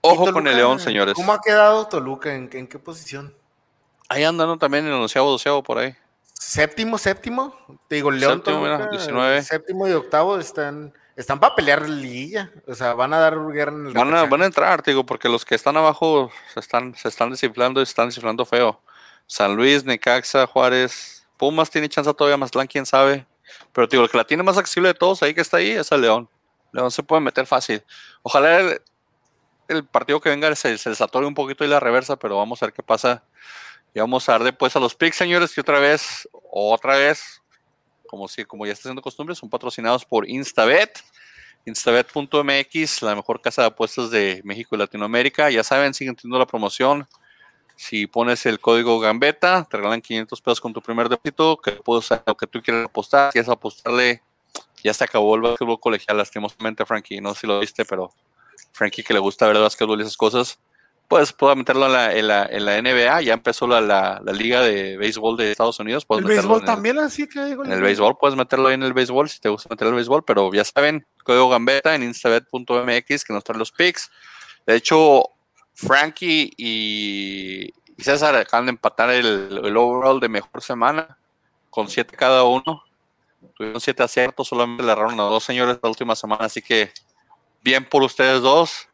ojo 0.00 0.14
¿Y 0.14 0.18
Toluca, 0.18 0.32
con 0.32 0.46
el 0.46 0.56
León, 0.56 0.78
señores. 0.78 1.14
¿Cómo 1.14 1.32
ha 1.32 1.40
quedado 1.40 1.88
Toluca? 1.88 2.32
¿En, 2.32 2.48
en 2.52 2.68
qué 2.68 2.78
posición? 2.78 3.34
Ahí 4.08 4.22
andan 4.22 4.56
también 4.60 4.86
en 4.86 4.92
el 4.92 5.00
onceavo, 5.00 5.28
doceavo 5.28 5.60
por 5.64 5.78
ahí. 5.78 5.92
Séptimo, 6.34 6.98
séptimo. 6.98 7.52
Te 7.88 7.96
digo, 7.96 8.12
León, 8.12 8.34
Séptimo, 8.34 8.58
Toluca, 8.58 8.76
mira, 8.76 8.90
19. 8.92 9.42
séptimo 9.42 9.88
y 9.88 9.92
octavo 9.92 10.38
están, 10.38 10.94
están 11.16 11.40
para 11.40 11.56
pelear 11.56 11.88
liguilla. 11.88 12.52
O 12.68 12.74
sea, 12.76 12.94
van 12.94 13.12
a 13.12 13.18
dar 13.18 13.36
guerra 13.50 13.72
en 13.72 13.88
el 13.88 13.92
Van 13.92 14.14
a, 14.14 14.26
van 14.26 14.42
a 14.42 14.46
entrar, 14.46 14.82
te 14.82 14.92
digo, 14.92 15.04
porque 15.04 15.28
los 15.28 15.44
que 15.44 15.56
están 15.56 15.76
abajo 15.76 16.30
se 16.54 16.60
están, 16.60 16.94
se 16.94 17.08
están 17.08 17.32
desinflando 17.32 17.82
y 17.82 17.86
se 17.86 17.90
están 17.90 18.06
desinflando 18.06 18.44
feo. 18.44 18.80
San 19.26 19.56
Luis, 19.56 19.84
Necaxa, 19.84 20.46
Juárez, 20.46 21.26
Pumas 21.36 21.70
tiene 21.70 21.88
chance 21.88 22.14
todavía, 22.14 22.36
Mazatlán, 22.36 22.68
quién 22.68 22.86
sabe. 22.86 23.26
Pero 23.72 23.86
digo, 23.86 24.02
el 24.02 24.10
que 24.10 24.16
la 24.16 24.24
tiene 24.24 24.42
más 24.42 24.58
accesible 24.58 24.88
de 24.88 24.94
todos 24.94 25.22
ahí 25.22 25.34
que 25.34 25.40
está 25.40 25.58
ahí 25.58 25.70
es 25.70 25.90
el 25.92 26.00
León. 26.00 26.28
León 26.72 26.90
se 26.90 27.02
puede 27.02 27.20
meter 27.20 27.46
fácil. 27.46 27.82
Ojalá 28.22 28.78
el, 29.68 29.84
partido 29.84 30.20
que 30.20 30.28
venga 30.28 30.54
se, 30.54 30.78
se 30.78 30.94
un 31.14 31.34
poquito 31.34 31.64
y 31.64 31.68
la 31.68 31.80
reversa, 31.80 32.16
pero 32.16 32.36
vamos 32.36 32.62
a 32.62 32.66
ver 32.66 32.72
qué 32.72 32.82
pasa. 32.82 33.24
Y 33.94 34.00
vamos 34.00 34.28
a 34.28 34.32
dar 34.32 34.44
después 34.44 34.76
a 34.76 34.80
los 34.80 34.94
picks, 34.94 35.16
señores, 35.16 35.54
que 35.54 35.60
otra 35.60 35.78
vez, 35.78 36.28
otra 36.50 36.96
vez, 36.96 37.42
como 38.06 38.28
si, 38.28 38.44
como 38.44 38.66
ya 38.66 38.72
está 38.72 38.84
siendo 38.84 39.02
costumbre, 39.02 39.34
son 39.34 39.48
patrocinados 39.48 40.04
por 40.04 40.28
Instabet. 40.28 41.02
Instabet.mx, 41.64 43.02
la 43.02 43.16
mejor 43.16 43.40
casa 43.40 43.62
de 43.62 43.68
apuestas 43.68 44.10
de 44.10 44.40
México 44.44 44.76
y 44.76 44.78
Latinoamérica. 44.78 45.50
Ya 45.50 45.64
saben, 45.64 45.94
siguen 45.94 46.14
teniendo 46.14 46.38
la 46.38 46.46
promoción. 46.46 47.08
Si 47.76 48.06
pones 48.06 48.46
el 48.46 48.58
código 48.58 48.98
Gambeta, 48.98 49.66
te 49.70 49.76
regalan 49.76 50.00
500 50.00 50.40
pesos 50.40 50.60
con 50.60 50.72
tu 50.72 50.80
primer 50.80 51.08
depósito, 51.08 51.58
que 51.58 51.72
puedes 51.72 52.06
usar 52.06 52.22
lo 52.26 52.34
que 52.34 52.46
tú 52.46 52.62
quieras 52.62 52.86
apostar. 52.86 53.32
Quieres 53.32 53.50
apostarle, 53.50 54.22
ya 54.82 54.94
se 54.94 55.04
acabó 55.04 55.34
el 55.36 55.42
básquetbol 55.42 55.78
colegial, 55.78 56.16
lastimosamente, 56.16 56.86
Frankie. 56.86 57.20
No 57.20 57.34
sé 57.34 57.42
si 57.42 57.46
lo 57.46 57.60
viste, 57.60 57.84
pero 57.84 58.12
Frankie 58.72 59.02
que 59.02 59.12
le 59.12 59.20
gusta 59.20 59.46
ver 59.46 59.56
el 59.56 59.62
básquetbol 59.62 59.98
y 59.98 60.02
esas 60.02 60.16
cosas, 60.16 60.58
pues 61.08 61.32
puedo 61.32 61.54
meterlo 61.54 61.86
en 61.86 61.92
la, 61.92 62.14
en 62.14 62.28
la, 62.28 62.46
en 62.46 62.64
la 62.64 62.82
NBA. 62.82 63.22
Ya 63.22 63.34
empezó 63.34 63.66
la, 63.66 63.80
la, 63.80 64.20
liga 64.32 64.60
de 64.62 64.96
béisbol 64.96 65.36
de 65.36 65.50
Estados 65.50 65.78
Unidos. 65.78 66.06
¿El 66.08 66.24
béisbol 66.24 66.64
también 66.64 66.98
así 66.98 67.28
que 67.28 67.44
digo? 67.44 67.64
En 67.64 67.72
el 67.72 67.82
béisbol, 67.82 68.16
puedes 68.18 68.36
meterlo 68.36 68.68
ahí 68.68 68.74
en 68.74 68.82
el 68.82 68.92
béisbol 68.92 69.28
si 69.28 69.38
te 69.38 69.48
gusta 69.48 69.68
meter 69.70 69.88
el 69.88 69.94
béisbol, 69.94 70.24
pero 70.24 70.52
ya 70.52 70.64
saben, 70.64 71.06
código 71.22 71.48
Gambeta 71.48 71.94
en 71.94 72.02
instabet.mx 72.02 73.24
que 73.24 73.32
nos 73.32 73.44
trae 73.44 73.58
los 73.58 73.70
picks. 73.70 74.10
De 74.66 74.74
hecho, 74.74 75.30
Frankie 75.76 76.52
y, 76.56 77.72
César 77.98 78.34
acaban 78.34 78.66
de 78.66 78.70
empatar 78.70 79.10
el, 79.10 79.60
el 79.64 79.76
overall 79.76 80.18
de 80.20 80.28
mejor 80.28 80.62
semana 80.62 81.16
con 81.70 81.88
siete 81.88 82.16
cada 82.16 82.44
uno. 82.44 82.82
Tuvieron 83.54 83.80
siete 83.80 84.02
aciertos, 84.02 84.48
solamente 84.48 84.82
le 84.82 84.92
erraron 84.92 85.20
a 85.20 85.24
dos 85.24 85.44
señores 85.44 85.78
la 85.82 85.88
última 85.88 86.16
semana, 86.16 86.46
así 86.46 86.60
que 86.62 86.92
bien 87.62 87.84
por 87.84 88.02
ustedes 88.02 88.40
dos. 88.40 88.88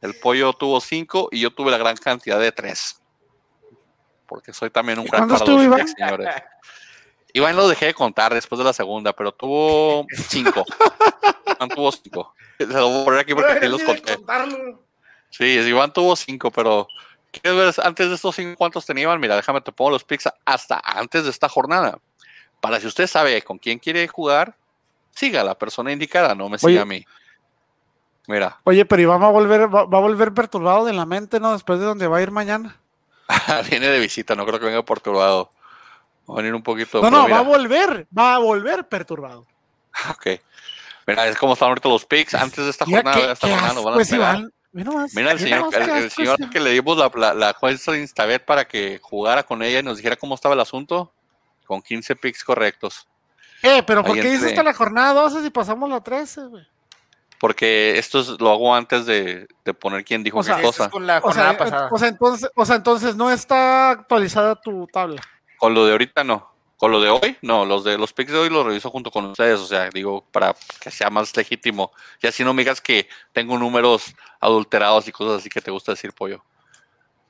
El 0.00 0.14
pollo 0.14 0.52
tuvo 0.52 0.80
cinco 0.80 1.28
y 1.30 1.40
yo 1.40 1.50
tuve 1.50 1.70
la 1.70 1.78
gran 1.78 1.96
cantidad 1.96 2.38
de 2.38 2.52
tres. 2.52 3.00
Porque 4.26 4.52
soy 4.52 4.70
también 4.70 4.98
un 4.98 5.06
gran 5.06 5.28
Iván? 5.28 5.88
señores. 5.88 6.28
Iván 7.32 7.56
lo 7.56 7.68
dejé 7.68 7.86
de 7.86 7.94
contar 7.94 8.32
después 8.32 8.58
de 8.58 8.64
la 8.64 8.72
segunda, 8.72 9.12
pero 9.12 9.32
tuvo 9.32 10.06
cinco. 10.28 10.64
Iván 11.58 11.68
tuvo 11.68 11.92
cinco. 11.92 12.34
Se 12.58 12.66
lo 12.66 12.88
voy 12.88 13.02
a 13.02 13.04
poner 13.04 13.20
aquí 13.20 13.34
porque 13.34 13.68
los 13.68 13.82
conté. 13.82 14.18
Sí, 15.36 15.44
Iván 15.46 15.92
tuvo 15.92 16.14
cinco, 16.14 16.52
pero 16.52 16.86
¿quieres 17.32 17.76
ver 17.76 17.86
antes 17.86 18.08
de 18.08 18.14
estos 18.14 18.36
cinco 18.36 18.56
cuántos 18.56 18.86
tenía 18.86 19.02
Iván? 19.02 19.18
Mira, 19.18 19.34
déjame 19.34 19.60
te 19.62 19.72
pongo 19.72 19.90
los 19.90 20.04
picks 20.04 20.28
hasta 20.44 20.80
antes 20.84 21.24
de 21.24 21.30
esta 21.30 21.48
jornada. 21.48 21.98
Para 22.60 22.78
si 22.78 22.86
usted 22.86 23.08
sabe 23.08 23.42
con 23.42 23.58
quién 23.58 23.80
quiere 23.80 24.06
jugar, 24.06 24.54
siga 25.10 25.40
a 25.40 25.44
la 25.44 25.58
persona 25.58 25.90
indicada, 25.90 26.36
no 26.36 26.48
me 26.48 26.56
siga 26.56 26.82
a 26.82 26.84
mí. 26.84 27.04
Mira. 28.28 28.60
Oye, 28.62 28.84
pero 28.84 29.02
Iván 29.02 29.20
va 29.20 29.26
a 29.26 29.32
volver, 29.32 29.62
va, 29.74 29.80
a 29.80 30.00
volver 30.00 30.32
perturbado 30.32 30.84
de 30.84 30.92
la 30.92 31.04
mente, 31.04 31.40
¿no? 31.40 31.52
Después 31.52 31.80
de 31.80 31.84
donde 31.84 32.06
va 32.06 32.18
a 32.18 32.22
ir 32.22 32.30
mañana. 32.30 32.78
Viene 33.68 33.88
de 33.88 33.98
visita, 33.98 34.36
no 34.36 34.46
creo 34.46 34.60
que 34.60 34.66
venga 34.66 34.84
perturbado. 34.84 35.50
Va 36.30 36.34
a 36.34 36.36
venir 36.36 36.54
un 36.54 36.62
poquito. 36.62 37.02
No, 37.02 37.10
no, 37.10 37.28
va 37.28 37.40
a 37.40 37.42
volver, 37.42 38.06
va 38.16 38.36
a 38.36 38.38
volver 38.38 38.86
perturbado. 38.88 39.46
Ok. 40.10 40.40
Mira, 41.06 41.26
es 41.26 41.36
como 41.36 41.52
están 41.52 41.68
ahorita 41.70 41.88
los 41.88 42.04
picks 42.04 42.34
antes 42.34 42.64
de 42.64 42.70
esta 42.70 42.84
jornada. 42.84 43.32
esta 43.32 43.48
jornada 43.48 43.80
van 43.80 43.92
a 43.92 43.96
pues 43.96 44.10
Iván, 44.10 44.50
Mira, 44.74 45.32
el 45.32 45.38
señor, 45.38 45.72
el, 45.72 46.10
señor 46.10 46.50
que 46.50 46.58
le 46.58 46.70
dimos 46.70 46.98
la, 46.98 47.10
la, 47.14 47.32
la 47.32 47.56
de 47.62 48.00
Instabet 48.00 48.44
para 48.44 48.66
que 48.66 48.98
jugara 49.00 49.44
con 49.44 49.62
ella 49.62 49.78
y 49.78 49.82
nos 49.82 49.98
dijera 49.98 50.16
cómo 50.16 50.34
estaba 50.34 50.54
el 50.54 50.60
asunto, 50.60 51.12
con 51.64 51.80
15 51.80 52.16
picks 52.16 52.42
correctos. 52.42 53.06
Eh, 53.62 53.82
pero 53.86 54.02
¿por 54.04 54.14
qué 54.16 54.30
dices 54.30 54.48
hasta 54.48 54.62
la 54.64 54.74
jornada 54.74 55.14
12 55.14 55.42
si 55.42 55.50
pasamos 55.50 55.88
la 55.88 56.02
13, 56.02 56.40
güey? 56.46 56.66
porque 57.44 57.98
esto 57.98 58.20
es, 58.20 58.40
lo 58.40 58.50
hago 58.50 58.74
antes 58.74 59.04
de, 59.04 59.46
poner 59.78 60.02
quién 60.02 60.22
dijo 60.22 60.40
qué 60.42 60.62
cosa. 60.62 60.90
o, 61.22 61.30
sea, 61.30 62.08
entonces, 62.08 62.50
o 62.54 62.64
sea, 62.64 62.76
entonces 62.76 63.16
no 63.16 63.30
está 63.30 63.90
actualizada 63.90 64.54
tu 64.58 64.86
tabla. 64.86 65.20
Con 65.58 65.74
lo 65.74 65.84
de 65.84 65.92
ahorita 65.92 66.24
no. 66.24 66.53
Con 66.84 66.92
lo 66.92 67.00
de 67.00 67.08
hoy, 67.08 67.34
no. 67.40 67.64
Los 67.64 67.82
de 67.82 67.96
los 67.96 68.12
picks 68.12 68.30
de 68.30 68.36
hoy 68.36 68.50
los 68.50 68.66
reviso 68.66 68.90
junto 68.90 69.10
con 69.10 69.24
ustedes. 69.24 69.58
O 69.58 69.66
sea, 69.66 69.88
digo, 69.88 70.22
para 70.30 70.54
que 70.82 70.90
sea 70.90 71.08
más 71.08 71.34
legítimo. 71.34 71.90
Y 72.20 72.26
así 72.26 72.44
no 72.44 72.52
me 72.52 72.60
digas 72.60 72.82
que 72.82 73.08
tengo 73.32 73.56
números 73.56 74.14
adulterados 74.38 75.08
y 75.08 75.12
cosas 75.12 75.38
así 75.38 75.48
que 75.48 75.62
te 75.62 75.70
gusta 75.70 75.92
decir 75.92 76.12
pollo. 76.12 76.44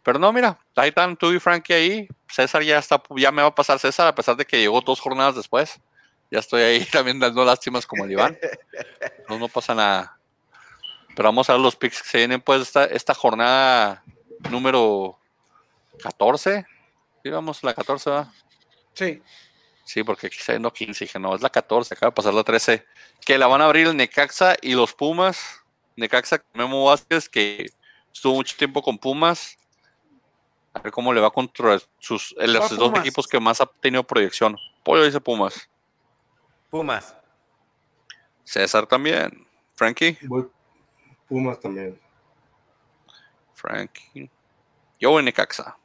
Pero 0.03 0.19
no, 0.19 0.33
mira, 0.33 0.59
ahí 0.75 0.89
están 0.89 1.17
tú 1.17 1.31
y 1.31 1.39
Frankie 1.39 1.73
ahí. 1.73 2.09
César 2.29 2.65
ya 2.65 2.79
está, 2.79 3.01
ya 3.15 3.31
me 3.31 3.43
va 3.43 3.49
a 3.51 3.55
pasar 3.55 3.79
César, 3.79 4.09
a 4.09 4.15
pesar 4.17 4.35
de 4.35 4.45
que 4.45 4.59
llegó 4.59 4.81
dos 4.81 4.99
jornadas 4.99 5.37
después. 5.37 5.81
Ya 6.33 6.41
estoy 6.41 6.63
ahí 6.63 6.85
también 6.91 7.21
dando 7.21 7.45
lástimas 7.45 7.87
como 7.87 8.07
el 8.07 8.11
Iván. 8.11 8.37
No, 9.29 9.39
no 9.39 9.47
pasa 9.47 9.73
nada. 9.73 10.19
Pero 11.15 11.29
vamos 11.29 11.49
a 11.49 11.53
ver 11.53 11.63
los 11.63 11.77
picks 11.77 12.03
que 12.03 12.09
se 12.09 12.19
vienen, 12.19 12.41
pues, 12.41 12.61
esta, 12.61 12.87
esta 12.87 13.15
jornada 13.15 14.03
número 14.51 15.17
14. 16.03 16.67
Digamos, 17.23 17.63
la 17.63 17.73
14, 17.73 18.11
¿verdad? 18.11 18.33
Sí. 18.95 19.23
Sí, 19.85 20.03
porque 20.03 20.29
aquí 20.29 20.39
está 20.39 20.59
15. 20.59 21.05
Dije, 21.05 21.19
no, 21.19 21.35
es 21.35 21.43
la 21.43 21.51
14, 21.51 21.95
acaba 21.95 22.11
de 22.11 22.15
pasar 22.15 22.35
la 22.35 22.43
13. 22.43 22.85
Que 23.25 23.39
la 23.39 23.47
van 23.47 23.61
a 23.61 23.67
abrir 23.67 23.87
el 23.87 23.97
Necaxa 23.97 24.57
y 24.61 24.75
los 24.75 24.95
Pumas. 24.95 25.63
Necaxa, 25.97 26.43
Memo 26.55 26.87
Vázquez, 26.87 27.29
que 27.29 27.67
estuvo 28.13 28.35
mucho 28.35 28.57
tiempo 28.57 28.83
con 28.83 28.99
Pumas. 28.99 29.57
A 30.73 30.81
ver 30.81 30.91
cómo 30.91 31.13
le 31.13 31.21
va 31.21 31.31
contra 31.31 31.79
sus, 31.99 32.35
los 32.37 32.77
dos 32.77 32.99
equipos 32.99 33.29
que 33.29 33.39
más 33.39 33.61
ha 33.61 33.67
tenido 33.67 34.03
proyección. 34.03 34.57
Pollo 34.83 35.05
dice 35.05 35.21
Pumas. 35.21 35.69
Pumas. 36.71 37.17
César 38.43 38.87
también. 38.87 39.47
Frankie. 39.77 40.19
Pumas 41.29 41.61
también. 41.61 42.01
Frankie. 43.55 44.31
Yo 44.99 45.11
voy 45.11 45.23
Necaxa. 45.23 45.77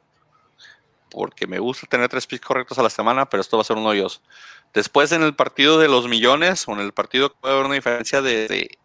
Porque 1.10 1.46
me 1.46 1.58
gusta 1.58 1.86
tener 1.86 2.08
tres 2.08 2.26
picks 2.26 2.46
correctos 2.46 2.78
a 2.78 2.82
la 2.82 2.90
semana, 2.90 3.28
pero 3.28 3.40
esto 3.40 3.56
va 3.56 3.62
a 3.62 3.64
ser 3.64 3.76
uno 3.76 3.90
de 3.90 3.98
ellos. 3.98 4.22
Después 4.72 5.10
en 5.12 5.22
el 5.22 5.34
partido 5.34 5.78
de 5.78 5.88
los 5.88 6.08
millones, 6.08 6.66
o 6.68 6.72
en 6.72 6.80
el 6.80 6.92
partido 6.92 7.30
que 7.30 7.36
puede 7.40 7.54
haber 7.54 7.66
una 7.66 7.74
diferencia 7.74 8.22
de, 8.22 8.78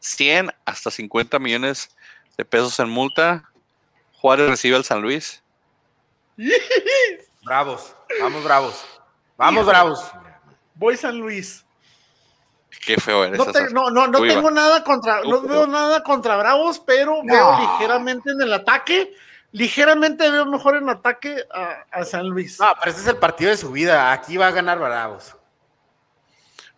100 0.00 0.52
hasta 0.64 0.90
50 0.90 1.38
millones 1.38 1.96
de 2.36 2.44
pesos 2.44 2.78
en 2.78 2.88
multa, 2.88 3.50
Juárez 4.14 4.48
recibe 4.48 4.76
al 4.76 4.84
San 4.84 5.02
Luis. 5.02 5.42
Bravos, 7.42 7.94
vamos 8.20 8.44
bravos. 8.44 8.84
Vamos 9.36 9.64
bravos. 9.64 10.10
Voy 10.74 10.96
San 10.96 11.18
Luis. 11.18 11.64
Qué 12.84 12.96
feo 12.96 13.24
eres. 13.24 13.38
No, 13.72 13.90
no, 13.90 14.06
no, 14.06 14.20
tengo 14.20 14.50
nada 14.50 14.84
contra, 14.84 15.22
no 15.22 15.40
veo 15.42 15.66
nada 15.66 16.02
contra 16.02 16.36
Bravos, 16.36 16.78
pero 16.78 17.22
veo 17.24 17.58
ligeramente 17.58 18.30
en 18.30 18.40
el 18.40 18.52
ataque. 18.52 19.14
Ligeramente 19.50 20.30
veo 20.30 20.44
mejor 20.46 20.76
en 20.76 20.88
ataque 20.88 21.44
a, 21.90 22.04
San 22.04 22.28
Luis. 22.28 22.60
No, 22.60 22.66
pero 22.78 22.90
este 22.90 23.02
es 23.02 23.08
el 23.08 23.16
partido 23.16 23.50
de 23.50 23.56
su 23.56 23.70
vida. 23.70 24.12
Aquí 24.12 24.36
va 24.36 24.48
a 24.48 24.50
ganar 24.50 24.78
Bravos. 24.78 25.34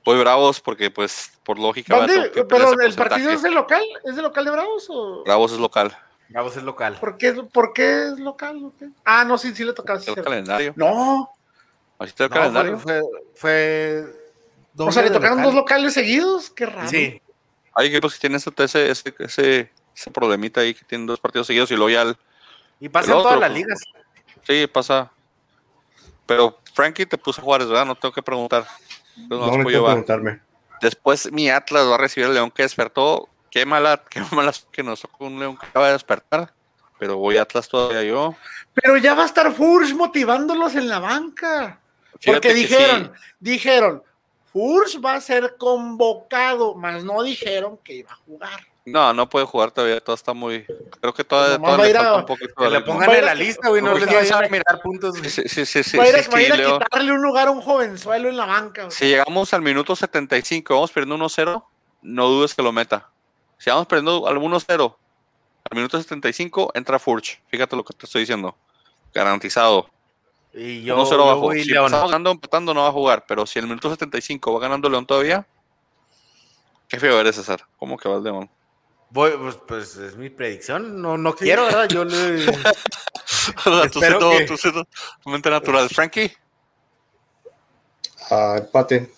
Voy 0.05 0.19
Bravos 0.19 0.61
porque, 0.61 0.91
pues, 0.91 1.33
por 1.43 1.59
lógica. 1.59 2.07
pero 2.49 2.81
el 2.81 2.95
partido 2.95 3.31
es 3.31 3.43
de 3.43 3.51
local, 3.51 3.83
¿es 4.05 4.17
de 4.17 4.23
local 4.23 4.45
de 4.45 4.51
Bravos 4.51 4.87
o? 4.89 5.25
Bravos 5.25 5.53
es 5.53 5.59
local. 5.59 5.97
Bravos 6.29 6.57
es 6.57 6.63
local. 6.63 6.97
¿Por 7.01 7.19
qué, 7.19 7.33
por 7.33 7.73
qué 7.73 8.09
es 8.09 8.19
local? 8.21 8.73
Ah, 9.05 9.25
no, 9.25 9.37
sí, 9.37 9.55
sí 9.55 9.65
le 9.65 9.73
tocaba. 9.73 10.01
¿El 10.07 10.23
calendario? 10.23 10.73
No. 10.77 11.31
¿Así 11.99 12.11
está 12.11 12.25
el 12.25 12.31
calendario? 12.31 12.79
Fue, 12.79 13.03
fue 13.35 14.05
o 14.77 14.93
sea, 14.93 15.03
le 15.03 15.11
tocaron 15.11 15.43
dos 15.43 15.55
locales 15.55 15.95
seguidos, 15.95 16.51
qué 16.51 16.67
raro. 16.67 16.89
Sí. 16.89 17.21
Hay 17.75 17.89
equipos 17.89 18.15
que 18.15 18.21
tienen 18.21 18.37
ese, 18.37 18.51
ese, 18.57 18.91
ese, 19.19 19.71
ese, 19.95 20.11
problemita 20.13 20.61
ahí, 20.61 20.75
que 20.75 20.85
tienen 20.85 21.07
dos 21.07 21.21
partidos 21.21 21.47
seguidos 21.47 21.71
y 21.71 21.77
luego 21.77 21.91
ya 21.91 22.17
Y 22.81 22.89
pasa 22.89 23.13
en 23.13 23.23
todas 23.23 23.39
las 23.39 23.53
ligas. 23.53 23.81
Sí, 24.47 24.67
pasa. 24.67 25.11
Pero 26.27 26.59
Frankie 26.75 27.07
te 27.07 27.19
puso 27.19 27.43
Juárez, 27.43 27.69
¿verdad? 27.69 27.87
No 27.87 27.95
tengo 27.95 28.13
que 28.13 28.23
preguntar. 28.23 28.67
no, 29.29 29.57
no 29.57 29.63
puedo 29.63 29.85
preguntarme. 29.85 30.41
Después 30.81 31.31
mi 31.31 31.51
Atlas 31.51 31.87
va 31.87 31.97
a 31.97 31.99
recibir 31.99 32.29
el 32.29 32.35
León 32.35 32.51
que 32.51 32.63
despertó. 32.63 33.29
Qué 33.51 33.67
mala, 33.67 34.03
qué 34.11 34.23
mala 34.33 34.53
que 34.73 34.83
nos 34.83 35.01
tocó 35.03 35.27
un 35.27 35.39
León 35.39 35.57
que 35.57 35.67
acaba 35.67 35.87
de 35.87 35.93
despertar. 35.93 36.53
Pero 36.99 37.17
voy 37.17 37.37
a 37.37 37.43
Atlas 37.43 37.69
todavía 37.69 38.03
yo. 38.03 38.35
Pero 38.75 38.97
ya 38.97 39.15
va 39.15 39.23
a 39.23 39.27
estar 39.27 39.53
Furch 39.53 39.95
motivándolos 39.95 40.75
en 40.75 40.89
la 40.89 40.99
banca. 40.99 41.81
Porque 42.25 42.53
dijeron, 42.53 43.13
dijeron, 43.39 44.03
Furs 44.53 45.01
va 45.03 45.15
a 45.15 45.21
ser 45.21 45.57
convocado, 45.57 46.75
más 46.75 47.05
no 47.05 47.23
dijeron 47.23 47.79
que 47.79 47.95
iba 47.95 48.13
a 48.13 48.17
jugar. 48.17 48.61
No, 48.87 49.13
no 49.13 49.29
puede 49.29 49.47
jugar 49.47 49.71
todavía, 49.71 50.01
todo 50.01 50.15
está 50.15 50.33
muy. 50.33 50.65
Creo 51.01 51.13
que 51.13 51.23
todavía, 51.23 51.59
todavía 51.59 51.87
le 51.87 51.95
falta 51.95 52.17
un 52.17 52.27
poquito. 52.27 52.55
Que 52.57 52.71
le 52.71 52.81
pongan 52.81 53.11
en 53.11 53.25
la 53.25 53.35
lista, 53.35 53.69
güey, 53.69 53.83
no 53.83 53.95
les 53.95 54.07
vayan 54.07 54.45
a 54.45 54.49
mirar 54.49 54.81
puntos. 54.83 55.17
Sí, 55.17 55.43
sí, 55.47 55.67
sí. 55.67 55.83
sí 55.83 55.97
va 55.97 56.05
a 56.05 56.09
ir, 56.09 56.15
a, 56.15 56.43
ir 56.43 56.53
a 56.53 56.57
quitarle 56.57 57.13
un 57.13 57.23
lugar 57.23 57.49
a 57.49 57.51
un 57.51 57.61
jovenzuelo 57.61 58.29
en 58.29 58.37
la 58.37 58.47
banca. 58.47 58.91
Si 58.91 59.07
llegamos 59.07 59.53
al 59.53 59.63
minuto 59.63 59.95
75, 59.95 60.75
vamos 60.75 60.93
perdiendo 60.93 61.25
1-0, 61.25 61.65
no 62.03 62.29
dudes 62.29 62.55
que 62.55 62.63
lo 62.63 62.73
meta. 62.73 63.11
Si 63.59 63.69
vamos 63.69 63.87
perdiendo 63.87 64.27
al 64.27 64.39
1-0, 64.39 64.97
al 65.71 65.77
minuto 65.77 65.99
75, 65.99 66.73
entra 66.75 66.99
Furch. 66.99 67.43
Fíjate 67.49 67.77
lo 67.77 67.85
que 67.85 67.95
te 67.95 68.07
estoy 68.07 68.23
diciendo. 68.23 68.57
Garantizado. 69.13 69.91
Y 70.53 70.83
yo, 70.83 70.97
Voy 71.37 71.63
si 71.63 71.71
estamos 71.71 72.11
ganando 72.11 72.31
empatando, 72.31 72.75
no 72.75 72.83
va 72.83 72.89
a 72.89 72.93
jugar. 72.93 73.25
Pero 73.29 73.47
si 73.47 73.59
el 73.59 73.67
minuto 73.67 73.91
75 73.91 74.53
va 74.53 74.61
ganando 74.61 74.89
León 74.89 75.07
todavía, 75.07 75.47
qué 76.89 76.99
feo 76.99 77.21
eres, 77.21 77.37
César. 77.37 77.67
¿Cómo 77.77 77.97
que 77.97 78.09
va 78.09 78.17
el 78.17 78.25
León? 78.25 78.51
Voy, 79.11 79.33
pues, 79.37 79.57
pues, 79.67 79.97
es 79.97 80.17
mi 80.17 80.31
predicción. 80.31 81.03
No, 81.03 81.19
no 81.19 81.35
quiero, 81.35 81.65
¿verdad? 81.65 81.89
Yo 81.89 82.05
le. 82.05 82.47
tú 83.93 84.01
siendo, 84.01 84.31
que... 84.31 84.45
tú 84.47 84.57
siendo 84.57 84.87
mente 85.27 85.51
natural. 85.51 85.89
Frankie. 85.89 86.33
Uh, 88.31 88.59
empate. 88.59 89.13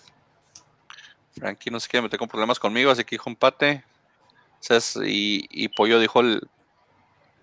Frankie 1.37 1.69
no 1.69 1.79
se 1.79 1.87
quiere 1.87 2.03
meter 2.03 2.17
con 2.17 2.27
problemas 2.27 2.59
conmigo, 2.59 2.89
así 2.89 3.03
que 3.03 3.15
dijo 3.15 3.29
empate. 3.29 3.83
Y, 5.05 5.45
y 5.49 5.67
Pollo 5.67 5.99
dijo 5.99 6.21
el. 6.21 6.41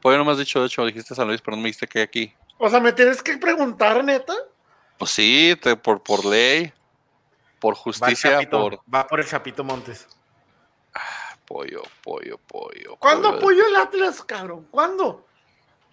Pollo 0.01 0.18
no 0.18 0.24
me 0.24 0.32
has 0.32 0.39
dicho, 0.39 0.60
de 0.60 0.66
hecho, 0.66 0.85
dijiste 0.85 1.14
San 1.14 1.28
Luis, 1.28 1.40
pero 1.40 1.56
no 1.56 1.62
me 1.62 1.68
dijiste 1.68 1.86
que 1.86 2.02
aquí. 2.02 2.35
O 2.59 2.68
sea, 2.68 2.81
¿me 2.81 2.93
tienes 2.93 3.22
que 3.22 3.36
preguntar, 3.39 4.02
neta? 4.02 4.35
Pues 4.98 5.12
sí, 5.12 5.56
por, 5.82 6.02
por 6.02 6.24
ley. 6.24 6.72
por 7.60 7.74
justicia, 7.74 8.40
por... 8.51 8.81
va 8.93 9.06
por 9.06 9.20
el 9.20 9.27
Chapito 9.27 9.62
Montes. 9.62 10.06
Pollo, 11.51 11.82
pollo, 12.05 12.39
pollo. 12.47 12.94
¿Cuándo 13.01 13.31
apoyó 13.31 13.66
el 13.66 13.74
Atlas, 13.74 14.22
cabrón? 14.22 14.68
¿Cuándo? 14.70 15.27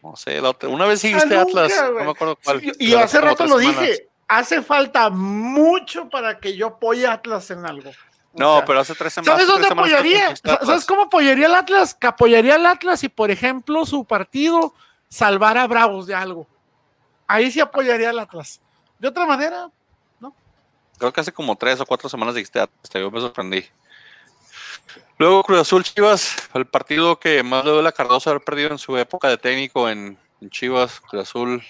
No 0.03 0.15
sé, 0.15 0.39
la 0.39 0.51
otra- 0.51 0.69
una 0.69 0.85
vez 0.85 1.01
dijiste 1.01 1.35
Ah, 1.35 1.41
Atlas, 1.41 1.73
no 1.83 2.03
me 2.05 2.11
acuerdo 2.11 2.37
cuál. 2.43 2.63
Y, 2.63 2.89
y 2.91 2.93
hace 2.93 3.19
rato 3.19 3.47
lo 3.47 3.57
semanas. 3.57 3.81
dije, 3.81 4.07
hace 4.27 4.61
falta 4.61 5.09
mucho 5.09 6.07
para 6.09 6.39
que 6.39 6.55
yo 6.55 6.67
apoye 6.67 7.07
Atlas 7.07 7.49
en 7.49 7.65
algo. 7.65 7.89
O 7.89 8.39
No, 8.39 8.57
sea, 8.57 8.65
pero 8.65 8.79
hace 8.81 8.93
tres 8.93 9.13
semanas. 9.13 9.33
¿Sabes 9.33 9.47
dónde 9.47 9.67
semanas 9.67 9.93
apoyaría? 9.93 10.35
¿Sabes 10.63 10.85
cómo 10.85 11.01
apoyaría 11.03 11.47
el 11.47 11.55
Atlas? 11.55 11.95
Que 11.95 12.05
apoyaría 12.05 12.53
al 12.55 12.65
Atlas 12.67 13.03
y, 13.03 13.09
por 13.09 13.31
ejemplo, 13.31 13.83
su 13.87 14.05
partido 14.05 14.75
salvara 15.09 15.63
a 15.63 15.67
Bravos 15.67 16.05
de 16.05 16.13
algo. 16.13 16.47
Ahí 17.25 17.49
sí 17.51 17.59
apoyaría 17.59 18.11
al 18.11 18.19
Atlas. 18.19 18.61
De 18.99 19.07
otra 19.07 19.25
manera, 19.25 19.71
Creo 20.99 21.13
que 21.13 21.21
hace 21.21 21.31
como 21.31 21.55
tres 21.55 21.79
o 21.79 21.85
cuatro 21.85 22.09
semanas 22.09 22.33
dijiste 22.33 22.59
Atlas, 22.59 22.89
te 22.89 22.97
digo, 22.97 23.11
me 23.11 23.19
sorprendí. 23.21 23.63
Luego 25.17 25.43
Cruz 25.43 25.59
Azul 25.59 25.83
Chivas, 25.83 26.35
el 26.53 26.65
partido 26.65 27.19
que 27.19 27.41
más 27.43 27.65
le 27.65 27.71
duele 27.71 27.89
a 27.89 27.91
Cardoso 27.91 28.29
haber 28.29 28.43
perdido 28.43 28.69
en 28.71 28.77
su 28.77 28.97
época 28.97 29.27
de 29.29 29.37
técnico 29.37 29.89
en, 29.89 30.17
en 30.41 30.49
Chivas, 30.49 30.99
Cruz 31.01 31.23
Azul, 31.23 31.63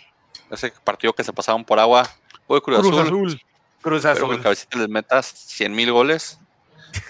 ese 0.51 0.71
partido 0.83 1.13
que 1.13 1.23
se 1.23 1.31
pasaban 1.33 1.63
por 1.63 1.79
agua. 1.79 2.09
Voy 2.47 2.61
Cruz, 2.61 2.79
Azul, 2.79 3.39
Cruz 3.81 4.05
espero 4.05 4.11
que 4.11 4.23
Azul. 4.23 4.35
el 4.35 4.41
cabecita 4.41 4.77
les 4.79 4.89
metas 4.89 5.25
100 5.25 5.73
mil 5.73 5.91
goles. 5.91 6.39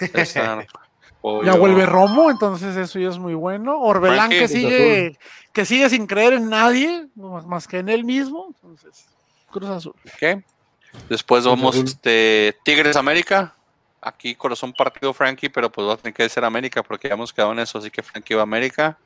Esa- 0.14 0.66
ya 1.44 1.54
vuelve 1.56 1.84
Romo, 1.84 2.30
entonces 2.30 2.76
eso 2.76 2.98
ya 2.98 3.08
es 3.08 3.18
muy 3.18 3.34
bueno. 3.34 3.80
Orbelán 3.80 4.28
Frankie, 4.28 4.38
que 4.38 4.48
sigue, 4.48 5.18
que 5.52 5.64
sigue 5.64 5.90
sin 5.90 6.06
creer 6.06 6.34
en 6.34 6.48
nadie, 6.48 7.08
más, 7.16 7.66
que 7.66 7.78
en 7.78 7.88
él 7.88 8.04
mismo. 8.04 8.46
Entonces, 8.54 9.06
Cruz 9.50 9.68
Azul. 9.68 9.94
Después 11.08 11.42
Cruz 11.42 11.44
vamos 11.44 11.74
Azul. 11.74 11.86
este, 11.86 12.56
Tigres 12.64 12.96
América. 12.96 13.54
Aquí 14.08 14.34
corazón 14.34 14.72
partido 14.72 15.12
Frankie, 15.12 15.48
pero 15.48 15.70
pues 15.70 15.86
va 15.86 15.94
a 15.94 15.96
tener 15.96 16.14
que 16.14 16.28
ser 16.28 16.44
América 16.44 16.82
porque 16.82 17.08
ya 17.08 17.14
hemos 17.14 17.32
quedado 17.32 17.52
en 17.52 17.58
eso, 17.60 17.78
así 17.78 17.90
que 17.90 18.02
Frankie 18.02 18.34
va 18.34 18.40
a 18.40 18.42
América. 18.44 18.98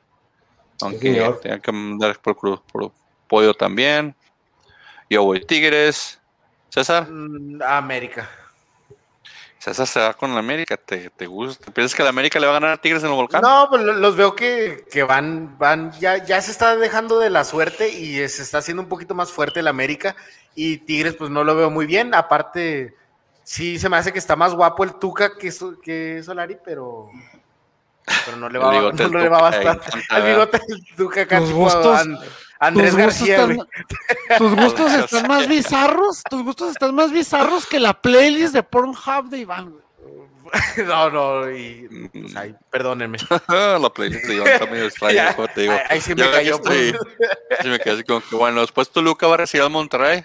Aunque 0.81 1.11
señor. 1.13 1.39
tenga 1.41 1.59
que 1.59 1.71
mandar 1.71 2.19
por, 2.19 2.35
Cruz- 2.37 2.61
por 2.71 2.91
pollo 3.27 3.53
también. 3.53 4.15
Yo 5.09 5.23
voy 5.23 5.45
Tigres. 5.45 6.19
César, 6.69 7.07
Mm, 7.09 7.61
América. 7.61 8.29
César 9.59 9.87
se 9.87 9.99
va 9.99 10.13
con 10.13 10.33
la 10.33 10.39
América. 10.39 10.75
¿Te, 10.75 11.09
te 11.11 11.25
gusta? 11.27 11.71
¿Piensas 11.71 11.95
que 11.95 12.03
la 12.03 12.09
América 12.09 12.37
le 12.39 12.47
va 12.47 12.51
a 12.53 12.59
ganar 12.59 12.71
a 12.71 12.81
Tigres 12.81 13.03
en 13.03 13.09
el 13.09 13.15
volcán? 13.15 13.41
No, 13.41 13.67
pues 13.69 13.81
lo- 13.83 13.93
los 13.93 14.15
veo 14.15 14.35
que, 14.35 14.83
que 14.91 15.03
van, 15.03 15.57
van, 15.57 15.91
ya, 15.99 16.17
ya 16.25 16.41
se 16.41 16.51
está 16.51 16.75
dejando 16.75 17.19
de 17.19 17.29
la 17.29 17.43
suerte 17.45 17.87
y 17.89 18.15
se 18.27 18.41
está 18.41 18.57
haciendo 18.57 18.83
un 18.83 18.89
poquito 18.89 19.15
más 19.15 19.31
fuerte 19.31 19.61
el 19.61 19.67
América. 19.67 20.15
Y 20.55 20.79
Tigres, 20.79 21.15
pues 21.15 21.29
no 21.29 21.43
lo 21.45 21.55
veo 21.55 21.69
muy 21.69 21.85
bien. 21.85 22.13
Aparte, 22.13 22.93
sí 23.43 23.77
se 23.79 23.89
me 23.89 23.97
hace 23.97 24.11
que 24.13 24.19
está 24.19 24.35
más 24.35 24.53
guapo 24.53 24.83
el 24.83 24.95
Tuca 24.95 25.37
que, 25.37 25.51
que 25.83 26.21
Solari, 26.23 26.57
pero, 26.63 27.09
pero 28.25 28.37
no 28.37 28.49
le 28.49 28.59
va, 28.59 28.73
no 28.73 28.91
del 28.91 29.11
le 29.11 29.29
va 29.29 29.37
a 29.39 29.41
bastar. 29.43 29.81
El 30.15 30.23
bigote 30.23 30.59
del 30.67 30.85
Tuca 30.95 31.25
tipo 31.27 31.41
gustos- 31.59 31.99
An- 32.01 32.19
Andrés 32.59 32.91
tus 32.91 33.01
gustos 33.03 33.27
García, 33.27 33.35
están-. 33.41 34.37
Tus 34.37 34.55
gustos 34.55 34.93
están 34.93 35.27
más 35.27 35.47
bizarros, 35.47 36.23
tus 36.29 36.43
gustos 36.43 36.71
están 36.71 36.95
más 36.95 37.11
bizarros 37.11 37.65
que 37.65 37.79
la 37.79 37.93
playlist 38.01 38.53
de 38.53 38.63
Pornhub 38.63 39.29
de 39.29 39.39
Iván. 39.39 39.71
güey. 39.71 39.83
No, 40.85 41.09
no, 41.09 41.49
y 41.51 42.09
pues, 42.13 42.35
ay, 42.35 42.55
perdónenme. 42.69 43.17
la 43.49 43.89
playlist 43.93 44.25
de 44.25 44.35
Iván 44.35 44.47
está 44.47 44.65
medio 44.67 44.85
extraña, 44.85 45.35
te 45.53 45.61
digo. 45.61 45.73
ahí, 45.73 45.79
ahí 45.89 46.01
sí 46.01 46.13
me 46.15 46.29
cayó. 46.29 46.55
estoy-. 46.55 46.95
Sí, 47.61 47.67
me 47.67 47.79
quedé 47.79 47.93
así 47.95 48.03
como 48.03 48.21
que 48.21 48.35
bueno, 48.35 48.61
después 48.61 48.89
Toluca 48.89 49.27
va 49.27 49.33
a 49.33 49.37
recibir 49.37 49.63
al 49.63 49.69
Monterrey 49.71 50.23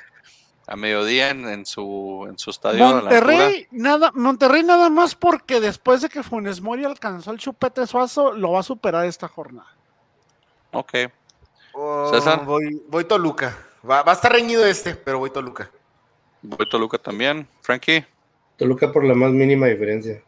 a 0.68 0.76
mediodía 0.76 1.30
en, 1.30 1.48
en 1.48 1.64
su 1.66 2.26
en 2.28 2.38
su 2.38 2.50
estadio. 2.50 2.86
Monterrey 2.86 3.66
nada, 3.70 4.12
Monterrey 4.14 4.62
nada 4.62 4.90
más 4.90 5.14
porque 5.14 5.60
después 5.60 6.02
de 6.02 6.08
que 6.10 6.22
Funes 6.22 6.60
Mori 6.60 6.84
alcanzó 6.84 7.30
el 7.30 7.38
chupete 7.38 7.86
suazo, 7.86 8.32
lo 8.32 8.52
va 8.52 8.60
a 8.60 8.62
superar 8.62 9.06
esta 9.06 9.28
jornada. 9.28 9.68
Ok. 10.72 10.92
Oh, 11.72 12.10
César. 12.12 12.44
Voy, 12.44 12.82
voy 12.88 13.04
Toluca. 13.04 13.56
Va, 13.88 14.02
va 14.02 14.12
a 14.12 14.14
estar 14.14 14.30
reñido 14.32 14.64
este, 14.66 14.94
pero 14.94 15.18
voy 15.18 15.30
Toluca. 15.30 15.70
Voy 16.42 16.68
Toluca 16.68 16.98
también. 16.98 17.48
Frankie. 17.62 18.04
Toluca 18.56 18.92
por 18.92 19.04
la 19.04 19.14
más 19.14 19.30
mínima 19.30 19.66
diferencia. 19.66 20.22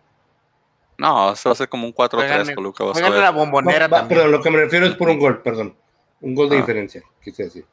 No, 0.96 1.32
esto 1.32 1.48
va 1.48 1.52
a 1.52 1.56
ser 1.56 1.68
como 1.68 1.86
un 1.86 1.94
4-3 1.94 2.10
Juegan, 2.16 2.54
Toluca. 2.54 2.84
Vas 2.84 3.00
a 3.02 3.10
ver. 3.10 3.20
la 3.20 3.30
bombonera 3.30 3.88
No, 3.88 3.92
va, 3.92 3.98
también. 4.00 4.18
perdón, 4.20 4.32
lo 4.32 4.42
que 4.42 4.50
me 4.50 4.58
refiero 4.58 4.86
es 4.86 4.94
por 4.94 5.08
un 5.08 5.18
gol, 5.18 5.42
perdón. 5.42 5.74
Un 6.20 6.34
gol 6.34 6.48
de 6.48 6.56
Ah. 6.56 6.60
diferencia, 6.60 7.02
quise 7.22 7.44
decir. 7.44 7.64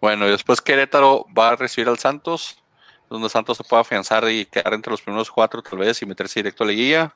Bueno, 0.00 0.26
y 0.26 0.30
después 0.30 0.60
Querétaro 0.60 1.26
va 1.36 1.50
a 1.50 1.56
recibir 1.56 1.88
al 1.88 1.98
Santos, 1.98 2.62
donde 3.08 3.28
Santos 3.28 3.56
se 3.56 3.64
puede 3.64 3.80
afianzar 3.82 4.28
y 4.30 4.44
quedar 4.46 4.74
entre 4.74 4.90
los 4.90 5.02
primeros 5.02 5.30
cuatro 5.30 5.62
tal 5.62 5.78
vez 5.78 6.00
y 6.02 6.06
meterse 6.06 6.40
directo 6.40 6.64
a 6.64 6.66
liguilla. 6.66 7.14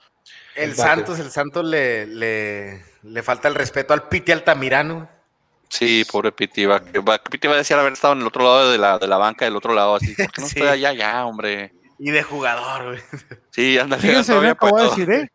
El 0.54 0.70
Empate. 0.70 0.88
Santos, 0.88 1.18
el 1.18 1.30
Santos 1.30 1.64
le, 1.64 2.06
le, 2.06 2.84
le 3.02 3.22
falta 3.22 3.48
el 3.48 3.54
respeto 3.54 3.92
al 3.94 4.08
Piti 4.08 4.32
Altamirano. 4.32 5.08
Sí, 5.68 6.04
pobre 6.10 6.32
Piti. 6.32 6.64
Va, 6.66 6.82
va, 7.06 7.18
Piti 7.18 7.46
va 7.46 7.54
a 7.54 7.58
decir 7.58 7.76
haber 7.76 7.92
estado 7.92 8.14
en 8.14 8.20
el 8.22 8.26
otro 8.26 8.42
lado 8.42 8.70
de 8.72 8.78
la, 8.78 8.98
de 8.98 9.06
la 9.06 9.18
banca, 9.18 9.44
del 9.44 9.56
otro 9.56 9.72
lado, 9.72 9.94
así. 9.96 10.14
¿Por 10.14 10.30
qué 10.32 10.40
no 10.42 10.46
Sí. 10.48 10.58
estoy 10.58 10.68
allá 10.68 10.92
ya, 10.92 11.24
hombre? 11.26 11.72
Y 11.98 12.10
de 12.10 12.22
jugador, 12.22 12.84
güey. 12.86 13.00
Sí, 13.50 13.78
ándale. 13.78 14.02
Fíjense 14.02 14.32
todavía 14.32 14.54
bien 14.54 14.56
lo 14.60 14.66
que 14.66 14.70
voy 14.72 14.82
a 14.82 14.88
puedo. 14.88 14.90
decir, 14.90 15.10
¿eh? 15.12 15.30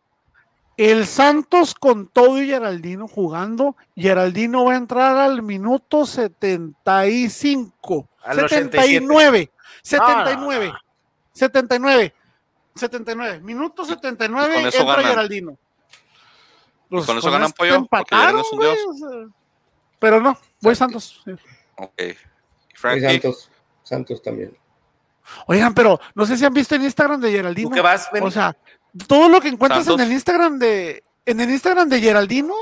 El 0.76 1.06
Santos 1.06 1.74
con 1.74 2.08
todo 2.08 2.42
y 2.42 2.48
Geraldino 2.48 3.08
jugando, 3.08 3.76
Geraldino 3.96 4.66
va 4.66 4.74
a 4.74 4.76
entrar 4.76 5.16
al 5.16 5.42
minuto 5.42 6.04
75, 6.04 8.06
Al 8.22 8.46
79, 8.48 9.50
No, 9.54 9.60
79, 9.82 10.66
no, 10.66 10.72
no. 10.72 10.78
79, 11.32 12.14
79, 12.74 13.40
minuto 13.40 13.86
79 13.86 14.54
con 14.54 14.66
eso 14.66 14.80
entra 14.80 14.96
ganan. 14.96 15.10
Geraldino. 15.10 15.56
Pues 16.90 17.06
con 17.06 17.18
eso 17.18 17.30
ganan, 17.30 17.52
pollo, 17.52 17.76
empataron, 17.76 18.40
o 18.40 18.44
sea, 18.44 18.74
pero 19.98 20.20
no, 20.20 20.38
voy 20.60 20.74
Santos. 20.74 21.22
Ok. 21.76 22.02
Frankie. 22.74 23.20
Santos, 23.20 23.50
Santos 23.82 24.22
también. 24.22 24.56
Oigan, 25.46 25.74
pero 25.74 25.98
no 26.14 26.26
sé 26.26 26.36
si 26.36 26.44
han 26.44 26.54
visto 26.54 26.74
en 26.74 26.84
Instagram 26.84 27.20
de 27.20 27.32
Geraldino. 27.32 27.70
¿Tú 27.70 27.74
qué 27.74 27.80
vas, 27.80 28.08
Benny? 28.12 28.26
O 28.26 28.30
sea, 28.30 28.56
todo 29.06 29.28
lo 29.28 29.40
que 29.40 29.48
encuentras 29.48 29.84
Santos. 29.84 30.00
en 30.00 30.06
el 30.06 30.12
Instagram 30.12 30.58
de 30.58 31.04
en 31.24 31.40
el 31.40 31.50
Instagram 31.50 31.88
de 31.88 32.00
Geraldino 32.00 32.54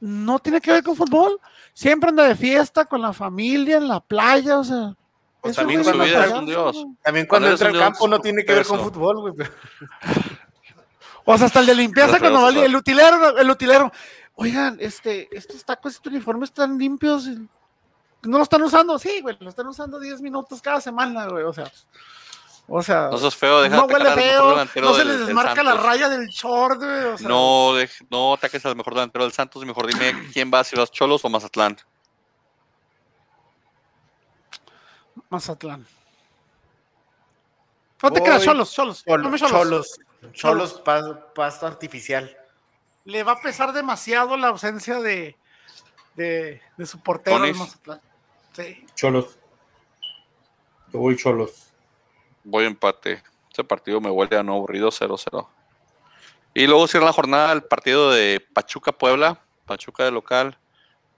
no 0.00 0.38
tiene 0.38 0.60
que 0.60 0.72
ver 0.72 0.82
con 0.82 0.96
fútbol. 0.96 1.38
Siempre 1.72 2.10
anda 2.10 2.24
de 2.24 2.34
fiesta 2.34 2.86
con 2.86 3.02
la 3.02 3.12
familia 3.12 3.76
en 3.76 3.88
la 3.88 4.00
playa, 4.00 4.58
o 4.58 4.64
sea. 4.64 4.94
Pues 5.40 5.56
también 5.56 5.80
es 5.80 5.88
playa, 5.88 6.38
un 6.38 6.46
dios. 6.46 6.86
También 7.02 7.26
cuando 7.26 7.48
Cuando 7.48 7.50
entra 7.50 7.68
al 7.68 7.78
campo 7.78 8.08
no 8.08 8.18
tiene 8.20 8.44
que 8.44 8.54
ver 8.54 8.66
con 8.66 8.80
fútbol, 8.80 9.20
güey. 9.20 9.48
O 11.28 11.36
sea, 11.36 11.46
hasta 11.48 11.60
el 11.60 11.66
de 11.66 11.74
limpieza 11.74 12.20
cuando 12.20 12.42
va 12.42 12.50
el 12.50 12.76
utilero, 12.76 13.36
el 13.36 13.50
utilero. 13.50 13.92
Oigan, 14.36 14.76
este, 14.80 15.28
estos 15.36 15.64
tacos, 15.64 15.94
estos 15.94 16.12
uniformes 16.12 16.50
están 16.50 16.78
limpios. 16.78 17.26
No 18.22 18.38
lo 18.38 18.42
están 18.42 18.62
usando, 18.62 18.98
sí, 18.98 19.20
güey, 19.20 19.36
lo 19.40 19.50
están 19.50 19.66
usando 19.66 19.98
10 19.98 20.20
minutos 20.20 20.62
cada 20.62 20.80
semana, 20.80 21.26
güey. 21.26 21.44
O 21.44 21.52
sea, 21.52 21.70
o 22.68 22.82
sea, 22.82 23.08
No 23.10 23.18
sos 23.18 23.36
feo, 23.36 23.60
deja 23.62 23.76
no 23.76 23.84
huele 23.84 23.96
atacar 24.08 24.12
al 24.12 24.16
mejor 24.16 24.32
feo, 24.40 24.50
delantero 24.50 24.86
no 24.86 24.92
se 24.92 24.98
del- 24.98 25.08
les 25.08 25.16
del 25.18 25.26
desmarca 25.26 25.62
la 25.62 25.74
raya 25.74 26.08
del 26.08 26.26
short, 26.28 26.78
güey. 26.82 27.04
O 27.04 27.18
sea, 27.18 27.28
No, 27.28 27.72
no 28.10 28.34
ataques 28.34 28.64
al 28.66 28.74
mejor 28.76 28.94
delantero 28.94 29.24
del 29.24 29.32
Santos 29.32 29.64
mejor 29.64 29.86
dime 29.86 30.28
quién 30.32 30.50
va, 30.52 30.64
si 30.64 30.74
los 30.76 30.90
Cholos 30.90 31.24
o 31.24 31.28
Mazatlán. 31.28 31.76
Mazatlán. 35.28 35.86
No 38.02 38.12
te 38.12 38.22
creas, 38.22 38.44
cholos, 38.44 38.72
cholos. 38.72 39.04
Cholos. 39.04 39.40
Cholos. 39.40 40.00
Cholos, 40.32 40.72
pa- 40.84 41.32
pasto 41.34 41.66
artificial. 41.66 42.36
Le 43.04 43.22
va 43.22 43.32
a 43.32 43.40
pesar 43.40 43.72
demasiado 43.72 44.36
la 44.36 44.48
ausencia 44.48 45.00
de, 45.00 45.36
de, 46.14 46.60
de 46.76 46.86
su 46.86 47.00
portero. 47.00 47.38
Mazatlán. 47.38 48.00
Sí. 48.52 48.86
Cholos. 48.94 49.38
Yo 50.92 50.98
voy 51.00 51.16
Cholos. 51.16 51.65
Voy 52.48 52.62
a 52.62 52.68
empate. 52.68 53.20
Este 53.50 53.64
partido 53.64 54.00
me 54.00 54.08
huele 54.08 54.36
a 54.38 54.42
no 54.44 54.54
aburrido 54.54 54.90
0-0. 54.90 55.48
Y 56.54 56.68
luego 56.68 56.86
cierra 56.86 57.06
la 57.06 57.12
jornada 57.12 57.52
el 57.52 57.64
partido 57.64 58.12
de 58.12 58.40
Pachuca-Puebla. 58.54 59.40
Pachuca 59.66 60.04
de 60.04 60.12
local. 60.12 60.56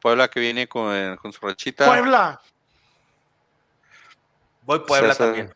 Puebla 0.01 0.29
que 0.29 0.41
viene 0.41 0.67
con, 0.67 1.17
con 1.19 1.31
su 1.31 1.47
rachita. 1.47 1.85
Puebla. 1.87 2.41
Voy 4.63 4.79
Puebla 4.81 5.13
César. 5.13 5.27
también. 5.27 5.55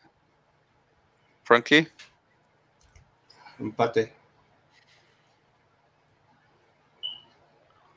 Frankie. 1.43 1.87
Empate. 3.57 4.13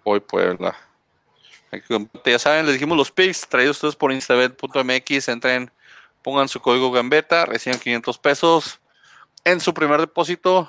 Hoy 0.02 0.20
Puebla. 0.20 0.74
Aquí, 1.70 1.94
empate. 1.94 2.30
Ya 2.30 2.38
saben, 2.38 2.64
les 2.64 2.76
dijimos 2.76 2.96
los 2.96 3.10
picks 3.10 3.46
traídos 3.46 3.76
ustedes 3.76 3.96
por 3.96 4.12
instabet.mx. 4.12 5.28
Entren, 5.28 5.70
pongan 6.26 6.48
su 6.48 6.60
código 6.60 6.90
Gambeta, 6.90 7.46
reciben 7.46 7.78
500 7.78 8.18
pesos 8.18 8.80
en 9.44 9.60
su 9.60 9.72
primer 9.72 10.00
depósito. 10.00 10.68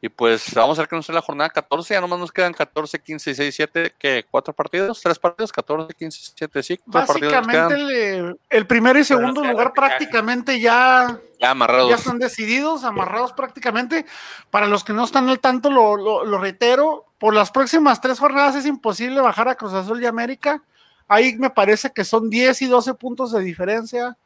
Y 0.00 0.08
pues 0.08 0.52
vamos 0.54 0.76
a 0.76 0.82
ver 0.82 0.88
que 0.88 0.96
nos 0.96 1.08
en 1.08 1.14
la 1.14 1.22
jornada 1.22 1.50
14, 1.50 1.94
ya 1.94 2.00
nomás 2.00 2.18
nos 2.18 2.32
quedan 2.32 2.52
14, 2.52 2.98
15, 2.98 3.30
16, 3.30 3.54
7, 3.54 3.94
que 3.96 4.26
cuatro 4.28 4.52
partidos, 4.52 5.00
tres 5.00 5.20
partidos, 5.20 5.52
14, 5.52 5.94
15, 5.94 6.32
7, 6.34 6.62
sí. 6.64 6.80
Básicamente 6.84 7.74
el, 7.74 8.40
el, 8.50 8.66
primer 8.66 8.96
y 8.96 9.04
segundo 9.04 9.44
lugar 9.44 9.72
prácticamente 9.72 10.58
ya, 10.58 11.16
ya 11.40 11.52
amarrados. 11.52 11.88
Ya 11.88 11.94
están 11.94 12.18
decididos, 12.18 12.82
amarrados 12.82 13.32
prácticamente. 13.34 14.04
Para 14.50 14.66
los 14.66 14.82
que 14.82 14.92
no 14.92 15.04
están 15.04 15.28
al 15.28 15.38
tanto, 15.38 15.70
lo, 15.70 15.96
lo, 15.96 16.24
lo 16.24 16.38
reitero, 16.38 17.06
por 17.20 17.34
las 17.34 17.52
próximas 17.52 18.00
tres 18.00 18.18
jornadas 18.18 18.56
es 18.56 18.66
imposible 18.66 19.20
bajar 19.20 19.48
a 19.48 19.54
Cruz 19.54 19.74
Azul 19.74 20.02
y 20.02 20.06
América. 20.06 20.60
Ahí 21.06 21.36
me 21.38 21.50
parece 21.50 21.92
que 21.92 22.02
son 22.02 22.28
10 22.28 22.62
y 22.62 22.66
12 22.66 22.94
puntos 22.94 23.30
de 23.30 23.42
diferencia. 23.42 24.16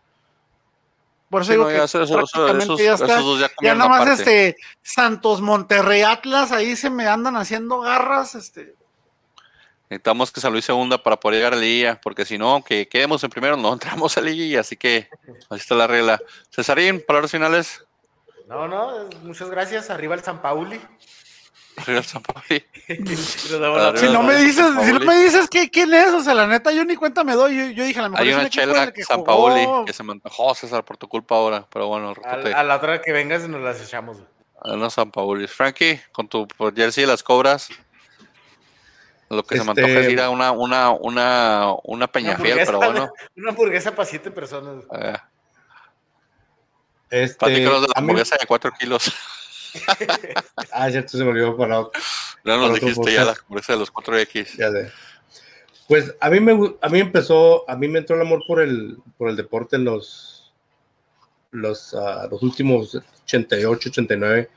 Por 1.28 1.42
eso 1.42 1.52
digo 1.52 1.66
que 1.66 1.74
prácticamente 1.74 2.84
ya 2.84 2.94
está. 2.94 3.20
ya, 3.60 3.74
nada 3.74 3.88
más 3.88 4.20
este 4.20 4.56
Santos 4.82 5.40
Monterrey 5.40 6.02
Atlas, 6.02 6.52
ahí 6.52 6.76
se 6.76 6.88
me 6.88 7.06
andan 7.06 7.36
haciendo 7.36 7.80
garras, 7.80 8.34
este. 8.34 8.74
Necesitamos 9.88 10.32
que 10.32 10.40
San 10.40 10.52
Luis 10.52 10.64
segunda 10.64 11.00
para 11.00 11.18
poder 11.18 11.38
llegar 11.38 11.52
a 11.52 11.56
la 11.56 11.62
liguilla, 11.62 12.00
porque 12.00 12.24
si 12.24 12.38
no, 12.38 12.50
aunque 12.50 12.88
quedemos 12.88 13.22
en 13.22 13.30
primero, 13.30 13.56
no 13.56 13.72
entramos 13.72 14.16
a 14.16 14.20
la 14.20 14.30
liguilla, 14.30 14.60
así 14.60 14.76
que 14.76 15.08
ahí 15.50 15.58
está 15.58 15.74
la 15.74 15.86
regla. 15.86 16.20
Cesarín, 16.50 17.04
palabras 17.06 17.30
finales. 17.30 17.84
No, 18.48 18.68
no, 18.68 19.08
muchas 19.22 19.50
gracias. 19.50 19.90
Arriba 19.90 20.14
el 20.14 20.22
San 20.22 20.40
Pauli. 20.40 20.80
Si 21.84 21.92
no 24.08 24.22
me 24.22 24.36
dices, 24.36 24.66
si 24.82 24.92
no 24.92 25.00
me 25.00 25.18
dices 25.18 25.48
que, 25.48 25.70
quién 25.70 25.92
es, 25.92 26.08
o 26.08 26.22
sea, 26.22 26.34
la 26.34 26.46
neta, 26.46 26.72
yo 26.72 26.84
ni 26.84 26.96
cuenta 26.96 27.22
me 27.22 27.34
doy. 27.34 27.74
Yo, 27.74 27.84
dije, 27.84 28.00
a 28.00 28.04
lo 28.04 28.10
mejor 28.10 28.26
Hay 28.26 28.32
una 28.32 28.48
chela 28.48 28.92
que 28.92 29.04
San 29.04 29.24
Pauli 29.24 29.66
que 29.84 29.92
se 29.92 30.02
me 30.02 30.12
antojó, 30.12 30.54
César, 30.54 30.84
por 30.84 30.96
tu 30.96 31.08
culpa 31.08 31.34
ahora, 31.34 31.66
pero 31.70 31.88
bueno. 31.88 32.14
A, 32.24 32.34
a, 32.34 32.62
la 32.62 32.76
otra 32.76 33.02
que 33.02 33.12
vengas 33.12 33.46
nos 33.48 33.60
las 33.60 33.82
echamos. 33.82 34.18
A 34.62 34.76
no 34.76 34.88
San 34.88 35.10
Pauli. 35.10 35.46
Frankie, 35.46 36.00
con 36.12 36.28
tu 36.28 36.48
jersey 36.74 37.04
de 37.04 37.08
las 37.08 37.22
cobras. 37.22 37.68
Lo 39.28 39.42
que 39.42 39.58
se 39.58 39.64
me 39.64 39.70
antoja 39.70 39.88
es 39.88 39.96
este, 39.96 40.12
ir 40.12 40.20
a 40.20 40.30
una, 40.30 40.52
una, 40.52 40.92
una, 40.92 41.74
una 41.82 42.06
peñafiel, 42.06 42.60
pero 42.64 42.78
bueno. 42.78 43.10
Una 43.36 43.50
hamburguesa 43.50 43.90
para 43.90 44.06
siete 44.06 44.30
personas. 44.30 44.84
Eh. 44.92 45.16
Este, 47.10 47.50
de 47.50 47.60
la 47.60 47.86
hamburguesa 47.96 48.36
de 48.40 48.46
cuatro 48.46 48.70
kilos. 48.78 49.12
Ah, 50.72 50.90
cierto, 50.90 51.16
se 51.16 51.24
me 51.24 51.30
olvidó 51.30 51.56
para 51.56 51.80
otro. 51.80 52.00
No 52.44 52.58
nos 52.58 52.80
dijiste 52.80 53.12
ya 53.12 53.24
la 53.24 53.32
hamburguesa 53.32 53.72
de 53.72 53.78
los 53.80 53.92
4X. 53.92 54.56
Ya 54.56 54.70
sé. 54.70 54.90
Pues 55.88 56.14
a 56.20 56.30
mí 56.30 56.40
me 56.40 56.74
a 56.80 56.88
mí 56.88 57.00
empezó, 57.00 57.68
a 57.70 57.76
mí 57.76 57.86
me 57.86 58.00
entró 58.00 58.16
el 58.16 58.22
amor 58.22 58.42
por 58.46 58.60
el, 58.60 58.98
por 59.16 59.28
el 59.28 59.36
deporte 59.36 59.76
en 59.76 59.84
los, 59.84 60.52
los, 61.52 61.92
uh, 61.92 62.28
los 62.30 62.42
últimos 62.42 63.00
88, 63.24 63.90
89, 63.90 64.50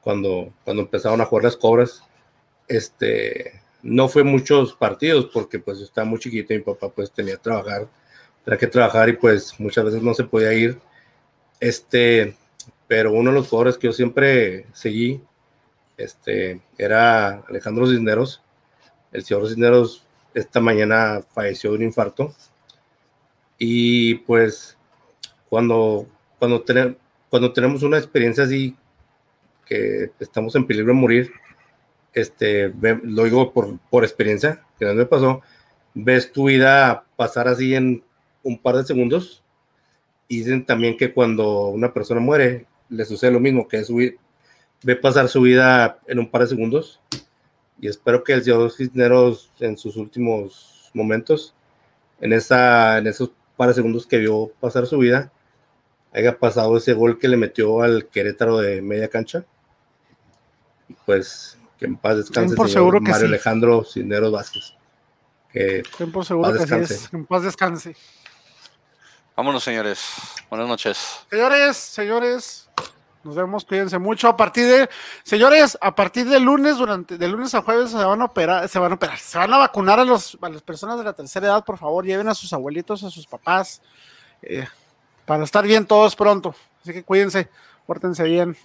cuando, 0.00 0.52
cuando 0.64 0.82
empezaron 0.82 1.20
a 1.20 1.24
jugar 1.24 1.44
las 1.44 1.56
cobras. 1.56 2.02
Este, 2.68 3.60
no 3.82 4.08
fue 4.08 4.22
muchos 4.22 4.74
partidos 4.74 5.26
porque 5.32 5.58
pues 5.58 5.80
estaba 5.80 6.06
muy 6.06 6.18
chiquito 6.18 6.52
y 6.52 6.58
mi 6.58 6.64
papá 6.64 6.90
pues 6.90 7.10
tenía 7.10 7.34
que 7.34 7.42
trabajar, 7.42 7.88
tenía 8.44 8.58
que 8.58 8.66
trabajar 8.66 9.08
y 9.08 9.14
pues 9.14 9.58
muchas 9.58 9.84
veces 9.84 10.02
no 10.02 10.14
se 10.14 10.24
podía 10.24 10.52
ir. 10.52 10.78
Este, 11.60 12.36
pero 12.88 13.12
uno 13.12 13.30
de 13.30 13.36
los 13.36 13.48
jugadores 13.48 13.78
que 13.78 13.86
yo 13.86 13.92
siempre 13.92 14.66
seguí 14.72 15.20
este, 15.98 16.60
era 16.78 17.44
Alejandro 17.48 17.86
Cisneros. 17.86 18.42
El 19.12 19.24
señor 19.24 19.46
Cisneros 19.46 20.04
esta 20.34 20.60
mañana 20.60 21.20
falleció 21.32 21.70
de 21.70 21.76
un 21.76 21.82
infarto. 21.84 22.34
Y 23.58 24.16
pues 24.16 24.78
cuando, 25.48 26.06
cuando, 26.38 26.64
cuando 27.28 27.52
tenemos 27.52 27.82
una 27.82 27.98
experiencia 27.98 28.44
así, 28.44 28.76
que 29.66 30.10
estamos 30.18 30.54
en 30.54 30.66
peligro 30.66 30.94
de 30.94 31.00
morir, 31.00 31.30
este, 32.14 32.72
lo 33.02 33.24
digo 33.24 33.52
por, 33.52 33.78
por 33.90 34.04
experiencia, 34.04 34.64
que 34.78 34.86
no 34.86 34.94
me 34.94 35.04
pasó, 35.04 35.42
ves 35.92 36.32
tu 36.32 36.46
vida 36.46 37.04
pasar 37.16 37.48
así 37.48 37.74
en 37.74 38.02
un 38.42 38.58
par 38.58 38.76
de 38.76 38.84
segundos. 38.84 39.42
Y 40.26 40.38
dicen 40.38 40.64
también 40.64 40.96
que 40.96 41.12
cuando 41.12 41.66
una 41.66 41.92
persona 41.92 42.20
muere, 42.20 42.66
le 42.88 43.04
sucede 43.04 43.30
lo 43.30 43.40
mismo, 43.40 43.68
que 43.68 43.78
es 43.78 43.88
ve 44.82 44.96
pasar 44.96 45.28
su 45.28 45.42
vida 45.42 45.98
en 46.06 46.18
un 46.18 46.30
par 46.30 46.42
de 46.42 46.48
segundos. 46.48 47.00
Y 47.80 47.88
espero 47.88 48.24
que 48.24 48.32
el 48.32 48.42
señor 48.42 48.72
Cisneros 48.72 49.52
en 49.60 49.76
sus 49.76 49.96
últimos 49.96 50.90
momentos, 50.94 51.54
en, 52.20 52.32
esa, 52.32 52.98
en 52.98 53.06
esos 53.06 53.30
par 53.56 53.68
de 53.68 53.74
segundos 53.74 54.06
que 54.06 54.18
vio 54.18 54.50
pasar 54.60 54.86
su 54.86 54.98
vida, 54.98 55.32
haya 56.12 56.38
pasado 56.38 56.76
ese 56.76 56.92
gol 56.92 57.18
que 57.18 57.28
le 57.28 57.36
metió 57.36 57.82
al 57.82 58.06
Querétaro 58.06 58.58
de 58.58 58.82
media 58.82 59.08
cancha. 59.08 59.44
Pues 61.04 61.58
que 61.78 61.86
en 61.86 61.96
paz 61.96 62.16
descanse 62.16 62.56
por 62.56 62.68
seguro 62.68 63.00
Mario 63.00 63.26
Alejandro 63.26 63.84
Cisneros 63.84 64.32
Vázquez. 64.32 64.74
Que 65.52 65.82
Ten 65.96 66.12
por 66.12 66.24
seguro 66.24 66.52
que 66.52 66.62
es. 66.62 67.12
En 67.12 67.24
paz 67.24 67.42
descanse. 67.42 67.96
Vámonos, 69.38 69.62
señores. 69.62 70.00
Buenas 70.50 70.66
noches. 70.66 71.20
Señores, 71.30 71.76
señores, 71.76 72.68
nos 73.22 73.36
vemos, 73.36 73.64
cuídense 73.64 73.96
mucho. 73.96 74.26
A 74.26 74.36
partir 74.36 74.66
de, 74.66 74.90
señores, 75.22 75.78
a 75.80 75.94
partir 75.94 76.28
de 76.28 76.40
lunes, 76.40 76.76
durante 76.76 77.16
de 77.16 77.28
lunes 77.28 77.54
a 77.54 77.62
jueves 77.62 77.92
se 77.92 77.98
van 77.98 78.20
a 78.20 78.24
operar, 78.24 78.68
se 78.68 78.80
van 78.80 78.90
a 78.90 78.94
operar, 78.96 79.16
se 79.16 79.38
van 79.38 79.54
a 79.54 79.58
vacunar 79.58 80.00
a, 80.00 80.04
los, 80.04 80.36
a 80.42 80.48
las 80.48 80.60
personas 80.62 80.98
de 80.98 81.04
la 81.04 81.12
tercera 81.12 81.46
edad, 81.46 81.64
por 81.64 81.78
favor, 81.78 82.04
lleven 82.04 82.26
a 82.26 82.34
sus 82.34 82.52
abuelitos, 82.52 83.04
a 83.04 83.10
sus 83.10 83.28
papás, 83.28 83.80
eh, 84.42 84.66
para 85.24 85.44
estar 85.44 85.64
bien 85.64 85.86
todos 85.86 86.16
pronto. 86.16 86.52
Así 86.82 86.92
que 86.92 87.04
cuídense, 87.04 87.48
pórtense 87.86 88.24
bien. 88.24 88.56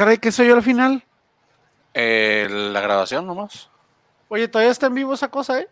Caray, 0.00 0.16
¿qué 0.16 0.32
soy 0.32 0.48
yo 0.48 0.54
al 0.54 0.62
final? 0.62 1.04
Eh, 1.92 2.48
la 2.48 2.80
grabación 2.80 3.26
nomás. 3.26 3.68
Oye, 4.30 4.48
todavía 4.48 4.72
está 4.72 4.86
en 4.86 4.94
vivo 4.94 5.12
esa 5.12 5.28
cosa, 5.28 5.60
¿eh? 5.60 5.68